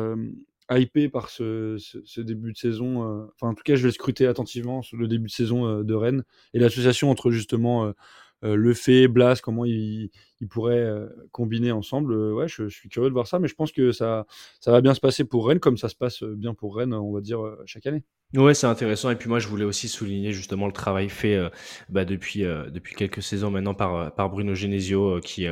hypé 0.72 1.10
par 1.10 1.30
ce, 1.30 1.78
ce, 1.80 2.00
ce, 2.04 2.22
début 2.22 2.54
de 2.54 2.58
saison. 2.58 3.28
Enfin, 3.36 3.52
en 3.52 3.54
tout 3.54 3.64
cas, 3.64 3.76
je 3.76 3.84
vais 3.84 3.92
scruter 3.92 4.28
attentivement 4.28 4.82
le 4.94 5.08
début 5.08 5.28
de 5.28 5.32
saison 5.32 5.84
de 5.84 5.94
Rennes 5.94 6.24
et 6.54 6.60
l'association 6.60 7.10
entre 7.10 7.32
justement 7.32 7.94
euh, 8.44 8.56
le 8.56 8.74
fait, 8.74 9.08
Blas, 9.08 9.42
comment 9.42 9.66
ils, 9.66 10.12
ils 10.42 10.48
pourraient 10.48 10.78
euh, 10.78 11.08
combiner 11.32 11.72
ensemble. 11.72 12.14
Ouais, 12.34 12.48
je, 12.48 12.68
je, 12.68 12.76
suis 12.76 12.90
curieux 12.90 13.10
de 13.10 13.14
voir 13.14 13.28
ça, 13.28 13.40
mais 13.40 13.48
je 13.48 13.56
pense 13.56 13.72
que 13.72 13.92
ça, 13.92 14.26
ça 14.60 14.72
va 14.72 14.82
bien 14.82 14.94
se 14.94 15.00
passer 15.00 15.24
pour 15.24 15.48
Rennes, 15.48 15.60
comme 15.60 15.78
ça 15.78 15.90
se 15.90 15.96
passe 15.96 16.24
bien 16.24 16.54
pour 16.54 16.76
Rennes, 16.76 16.94
on 16.94 17.12
va 17.12 17.22
dire, 17.22 17.40
chaque 17.66 17.86
année. 17.86 18.04
Ouais, 18.36 18.54
c'est 18.54 18.68
intéressant. 18.68 19.10
Et 19.10 19.16
puis 19.16 19.28
moi, 19.28 19.40
je 19.40 19.48
voulais 19.48 19.66
aussi 19.66 19.88
souligner 19.88 20.32
justement 20.34 20.68
le 20.68 20.72
travail 20.72 21.10
fait 21.10 21.40
bah, 21.90 22.06
depuis 22.06 22.46
euh, 22.46 22.70
depuis 22.70 22.94
quelques 22.94 23.24
saisons 23.24 23.50
maintenant 23.50 23.74
par 23.74 24.14
par 24.14 24.30
Bruno 24.30 24.54
Genesio, 24.54 25.16
euh, 25.18 25.20
qui, 25.20 25.48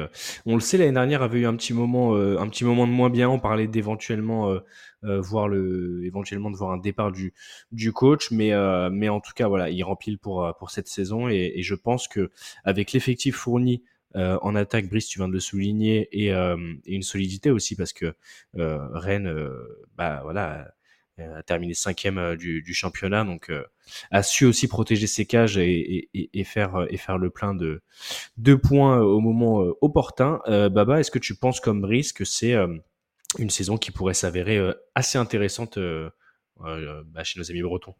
on 0.45 0.53
le 0.53 0.61
sait, 0.61 0.77
l'année 0.77 0.91
dernière 0.91 1.23
avait 1.23 1.39
eu 1.39 1.47
un 1.47 1.55
petit 1.55 1.73
moment 1.73 2.15
un 2.15 2.47
petit 2.49 2.65
moment 2.65 2.85
de 2.85 2.91
moins 2.91 3.09
bien. 3.09 3.29
On 3.29 3.39
parlait 3.39 3.67
d'éventuellement 3.67 4.55
voir 5.01 5.47
le 5.47 6.03
éventuellement 6.05 6.51
de 6.51 6.55
voir 6.55 6.71
un 6.71 6.77
départ 6.77 7.11
du 7.11 7.33
du 7.71 7.91
coach, 7.93 8.29
mais 8.29 8.51
mais 8.91 9.09
en 9.09 9.21
tout 9.21 9.33
cas 9.35 9.47
voilà, 9.47 9.71
il 9.71 9.83
remplit 9.83 10.17
pour 10.17 10.53
pour 10.59 10.69
cette 10.69 10.87
saison 10.87 11.29
et, 11.29 11.53
et 11.55 11.63
je 11.63 11.73
pense 11.73 12.07
que 12.07 12.29
avec 12.63 12.91
l'effectif 12.91 13.37
fourni 13.37 13.81
euh, 14.15 14.37
en 14.41 14.55
attaque, 14.55 14.87
Brice, 14.89 15.07
tu 15.07 15.19
viens 15.19 15.27
de 15.27 15.33
le 15.33 15.39
souligner, 15.39 16.07
et, 16.11 16.33
euh, 16.33 16.57
une 16.85 17.03
solidité 17.03 17.51
aussi 17.51 17.75
parce 17.75 17.93
que 17.93 18.13
euh, 18.57 18.87
Rennes, 18.93 19.33
bah 19.95 20.21
voilà, 20.23 20.71
a 21.19 21.43
terminé 21.43 21.73
cinquième 21.73 22.35
du, 22.35 22.61
du 22.61 22.73
championnat, 22.73 23.23
donc 23.23 23.51
a 24.11 24.23
su 24.23 24.45
aussi 24.45 24.67
protéger 24.67 25.07
ses 25.07 25.25
cages 25.25 25.57
et, 25.57 26.09
faire 26.45 26.85
et 26.89 26.97
faire 26.97 27.17
le 27.17 27.29
plein 27.29 27.55
de 27.55 27.81
deux 28.37 28.57
points 28.57 28.99
au 28.99 29.19
moment 29.19 29.65
opportun. 29.81 30.41
Baba, 30.47 30.99
est-ce 30.99 31.11
que 31.11 31.19
tu 31.19 31.35
penses 31.35 31.59
comme 31.59 31.81
Brice 31.81 32.13
que 32.13 32.23
c'est 32.23 32.55
une 33.39 33.49
saison 33.49 33.77
qui 33.77 33.91
pourrait 33.91 34.13
s'avérer 34.13 34.59
assez 34.93 35.17
intéressante 35.17 35.79
bah, 36.59 37.23
chez 37.23 37.39
nos 37.39 37.49
amis 37.49 37.63
bretons? 37.63 37.95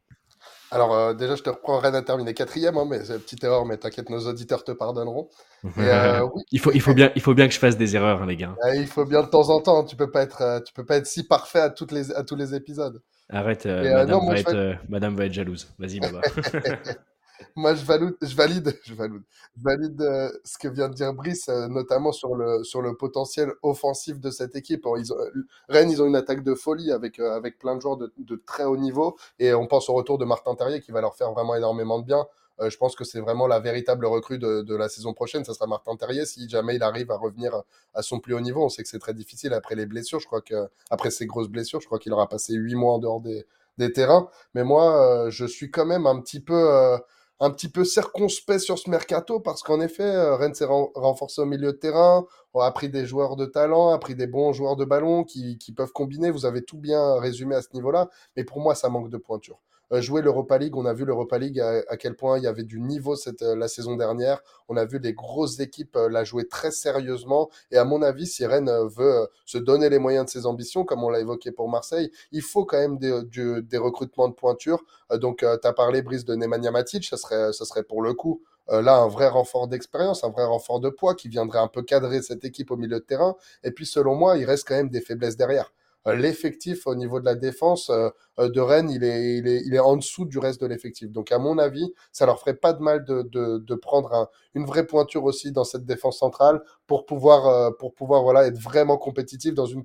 Alors, 0.71 0.93
euh, 0.93 1.13
déjà, 1.13 1.35
je 1.35 1.43
te 1.43 1.49
reprends, 1.49 1.79
Rennes 1.79 1.95
a 1.95 2.01
terminé 2.01 2.33
quatrième, 2.33 2.77
hein, 2.77 2.85
mais 2.89 3.03
c'est 3.05 3.13
une 3.15 3.19
petite 3.21 3.43
erreur, 3.43 3.65
mais 3.65 3.77
t'inquiète, 3.77 4.09
nos 4.09 4.27
auditeurs 4.27 4.63
te 4.63 4.71
pardonneront. 4.71 5.29
Et, 5.77 5.81
euh, 5.81 6.25
oui, 6.33 6.43
il, 6.51 6.59
faut, 6.59 6.71
il, 6.73 6.81
faut 6.81 6.93
bien, 6.93 7.11
il 7.15 7.21
faut 7.21 7.33
bien 7.33 7.47
que 7.47 7.53
je 7.53 7.59
fasse 7.59 7.77
des 7.77 7.95
erreurs, 7.95 8.21
hein, 8.21 8.25
les 8.25 8.35
gars. 8.35 8.55
euh, 8.65 8.75
il 8.75 8.87
faut 8.87 9.05
bien 9.05 9.21
de 9.23 9.27
temps 9.27 9.49
en 9.49 9.61
temps, 9.61 9.83
tu 9.85 9.95
peux 9.95 10.11
pas 10.11 10.23
être, 10.23 10.41
euh, 10.41 10.59
tu 10.59 10.73
peux 10.73 10.85
pas 10.85 10.97
être 10.97 11.07
si 11.07 11.23
parfait 11.27 11.59
à, 11.59 11.69
toutes 11.69 11.91
les, 11.91 12.11
à 12.11 12.23
tous 12.23 12.35
les 12.35 12.53
épisodes. 12.55 13.01
Arrête, 13.29 13.65
Et, 13.65 13.69
madame, 13.89 14.09
non, 14.09 14.21
moi, 14.23 14.33
va 14.33 14.37
je 14.37 14.41
être, 14.41 14.51
fais- 14.51 14.55
euh, 14.55 14.73
madame 14.89 15.15
va 15.15 15.25
être 15.25 15.33
jalouse. 15.33 15.67
Vas-y, 15.79 15.99
Baba. 15.99 16.21
Moi, 17.55 17.75
je 17.75 17.85
valide, 17.85 18.15
je 18.21 18.35
valide, 18.35 18.79
je 18.83 18.93
valide, 18.93 19.21
je 19.57 19.63
valide 19.63 20.01
euh, 20.01 20.29
ce 20.43 20.57
que 20.57 20.67
vient 20.67 20.89
de 20.89 20.93
dire 20.95 21.13
Brice, 21.13 21.49
euh, 21.49 21.67
notamment 21.67 22.11
sur 22.11 22.35
le, 22.35 22.63
sur 22.63 22.81
le 22.81 22.95
potentiel 22.95 23.51
offensif 23.61 24.19
de 24.19 24.29
cette 24.31 24.55
équipe. 24.55 24.85
Ils 24.97 25.13
ont, 25.13 25.17
euh, 25.19 25.31
Rennes, 25.69 25.91
ils 25.91 26.01
ont 26.01 26.05
une 26.07 26.15
attaque 26.15 26.43
de 26.43 26.55
folie 26.55 26.91
avec, 26.91 27.19
euh, 27.19 27.35
avec 27.35 27.59
plein 27.59 27.75
de 27.75 27.81
joueurs 27.81 27.97
de, 27.97 28.11
de 28.17 28.35
très 28.45 28.63
haut 28.63 28.77
niveau. 28.77 29.17
Et 29.39 29.53
on 29.53 29.67
pense 29.67 29.89
au 29.89 29.93
retour 29.93 30.17
de 30.17 30.25
Martin 30.25 30.55
Terrier 30.55 30.81
qui 30.81 30.91
va 30.91 31.01
leur 31.01 31.15
faire 31.15 31.31
vraiment 31.31 31.55
énormément 31.55 31.99
de 31.99 32.05
bien. 32.05 32.25
Euh, 32.59 32.71
je 32.71 32.77
pense 32.77 32.95
que 32.95 33.03
c'est 33.03 33.19
vraiment 33.19 33.45
la 33.45 33.59
véritable 33.59 34.05
recrue 34.07 34.39
de, 34.39 34.61
de 34.63 34.75
la 34.75 34.89
saison 34.89 35.13
prochaine. 35.13 35.43
Ça 35.45 35.53
sera 35.53 35.67
Martin 35.67 35.95
Terrier 35.95 36.25
si 36.25 36.49
jamais 36.49 36.75
il 36.75 36.83
arrive 36.83 37.11
à 37.11 37.17
revenir 37.17 37.61
à 37.93 38.01
son 38.01 38.19
plus 38.19 38.33
haut 38.33 38.39
niveau. 38.41 38.63
On 38.65 38.69
sait 38.69 38.81
que 38.83 38.89
c'est 38.89 38.99
très 38.99 39.13
difficile 39.13 39.53
après 39.53 39.75
les 39.75 39.85
blessures. 39.85 40.19
Je 40.19 40.25
crois 40.25 40.41
que, 40.41 40.67
après 40.89 41.11
ces 41.11 41.25
grosses 41.27 41.49
blessures, 41.49 41.81
je 41.81 41.85
crois 41.85 41.99
qu'il 41.99 42.13
aura 42.13 42.27
passé 42.27 42.53
huit 42.55 42.75
mois 42.75 42.93
en 42.93 42.99
dehors 42.99 43.21
des, 43.21 43.45
des 43.77 43.91
terrains. 43.93 44.27
Mais 44.55 44.63
moi, 44.63 45.25
euh, 45.25 45.29
je 45.29 45.45
suis 45.45 45.69
quand 45.69 45.85
même 45.85 46.07
un 46.07 46.19
petit 46.19 46.39
peu. 46.39 46.53
euh, 46.55 46.97
un 47.39 47.51
petit 47.51 47.69
peu 47.69 47.83
circonspect 47.85 48.59
sur 48.59 48.77
ce 48.79 48.89
mercato 48.89 49.39
parce 49.39 49.61
qu'en 49.63 49.79
effet, 49.81 50.03
euh, 50.03 50.35
Rennes 50.35 50.53
s'est 50.55 50.65
ren- 50.65 50.91
renforcé 50.95 51.41
au 51.41 51.45
milieu 51.45 51.71
de 51.73 51.77
terrain, 51.77 52.25
a 52.59 52.71
pris 52.71 52.89
des 52.89 53.05
joueurs 53.05 53.35
de 53.35 53.45
talent, 53.45 53.89
a 53.89 53.99
pris 53.99 54.15
des 54.15 54.25
bons 54.27 54.51
joueurs 54.53 54.75
de 54.75 54.85
ballon 54.85 55.23
qui, 55.23 55.57
qui 55.59 55.71
peuvent 55.73 55.91
combiner. 55.93 56.31
Vous 56.31 56.45
avez 56.45 56.63
tout 56.63 56.77
bien 56.77 57.19
résumé 57.19 57.55
à 57.55 57.61
ce 57.61 57.69
niveau-là, 57.73 58.09
mais 58.35 58.43
pour 58.43 58.59
moi, 58.61 58.73
ça 58.75 58.89
manque 58.89 59.09
de 59.09 59.17
pointure. 59.17 59.59
Euh, 59.93 60.01
jouer 60.01 60.21
l'Europa 60.21 60.57
League, 60.57 60.75
on 60.75 60.85
a 60.85 60.93
vu 60.93 61.05
l'Europa 61.05 61.37
League 61.37 61.59
à, 61.59 61.81
à 61.87 61.97
quel 61.97 62.15
point 62.15 62.37
il 62.37 62.43
y 62.43 62.47
avait 62.47 62.63
du 62.63 62.79
niveau 62.81 63.15
cette, 63.15 63.41
euh, 63.41 63.55
la 63.55 63.67
saison 63.67 63.95
dernière. 63.95 64.41
On 64.67 64.77
a 64.77 64.85
vu 64.85 64.99
des 64.99 65.13
grosses 65.13 65.59
équipes 65.59 65.95
euh, 65.95 66.09
la 66.09 66.23
jouer 66.23 66.47
très 66.47 66.71
sérieusement. 66.71 67.49
Et 67.71 67.77
à 67.77 67.85
mon 67.85 68.01
avis, 68.01 68.27
si 68.27 68.45
Rennes 68.45 68.71
veut 68.89 69.27
se 69.45 69.57
donner 69.57 69.89
les 69.89 69.99
moyens 69.99 70.25
de 70.25 70.29
ses 70.29 70.45
ambitions, 70.45 70.83
comme 70.83 71.03
on 71.03 71.09
l'a 71.09 71.19
évoqué 71.21 71.51
pour 71.51 71.69
Marseille, 71.69 72.11
il 72.31 72.41
faut 72.41 72.65
quand 72.65 72.77
même 72.77 72.97
des, 72.97 73.23
du- 73.23 73.61
des 73.63 73.77
recrutements 73.77 74.27
de 74.27 74.33
pointure. 74.33 74.83
Donc, 75.21 75.39
tu 75.39 75.67
as 75.67 75.73
parlé, 75.73 76.01
Brice, 76.01 76.25
de 76.25 76.35
Nemanja 76.35 76.71
Matic, 76.71 77.05
ça 77.05 77.17
serait, 77.17 77.53
ça 77.53 77.65
serait 77.65 77.83
pour 77.83 78.01
le 78.01 78.13
coup 78.13 78.41
euh, 78.69 78.81
là 78.81 78.97
un 78.97 79.07
vrai 79.07 79.27
renfort 79.29 79.67
d'expérience, 79.69 80.23
un 80.23 80.29
vrai 80.29 80.43
renfort 80.43 80.79
de 80.81 80.89
poids 80.89 81.15
qui 81.15 81.29
viendrait 81.29 81.59
un 81.59 81.67
peu 81.69 81.81
cadrer 81.83 82.21
cette 82.21 82.43
équipe 82.43 82.71
au 82.71 82.75
milieu 82.77 82.99
de 82.99 83.05
terrain. 83.05 83.35
Et 83.63 83.71
puis, 83.71 83.85
selon 83.85 84.15
moi, 84.15 84.37
il 84.37 84.45
reste 84.45 84.67
quand 84.67 84.75
même 84.75 84.89
des 84.89 85.01
faiblesses 85.01 85.37
derrière. 85.37 85.71
Euh, 86.07 86.15
L'effectif 86.15 86.87
au 86.87 86.95
niveau 86.95 87.19
de 87.19 87.25
la 87.25 87.35
défense 87.35 87.89
euh, 87.89 88.09
euh, 88.39 88.49
de 88.49 88.61
Rennes, 88.61 88.89
il 88.89 89.03
est, 89.03 89.37
il, 89.37 89.47
est, 89.47 89.61
il 89.65 89.75
est 89.75 89.79
en 89.79 89.97
dessous 89.97 90.25
du 90.25 90.39
reste 90.39 90.61
de 90.61 90.65
l'effectif. 90.67 91.11
Donc, 91.11 91.31
à 91.31 91.37
mon 91.39 91.57
avis, 91.57 91.93
ça 92.11 92.25
leur 92.25 92.39
ferait 92.39 92.53
pas 92.55 92.73
de 92.73 92.81
mal 92.81 93.03
de, 93.03 93.23
de, 93.23 93.57
de 93.57 93.75
prendre 93.75 94.13
un- 94.13 94.29
une 94.53 94.65
vraie 94.65 94.85
pointure 94.85 95.23
aussi 95.25 95.51
dans 95.51 95.63
cette 95.63 95.85
défense 95.85 96.19
centrale 96.19 96.61
pour 96.87 97.05
pouvoir, 97.05 97.75
pour 97.77 97.93
pouvoir 97.93 98.23
voilà, 98.23 98.47
être 98.47 98.57
vraiment 98.57 98.97
compétitif 98.97 99.53
dans 99.53 99.65
une, 99.65 99.83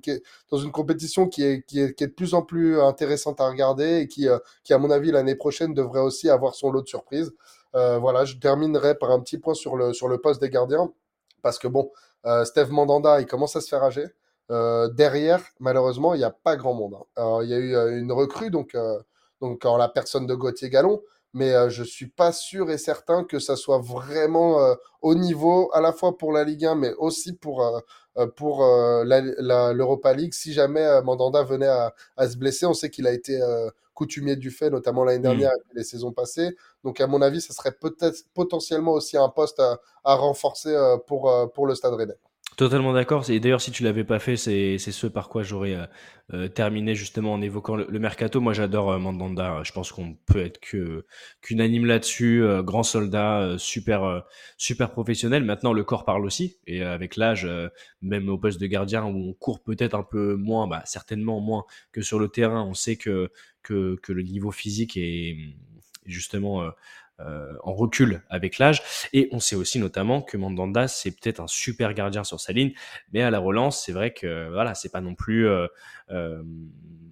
dans 0.49 0.57
une 0.57 0.71
compétition 0.71 1.27
qui 1.27 1.43
est, 1.43 1.63
qui, 1.63 1.81
est, 1.81 1.93
qui 1.93 2.03
est 2.03 2.07
de 2.07 2.13
plus 2.13 2.33
en 2.33 2.41
plus 2.41 2.79
intéressante 2.79 3.41
à 3.41 3.49
regarder 3.49 3.99
et 4.01 4.07
qui, 4.07 4.27
qui 4.63 4.73
à 4.73 4.77
mon 4.77 4.89
avis, 4.91 5.11
l'année 5.11 5.35
prochaine 5.35 5.73
devrait 5.73 5.99
aussi 6.01 6.29
avoir 6.29 6.55
son 6.55 6.71
lot 6.71 6.81
de 6.81 6.87
surprises. 6.87 7.31
Voilà, 7.73 8.25
je 8.25 8.35
terminerai 8.37 8.95
par 8.95 9.11
un 9.11 9.19
petit 9.19 9.37
point 9.37 9.53
sur 9.55 9.75
le, 9.75 9.93
sur 9.93 10.07
le 10.07 10.19
poste 10.19 10.41
des 10.41 10.49
gardiens. 10.49 10.91
Parce 11.41 11.59
que 11.59 11.67
bon, 11.67 11.91
Steve 12.45 12.71
Mandanda, 12.71 13.19
il 13.19 13.27
commence 13.27 13.55
à 13.55 13.61
se 13.61 13.67
faire 13.67 13.83
âger. 13.83 14.05
Euh, 14.53 14.87
derrière, 14.89 15.41
malheureusement, 15.59 16.13
il 16.13 16.19
n'y 16.19 16.23
a 16.23 16.31
pas 16.31 16.55
grand 16.55 16.73
monde. 16.75 16.95
hein. 17.17 17.39
Il 17.43 17.49
y 17.49 17.53
a 17.55 17.57
eu 17.59 17.75
euh, 17.75 17.99
une 17.99 18.11
recrue, 18.11 18.51
donc, 18.51 18.75
euh, 18.75 18.99
donc 19.41 19.65
en 19.65 19.77
la 19.77 19.89
personne 19.89 20.27
de 20.27 20.35
Gauthier 20.35 20.69
Gallon, 20.69 21.01
mais 21.33 21.53
euh, 21.53 21.69
je 21.69 21.83
suis 21.83 22.07
pas 22.07 22.31
sûr 22.31 22.69
et 22.71 22.77
certain 22.77 23.23
que 23.23 23.39
ça 23.39 23.55
soit 23.55 23.79
vraiment 23.79 24.61
euh, 24.61 24.75
au 25.01 25.15
niveau, 25.15 25.71
à 25.73 25.81
la 25.81 25.91
fois 25.93 26.17
pour 26.17 26.31
la 26.33 26.43
Ligue 26.45 26.65
1, 26.65 26.75
mais 26.75 26.93
aussi 26.99 27.33
pour, 27.33 27.63
euh, 27.65 27.79
l'Europa 29.73 30.13
League. 30.13 30.33
Si 30.33 30.53
jamais 30.53 31.01
Mandanda 31.03 31.43
venait 31.43 31.67
à, 31.67 31.93
à 32.17 32.27
se 32.29 32.37
blesser, 32.37 32.65
on 32.65 32.73
sait 32.73 32.89
qu'il 32.89 33.07
a 33.07 33.11
été 33.11 33.39
coutumier 33.93 34.35
du 34.35 34.51
fait, 34.51 34.69
notamment 34.69 35.03
l'année 35.03 35.19
dernière 35.21 35.51
et 35.51 35.77
les 35.77 35.83
saisons 35.83 36.11
passées. 36.11 36.55
Donc, 36.83 36.99
à 37.01 37.07
mon 37.07 37.21
avis, 37.21 37.41
ça 37.41 37.53
serait 37.53 37.71
peut-être 37.73 38.23
potentiellement 38.33 38.91
aussi 38.93 39.17
un 39.17 39.29
poste 39.29 39.59
à, 39.59 39.79
à 40.03 40.15
renforcer 40.15 40.75
pour, 41.07 41.51
pour 41.53 41.67
le 41.67 41.75
Stade 41.75 41.93
Rennais. 41.93 42.17
Totalement 42.55 42.93
d'accord. 42.93 43.29
Et 43.29 43.39
d'ailleurs, 43.39 43.61
si 43.61 43.71
tu 43.71 43.83
l'avais 43.83 44.03
pas 44.03 44.19
fait, 44.19 44.37
c'est 44.37 44.77
ce 44.77 45.07
par 45.07 45.29
quoi 45.29 45.41
j'aurais 45.43 45.73
euh, 45.73 45.85
euh, 46.33 46.47
terminé 46.47 46.93
justement 46.93 47.33
en 47.33 47.41
évoquant 47.41 47.75
le, 47.75 47.99
mercato. 47.99 48.41
Moi, 48.41 48.53
j'adore 48.53 48.91
euh, 48.91 48.99
Mandanda. 48.99 49.61
Je 49.63 49.71
pense 49.71 49.91
qu'on 49.91 50.15
peut 50.27 50.39
être 50.39 50.59
que 50.59 51.05
qu'unanime 51.41 51.85
là-dessus. 51.85 52.43
Grand 52.63 52.83
soldat, 52.83 53.55
super 53.57 54.23
super 54.57 54.91
professionnel. 54.91 55.43
Maintenant, 55.43 55.73
le 55.73 55.83
corps 55.83 56.05
parle 56.05 56.25
aussi. 56.25 56.57
Et 56.67 56.83
avec 56.83 57.15
l'âge, 57.15 57.47
même 58.01 58.29
au 58.29 58.37
poste 58.37 58.59
de 58.59 58.67
gardien 58.67 59.03
où 59.05 59.29
on 59.29 59.33
court 59.33 59.63
peut-être 59.63 59.95
un 59.95 60.03
peu 60.03 60.35
moins, 60.35 60.67
bah, 60.67 60.83
certainement 60.85 61.39
moins 61.39 61.65
que 61.91 62.01
sur 62.01 62.19
le 62.19 62.27
terrain, 62.27 62.63
on 62.63 62.73
sait 62.73 62.97
que 62.97 63.31
le 63.69 64.21
niveau 64.21 64.51
physique 64.51 64.95
est 64.97 65.37
justement 66.05 66.69
en 67.63 67.73
recul 67.73 68.21
avec 68.29 68.57
l'âge. 68.57 68.81
Et 69.13 69.29
on 69.31 69.39
sait 69.39 69.55
aussi 69.55 69.79
notamment 69.79 70.21
que 70.21 70.37
Mandanda, 70.37 70.87
c'est 70.87 71.11
peut-être 71.11 71.39
un 71.39 71.47
super 71.47 71.93
gardien 71.93 72.23
sur 72.23 72.39
sa 72.39 72.53
ligne, 72.53 72.73
mais 73.11 73.21
à 73.21 73.31
la 73.31 73.39
relance, 73.39 73.83
c'est 73.85 73.91
vrai 73.91 74.13
que 74.13 74.49
voilà, 74.51 74.73
c'est 74.75 74.91
pas 74.91 75.01
non 75.01 75.15
plus 75.15 75.47
euh, 75.47 75.67
euh, 76.11 76.41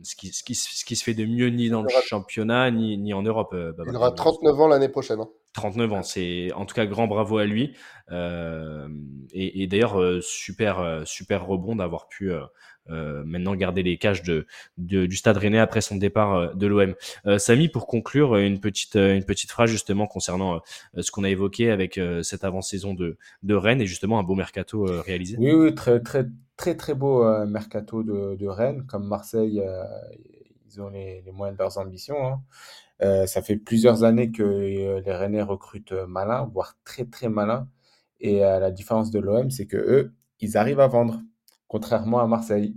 ce, 0.04 0.16
qui, 0.16 0.34
ce, 0.34 0.44
qui, 0.44 0.56
ce 0.56 0.84
qui 0.86 0.96
se 0.96 1.04
fait 1.04 1.14
de 1.14 1.26
mieux 1.26 1.48
ni 1.50 1.70
dans 1.70 1.82
le 1.82 1.90
championnat 2.06 2.72
ni, 2.72 2.98
ni 2.98 3.14
en 3.14 3.22
Europe. 3.22 3.54
euh. 3.54 3.74
Il 3.88 3.96
aura 3.96 4.12
39 4.12 4.60
ans 4.60 4.68
l'année 4.68 4.90
prochaine. 4.90 5.20
hein. 5.20 5.30
39 5.54 5.94
ans, 5.94 6.04
c'est 6.04 6.52
en 6.54 6.66
tout 6.66 6.74
cas 6.74 6.86
grand 6.86 7.08
bravo 7.08 7.38
à 7.38 7.46
lui. 7.46 7.76
Euh, 8.12 8.88
et 9.34 9.64
et 9.64 9.68
d'ailleurs, 9.68 10.00
euh, 10.00 10.22
super, 10.22 10.80
euh, 10.80 11.04
super 11.06 11.46
rebond 11.46 11.76
d'avoir 11.76 12.08
pu 12.08 12.32
euh, 12.32 12.40
euh, 12.40 12.46
maintenant 12.88 13.56
garder 13.56 13.84
les 13.84 13.98
cages 13.98 14.24
de, 14.24 14.46
du 14.78 15.16
Stade 15.16 15.38
Rennais 15.38 15.60
après 15.60 15.82
son 15.82 15.96
départ 15.96 16.36
euh, 16.36 16.54
de 16.54 16.68
l'OM. 16.68 16.96
Euh, 17.26 17.38
Samy, 17.38 17.70
pour 17.70 17.88
conclure, 17.88 18.36
euh, 18.36 18.46
une 18.46 18.60
petite, 18.60 18.96
euh, 18.96 19.16
une 19.16 19.24
petite 19.24 19.52
phrase 19.52 19.70
justement 19.70 20.08
concernant 20.08 20.62
euh, 20.96 21.02
ce 21.02 21.12
qu'on 21.12 21.24
a 21.24 21.30
évoqué 21.30 21.72
avec 21.72 21.98
euh, 21.98 22.24
cette 22.24 22.44
avant-saison 22.44 22.94
de, 22.94 23.18
de 23.44 23.56
Rennes 23.56 23.82
et 23.82 23.86
justement 23.86 24.20
un 24.20 24.24
beau 24.24 24.36
mercato 24.36 24.88
euh, 24.88 25.02
réalisé. 25.02 25.38
Oui, 25.40 25.52
oui, 25.52 25.76
très, 25.76 26.00
très, 26.00 26.26
très, 26.58 26.76
très 26.76 26.94
beau 26.94 27.24
euh, 27.24 27.46
mercato 27.46 28.04
de, 28.04 28.36
de 28.36 28.48
Rennes. 28.48 28.86
Comme 28.88 29.08
Marseille, 29.08 29.62
euh, 29.66 29.84
ils 30.68 30.82
ont 30.82 30.90
les, 30.90 31.22
les 31.26 31.32
moyens 31.32 31.58
de 31.58 31.64
leurs 31.64 31.78
ambitions. 31.78 32.26
hein. 32.28 32.42
Euh, 33.04 33.26
ça 33.26 33.42
fait 33.42 33.58
plusieurs 33.58 34.04
années 34.04 34.32
que 34.32 34.44
euh, 34.44 35.02
les 35.04 35.14
Rennais 35.14 35.42
recrutent 35.42 35.92
euh, 35.92 36.06
malin, 36.08 36.50
voire 36.54 36.78
très, 36.86 37.06
très 37.06 37.30
malin. 37.30 37.68
Et 38.20 38.46
euh, 38.46 38.60
la 38.60 38.70
différence 38.70 39.10
de 39.10 39.20
l'OM, 39.20 39.50
c'est 39.50 39.66
que 39.66 39.78
eux, 39.78 40.14
ils 40.40 40.56
arrivent 40.56 40.80
à 40.80 40.88
vendre, 40.88 41.20
contrairement 41.72 42.20
à 42.22 42.28
Marseille. 42.28 42.76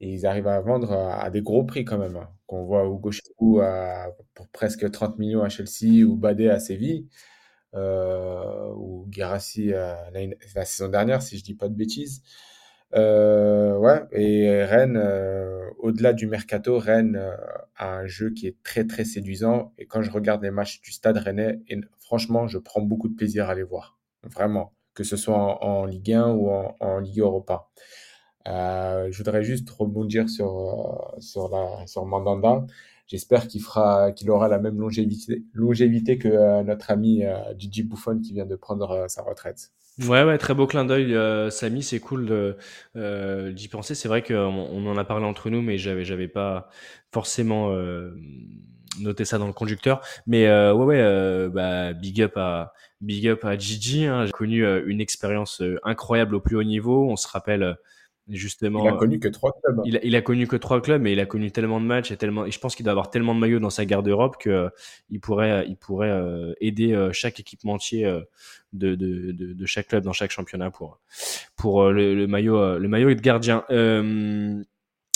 Ils 0.00 0.26
arrivent 0.26 0.48
à 0.48 0.60
vendre 0.60 0.92
à, 0.92 1.30
des 1.30 1.42
gros 1.42 1.64
prix 1.64 1.84
quand 1.84 1.98
même. 1.98 2.16
hein. 2.16 2.28
Qu'on 2.46 2.64
voit 2.64 2.84
Hugo 2.86 3.10
Chicou 3.12 3.60
à, 3.62 4.08
pour 4.34 4.48
presque 4.48 4.90
30 4.90 5.18
millions 5.18 5.42
à 5.42 5.48
Chelsea 5.48 6.04
ou 6.06 6.16
Badé 6.16 6.48
à 6.50 6.60
Séville 6.60 7.08
euh, 7.74 8.72
ou 8.76 9.08
l'année- 10.12 10.38
la 10.54 10.64
saison 10.64 10.88
dernière, 10.88 11.22
si 11.22 11.38
je 11.38 11.44
dis 11.44 11.54
pas 11.54 11.68
de 11.68 11.74
bêtises. 11.74 12.22
Euh, 12.94 13.76
ouais, 13.78 14.02
et 14.12 14.64
Rennes, 14.64 14.96
euh, 14.96 15.68
au-delà 15.78 16.12
du 16.12 16.26
mercato, 16.28 16.78
Rennes 16.78 17.20
a 17.76 17.96
un 17.96 18.06
jeu 18.06 18.30
qui 18.30 18.46
est 18.46 18.56
très 18.62 18.86
très 18.86 19.04
séduisant. 19.04 19.72
Et 19.78 19.86
quand 19.86 20.02
je 20.02 20.10
regarde 20.10 20.42
les 20.42 20.50
matchs 20.52 20.80
du 20.80 20.92
Stade 20.92 21.18
Rennais, 21.18 21.60
franchement, 22.00 22.46
je 22.46 22.58
prends 22.58 22.82
beaucoup 22.82 23.08
de 23.08 23.16
plaisir 23.16 23.48
à 23.50 23.54
les 23.54 23.62
voir. 23.64 23.98
Vraiment, 24.22 24.72
que 24.94 25.04
ce 25.04 25.16
soit 25.16 25.64
en, 25.64 25.84
Ligue 25.86 26.12
1 26.12 26.28
ou 26.32 26.48
en 26.50 26.98
Ligue 27.00 27.20
Europa. 27.20 27.68
Euh, 28.46 29.08
je 29.10 29.18
voudrais 29.18 29.42
juste 29.42 29.68
rebondir 29.70 30.28
sur, 30.28 30.58
euh, 31.16 31.20
sur, 31.20 31.48
la, 31.48 31.86
sur 31.86 32.04
Mandanda. 32.04 32.66
J'espère 33.06 33.48
qu'il 33.48 33.62
fera, 33.62 34.12
qu'il 34.12 34.30
aura 34.30 34.48
la 34.48 34.58
même 34.58 34.78
longévité, 34.78 35.44
longévité 35.52 36.18
que 36.18 36.28
euh, 36.28 36.62
notre 36.62 36.90
ami 36.90 37.24
euh, 37.24 37.36
Gigi 37.58 37.82
Buffon 37.82 38.20
qui 38.20 38.32
vient 38.32 38.46
de 38.46 38.56
prendre 38.56 39.06
sa 39.08 39.22
retraite. 39.22 39.70
Ouais, 40.00 40.24
ouais, 40.24 40.38
très 40.38 40.54
beau 40.54 40.66
clin 40.66 40.84
d'œil, 40.84 41.16
Samy, 41.52 41.82
c'est 41.82 42.00
cool 42.00 42.56
d'y 42.96 43.68
penser. 43.68 43.94
C'est 43.94 44.08
vrai 44.08 44.22
qu'on 44.22 44.34
on 44.34 44.86
en 44.86 44.96
a 44.96 45.04
parlé 45.04 45.24
entre 45.24 45.50
nous, 45.50 45.62
mais 45.62 45.78
j'avais, 45.78 46.04
j'avais 46.04 46.26
pas 46.26 46.68
forcément 47.12 47.72
noté 48.98 49.24
ça 49.24 49.38
dans 49.38 49.46
le 49.46 49.52
conducteur. 49.52 50.00
Mais 50.26 50.48
ouais, 50.48 50.84
ouais, 50.84 51.48
bah, 51.48 51.92
big 51.92 52.22
up 52.22 52.32
à, 52.34 52.72
big 53.00 53.28
up 53.28 53.44
à 53.44 53.56
Gigi. 53.56 54.06
Hein. 54.06 54.26
J'ai 54.26 54.32
connu 54.32 54.66
une 54.84 55.00
expérience 55.00 55.62
incroyable 55.84 56.34
au 56.34 56.40
plus 56.40 56.56
haut 56.56 56.64
niveau. 56.64 57.08
On 57.08 57.14
se 57.14 57.28
rappelle 57.28 57.76
justement. 58.28 58.84
Il 58.84 58.88
a 58.88 58.92
connu 58.96 59.18
que 59.18 59.28
trois 59.28 59.52
clubs. 59.62 59.80
Il 59.84 59.96
a, 59.96 60.04
il 60.04 60.16
a 60.16 60.22
connu 60.22 60.46
que 60.46 60.56
trois 60.56 60.80
clubs, 60.80 61.02
mais 61.02 61.12
il 61.12 61.20
a 61.20 61.26
connu 61.26 61.50
tellement 61.50 61.80
de 61.80 61.86
matchs 61.86 62.10
et 62.10 62.16
tellement. 62.16 62.46
Et 62.46 62.50
je 62.50 62.58
pense 62.58 62.74
qu'il 62.74 62.84
doit 62.84 62.92
avoir 62.92 63.10
tellement 63.10 63.34
de 63.34 63.40
maillots 63.40 63.60
dans 63.60 63.70
sa 63.70 63.84
garde-robe 63.84 64.36
que 64.38 64.50
euh, 64.50 64.68
il 65.10 65.20
pourrait, 65.20 65.66
il 65.68 65.76
pourrait 65.76 66.10
euh, 66.10 66.52
aider 66.60 66.92
euh, 66.92 67.12
chaque 67.12 67.40
équipementier 67.40 68.06
euh, 68.06 68.20
de, 68.72 68.94
de, 68.94 69.32
de, 69.32 69.52
de 69.52 69.66
chaque 69.66 69.88
club 69.88 70.04
dans 70.04 70.12
chaque 70.12 70.30
championnat 70.30 70.70
pour 70.70 71.00
pour 71.56 71.82
euh, 71.82 71.92
le, 71.92 72.14
le 72.14 72.26
maillot, 72.26 72.58
euh, 72.58 72.78
le 72.78 72.88
maillot 72.88 73.10
et 73.10 73.14
de 73.14 73.20
gardien. 73.20 73.64
Euh, 73.70 74.62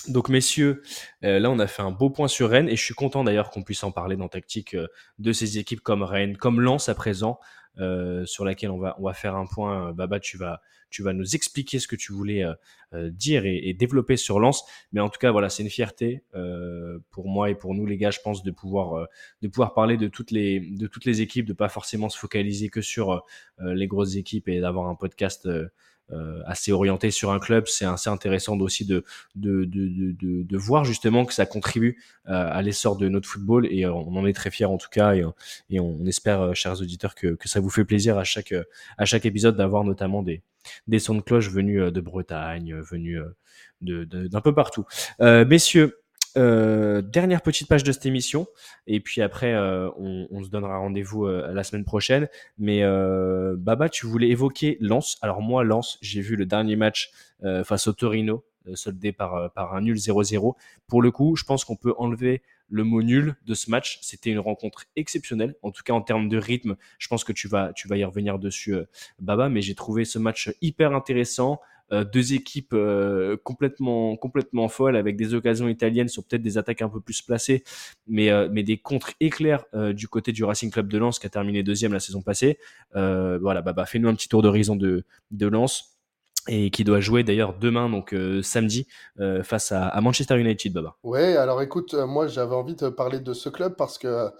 Donc 0.08 0.28
messieurs, 0.30 0.80
euh, 1.24 1.38
là 1.38 1.50
on 1.50 1.58
a 1.58 1.66
fait 1.66 1.82
un 1.82 1.90
beau 1.90 2.08
point 2.08 2.28
sur 2.28 2.48
Rennes 2.48 2.68
et 2.68 2.76
je 2.76 2.84
suis 2.84 2.94
content 2.94 3.24
d'ailleurs 3.24 3.50
qu'on 3.50 3.62
puisse 3.62 3.84
en 3.84 3.90
parler 3.90 4.16
dans 4.16 4.28
tactique 4.28 4.74
euh, 4.74 4.86
de 5.18 5.32
ces 5.32 5.58
équipes 5.58 5.80
comme 5.82 6.02
Rennes, 6.02 6.36
comme 6.36 6.60
Lens 6.60 6.88
à 6.88 6.94
présent, 6.94 7.40
euh, 7.78 8.24
sur 8.26 8.44
laquelle 8.44 8.70
on 8.70 8.78
va 8.78 8.96
on 8.98 9.04
va 9.04 9.14
faire 9.14 9.36
un 9.36 9.46
point. 9.46 9.92
Baba, 9.92 10.20
tu 10.20 10.36
vas 10.36 10.60
tu 10.90 11.02
vas 11.02 11.12
nous 11.12 11.34
expliquer 11.34 11.78
ce 11.78 11.86
que 11.86 11.96
tu 11.96 12.12
voulais 12.12 12.44
dire 12.94 13.44
et, 13.44 13.68
et, 13.68 13.74
développer 13.74 14.16
sur 14.16 14.40
Lens. 14.40 14.64
Mais 14.92 15.00
en 15.00 15.10
tout 15.10 15.18
cas 15.18 15.30
voilà, 15.30 15.50
c'est 15.50 15.62
une 15.62 15.68
fierté 15.68 16.22
pour 17.10 17.28
moi 17.28 17.50
et 17.50 17.54
pour 17.54 17.74
nous 17.74 17.84
les 17.84 17.98
gars, 17.98 18.10
je 18.10 18.20
pense 18.24 18.42
de 18.42 18.50
pouvoir 18.50 19.06
de 19.42 19.48
pouvoir 19.48 19.74
parler 19.74 19.98
de 19.98 20.08
toutes 20.08 20.30
les 20.30 20.60
de 20.60 20.86
toutes 20.86 21.04
les 21.04 21.20
équipes, 21.20 21.44
de 21.44 21.52
pas 21.52 21.68
forcément 21.68 22.08
se 22.08 22.18
focaliser 22.18 22.70
que 22.70 22.80
sur 22.80 23.22
les 23.60 23.86
grosses 23.86 24.16
équipes 24.16 24.48
et 24.48 24.60
d'avoir 24.60 24.88
un 24.88 24.94
podcast 24.94 25.46
euh, 25.46 25.68
assez 26.46 26.72
orienté 26.72 27.10
sur 27.10 27.32
un 27.32 27.38
club, 27.38 27.66
c'est 27.66 27.84
assez 27.84 28.10
intéressant 28.10 28.58
aussi 28.60 28.84
de, 28.84 29.04
de, 29.36 29.64
de, 29.64 30.12
de, 30.12 30.42
de 30.42 30.56
voir 30.56 30.84
justement 30.84 31.24
que 31.24 31.34
ça 31.34 31.46
contribue 31.46 32.02
euh, 32.28 32.48
à 32.50 32.62
l'essor 32.62 32.96
de 32.96 33.08
notre 33.08 33.28
football 33.28 33.66
et 33.70 33.84
euh, 33.84 33.92
on 33.92 34.16
en 34.16 34.26
est 34.26 34.32
très 34.32 34.50
fiers 34.50 34.66
en 34.66 34.78
tout 34.78 34.88
cas 34.90 35.14
et, 35.14 35.24
et 35.70 35.80
on 35.80 36.04
espère, 36.06 36.54
chers 36.54 36.80
auditeurs, 36.80 37.14
que, 37.14 37.34
que 37.34 37.48
ça 37.48 37.60
vous 37.60 37.70
fait 37.70 37.84
plaisir 37.84 38.18
à 38.18 38.24
chaque, 38.24 38.54
à 38.96 39.04
chaque 39.04 39.26
épisode 39.26 39.56
d'avoir 39.56 39.84
notamment 39.84 40.22
des, 40.22 40.42
des 40.86 40.98
sons 40.98 41.14
de 41.14 41.20
cloche 41.20 41.50
venus 41.50 41.92
de 41.92 42.00
Bretagne, 42.00 42.74
venus 42.74 43.20
d'un 43.80 44.40
peu 44.40 44.54
partout. 44.54 44.84
Euh, 45.20 45.44
messieurs, 45.44 46.00
euh, 46.36 47.02
dernière 47.02 47.42
petite 47.42 47.68
page 47.68 47.84
de 47.84 47.92
cette 47.92 48.06
émission, 48.06 48.46
et 48.86 49.00
puis 49.00 49.22
après, 49.22 49.54
euh, 49.54 49.90
on, 49.96 50.42
se 50.42 50.48
donnera 50.50 50.78
rendez-vous 50.78 51.26
euh, 51.26 51.52
la 51.52 51.64
semaine 51.64 51.84
prochaine. 51.84 52.28
Mais 52.58 52.82
Baba, 53.56 53.88
tu 53.88 54.06
voulais 54.06 54.28
évoquer 54.28 54.76
Lens. 54.80 55.18
Alors 55.22 55.40
moi, 55.40 55.64
Lens, 55.64 55.98
j'ai 56.02 56.20
vu 56.20 56.36
le 56.36 56.46
dernier 56.46 56.76
match 56.76 57.10
face 57.64 57.86
au 57.86 57.92
Torino, 57.92 58.44
soldé 58.74 59.12
par, 59.12 59.52
par 59.52 59.74
un 59.74 59.82
nul 59.82 59.96
0-0. 59.96 60.54
Pour 60.86 61.02
le 61.02 61.10
coup, 61.10 61.36
je 61.36 61.44
pense 61.44 61.64
qu'on 61.64 61.76
peut 61.76 61.94
enlever 61.98 62.42
le 62.70 62.84
mot 62.84 63.02
nul 63.02 63.36
de 63.46 63.54
ce 63.54 63.70
match. 63.70 63.98
C'était 64.02 64.30
une 64.30 64.38
rencontre 64.38 64.84
exceptionnelle, 64.96 65.54
en 65.62 65.70
tout 65.70 65.82
cas 65.82 65.92
en 65.92 66.02
termes 66.02 66.28
de 66.28 66.36
rythme. 66.36 66.76
Je 66.98 67.08
pense 67.08 67.24
que 67.24 67.32
tu 67.32 67.48
vas, 67.48 67.72
tu 67.72 67.88
vas 67.88 67.96
y 67.96 68.04
revenir 68.04 68.38
dessus, 68.38 68.74
Baba, 69.20 69.48
mais 69.48 69.62
j'ai 69.62 69.74
trouvé 69.74 70.04
ce 70.04 70.18
match 70.18 70.50
hyper 70.60 70.94
intéressant. 70.94 71.60
Euh, 71.90 72.04
deux 72.04 72.34
équipes 72.34 72.74
euh, 72.74 73.38
complètement 73.44 74.14
complètement 74.16 74.68
folles 74.68 74.96
avec 74.96 75.16
des 75.16 75.32
occasions 75.32 75.68
italiennes 75.68 76.08
sur 76.08 76.22
peut-être 76.22 76.42
des 76.42 76.58
attaques 76.58 76.82
un 76.82 76.88
peu 76.90 77.00
plus 77.00 77.22
placées, 77.22 77.64
mais 78.06 78.30
euh, 78.30 78.48
mais 78.52 78.62
des 78.62 78.76
contres 78.76 79.12
éclairs 79.20 79.64
du 79.94 80.06
côté 80.08 80.32
du 80.32 80.44
Racing 80.44 80.70
Club 80.70 80.88
de 80.88 80.98
Lens 80.98 81.18
qui 81.18 81.26
a 81.26 81.30
terminé 81.30 81.62
deuxième 81.62 81.92
la 81.92 82.00
saison 82.00 82.20
passée. 82.20 82.58
voilà, 82.92 83.62
bah, 83.62 83.86
fais-nous 83.86 84.08
un 84.08 84.14
petit 84.14 84.28
tour 84.28 84.42
d'horizon 84.42 84.76
de 84.76 85.04
de 85.30 85.46
Lens 85.46 85.98
et 86.46 86.70
qui 86.70 86.84
doit 86.84 87.00
jouer 87.00 87.24
d'ailleurs 87.24 87.58
demain, 87.58 87.90
donc 87.90 88.14
samedi, 88.42 88.86
face 89.42 89.72
à, 89.72 90.00
Manchester 90.00 90.38
United, 90.38 90.72
Baba. 90.72 90.96
Ouais, 91.02 91.36
alors 91.36 91.62
écoute, 91.62 91.94
moi 91.94 92.26
j'avais 92.26 92.54
envie 92.54 92.76
de 92.76 92.88
parler 92.88 93.20
de 93.20 93.32
ce 93.32 93.48
club 93.48 93.76
parce 93.76 93.98
que 93.98 94.30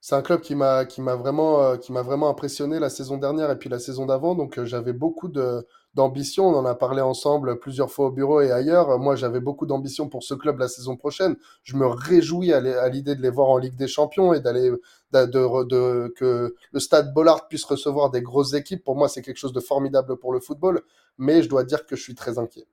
c'est 0.00 0.14
un 0.14 0.22
club 0.22 0.40
qui 0.40 0.54
m'a 0.54 0.84
vraiment 0.84 1.76
qui 1.76 1.92
m'a 1.92 2.02
vraiment 2.02 2.28
impressionné 2.28 2.78
la 2.78 2.90
saison 2.90 3.16
dernière 3.16 3.50
et 3.50 3.58
puis 3.58 3.68
la 3.68 3.78
saison 3.78 4.06
d'avant, 4.06 4.34
donc 4.34 4.62
j'avais 4.64 4.92
beaucoup 4.92 5.28
de 5.28 5.66
d'ambition. 5.94 6.48
On 6.48 6.54
en 6.54 6.64
a 6.64 6.74
parlé 6.74 7.00
ensemble 7.00 7.58
plusieurs 7.58 7.90
fois 7.90 8.06
au 8.06 8.10
bureau 8.10 8.40
et 8.40 8.50
ailleurs. 8.50 8.98
Moi, 8.98 9.16
j'avais 9.16 9.40
beaucoup 9.40 9.66
d'ambition 9.66 10.08
pour 10.08 10.22
ce 10.22 10.34
club 10.34 10.58
la 10.58 10.68
saison 10.68 10.96
prochaine. 10.96 11.36
Je 11.62 11.76
me 11.76 11.86
réjouis 11.86 12.52
à 12.52 12.88
l'idée 12.88 13.14
de 13.14 13.22
les 13.22 13.30
voir 13.30 13.48
en 13.48 13.58
Ligue 13.58 13.76
des 13.76 13.88
Champions 13.88 14.32
et 14.32 14.40
d'aller 14.40 14.70
de, 15.12 15.64
de, 15.64 16.12
que 16.16 16.54
le 16.72 16.80
Stade 16.80 17.12
Bollard 17.14 17.48
puisse 17.48 17.64
recevoir 17.64 18.10
des 18.10 18.22
grosses 18.22 18.54
équipes. 18.54 18.84
Pour 18.84 18.96
moi, 18.96 19.08
c'est 19.08 19.22
quelque 19.22 19.38
chose 19.38 19.52
de 19.52 19.60
formidable 19.60 20.16
pour 20.16 20.32
le 20.32 20.40
football. 20.40 20.82
Mais 21.18 21.42
je 21.42 21.48
dois 21.48 21.64
dire 21.64 21.86
que 21.86 21.96
je 21.96 22.02
suis 22.02 22.14
très 22.14 22.38
inquiet. 22.38 22.66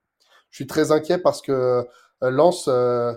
Je 0.49 0.57
suis 0.57 0.67
très 0.67 0.91
inquiet 0.91 1.17
parce 1.17 1.41
que 1.41 1.85
euh, 2.23 2.29
Lens 2.29 2.65
euh, 2.67 3.13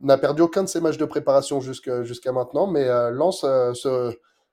n'a 0.00 0.18
perdu 0.18 0.42
aucun 0.42 0.62
de 0.62 0.68
ses 0.68 0.80
matchs 0.80 0.98
de 0.98 1.04
préparation 1.04 1.60
jusqu'à 1.60 2.32
maintenant, 2.32 2.66
mais 2.66 2.84
euh, 2.84 3.10
Lens, 3.10 3.44
euh, 3.44 3.72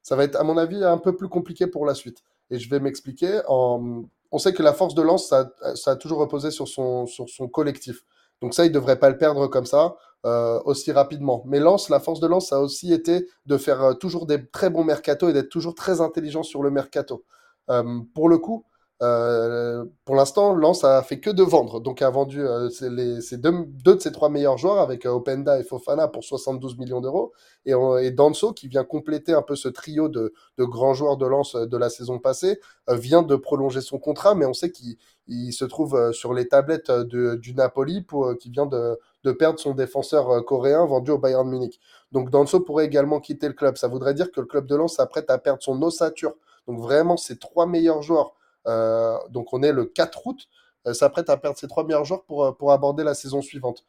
ça 0.01 0.15
va 0.15 0.23
être, 0.23 0.35
à 0.35 0.43
mon 0.43 0.57
avis, 0.57 0.83
un 0.83 0.97
peu 0.97 1.15
plus 1.15 1.29
compliqué 1.29 1.67
pour 1.67 1.85
la 1.85 1.93
suite. 1.93 2.23
Et 2.49 2.59
je 2.59 2.69
vais 2.69 2.79
m'expliquer. 2.79 3.41
En, 3.47 4.03
on 4.34 4.39
sait 4.39 4.51
que 4.51 4.63
la 4.63 4.73
force 4.73 4.95
de 4.95 5.03
lance, 5.03 5.27
ça, 5.27 5.51
a 5.86 5.95
toujours 5.95 6.17
reposé 6.17 6.49
sur 6.49 6.67
son, 6.67 7.05
collectif. 7.51 8.03
Donc 8.41 8.55
ça, 8.55 8.65
il 8.65 8.69
ne 8.69 8.73
devrait 8.73 8.97
pas 8.97 9.11
le 9.11 9.17
perdre 9.17 9.45
comme 9.47 9.67
ça 9.67 9.95
euh, 10.25 10.59
aussi 10.65 10.91
rapidement. 10.91 11.43
Mais 11.45 11.59
Lance, 11.59 11.89
la 11.89 11.99
force 11.99 12.19
de 12.19 12.25
Lance, 12.25 12.51
a 12.51 12.59
aussi 12.59 12.91
été 12.91 13.27
de 13.45 13.57
faire 13.57 13.81
euh, 13.84 13.93
toujours 13.93 14.25
des 14.25 14.43
très 14.49 14.71
bons 14.71 14.84
mercato 14.84 15.29
et 15.29 15.34
d'être 15.34 15.49
toujours 15.49 15.75
très 15.75 16.01
intelligent 16.01 16.41
sur 16.41 16.63
le 16.63 16.71
mercato. 16.71 17.23
Euh, 17.69 17.99
pour 18.15 18.27
le 18.27 18.39
coup, 18.39 18.65
euh, 19.01 19.83
pour 20.05 20.15
l'instant, 20.15 20.53
Lens 20.53 20.83
a 20.83 21.01
fait 21.03 21.19
que 21.19 21.29
de 21.29 21.43
vendre. 21.43 21.79
Donc 21.81 22.01
a 22.01 22.09
vendu 22.09 22.41
euh, 22.45 22.69
deux, 22.79 23.95
de 23.95 23.99
ses 23.99 24.11
trois 24.11 24.29
meilleurs 24.29 24.57
joueurs 24.57 24.79
avec 24.79 25.05
euh, 25.05 25.09
Openda 25.09 25.59
et 25.59 25.63
Fofana 25.63 26.07
pour 26.07 26.23
72 26.23 26.77
millions 26.77 27.01
d'euros. 27.01 27.33
Et, 27.65 27.73
et, 28.01 28.11
Danso, 28.11 28.53
qui 28.53 28.67
vient 28.67 28.83
compléter 28.83 29.33
un 29.33 29.41
peu 29.41 29.55
ce 29.55 29.67
trio 29.67 30.09
de, 30.09 30.33
grands 30.59 30.93
joueurs 30.93 31.17
de 31.17 31.25
Lens 31.25 31.55
de 31.55 31.77
la 31.77 31.89
saison 31.89 32.19
passée, 32.19 32.59
vient 32.89 33.23
de 33.23 33.35
prolonger 33.35 33.81
son 33.81 33.99
contrat, 33.99 34.35
mais 34.35 34.45
on 34.45 34.53
sait 34.53 34.71
qu'il 34.71 35.53
se 35.53 35.65
trouve 35.65 36.11
sur 36.11 36.33
les 36.33 36.47
tablettes 36.47 36.91
du 36.91 37.53
Napoli, 37.55 38.05
qui 38.39 38.49
vient 38.51 38.65
de, 38.65 38.99
de 39.23 39.31
perdre 39.31 39.59
son 39.59 39.73
défenseur 39.73 40.43
coréen 40.45 40.85
vendu 40.85 41.11
au 41.11 41.17
Bayern 41.17 41.49
Munich. 41.49 41.79
Donc 42.11 42.29
Danso 42.29 42.59
pourrait 42.59 42.85
également 42.85 43.19
quitter 43.21 43.47
le 43.47 43.53
club. 43.53 43.77
Ça 43.77 43.87
voudrait 43.87 44.13
dire 44.13 44.31
que 44.31 44.41
le 44.41 44.45
club 44.45 44.65
de 44.65 44.75
Lens 44.75 44.95
s'apprête 44.95 45.29
à 45.29 45.37
perdre 45.37 45.63
son 45.63 45.81
ossature. 45.81 46.33
Donc 46.67 46.79
vraiment, 46.79 47.17
ces 47.17 47.37
trois 47.37 47.65
meilleurs 47.65 48.01
joueurs 48.01 48.33
euh, 48.33 48.42
donc 48.66 49.53
on 49.53 49.64
est 49.64 49.72
le 49.72 49.86
4 49.86 50.28
août, 50.28 50.47
euh, 50.88 50.93
s'apprête 50.93 51.30
à 51.30 51.38
perdre 51.38 51.57
ses 51.57 51.68
trois 51.68 51.86
meilleurs 51.86 52.05
joueurs 52.05 52.24
pour, 52.24 52.43
euh, 52.43 52.51
pour 52.51 52.72
aborder 52.72 53.03
la 53.03 53.14
saison 53.14 53.41
suivante. 53.41 53.86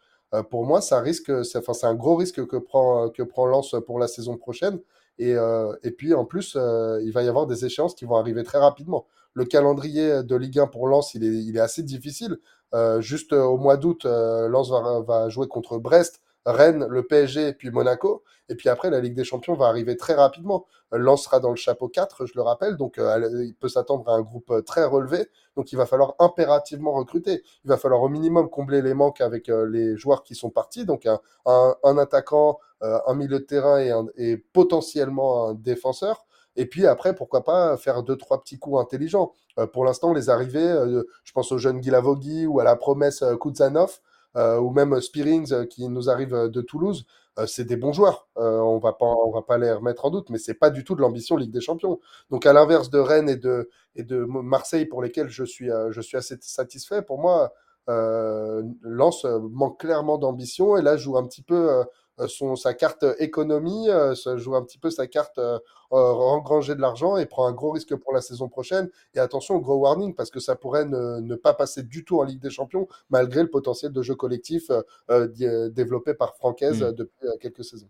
pour 0.51 0.65
moi, 0.65 0.81
ça 0.81 0.99
risque, 0.99 1.31
c'est, 1.45 1.59
enfin, 1.59 1.89
un 1.89 1.95
gros 1.95 2.17
risque 2.17 2.45
que 2.45 2.57
prend, 2.57 3.09
que 3.09 3.23
prend 3.23 3.47
Lens 3.47 3.77
pour 3.87 4.01
la 4.01 4.09
saison 4.09 4.37
prochaine. 4.37 4.81
Et, 5.19 5.37
et 5.85 5.91
puis 5.93 6.13
en 6.13 6.25
plus, 6.25 6.57
il 6.57 7.13
va 7.13 7.23
y 7.23 7.29
avoir 7.29 7.47
des 7.47 7.65
échéances 7.65 7.95
qui 7.95 8.05
vont 8.05 8.17
arriver 8.17 8.43
très 8.43 8.59
rapidement. 8.59 9.07
Le 9.33 9.45
calendrier 9.45 10.25
de 10.25 10.35
Ligue 10.35 10.59
1 10.59 10.67
pour 10.67 10.89
Lens, 10.89 11.15
il 11.15 11.23
est, 11.23 11.45
il 11.45 11.57
est 11.57 11.61
assez 11.61 11.85
difficile. 11.85 12.39
juste 12.99 13.33
au 13.33 13.57
mois 13.59 13.77
d'août, 13.77 14.07
Lens 14.07 14.71
va, 14.71 15.03
va 15.03 15.29
jouer 15.29 15.47
contre 15.47 15.79
Brest, 15.79 16.21
Rennes, 16.47 16.87
le 16.89 17.07
PSG 17.07 17.55
puis 17.55 17.71
Monaco. 17.71 18.23
Et 18.49 18.55
puis 18.55 18.69
après, 18.69 18.91
la 18.91 19.01
Ligue 19.01 19.15
des 19.15 19.25
Champions 19.25 19.55
va 19.55 19.67
arriver 19.67 19.97
très 19.97 20.15
rapidement. 20.15 20.67
Lens 20.93 21.25
sera 21.25 21.41
dans 21.41 21.51
le 21.51 21.57
chapeau 21.57 21.89
4, 21.89 22.27
je 22.27 22.33
le 22.37 22.43
rappelle, 22.43 22.77
donc 22.77 22.99
euh, 22.99 23.45
il 23.45 23.55
peut 23.55 23.69
s'attendre 23.69 24.09
à 24.09 24.15
un 24.15 24.21
groupe 24.21 24.51
euh, 24.51 24.63
très 24.63 24.85
relevé. 24.85 25.27
Donc 25.57 25.73
il 25.73 25.77
va 25.77 25.87
falloir 25.87 26.15
impérativement 26.19 26.93
recruter. 26.93 27.43
Il 27.65 27.69
va 27.69 27.77
falloir 27.77 28.03
au 28.03 28.09
minimum 28.09 28.51
combler 28.51 28.83
les 28.83 28.95
manques 28.95 29.21
avec 29.21 29.49
euh, 29.49 29.67
les 29.67 29.97
joueurs 29.97 30.23
qui 30.23 30.35
sont 30.35 30.51
partis. 30.51 30.85
Donc 30.85 31.07
un, 31.07 31.99
attaquant, 31.99 32.59
un 32.81 33.15
milieu 33.15 33.39
de 33.39 33.45
terrain 33.45 34.07
et, 34.17 34.37
potentiellement 34.37 35.49
un 35.49 35.55
défenseur. 35.55 36.27
Et 36.57 36.67
puis 36.67 36.87
après, 36.87 37.15
pourquoi 37.15 37.45
pas 37.45 37.77
faire 37.77 38.03
deux, 38.03 38.17
trois 38.17 38.41
petits 38.41 38.59
coups 38.59 38.81
intelligents. 38.81 39.33
pour 39.73 39.85
l'instant, 39.85 40.13
les 40.13 40.31
arrivées, 40.31 41.03
je 41.25 41.33
pense 41.33 41.51
au 41.51 41.59
jeune 41.59 41.81
Guilavogui 41.81 42.47
ou 42.47 42.61
à 42.61 42.65
la 42.65 42.77
promesse 42.77 43.25
Kuzanov, 43.41 43.91
euh, 43.91 44.14
ou 44.37 44.71
même 44.71 45.01
Spearings 45.01 45.53
euh, 45.53 45.65
qui 45.65 45.89
nous 45.89 46.11
arrive 46.11 46.35
euh, 46.35 46.49
de 46.49 46.61
Toulouse, 46.61 47.07
c'est 47.47 47.65
des 47.65 47.77
bons 47.77 47.93
joueurs. 47.93 48.29
on 48.37 48.79
va 48.79 48.93
pas, 48.93 49.07
on 49.07 49.33
va 49.33 49.43
pas 49.43 49.59
les 49.59 49.73
remettre 49.73 50.05
en 50.05 50.11
doute, 50.11 50.31
mais 50.31 50.39
c'est 50.39 50.55
pas 50.55 50.71
du 50.71 50.85
tout 50.85 50.95
de 50.95 51.01
l'ambition 51.01 51.37
Ligue 51.37 51.51
des 51.51 51.61
Champions. 51.61 51.99
Donc 52.31 52.47
à 52.47 52.53
l'inverse 52.53 52.91
de 52.91 52.99
Rennes 53.01 53.29
et 53.29 53.37
de 53.37 53.71
et 53.97 54.05
de 54.05 54.25
Marseille 54.25 54.87
pour 54.87 55.03
lesquels 55.03 55.29
je 55.29 55.43
suis 55.43 55.69
je 55.91 56.01
suis 56.01 56.17
assez 56.17 56.37
satisfait. 56.41 57.03
Pour 57.03 57.19
moi, 57.19 57.53
euh, 57.91 58.63
Lens 58.83 59.25
manque 59.25 59.81
clairement 59.81 60.17
d'ambition 60.17 60.77
et 60.77 60.83
là 60.83 60.97
joue 60.97 61.19
un 61.19 61.27
petit 61.27 61.43
peu 61.43 61.71
euh, 61.71 61.85
son, 62.29 62.57
sa 62.57 62.75
carte 62.75 63.05
économie, 63.19 63.89
euh, 63.89 64.15
ça 64.15 64.37
joue 64.37 64.55
un 64.55 64.63
petit 64.63 64.79
peu 64.79 64.91
sa 64.91 65.07
carte 65.07 65.39
euh, 65.39 65.59
engranger 65.91 66.75
de 66.75 66.81
l'argent 66.81 67.17
et 67.17 67.27
prend 67.27 67.47
un 67.47 67.53
gros 67.53 67.71
risque 67.71 67.95
pour 67.97 68.13
la 68.13 68.21
saison 68.21 68.49
prochaine. 68.49 68.89
Et 69.15 69.19
attention, 69.19 69.59
gros 69.59 69.77
warning, 69.77 70.15
parce 70.15 70.31
que 70.31 70.41
ça 70.41 70.57
pourrait 70.57 70.85
ne, 70.85 71.21
ne 71.21 71.35
pas 71.35 71.55
passer 71.55 71.83
du 71.83 72.05
tout 72.05 72.21
en 72.21 72.25
Ligue 72.25 72.41
des 72.41 72.51
Champions, 72.51 72.89
malgré 73.11 73.43
le 73.43 73.51
potentiel 73.51 73.93
de 73.93 74.03
jeu 74.03 74.15
collectif 74.15 74.71
développé 75.09 76.15
par 76.15 76.35
Francaise 76.37 76.83
mmh. 76.83 76.93
depuis 76.93 77.27
quelques 77.41 77.65
saisons. 77.65 77.89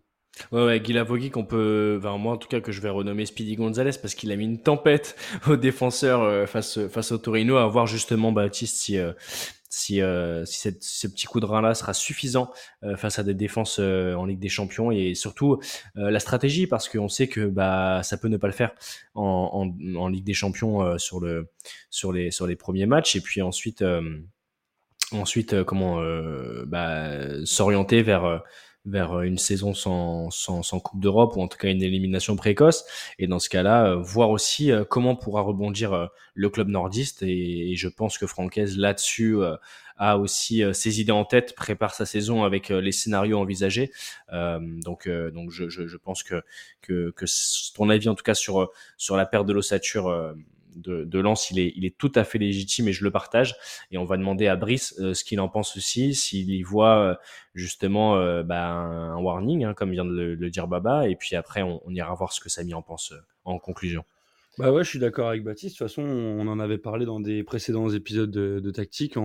Ouais, 0.51 0.65
ouais, 0.65 0.79
Guy 0.81 1.31
qu'on 1.31 1.45
peut, 1.45 1.95
enfin, 1.97 2.17
moi 2.17 2.33
en 2.33 2.37
tout 2.37 2.49
cas 2.49 2.59
que 2.59 2.73
je 2.73 2.81
vais 2.81 2.89
renommer 2.89 3.25
Speedy 3.25 3.55
Gonzalez 3.55 3.91
parce 4.01 4.15
qu'il 4.15 4.31
a 4.31 4.35
mis 4.35 4.43
une 4.43 4.61
tempête 4.61 5.15
aux 5.47 5.55
défenseurs 5.55 6.47
face 6.49 6.87
face 6.87 7.13
au 7.13 7.17
Torino 7.17 7.55
à 7.55 7.67
voir 7.67 7.87
justement 7.87 8.33
Baptiste 8.33 8.75
si 8.75 8.97
si, 9.75 10.01
euh, 10.01 10.45
si 10.45 10.69
ce 10.79 11.07
petit 11.07 11.25
coup 11.25 11.41
de 11.41 11.45
rein-là 11.45 11.75
sera 11.75 11.93
suffisant 11.93 12.49
euh, 12.83 12.95
face 12.95 13.19
à 13.19 13.23
des 13.23 13.33
défenses 13.33 13.77
euh, 13.79 14.13
en 14.13 14.25
Ligue 14.25 14.39
des 14.39 14.47
Champions 14.47 14.89
et 14.89 15.15
surtout 15.15 15.59
euh, 15.97 16.09
la 16.09 16.21
stratégie 16.21 16.65
parce 16.65 16.87
qu'on 16.87 17.09
sait 17.09 17.27
que 17.27 17.45
bah 17.45 17.99
ça 18.01 18.15
peut 18.15 18.29
ne 18.29 18.37
pas 18.37 18.47
le 18.47 18.53
faire 18.53 18.71
en, 19.15 19.49
en, 19.51 19.97
en 19.97 20.07
Ligue 20.07 20.23
des 20.23 20.33
Champions 20.33 20.81
euh, 20.81 20.97
sur 20.97 21.19
le 21.19 21.49
sur 21.89 22.13
les 22.13 22.31
sur 22.31 22.47
les 22.47 22.55
premiers 22.55 22.85
matchs. 22.85 23.17
Et 23.17 23.21
puis 23.21 23.41
ensuite 23.41 23.83
ensuite 25.11 25.63
comment 25.63 26.01
bah, 26.65 27.45
s'orienter 27.45 28.01
vers 28.01 28.41
vers 28.85 29.21
une 29.21 29.37
saison 29.37 29.73
sans, 29.73 30.29
sans, 30.31 30.63
sans 30.63 30.79
Coupe 30.79 30.99
d'Europe 30.99 31.35
ou 31.35 31.41
en 31.41 31.47
tout 31.47 31.57
cas 31.57 31.69
une 31.69 31.81
élimination 31.81 32.35
précoce. 32.35 32.85
Et 33.19 33.27
dans 33.27 33.39
ce 33.39 33.49
cas-là, 33.49 33.95
voir 33.95 34.29
aussi 34.29 34.71
comment 34.89 35.15
pourra 35.15 35.41
rebondir 35.41 36.09
le 36.33 36.49
club 36.49 36.67
nordiste. 36.67 37.23
Et, 37.23 37.75
je 37.75 37.87
pense 37.87 38.17
que 38.17 38.27
Francaise 38.27 38.77
là-dessus 38.77 39.37
a 39.97 40.17
aussi 40.17 40.63
ses 40.73 41.01
idées 41.01 41.11
en 41.11 41.25
tête, 41.25 41.55
prépare 41.55 41.93
sa 41.93 42.05
saison 42.05 42.43
avec 42.43 42.69
les 42.69 42.91
scénarios 42.91 43.39
envisagés. 43.39 43.91
donc, 44.31 45.09
donc 45.09 45.51
je, 45.51 45.69
je, 45.69 45.87
je, 45.87 45.97
pense 45.97 46.23
que, 46.23 46.43
que, 46.81 47.11
que 47.11 47.25
ton 47.73 47.89
avis 47.89 48.09
en 48.09 48.15
tout 48.15 48.23
cas 48.23 48.35
sur 48.35 48.71
sur 48.97 49.17
la 49.17 49.25
perte 49.25 49.45
de 49.45 49.53
l'ossature 49.53 50.35
de, 50.75 51.03
de 51.03 51.19
Lens, 51.19 51.51
il 51.51 51.59
est, 51.59 51.73
il 51.75 51.85
est 51.85 51.97
tout 51.97 52.11
à 52.15 52.23
fait 52.23 52.37
légitime 52.37 52.87
et 52.87 52.93
je 52.93 53.03
le 53.03 53.11
partage. 53.11 53.55
Et 53.91 53.97
on 53.97 54.05
va 54.05 54.17
demander 54.17 54.47
à 54.47 54.55
Brice 54.55 54.95
euh, 54.99 55.13
ce 55.13 55.23
qu'il 55.23 55.39
en 55.39 55.49
pense 55.49 55.75
aussi, 55.77 56.13
s'il 56.13 56.51
y 56.51 56.61
voit 56.61 56.97
euh, 56.97 57.15
justement 57.53 58.17
euh, 58.17 58.43
bah, 58.43 58.65
un, 58.67 59.17
warning, 59.17 59.63
hein, 59.63 59.73
comme 59.73 59.91
vient 59.91 60.05
de 60.05 60.11
le, 60.11 60.49
dire 60.49 60.67
Baba. 60.67 61.07
Et 61.07 61.15
puis 61.15 61.35
après, 61.35 61.61
on, 61.61 61.81
ira 61.89 62.13
voir 62.13 62.33
ce 62.33 62.41
que 62.41 62.49
Samy 62.49 62.73
en 62.73 62.81
pense 62.81 63.13
en 63.45 63.59
conclusion. 63.59 64.03
Bah 64.57 64.71
ouais, 64.71 64.85
je 64.85 64.89
suis 64.89 64.99
d'accord 64.99 65.27
avec 65.27 65.43
Baptiste. 65.43 65.75
De 65.75 65.77
toute 65.79 65.87
façon, 65.89 66.01
on 66.01 66.47
en 66.47 66.59
avait 66.59 66.77
parlé 66.77 67.05
dans 67.05 67.19
des 67.19 67.43
précédents 67.43 67.89
épisodes 67.89 68.31
de, 68.31 68.71
tactique. 68.71 69.15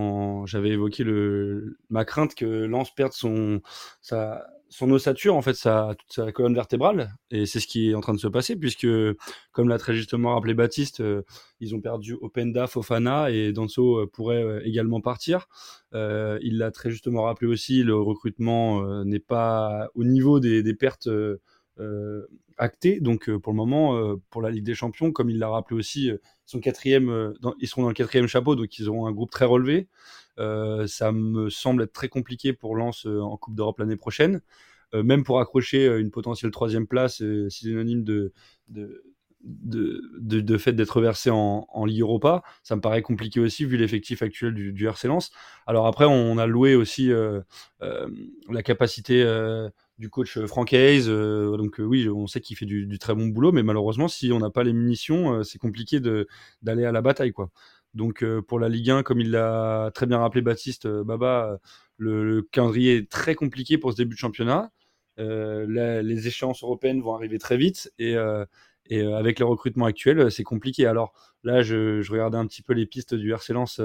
J'avais 0.45 0.69
évoqué 0.69 1.03
le, 1.05 1.77
ma 1.89 2.03
crainte 2.03 2.35
que 2.35 2.45
Lens 2.45 2.93
perde 2.93 3.13
son, 3.13 3.61
sa, 4.01 4.45
son 4.71 4.89
ossature, 4.91 5.35
en 5.35 5.41
fait, 5.41 5.53
sa, 5.53 5.95
toute 5.99 6.13
sa 6.13 6.31
colonne 6.31 6.55
vertébrale, 6.55 7.13
et 7.29 7.45
c'est 7.45 7.59
ce 7.59 7.67
qui 7.67 7.89
est 7.89 7.93
en 7.93 7.99
train 7.99 8.13
de 8.13 8.19
se 8.19 8.27
passer, 8.27 8.55
puisque, 8.55 8.87
comme 9.51 9.67
l'a 9.67 9.77
très 9.77 9.93
justement 9.93 10.33
rappelé 10.33 10.53
Baptiste, 10.53 11.01
euh, 11.01 11.23
ils 11.59 11.75
ont 11.75 11.81
perdu 11.81 12.13
Openda, 12.21 12.67
Fofana, 12.67 13.31
et 13.31 13.51
Danso 13.51 13.97
euh, 13.97 14.07
pourrait 14.07 14.41
euh, 14.41 14.61
également 14.65 15.01
partir. 15.01 15.49
il 15.93 16.57
l'a 16.57 16.71
très 16.71 16.89
justement 16.89 17.23
rappelé 17.23 17.51
aussi, 17.51 17.83
le 17.83 17.95
recrutement 17.99 19.03
n'est 19.03 19.19
pas 19.19 19.89
au 19.93 20.05
niveau 20.05 20.39
des, 20.39 20.73
pertes 20.73 21.09
actées, 22.57 23.01
donc 23.01 23.29
pour 23.29 23.51
le 23.51 23.57
moment, 23.57 24.15
pour 24.29 24.41
la 24.41 24.51
Ligue 24.51 24.63
des 24.63 24.75
Champions, 24.75 25.11
comme 25.11 25.29
il 25.29 25.37
l'a 25.37 25.49
rappelé 25.49 25.77
aussi, 25.77 26.11
quatrième, 26.61 27.33
ils 27.59 27.67
seront 27.67 27.81
dans 27.81 27.89
le 27.89 27.93
quatrième 27.93 28.27
chapeau, 28.27 28.55
donc 28.55 28.79
ils 28.79 28.87
auront 28.87 29.05
un 29.05 29.11
groupe 29.11 29.31
très 29.31 29.45
relevé. 29.45 29.89
Euh, 30.41 30.87
ça 30.87 31.11
me 31.11 31.49
semble 31.49 31.83
être 31.83 31.93
très 31.93 32.09
compliqué 32.09 32.51
pour 32.53 32.75
Lens 32.75 33.05
euh, 33.05 33.21
en 33.21 33.37
Coupe 33.37 33.55
d'Europe 33.55 33.79
l'année 33.79 33.95
prochaine. 33.95 34.41
Euh, 34.93 35.03
même 35.03 35.23
pour 35.23 35.39
accrocher 35.39 35.85
une 35.99 36.11
potentielle 36.11 36.51
troisième 36.51 36.87
place, 36.87 37.23
synonyme 37.49 38.03
de, 38.03 38.33
de, 38.67 39.03
de, 39.41 40.41
de, 40.41 40.57
fait 40.57 40.73
d'être 40.73 40.99
versé 40.99 41.29
en, 41.31 41.85
Ligue 41.85 42.01
Europa. 42.01 42.43
Ça 42.63 42.75
me 42.75 42.81
paraît 42.81 43.01
compliqué 43.01 43.39
aussi 43.39 43.63
vu 43.63 43.77
l'effectif 43.77 44.21
actuel 44.21 44.53
du, 44.53 44.87
RC 44.87 45.07
Lens. 45.07 45.31
Alors 45.65 45.87
après, 45.87 46.05
on 46.05 46.37
a 46.37 46.45
loué 46.45 46.75
aussi 46.75 47.09
la 47.79 48.63
capacité 48.63 49.23
du 49.97 50.09
coach 50.09 50.37
Frank 50.45 50.73
Hayes. 50.73 51.05
donc 51.05 51.75
oui, 51.79 52.09
on 52.09 52.27
sait 52.27 52.41
qu'il 52.41 52.57
fait 52.57 52.65
du, 52.65 52.85
du, 52.85 52.99
très 52.99 53.15
bon 53.15 53.27
boulot, 53.27 53.53
mais 53.53 53.63
malheureusement, 53.63 54.09
si 54.09 54.33
on 54.33 54.39
n'a 54.39 54.49
pas 54.49 54.63
les 54.63 54.73
munitions, 54.73 55.41
c'est 55.45 55.57
compliqué 55.57 56.01
d'aller 56.61 56.83
à 56.83 56.91
la 56.91 57.01
bataille. 57.01 57.31
quoi. 57.31 57.49
Donc 57.93 58.23
euh, 58.23 58.41
pour 58.41 58.59
la 58.59 58.69
Ligue 58.69 58.89
1, 58.89 59.03
comme 59.03 59.19
il 59.19 59.31
l'a 59.31 59.91
très 59.93 60.05
bien 60.05 60.19
rappelé 60.19 60.41
Baptiste 60.41 60.85
euh, 60.85 61.03
Baba, 61.03 61.59
le, 61.97 62.41
calendrier 62.51 62.97
est 62.97 63.11
très 63.11 63.35
compliqué 63.35 63.77
pour 63.77 63.91
ce 63.91 63.97
début 63.97 64.15
de 64.15 64.19
championnat. 64.19 64.71
Euh, 65.19 66.01
les 66.01 66.27
échéances 66.27 66.63
européennes 66.63 67.01
vont 67.01 67.13
arriver 67.13 67.37
très 67.37 67.57
vite 67.57 67.91
et, 67.99 68.15
et 68.89 69.01
avec 69.01 69.37
les 69.37 69.45
recrutements 69.45 69.85
actuels, 69.85 70.31
c'est 70.31 70.43
compliqué. 70.43 70.87
Alors 70.87 71.13
là, 71.43 71.61
je, 71.61 72.01
je, 72.01 72.11
regardais 72.11 72.37
un 72.37 72.47
petit 72.47 72.63
peu 72.63 72.73
les 72.73 72.87
pistes 72.87 73.13
du 73.13 73.31
RC 73.31 73.53
Lens. 73.53 73.81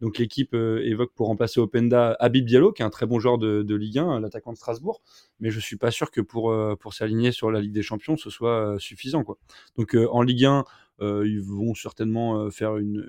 donc 0.00 0.18
l'équipe 0.18 0.52
évoque 0.52 1.14
pour 1.14 1.28
remplacer 1.28 1.60
Openda 1.60 2.16
Habib 2.20 2.44
Diallo, 2.44 2.72
qui 2.72 2.82
est 2.82 2.84
un 2.84 2.90
très 2.90 3.06
bon 3.06 3.18
joueur 3.18 3.38
de, 3.38 3.62
de 3.62 3.74
Ligue 3.74 3.98
1, 3.98 4.20
l'attaquant 4.20 4.52
de 4.52 4.58
Strasbourg. 4.58 5.00
Mais 5.40 5.50
je 5.50 5.60
suis 5.60 5.76
pas 5.76 5.90
sûr 5.90 6.10
que 6.10 6.20
pour, 6.20 6.54
pour 6.80 6.92
s'aligner 6.92 7.32
sur 7.32 7.50
la 7.50 7.60
Ligue 7.60 7.72
des 7.72 7.82
Champions, 7.82 8.18
ce 8.18 8.28
soit 8.28 8.74
suffisant. 8.78 9.24
Quoi. 9.24 9.38
Donc 9.78 9.96
en 10.10 10.20
Ligue 10.20 10.44
1, 10.44 10.58
euh, 10.58 10.62
ils 11.00 11.40
vont 11.40 11.74
certainement 11.74 12.50
faire 12.50 12.76
une, 12.76 13.04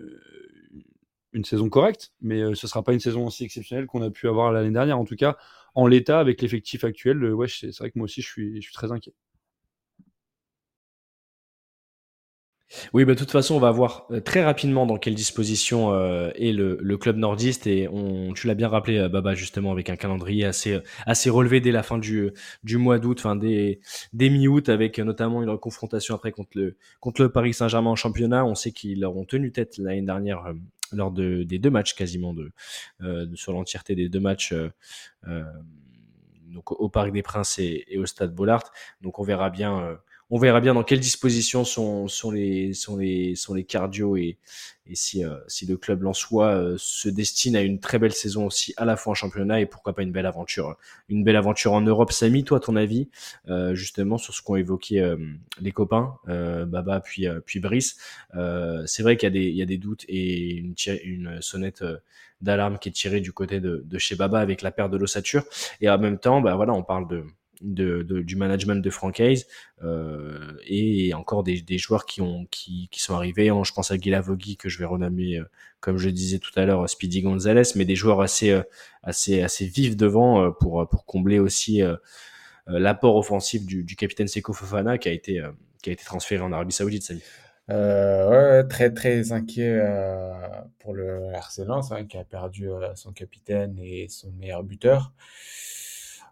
saison 1.44 1.70
correcte, 1.70 2.14
mais 2.22 2.40
ce 2.40 2.50
ne 2.50 2.70
sera 2.70 2.82
pas 2.82 2.94
une 2.94 3.00
saison 3.00 3.28
aussi 3.28 3.44
exceptionnelle 3.44 3.88
qu'on 3.88 4.02
a 4.02 4.10
pu 4.10 4.28
avoir 4.28 4.52
l'année 4.52 4.72
dernière. 4.72 4.98
En 4.98 5.06
tout 5.06 5.18
cas, 5.18 5.38
en 5.74 5.88
l'état, 5.88 6.20
avec 6.20 6.42
l'effectif 6.42 6.84
actuel, 6.84 7.34
ouais, 7.34 7.48
c'est 7.48 7.78
vrai 7.78 7.92
que 7.92 8.00
moi 8.00 8.06
aussi, 8.06 8.22
je 8.22 8.30
suis 8.30 8.74
très 8.74 8.92
inquiet. 8.92 9.14
Oui, 12.94 13.06
bah, 13.06 13.14
de 13.14 13.20
toute 13.20 13.32
façon, 13.32 13.56
on 13.56 13.60
va 13.60 13.72
voir 13.72 14.08
euh, 14.12 14.20
très 14.20 14.44
rapidement 14.44 14.86
dans 14.86 14.98
quelle 14.98 15.14
disposition 15.14 15.94
euh, 15.94 16.32
est 16.36 16.52
le, 16.52 16.98
club 16.98 17.18
nordiste. 17.18 17.68
Et 17.68 17.88
on, 17.88 18.34
tu 18.34 18.48
l'as 18.48 18.56
bien 18.56 18.68
rappelé, 18.68 18.98
euh, 18.98 19.10
Baba, 19.10 19.36
justement, 19.36 19.72
avec 19.72 19.90
un 19.90 19.96
calendrier 19.96 20.46
assez, 20.46 20.80
assez 21.06 21.30
relevé 21.30 21.62
dès 21.62 21.72
la 21.72 21.84
fin 21.84 21.98
du, 21.98 22.32
du 22.64 22.78
mois 22.78 22.98
d'août, 23.00 23.20
enfin 23.20 23.36
dès, 23.36 23.80
dès 24.14 24.30
mi-août, 24.30 24.70
avec 24.70 24.98
notamment 25.00 25.44
une 25.44 25.58
confrontation 25.58 26.16
après 26.16 26.32
contre 26.32 26.52
le, 26.56 26.78
contre 27.00 27.22
le 27.22 27.30
Paris 27.30 27.54
Saint-Germain 27.54 27.92
en 27.92 27.96
championnat. 27.96 28.46
On 28.46 28.56
sait 28.56 28.72
qu'ils 28.72 29.02
leur 29.02 29.16
ont 29.16 29.26
tenu 29.26 29.52
tête 29.52 29.78
l'année 29.78 30.02
dernière 30.02 30.44
lors 30.92 31.12
de, 31.12 31.44
des 31.44 31.60
deux 31.60 31.70
matchs 31.72 31.94
quasiment, 31.94 32.34
de, 32.34 32.52
sur 33.36 33.54
l'entièreté 33.54 33.96
des 33.96 34.10
deux 34.10 34.20
matchs. 34.20 34.54
donc 35.26 36.72
au 36.72 36.90
Parc 36.90 37.12
des 37.12 37.22
Princes 37.22 37.60
et, 37.60 37.86
et, 37.88 37.98
au 38.00 38.06
Stade 38.06 38.34
Bollard. 38.34 38.72
Donc 39.02 39.20
on 39.20 39.24
verra 39.24 39.50
bien 39.50 39.98
on 40.32 40.40
verra 40.40 40.60
bien 40.60 40.74
dans 40.74 40.84
quelles 40.84 41.00
dispositions 41.00 41.64
sont, 41.64 42.08
les, 42.32 42.74
sont, 42.74 42.98
cardio 43.68 44.18
et, 44.18 44.38
euh, 44.88 45.40
si 45.48 45.66
le 45.66 45.78
club 45.78 46.02
Lensois 46.04 46.48
euh, 46.48 46.76
se 46.80 47.10
destine 47.10 47.56
à 47.56 47.62
une 47.62 47.80
très 47.80 48.00
belle 48.00 48.14
saison 48.14 48.48
aussi 48.48 48.74
à 48.78 48.86
la 48.86 48.98
fois 48.98 49.12
en 49.12 49.14
championnat 49.16 49.62
et 49.62 49.66
pourquoi 49.66 49.94
pas 49.94 50.02
une 50.02 50.12
belle 50.12 50.26
aventure 50.26 50.78
une 51.10 51.24
belle 51.24 51.36
aventure 51.36 51.74
en 51.74 51.82
Europe. 51.82 52.12
Samy 52.12 52.44
toi 52.44 52.60
ton 52.60 52.76
avis 52.76 53.10
euh, 53.48 53.76
justement 53.76 54.18
sur 54.18 54.34
ce 54.34 54.42
qu'ont 54.42 54.56
évoqué 54.56 55.16
les 55.60 55.72
copains 55.72 56.18
Baba 56.26 57.00
puis 57.02 57.28
puis 57.46 57.60
Brice 57.60 57.98
c'est 58.86 59.04
vrai 59.04 59.18
qu'il 59.18 59.36
y 59.36 59.62
a 59.62 59.66
des 59.66 59.78
doutes 59.78 60.06
et 60.08 60.56
une 60.56 60.76
une 61.04 61.42
sonnette 61.42 61.84
d'alarme 62.42 62.78
qui 62.80 62.90
est 62.90 62.92
tirée 62.92 63.22
du 63.22 63.32
côté 63.32 63.60
de, 63.60 63.84
de 63.86 63.98
chez 63.98 64.16
Baba 64.16 64.40
avec 64.40 64.62
la 64.62 64.72
perte 64.72 64.92
de 64.92 64.98
l'ossature. 64.98 65.46
Et 65.82 65.90
en 65.90 65.98
même 65.98 66.20
temps 66.20 66.42
bah 66.42 66.56
voilà 66.56 66.74
on 66.74 66.84
parle 66.84 67.08
de 67.08 67.26
de, 67.74 68.04
du 68.22 68.36
management 68.36 68.82
de 68.82 68.90
Frank 68.90 69.20
euh, 69.20 70.54
et 70.66 71.14
encore 71.14 71.44
des, 71.44 71.62
des, 71.62 71.78
joueurs 71.78 72.06
qui, 72.06 72.22
ont, 72.22 72.46
qui, 72.52 72.88
qui 72.92 73.02
sont 73.02 73.16
arrivés. 73.16 73.48
Je 73.48 73.74
pense 73.74 73.92
à 73.92 73.98
Guilavogui 73.98 74.58
que 74.58 74.70
je 74.70 74.80
vais 74.80 74.86
renommer, 74.86 75.38
euh, 75.38 75.46
comme 75.80 75.98
je 75.98 76.10
disais 76.10 76.40
tout 76.40 76.52
à 76.56 76.66
l'heure, 76.66 76.90
Speedy 76.90 77.22
Gonzalez, 77.22 77.64
mais 77.76 77.86
des 77.86 77.96
joueurs 77.96 78.22
assez, 78.22 78.52
euh, 78.52 78.64
assez, 79.04 79.42
assez 79.42 79.66
vifs 79.66 79.98
devant 79.98 80.44
euh, 80.44 80.52
pour, 80.52 80.88
pour 80.90 81.06
combler 81.06 81.40
aussi 81.40 81.82
l'apport 82.68 83.16
offensif 83.16 83.66
du, 83.66 83.84
du, 83.84 83.96
capitaine 83.96 84.28
Seko 84.28 84.54
Fofana 84.54 84.98
qui 84.98 85.08
a 85.08 85.12
été, 85.12 85.44
qui 85.84 85.90
a 85.90 85.94
été 85.94 86.04
transféré 86.04 86.42
en 86.42 86.52
Arabie 86.52 86.74
Saoudite. 86.74 87.04
Salut. 87.04 87.22
Euh, 87.72 88.60
ouais, 88.62 88.68
très 88.68 88.94
très 88.94 89.32
inquiet 89.32 89.80
euh, 89.82 90.34
pour 90.78 90.94
le 90.94 91.32
RC 91.34 91.66
Lens 91.66 91.92
hein, 91.92 92.06
qui 92.06 92.16
a 92.18 92.24
perdu 92.24 92.70
euh, 92.70 92.94
son 92.94 93.12
capitaine 93.12 93.80
et 93.80 94.08
son 94.08 94.32
meilleur 94.34 94.64
buteur. 94.64 95.14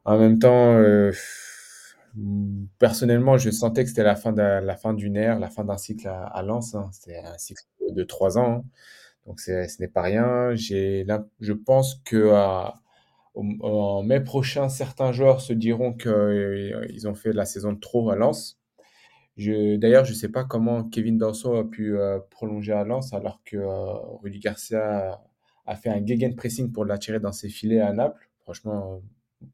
En 0.05 0.17
même 0.17 0.37
temps, 0.39 0.75
euh, 0.77 1.11
personnellement, 2.79 3.37
je 3.37 3.49
sentais 3.49 3.83
que 3.83 3.89
c'était 3.89 4.03
la 4.03 4.15
fin 4.15 4.93
d'une 4.93 5.15
ère, 5.15 5.39
la 5.39 5.49
fin 5.49 5.63
d'un 5.63 5.77
cycle 5.77 6.07
à, 6.07 6.25
à 6.25 6.41
Lens. 6.43 6.75
Hein. 6.75 6.89
C'était 6.91 7.19
un 7.19 7.37
cycle 7.37 7.63
de 7.89 8.03
trois 8.03 8.37
ans, 8.37 8.57
hein. 8.57 8.63
donc 9.25 9.39
ce 9.39 9.81
n'est 9.81 9.87
pas 9.87 10.01
rien. 10.01 10.55
Je 10.55 11.53
pense 11.53 11.95
que 12.05 12.31
en 13.25 14.03
mai 14.03 14.21
prochain, 14.21 14.69
certains 14.69 15.11
joueurs 15.11 15.41
se 15.41 15.53
diront 15.53 15.93
qu'ils 15.93 16.11
euh, 16.11 17.05
ont 17.05 17.15
fait 17.15 17.33
la 17.33 17.45
saison 17.45 17.73
de 17.73 17.79
trop 17.79 18.09
à 18.11 18.15
Lens. 18.15 18.59
D'ailleurs, 19.37 20.05
je 20.05 20.11
ne 20.11 20.15
sais 20.15 20.29
pas 20.29 20.43
comment 20.43 20.83
Kevin 20.83 21.17
Danso 21.17 21.55
a 21.55 21.67
pu 21.67 21.97
euh, 21.97 22.19
prolonger 22.29 22.73
à 22.73 22.83
Lens 22.83 23.13
alors 23.13 23.41
que 23.43 23.57
Rudy 24.21 24.39
Garcia 24.39 25.19
a 25.65 25.75
fait 25.75 25.89
un 25.89 26.05
gegenpressing 26.05 26.71
pour 26.71 26.85
l'attirer 26.85 27.19
dans 27.19 27.31
ses 27.31 27.49
filets 27.49 27.79
à 27.81 27.93
Naples. 27.93 28.29
Franchement, 28.41 29.01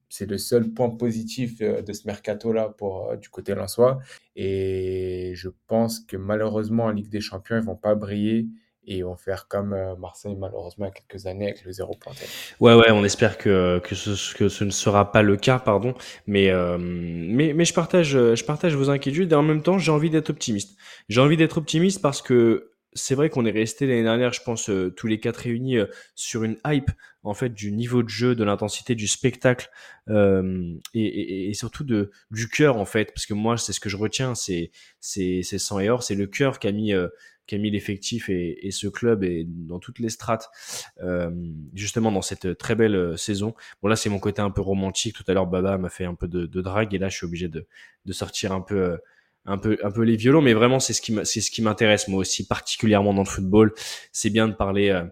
c'est 0.10 0.30
le 0.30 0.38
seul 0.38 0.70
point 0.72 0.90
positif 0.90 1.62
euh, 1.62 1.82
de 1.82 1.94
ce 1.94 2.08
mercato-là 2.08 2.70
pour 2.78 3.10
euh, 3.10 3.16
du 3.16 3.30
côté 3.30 3.56
lensois. 3.56 4.00
Et 4.36 5.34
je 5.36 5.50
pense 5.68 6.00
que 6.00 6.18
malheureusement, 6.18 6.86
en 6.86 6.92
Ligue 6.92 7.10
des 7.10 7.22
Champions, 7.22 7.58
ils 7.58 7.66
vont 7.66 7.76
pas 7.76 7.96
briller 7.96 8.48
et 8.86 9.04
vont 9.04 9.18
faire 9.18 9.48
comme 9.48 9.74
euh, 9.74 9.96
Marseille, 9.96 10.36
malheureusement, 10.36 10.86
il 10.86 10.90
y 10.90 10.92
a 10.92 10.94
quelques 10.94 11.28
années 11.28 11.50
avec 11.50 11.64
le 11.64 11.72
zéro 11.72 11.94
point. 12.00 12.14
Ouais, 12.60 12.74
ouais, 12.74 12.92
on 12.92 13.04
espère 13.04 13.38
que, 13.38 13.80
que 13.84 13.96
ce 13.96 14.64
ne 14.64 14.72
sera 14.72 15.12
pas 15.12 15.22
le 15.22 15.38
cas, 15.38 15.60
pardon. 15.60 15.94
Mais, 16.26 16.52
mais, 16.80 17.54
mais 17.54 17.66
je, 17.66 17.74
partage, 17.74 18.12
je 18.12 18.44
partage 18.46 18.76
vos 18.76 18.90
inquiétudes 18.90 19.32
et 19.32 19.36
en 19.36 19.44
même 19.44 19.62
temps, 19.62 19.78
j'ai 19.78 19.92
envie 19.92 20.10
d'être 20.10 20.32
optimiste. 20.32 20.78
J'ai 21.08 21.22
envie 21.22 21.38
d'être 21.38 21.58
optimiste 21.58 22.02
parce 22.02 22.22
que 22.22 22.69
c'est 22.94 23.16
vrai 23.16 23.30
qu'on 23.30 23.46
est 23.46 23.52
resté 23.52 23.86
l'année 23.86 24.04
dernière, 24.04 24.34
je 24.34 24.42
pense, 24.42 24.70
euh, 24.70 24.90
tous 24.90 25.08
les 25.08 25.20
quatre 25.20 25.38
réunis 25.38 25.78
euh, 25.78 25.86
sur 26.16 26.44
une 26.44 26.58
hype 26.66 26.92
en 27.24 27.34
fait 27.34 27.50
du 27.50 27.72
niveau 27.72 28.02
de 28.02 28.10
jeu, 28.10 28.36
de 28.36 28.44
l'intensité, 28.44 28.96
du 28.96 29.08
spectacle 29.08 29.70
euh, 30.10 30.74
et, 30.94 31.54
surtout 31.54 31.84
du 31.84 32.50
cœur 32.50 32.78
en 32.78 32.86
fait, 32.86 33.12
parce 33.14 33.26
que 33.26 33.34
moi 33.34 33.58
c'est 33.58 33.74
ce 33.74 33.80
que 33.80 33.90
je 33.90 33.98
retiens, 33.98 34.36
c'est 34.36 34.72
c'est 35.00 35.42
c'est 35.44 35.60
sang 35.60 35.80
et 35.80 35.90
or, 35.90 36.02
c'est 36.02 36.16
le 36.16 36.28
cœur 36.28 36.60
qui 36.60 36.68
a 36.68 36.72
mis 36.72 36.94
qu'a 37.46 37.58
mis 37.58 37.72
l'effectif 37.72 38.30
et, 38.30 38.70
ce 38.72 38.88
club 38.88 39.24
et 39.24 39.44
dans 39.46 39.80
toutes 39.80 40.00
les 40.00 40.10
strates, 40.10 40.50
justement 41.74 42.12
dans 42.12 42.22
cette 42.22 42.58
très 42.58 42.76
belle 42.76 43.18
saison. 43.18 43.54
Bon 43.82 43.90
là 43.90 43.98
c'est 43.98 44.10
mon 44.10 44.20
côté 44.20 44.42
un 44.42 44.52
peu 44.52 44.62
romantique. 44.62 45.14
Tout 45.14 45.26
à 45.28 45.34
l'heure 45.34 45.48
Baba 45.48 45.78
m'a 45.78 45.90
fait 45.90 46.06
un 46.06 46.16
peu 46.16 46.30
de, 46.30 46.46
de, 46.46 46.62
drague 46.62 46.94
et 46.94 47.00
là 47.00 47.10
je 47.10 47.18
suis 47.18 47.26
obligé 47.26 47.50
de, 47.50 47.68
de 48.06 48.14
sortir 48.14 48.54
un 48.54 48.62
peu 48.62 48.98
un 49.46 49.58
peu 49.58 49.78
un 49.84 49.92
peu 49.92 50.04
les 50.04 50.16
violons 50.16 50.42
mais 50.42 50.54
vraiment 50.54 50.80
c'est 50.80 50.94
ce 50.94 51.02
qui 51.02 51.18
c'est 51.24 51.42
ce 51.42 51.50
qui 51.52 51.62
m'intéresse 51.62 52.08
moi 52.08 52.20
aussi 52.20 52.46
particulièrement 52.48 53.14
dans 53.14 53.24
le 53.24 53.28
football. 53.28 53.74
C'est 54.12 54.30
bien 54.30 54.48
de 54.48 54.54
parler 54.54 54.90
euh, 54.90 55.04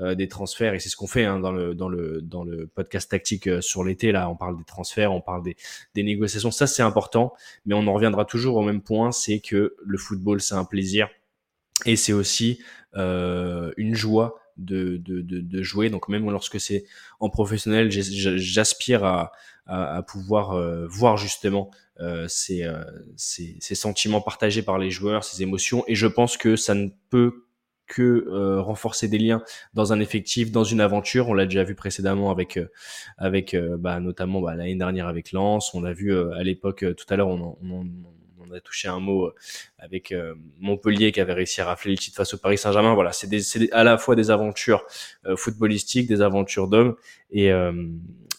euh 0.00 0.14
des 0.14 0.28
transferts 0.28 0.74
et 0.74 0.80
c'est 0.80 0.88
ce 0.88 0.96
qu'on 0.96 1.06
fait 1.06 1.24
hein, 1.24 1.38
dans 1.38 1.52
le 1.52 1.74
dans 1.74 1.88
le 1.88 2.20
dans 2.20 2.44
le 2.44 2.66
podcast 2.66 3.10
tactique 3.10 3.46
euh, 3.46 3.60
sur 3.60 3.84
l'été 3.84 4.12
là. 4.12 4.28
On 4.28 4.36
parle 4.36 4.58
des 4.58 4.64
transferts 4.64 5.12
on 5.12 5.20
parle 5.20 5.42
des 5.42 5.56
des 5.94 6.02
négociations. 6.02 6.50
Ça 6.50 6.66
c'est 6.66 6.82
important 6.82 7.32
mais 7.64 7.74
on 7.74 7.86
en 7.86 7.92
reviendra 7.92 8.24
toujours 8.24 8.56
au 8.56 8.62
même 8.62 8.82
point 8.82 9.12
c'est 9.12 9.40
que 9.40 9.76
le 9.84 9.98
football 9.98 10.40
c'est 10.40 10.54
un 10.54 10.64
plaisir 10.64 11.08
et 11.84 11.96
c'est 11.96 12.12
aussi 12.12 12.60
euh, 12.96 13.72
une 13.76 13.94
joie 13.94 14.40
de, 14.56 14.96
de, 14.96 15.20
de, 15.20 15.40
de, 15.40 15.62
jouer. 15.62 15.90
Donc 15.90 16.08
même 16.08 16.30
lorsque 16.30 16.58
c'est 16.58 16.84
en 17.20 17.28
professionnel, 17.28 17.90
j'aspire 17.90 19.04
à, 19.04 19.32
à, 19.66 19.96
à, 19.96 20.02
pouvoir 20.02 20.52
euh, 20.52 20.86
voir 20.86 21.16
justement 21.16 21.70
euh, 22.00 22.28
ces, 22.28 22.62
euh, 22.62 22.84
ces, 23.16 23.56
ces, 23.60 23.74
sentiments 23.74 24.20
partagés 24.20 24.62
par 24.62 24.78
les 24.78 24.90
joueurs, 24.90 25.24
ces 25.24 25.42
émotions. 25.42 25.82
Et 25.88 25.94
je 25.94 26.06
pense 26.06 26.36
que 26.36 26.54
ça 26.54 26.74
ne 26.74 26.88
peut 27.08 27.44
que 27.86 28.26
euh, 28.28 28.60
renforcer 28.60 29.08
des 29.08 29.16
liens 29.16 29.42
dans 29.72 29.94
un 29.94 30.00
effectif, 30.00 30.52
dans 30.52 30.64
une 30.64 30.80
aventure. 30.80 31.28
On 31.28 31.34
l'a 31.34 31.46
déjà 31.46 31.64
vu 31.64 31.74
précédemment 31.74 32.30
avec, 32.30 32.58
euh, 32.58 32.68
avec 33.16 33.56
bah, 33.78 33.98
notamment 34.00 34.42
bah, 34.42 34.54
l'année 34.56 34.76
dernière 34.76 35.06
avec 35.06 35.32
Lens. 35.32 35.72
On 35.72 35.80
l'a 35.80 35.94
vu 35.94 36.14
à 36.16 36.42
l'époque, 36.42 36.84
tout 36.96 37.06
à 37.08 37.16
l'heure, 37.16 37.28
on, 37.28 37.56
on, 37.62 37.80
on 37.80 37.86
on 38.48 38.54
a 38.54 38.60
touché 38.60 38.86
un 38.86 39.00
mot 39.00 39.32
avec 39.76 40.14
Montpellier 40.60 41.10
qui 41.10 41.20
avait 41.20 41.32
réussi 41.32 41.60
à 41.60 41.64
rafler 41.64 41.90
le 41.90 41.98
titre 41.98 42.16
face 42.16 42.32
au 42.32 42.38
Paris 42.38 42.56
Saint-Germain. 42.56 42.94
Voilà, 42.94 43.10
c'est 43.10 43.28
à 43.72 43.82
la 43.82 43.98
fois 43.98 44.14
des 44.14 44.30
aventures 44.30 44.84
footballistiques, 45.34 46.06
des 46.06 46.22
aventures 46.22 46.68
d'hommes 46.68 46.94
et, 47.30 47.50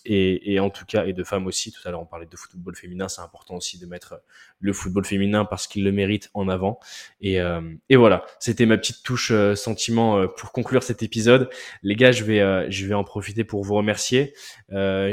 et, 0.07 0.53
et, 0.53 0.59
en 0.59 0.69
tout 0.69 0.85
cas, 0.85 1.05
et 1.05 1.13
de 1.13 1.23
femmes 1.23 1.47
aussi. 1.47 1.71
Tout 1.71 1.85
à 1.85 1.91
l'heure, 1.91 2.01
on 2.01 2.05
parlait 2.05 2.25
de 2.25 2.37
football 2.37 2.75
féminin. 2.75 3.09
C'est 3.09 3.21
important 3.21 3.55
aussi 3.55 3.77
de 3.77 3.85
mettre 3.85 4.21
le 4.59 4.73
football 4.73 5.05
féminin 5.05 5.45
parce 5.45 5.67
qu'il 5.67 5.83
le 5.83 5.91
mérite 5.91 6.29
en 6.33 6.47
avant. 6.47 6.79
Et, 7.19 7.41
euh, 7.41 7.61
et 7.89 7.97
voilà, 7.97 8.25
c'était 8.39 8.65
ma 8.65 8.77
petite 8.77 9.03
touche 9.03 9.31
euh, 9.31 9.55
sentiment 9.55 10.17
euh, 10.17 10.27
pour 10.27 10.53
conclure 10.53 10.81
cet 10.81 11.03
épisode. 11.03 11.49
Les 11.83 11.95
gars, 11.95 12.13
je 12.13 12.23
vais, 12.23 12.39
euh, 12.39 12.65
je 12.69 12.85
vais 12.85 12.93
en 12.93 13.03
profiter 13.03 13.43
pour 13.43 13.63
vous 13.63 13.75
remercier. 13.75 14.33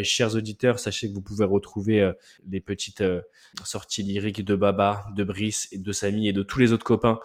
chers 0.03 0.35
auditeurs, 0.37 0.79
sachez 0.79 1.09
que 1.09 1.15
vous 1.15 1.23
pouvez 1.23 1.45
retrouver 1.45 2.13
les 2.49 2.61
petites 2.61 3.03
sorties 3.65 4.03
lyriques 4.03 4.45
de 4.45 4.55
Baba, 4.55 5.07
de 5.17 5.25
Brice 5.25 5.69
et 5.73 5.79
de 5.79 5.93
Samy 5.93 6.29
et 6.29 6.33
de 6.33 6.43
tous 6.43 6.59
les 6.59 6.73
autres 6.73 6.85
copains 6.85 7.19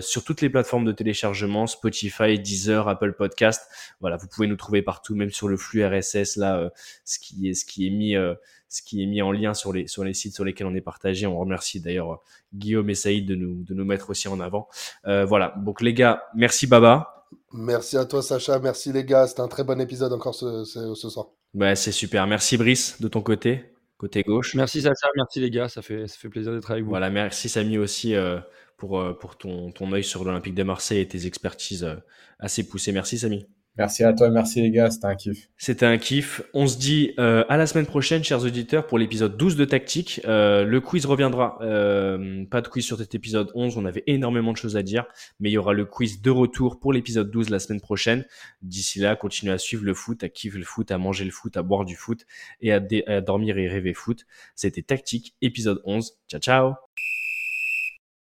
sur 0.00 0.24
toutes 0.24 0.40
les 0.40 0.50
plateformes 0.50 0.84
de 0.84 0.92
téléchargement, 0.92 1.66
Spotify, 1.66 2.38
Deezer, 2.38 2.88
Apple 2.88 3.12
Podcast. 3.12 3.70
Voilà, 4.00 4.16
vous 4.16 4.26
pouvez 4.28 4.46
nous 4.46 4.56
trouver 4.56 4.82
partout, 4.82 5.14
même 5.14 5.30
sur 5.30 5.48
le 5.48 5.56
flux 5.56 5.82
RSS 5.86 6.36
là 6.36 6.70
ce 7.04 7.18
qui 7.18 7.48
est 7.48 7.54
ce 7.54 7.64
qui 7.64 7.86
est 7.86 7.90
mis 7.90 8.16
euh, 8.16 8.34
ce 8.68 8.82
qui 8.82 9.02
est 9.02 9.06
mis 9.06 9.22
en 9.22 9.32
lien 9.32 9.54
sur 9.54 9.72
les 9.72 9.86
sur 9.86 10.04
les 10.04 10.14
sites 10.14 10.34
sur 10.34 10.44
lesquels 10.44 10.66
on 10.66 10.74
est 10.74 10.80
partagé. 10.80 11.26
On 11.26 11.38
remercie 11.38 11.80
d'ailleurs 11.80 12.12
euh, 12.12 12.16
Guillaume 12.54 12.90
et 12.90 12.94
Saïd 12.94 13.26
de 13.26 13.34
nous 13.34 13.62
de 13.62 13.74
nous 13.74 13.84
mettre 13.84 14.10
aussi 14.10 14.28
en 14.28 14.40
avant. 14.40 14.68
Euh, 15.06 15.24
voilà. 15.24 15.54
Donc 15.64 15.80
les 15.80 15.94
gars, 15.94 16.24
merci 16.34 16.66
Baba. 16.66 17.26
Merci 17.52 17.96
à 17.96 18.04
toi 18.04 18.22
Sacha, 18.22 18.58
merci 18.58 18.92
les 18.92 19.04
gars, 19.04 19.26
c'était 19.26 19.40
un 19.40 19.48
très 19.48 19.64
bon 19.64 19.80
épisode 19.80 20.12
encore 20.12 20.34
ce, 20.34 20.64
ce, 20.64 20.94
ce 20.94 21.08
soir. 21.08 21.28
Ouais, 21.54 21.74
c'est 21.74 21.92
super. 21.92 22.26
Merci 22.26 22.56
Brice 22.56 23.00
de 23.00 23.08
ton 23.08 23.22
côté, 23.22 23.64
côté 23.98 24.22
gauche. 24.22 24.54
Merci 24.54 24.82
Sacha, 24.82 25.08
merci 25.16 25.40
les 25.40 25.50
gars, 25.50 25.68
ça 25.68 25.82
fait 25.82 26.06
ça 26.06 26.16
fait 26.18 26.28
plaisir 26.28 26.52
d'être 26.52 26.70
avec 26.70 26.84
vous. 26.84 26.90
Voilà, 26.90 27.08
merci 27.10 27.48
Samy 27.48 27.78
aussi 27.78 28.14
euh, 28.14 28.38
pour 28.76 29.02
pour 29.18 29.36
ton 29.36 29.72
ton 29.72 29.92
œil 29.92 30.04
sur 30.04 30.24
l'Olympique 30.24 30.54
de 30.54 30.62
Marseille 30.62 31.00
et 31.00 31.08
tes 31.08 31.26
expertises 31.26 31.84
euh, 31.84 31.96
assez 32.38 32.66
poussées. 32.66 32.92
Merci 32.92 33.18
Samy. 33.18 33.46
Merci 33.78 34.04
à 34.04 34.14
toi, 34.14 34.30
merci 34.30 34.62
les 34.62 34.70
gars, 34.70 34.90
c'était 34.90 35.06
un 35.06 35.14
kiff. 35.14 35.50
C'était 35.58 35.84
un 35.84 35.98
kiff. 35.98 36.40
On 36.54 36.66
se 36.66 36.78
dit 36.78 37.12
euh, 37.18 37.44
à 37.50 37.58
la 37.58 37.66
semaine 37.66 37.84
prochaine, 37.84 38.24
chers 38.24 38.42
auditeurs, 38.42 38.86
pour 38.86 38.98
l'épisode 38.98 39.36
12 39.36 39.56
de 39.56 39.66
Tactique. 39.66 40.22
Euh, 40.24 40.64
le 40.64 40.80
quiz 40.80 41.04
reviendra. 41.04 41.58
Euh, 41.60 42.46
pas 42.46 42.62
de 42.62 42.68
quiz 42.68 42.86
sur 42.86 42.96
cet 42.96 43.14
épisode 43.14 43.50
11, 43.54 43.76
on 43.76 43.84
avait 43.84 44.02
énormément 44.06 44.52
de 44.52 44.56
choses 44.56 44.78
à 44.78 44.82
dire, 44.82 45.04
mais 45.40 45.50
il 45.50 45.52
y 45.52 45.58
aura 45.58 45.74
le 45.74 45.84
quiz 45.84 46.22
de 46.22 46.30
retour 46.30 46.80
pour 46.80 46.94
l'épisode 46.94 47.30
12 47.30 47.50
la 47.50 47.58
semaine 47.58 47.82
prochaine. 47.82 48.24
D'ici 48.62 48.98
là, 48.98 49.14
continuez 49.14 49.52
à 49.52 49.58
suivre 49.58 49.84
le 49.84 49.92
foot, 49.92 50.24
à 50.24 50.30
kiffer 50.30 50.56
le 50.56 50.64
foot, 50.64 50.90
à 50.90 50.96
manger 50.96 51.26
le 51.26 51.30
foot, 51.30 51.56
à 51.58 51.62
boire 51.62 51.84
du 51.84 51.96
foot 51.96 52.24
et 52.62 52.72
à, 52.72 52.80
à 53.06 53.20
dormir 53.20 53.58
et 53.58 53.68
rêver 53.68 53.92
foot. 53.92 54.24
C'était 54.54 54.82
Tactique, 54.82 55.34
épisode 55.42 55.82
11. 55.84 56.12
Ciao, 56.28 56.40
ciao 56.40 56.74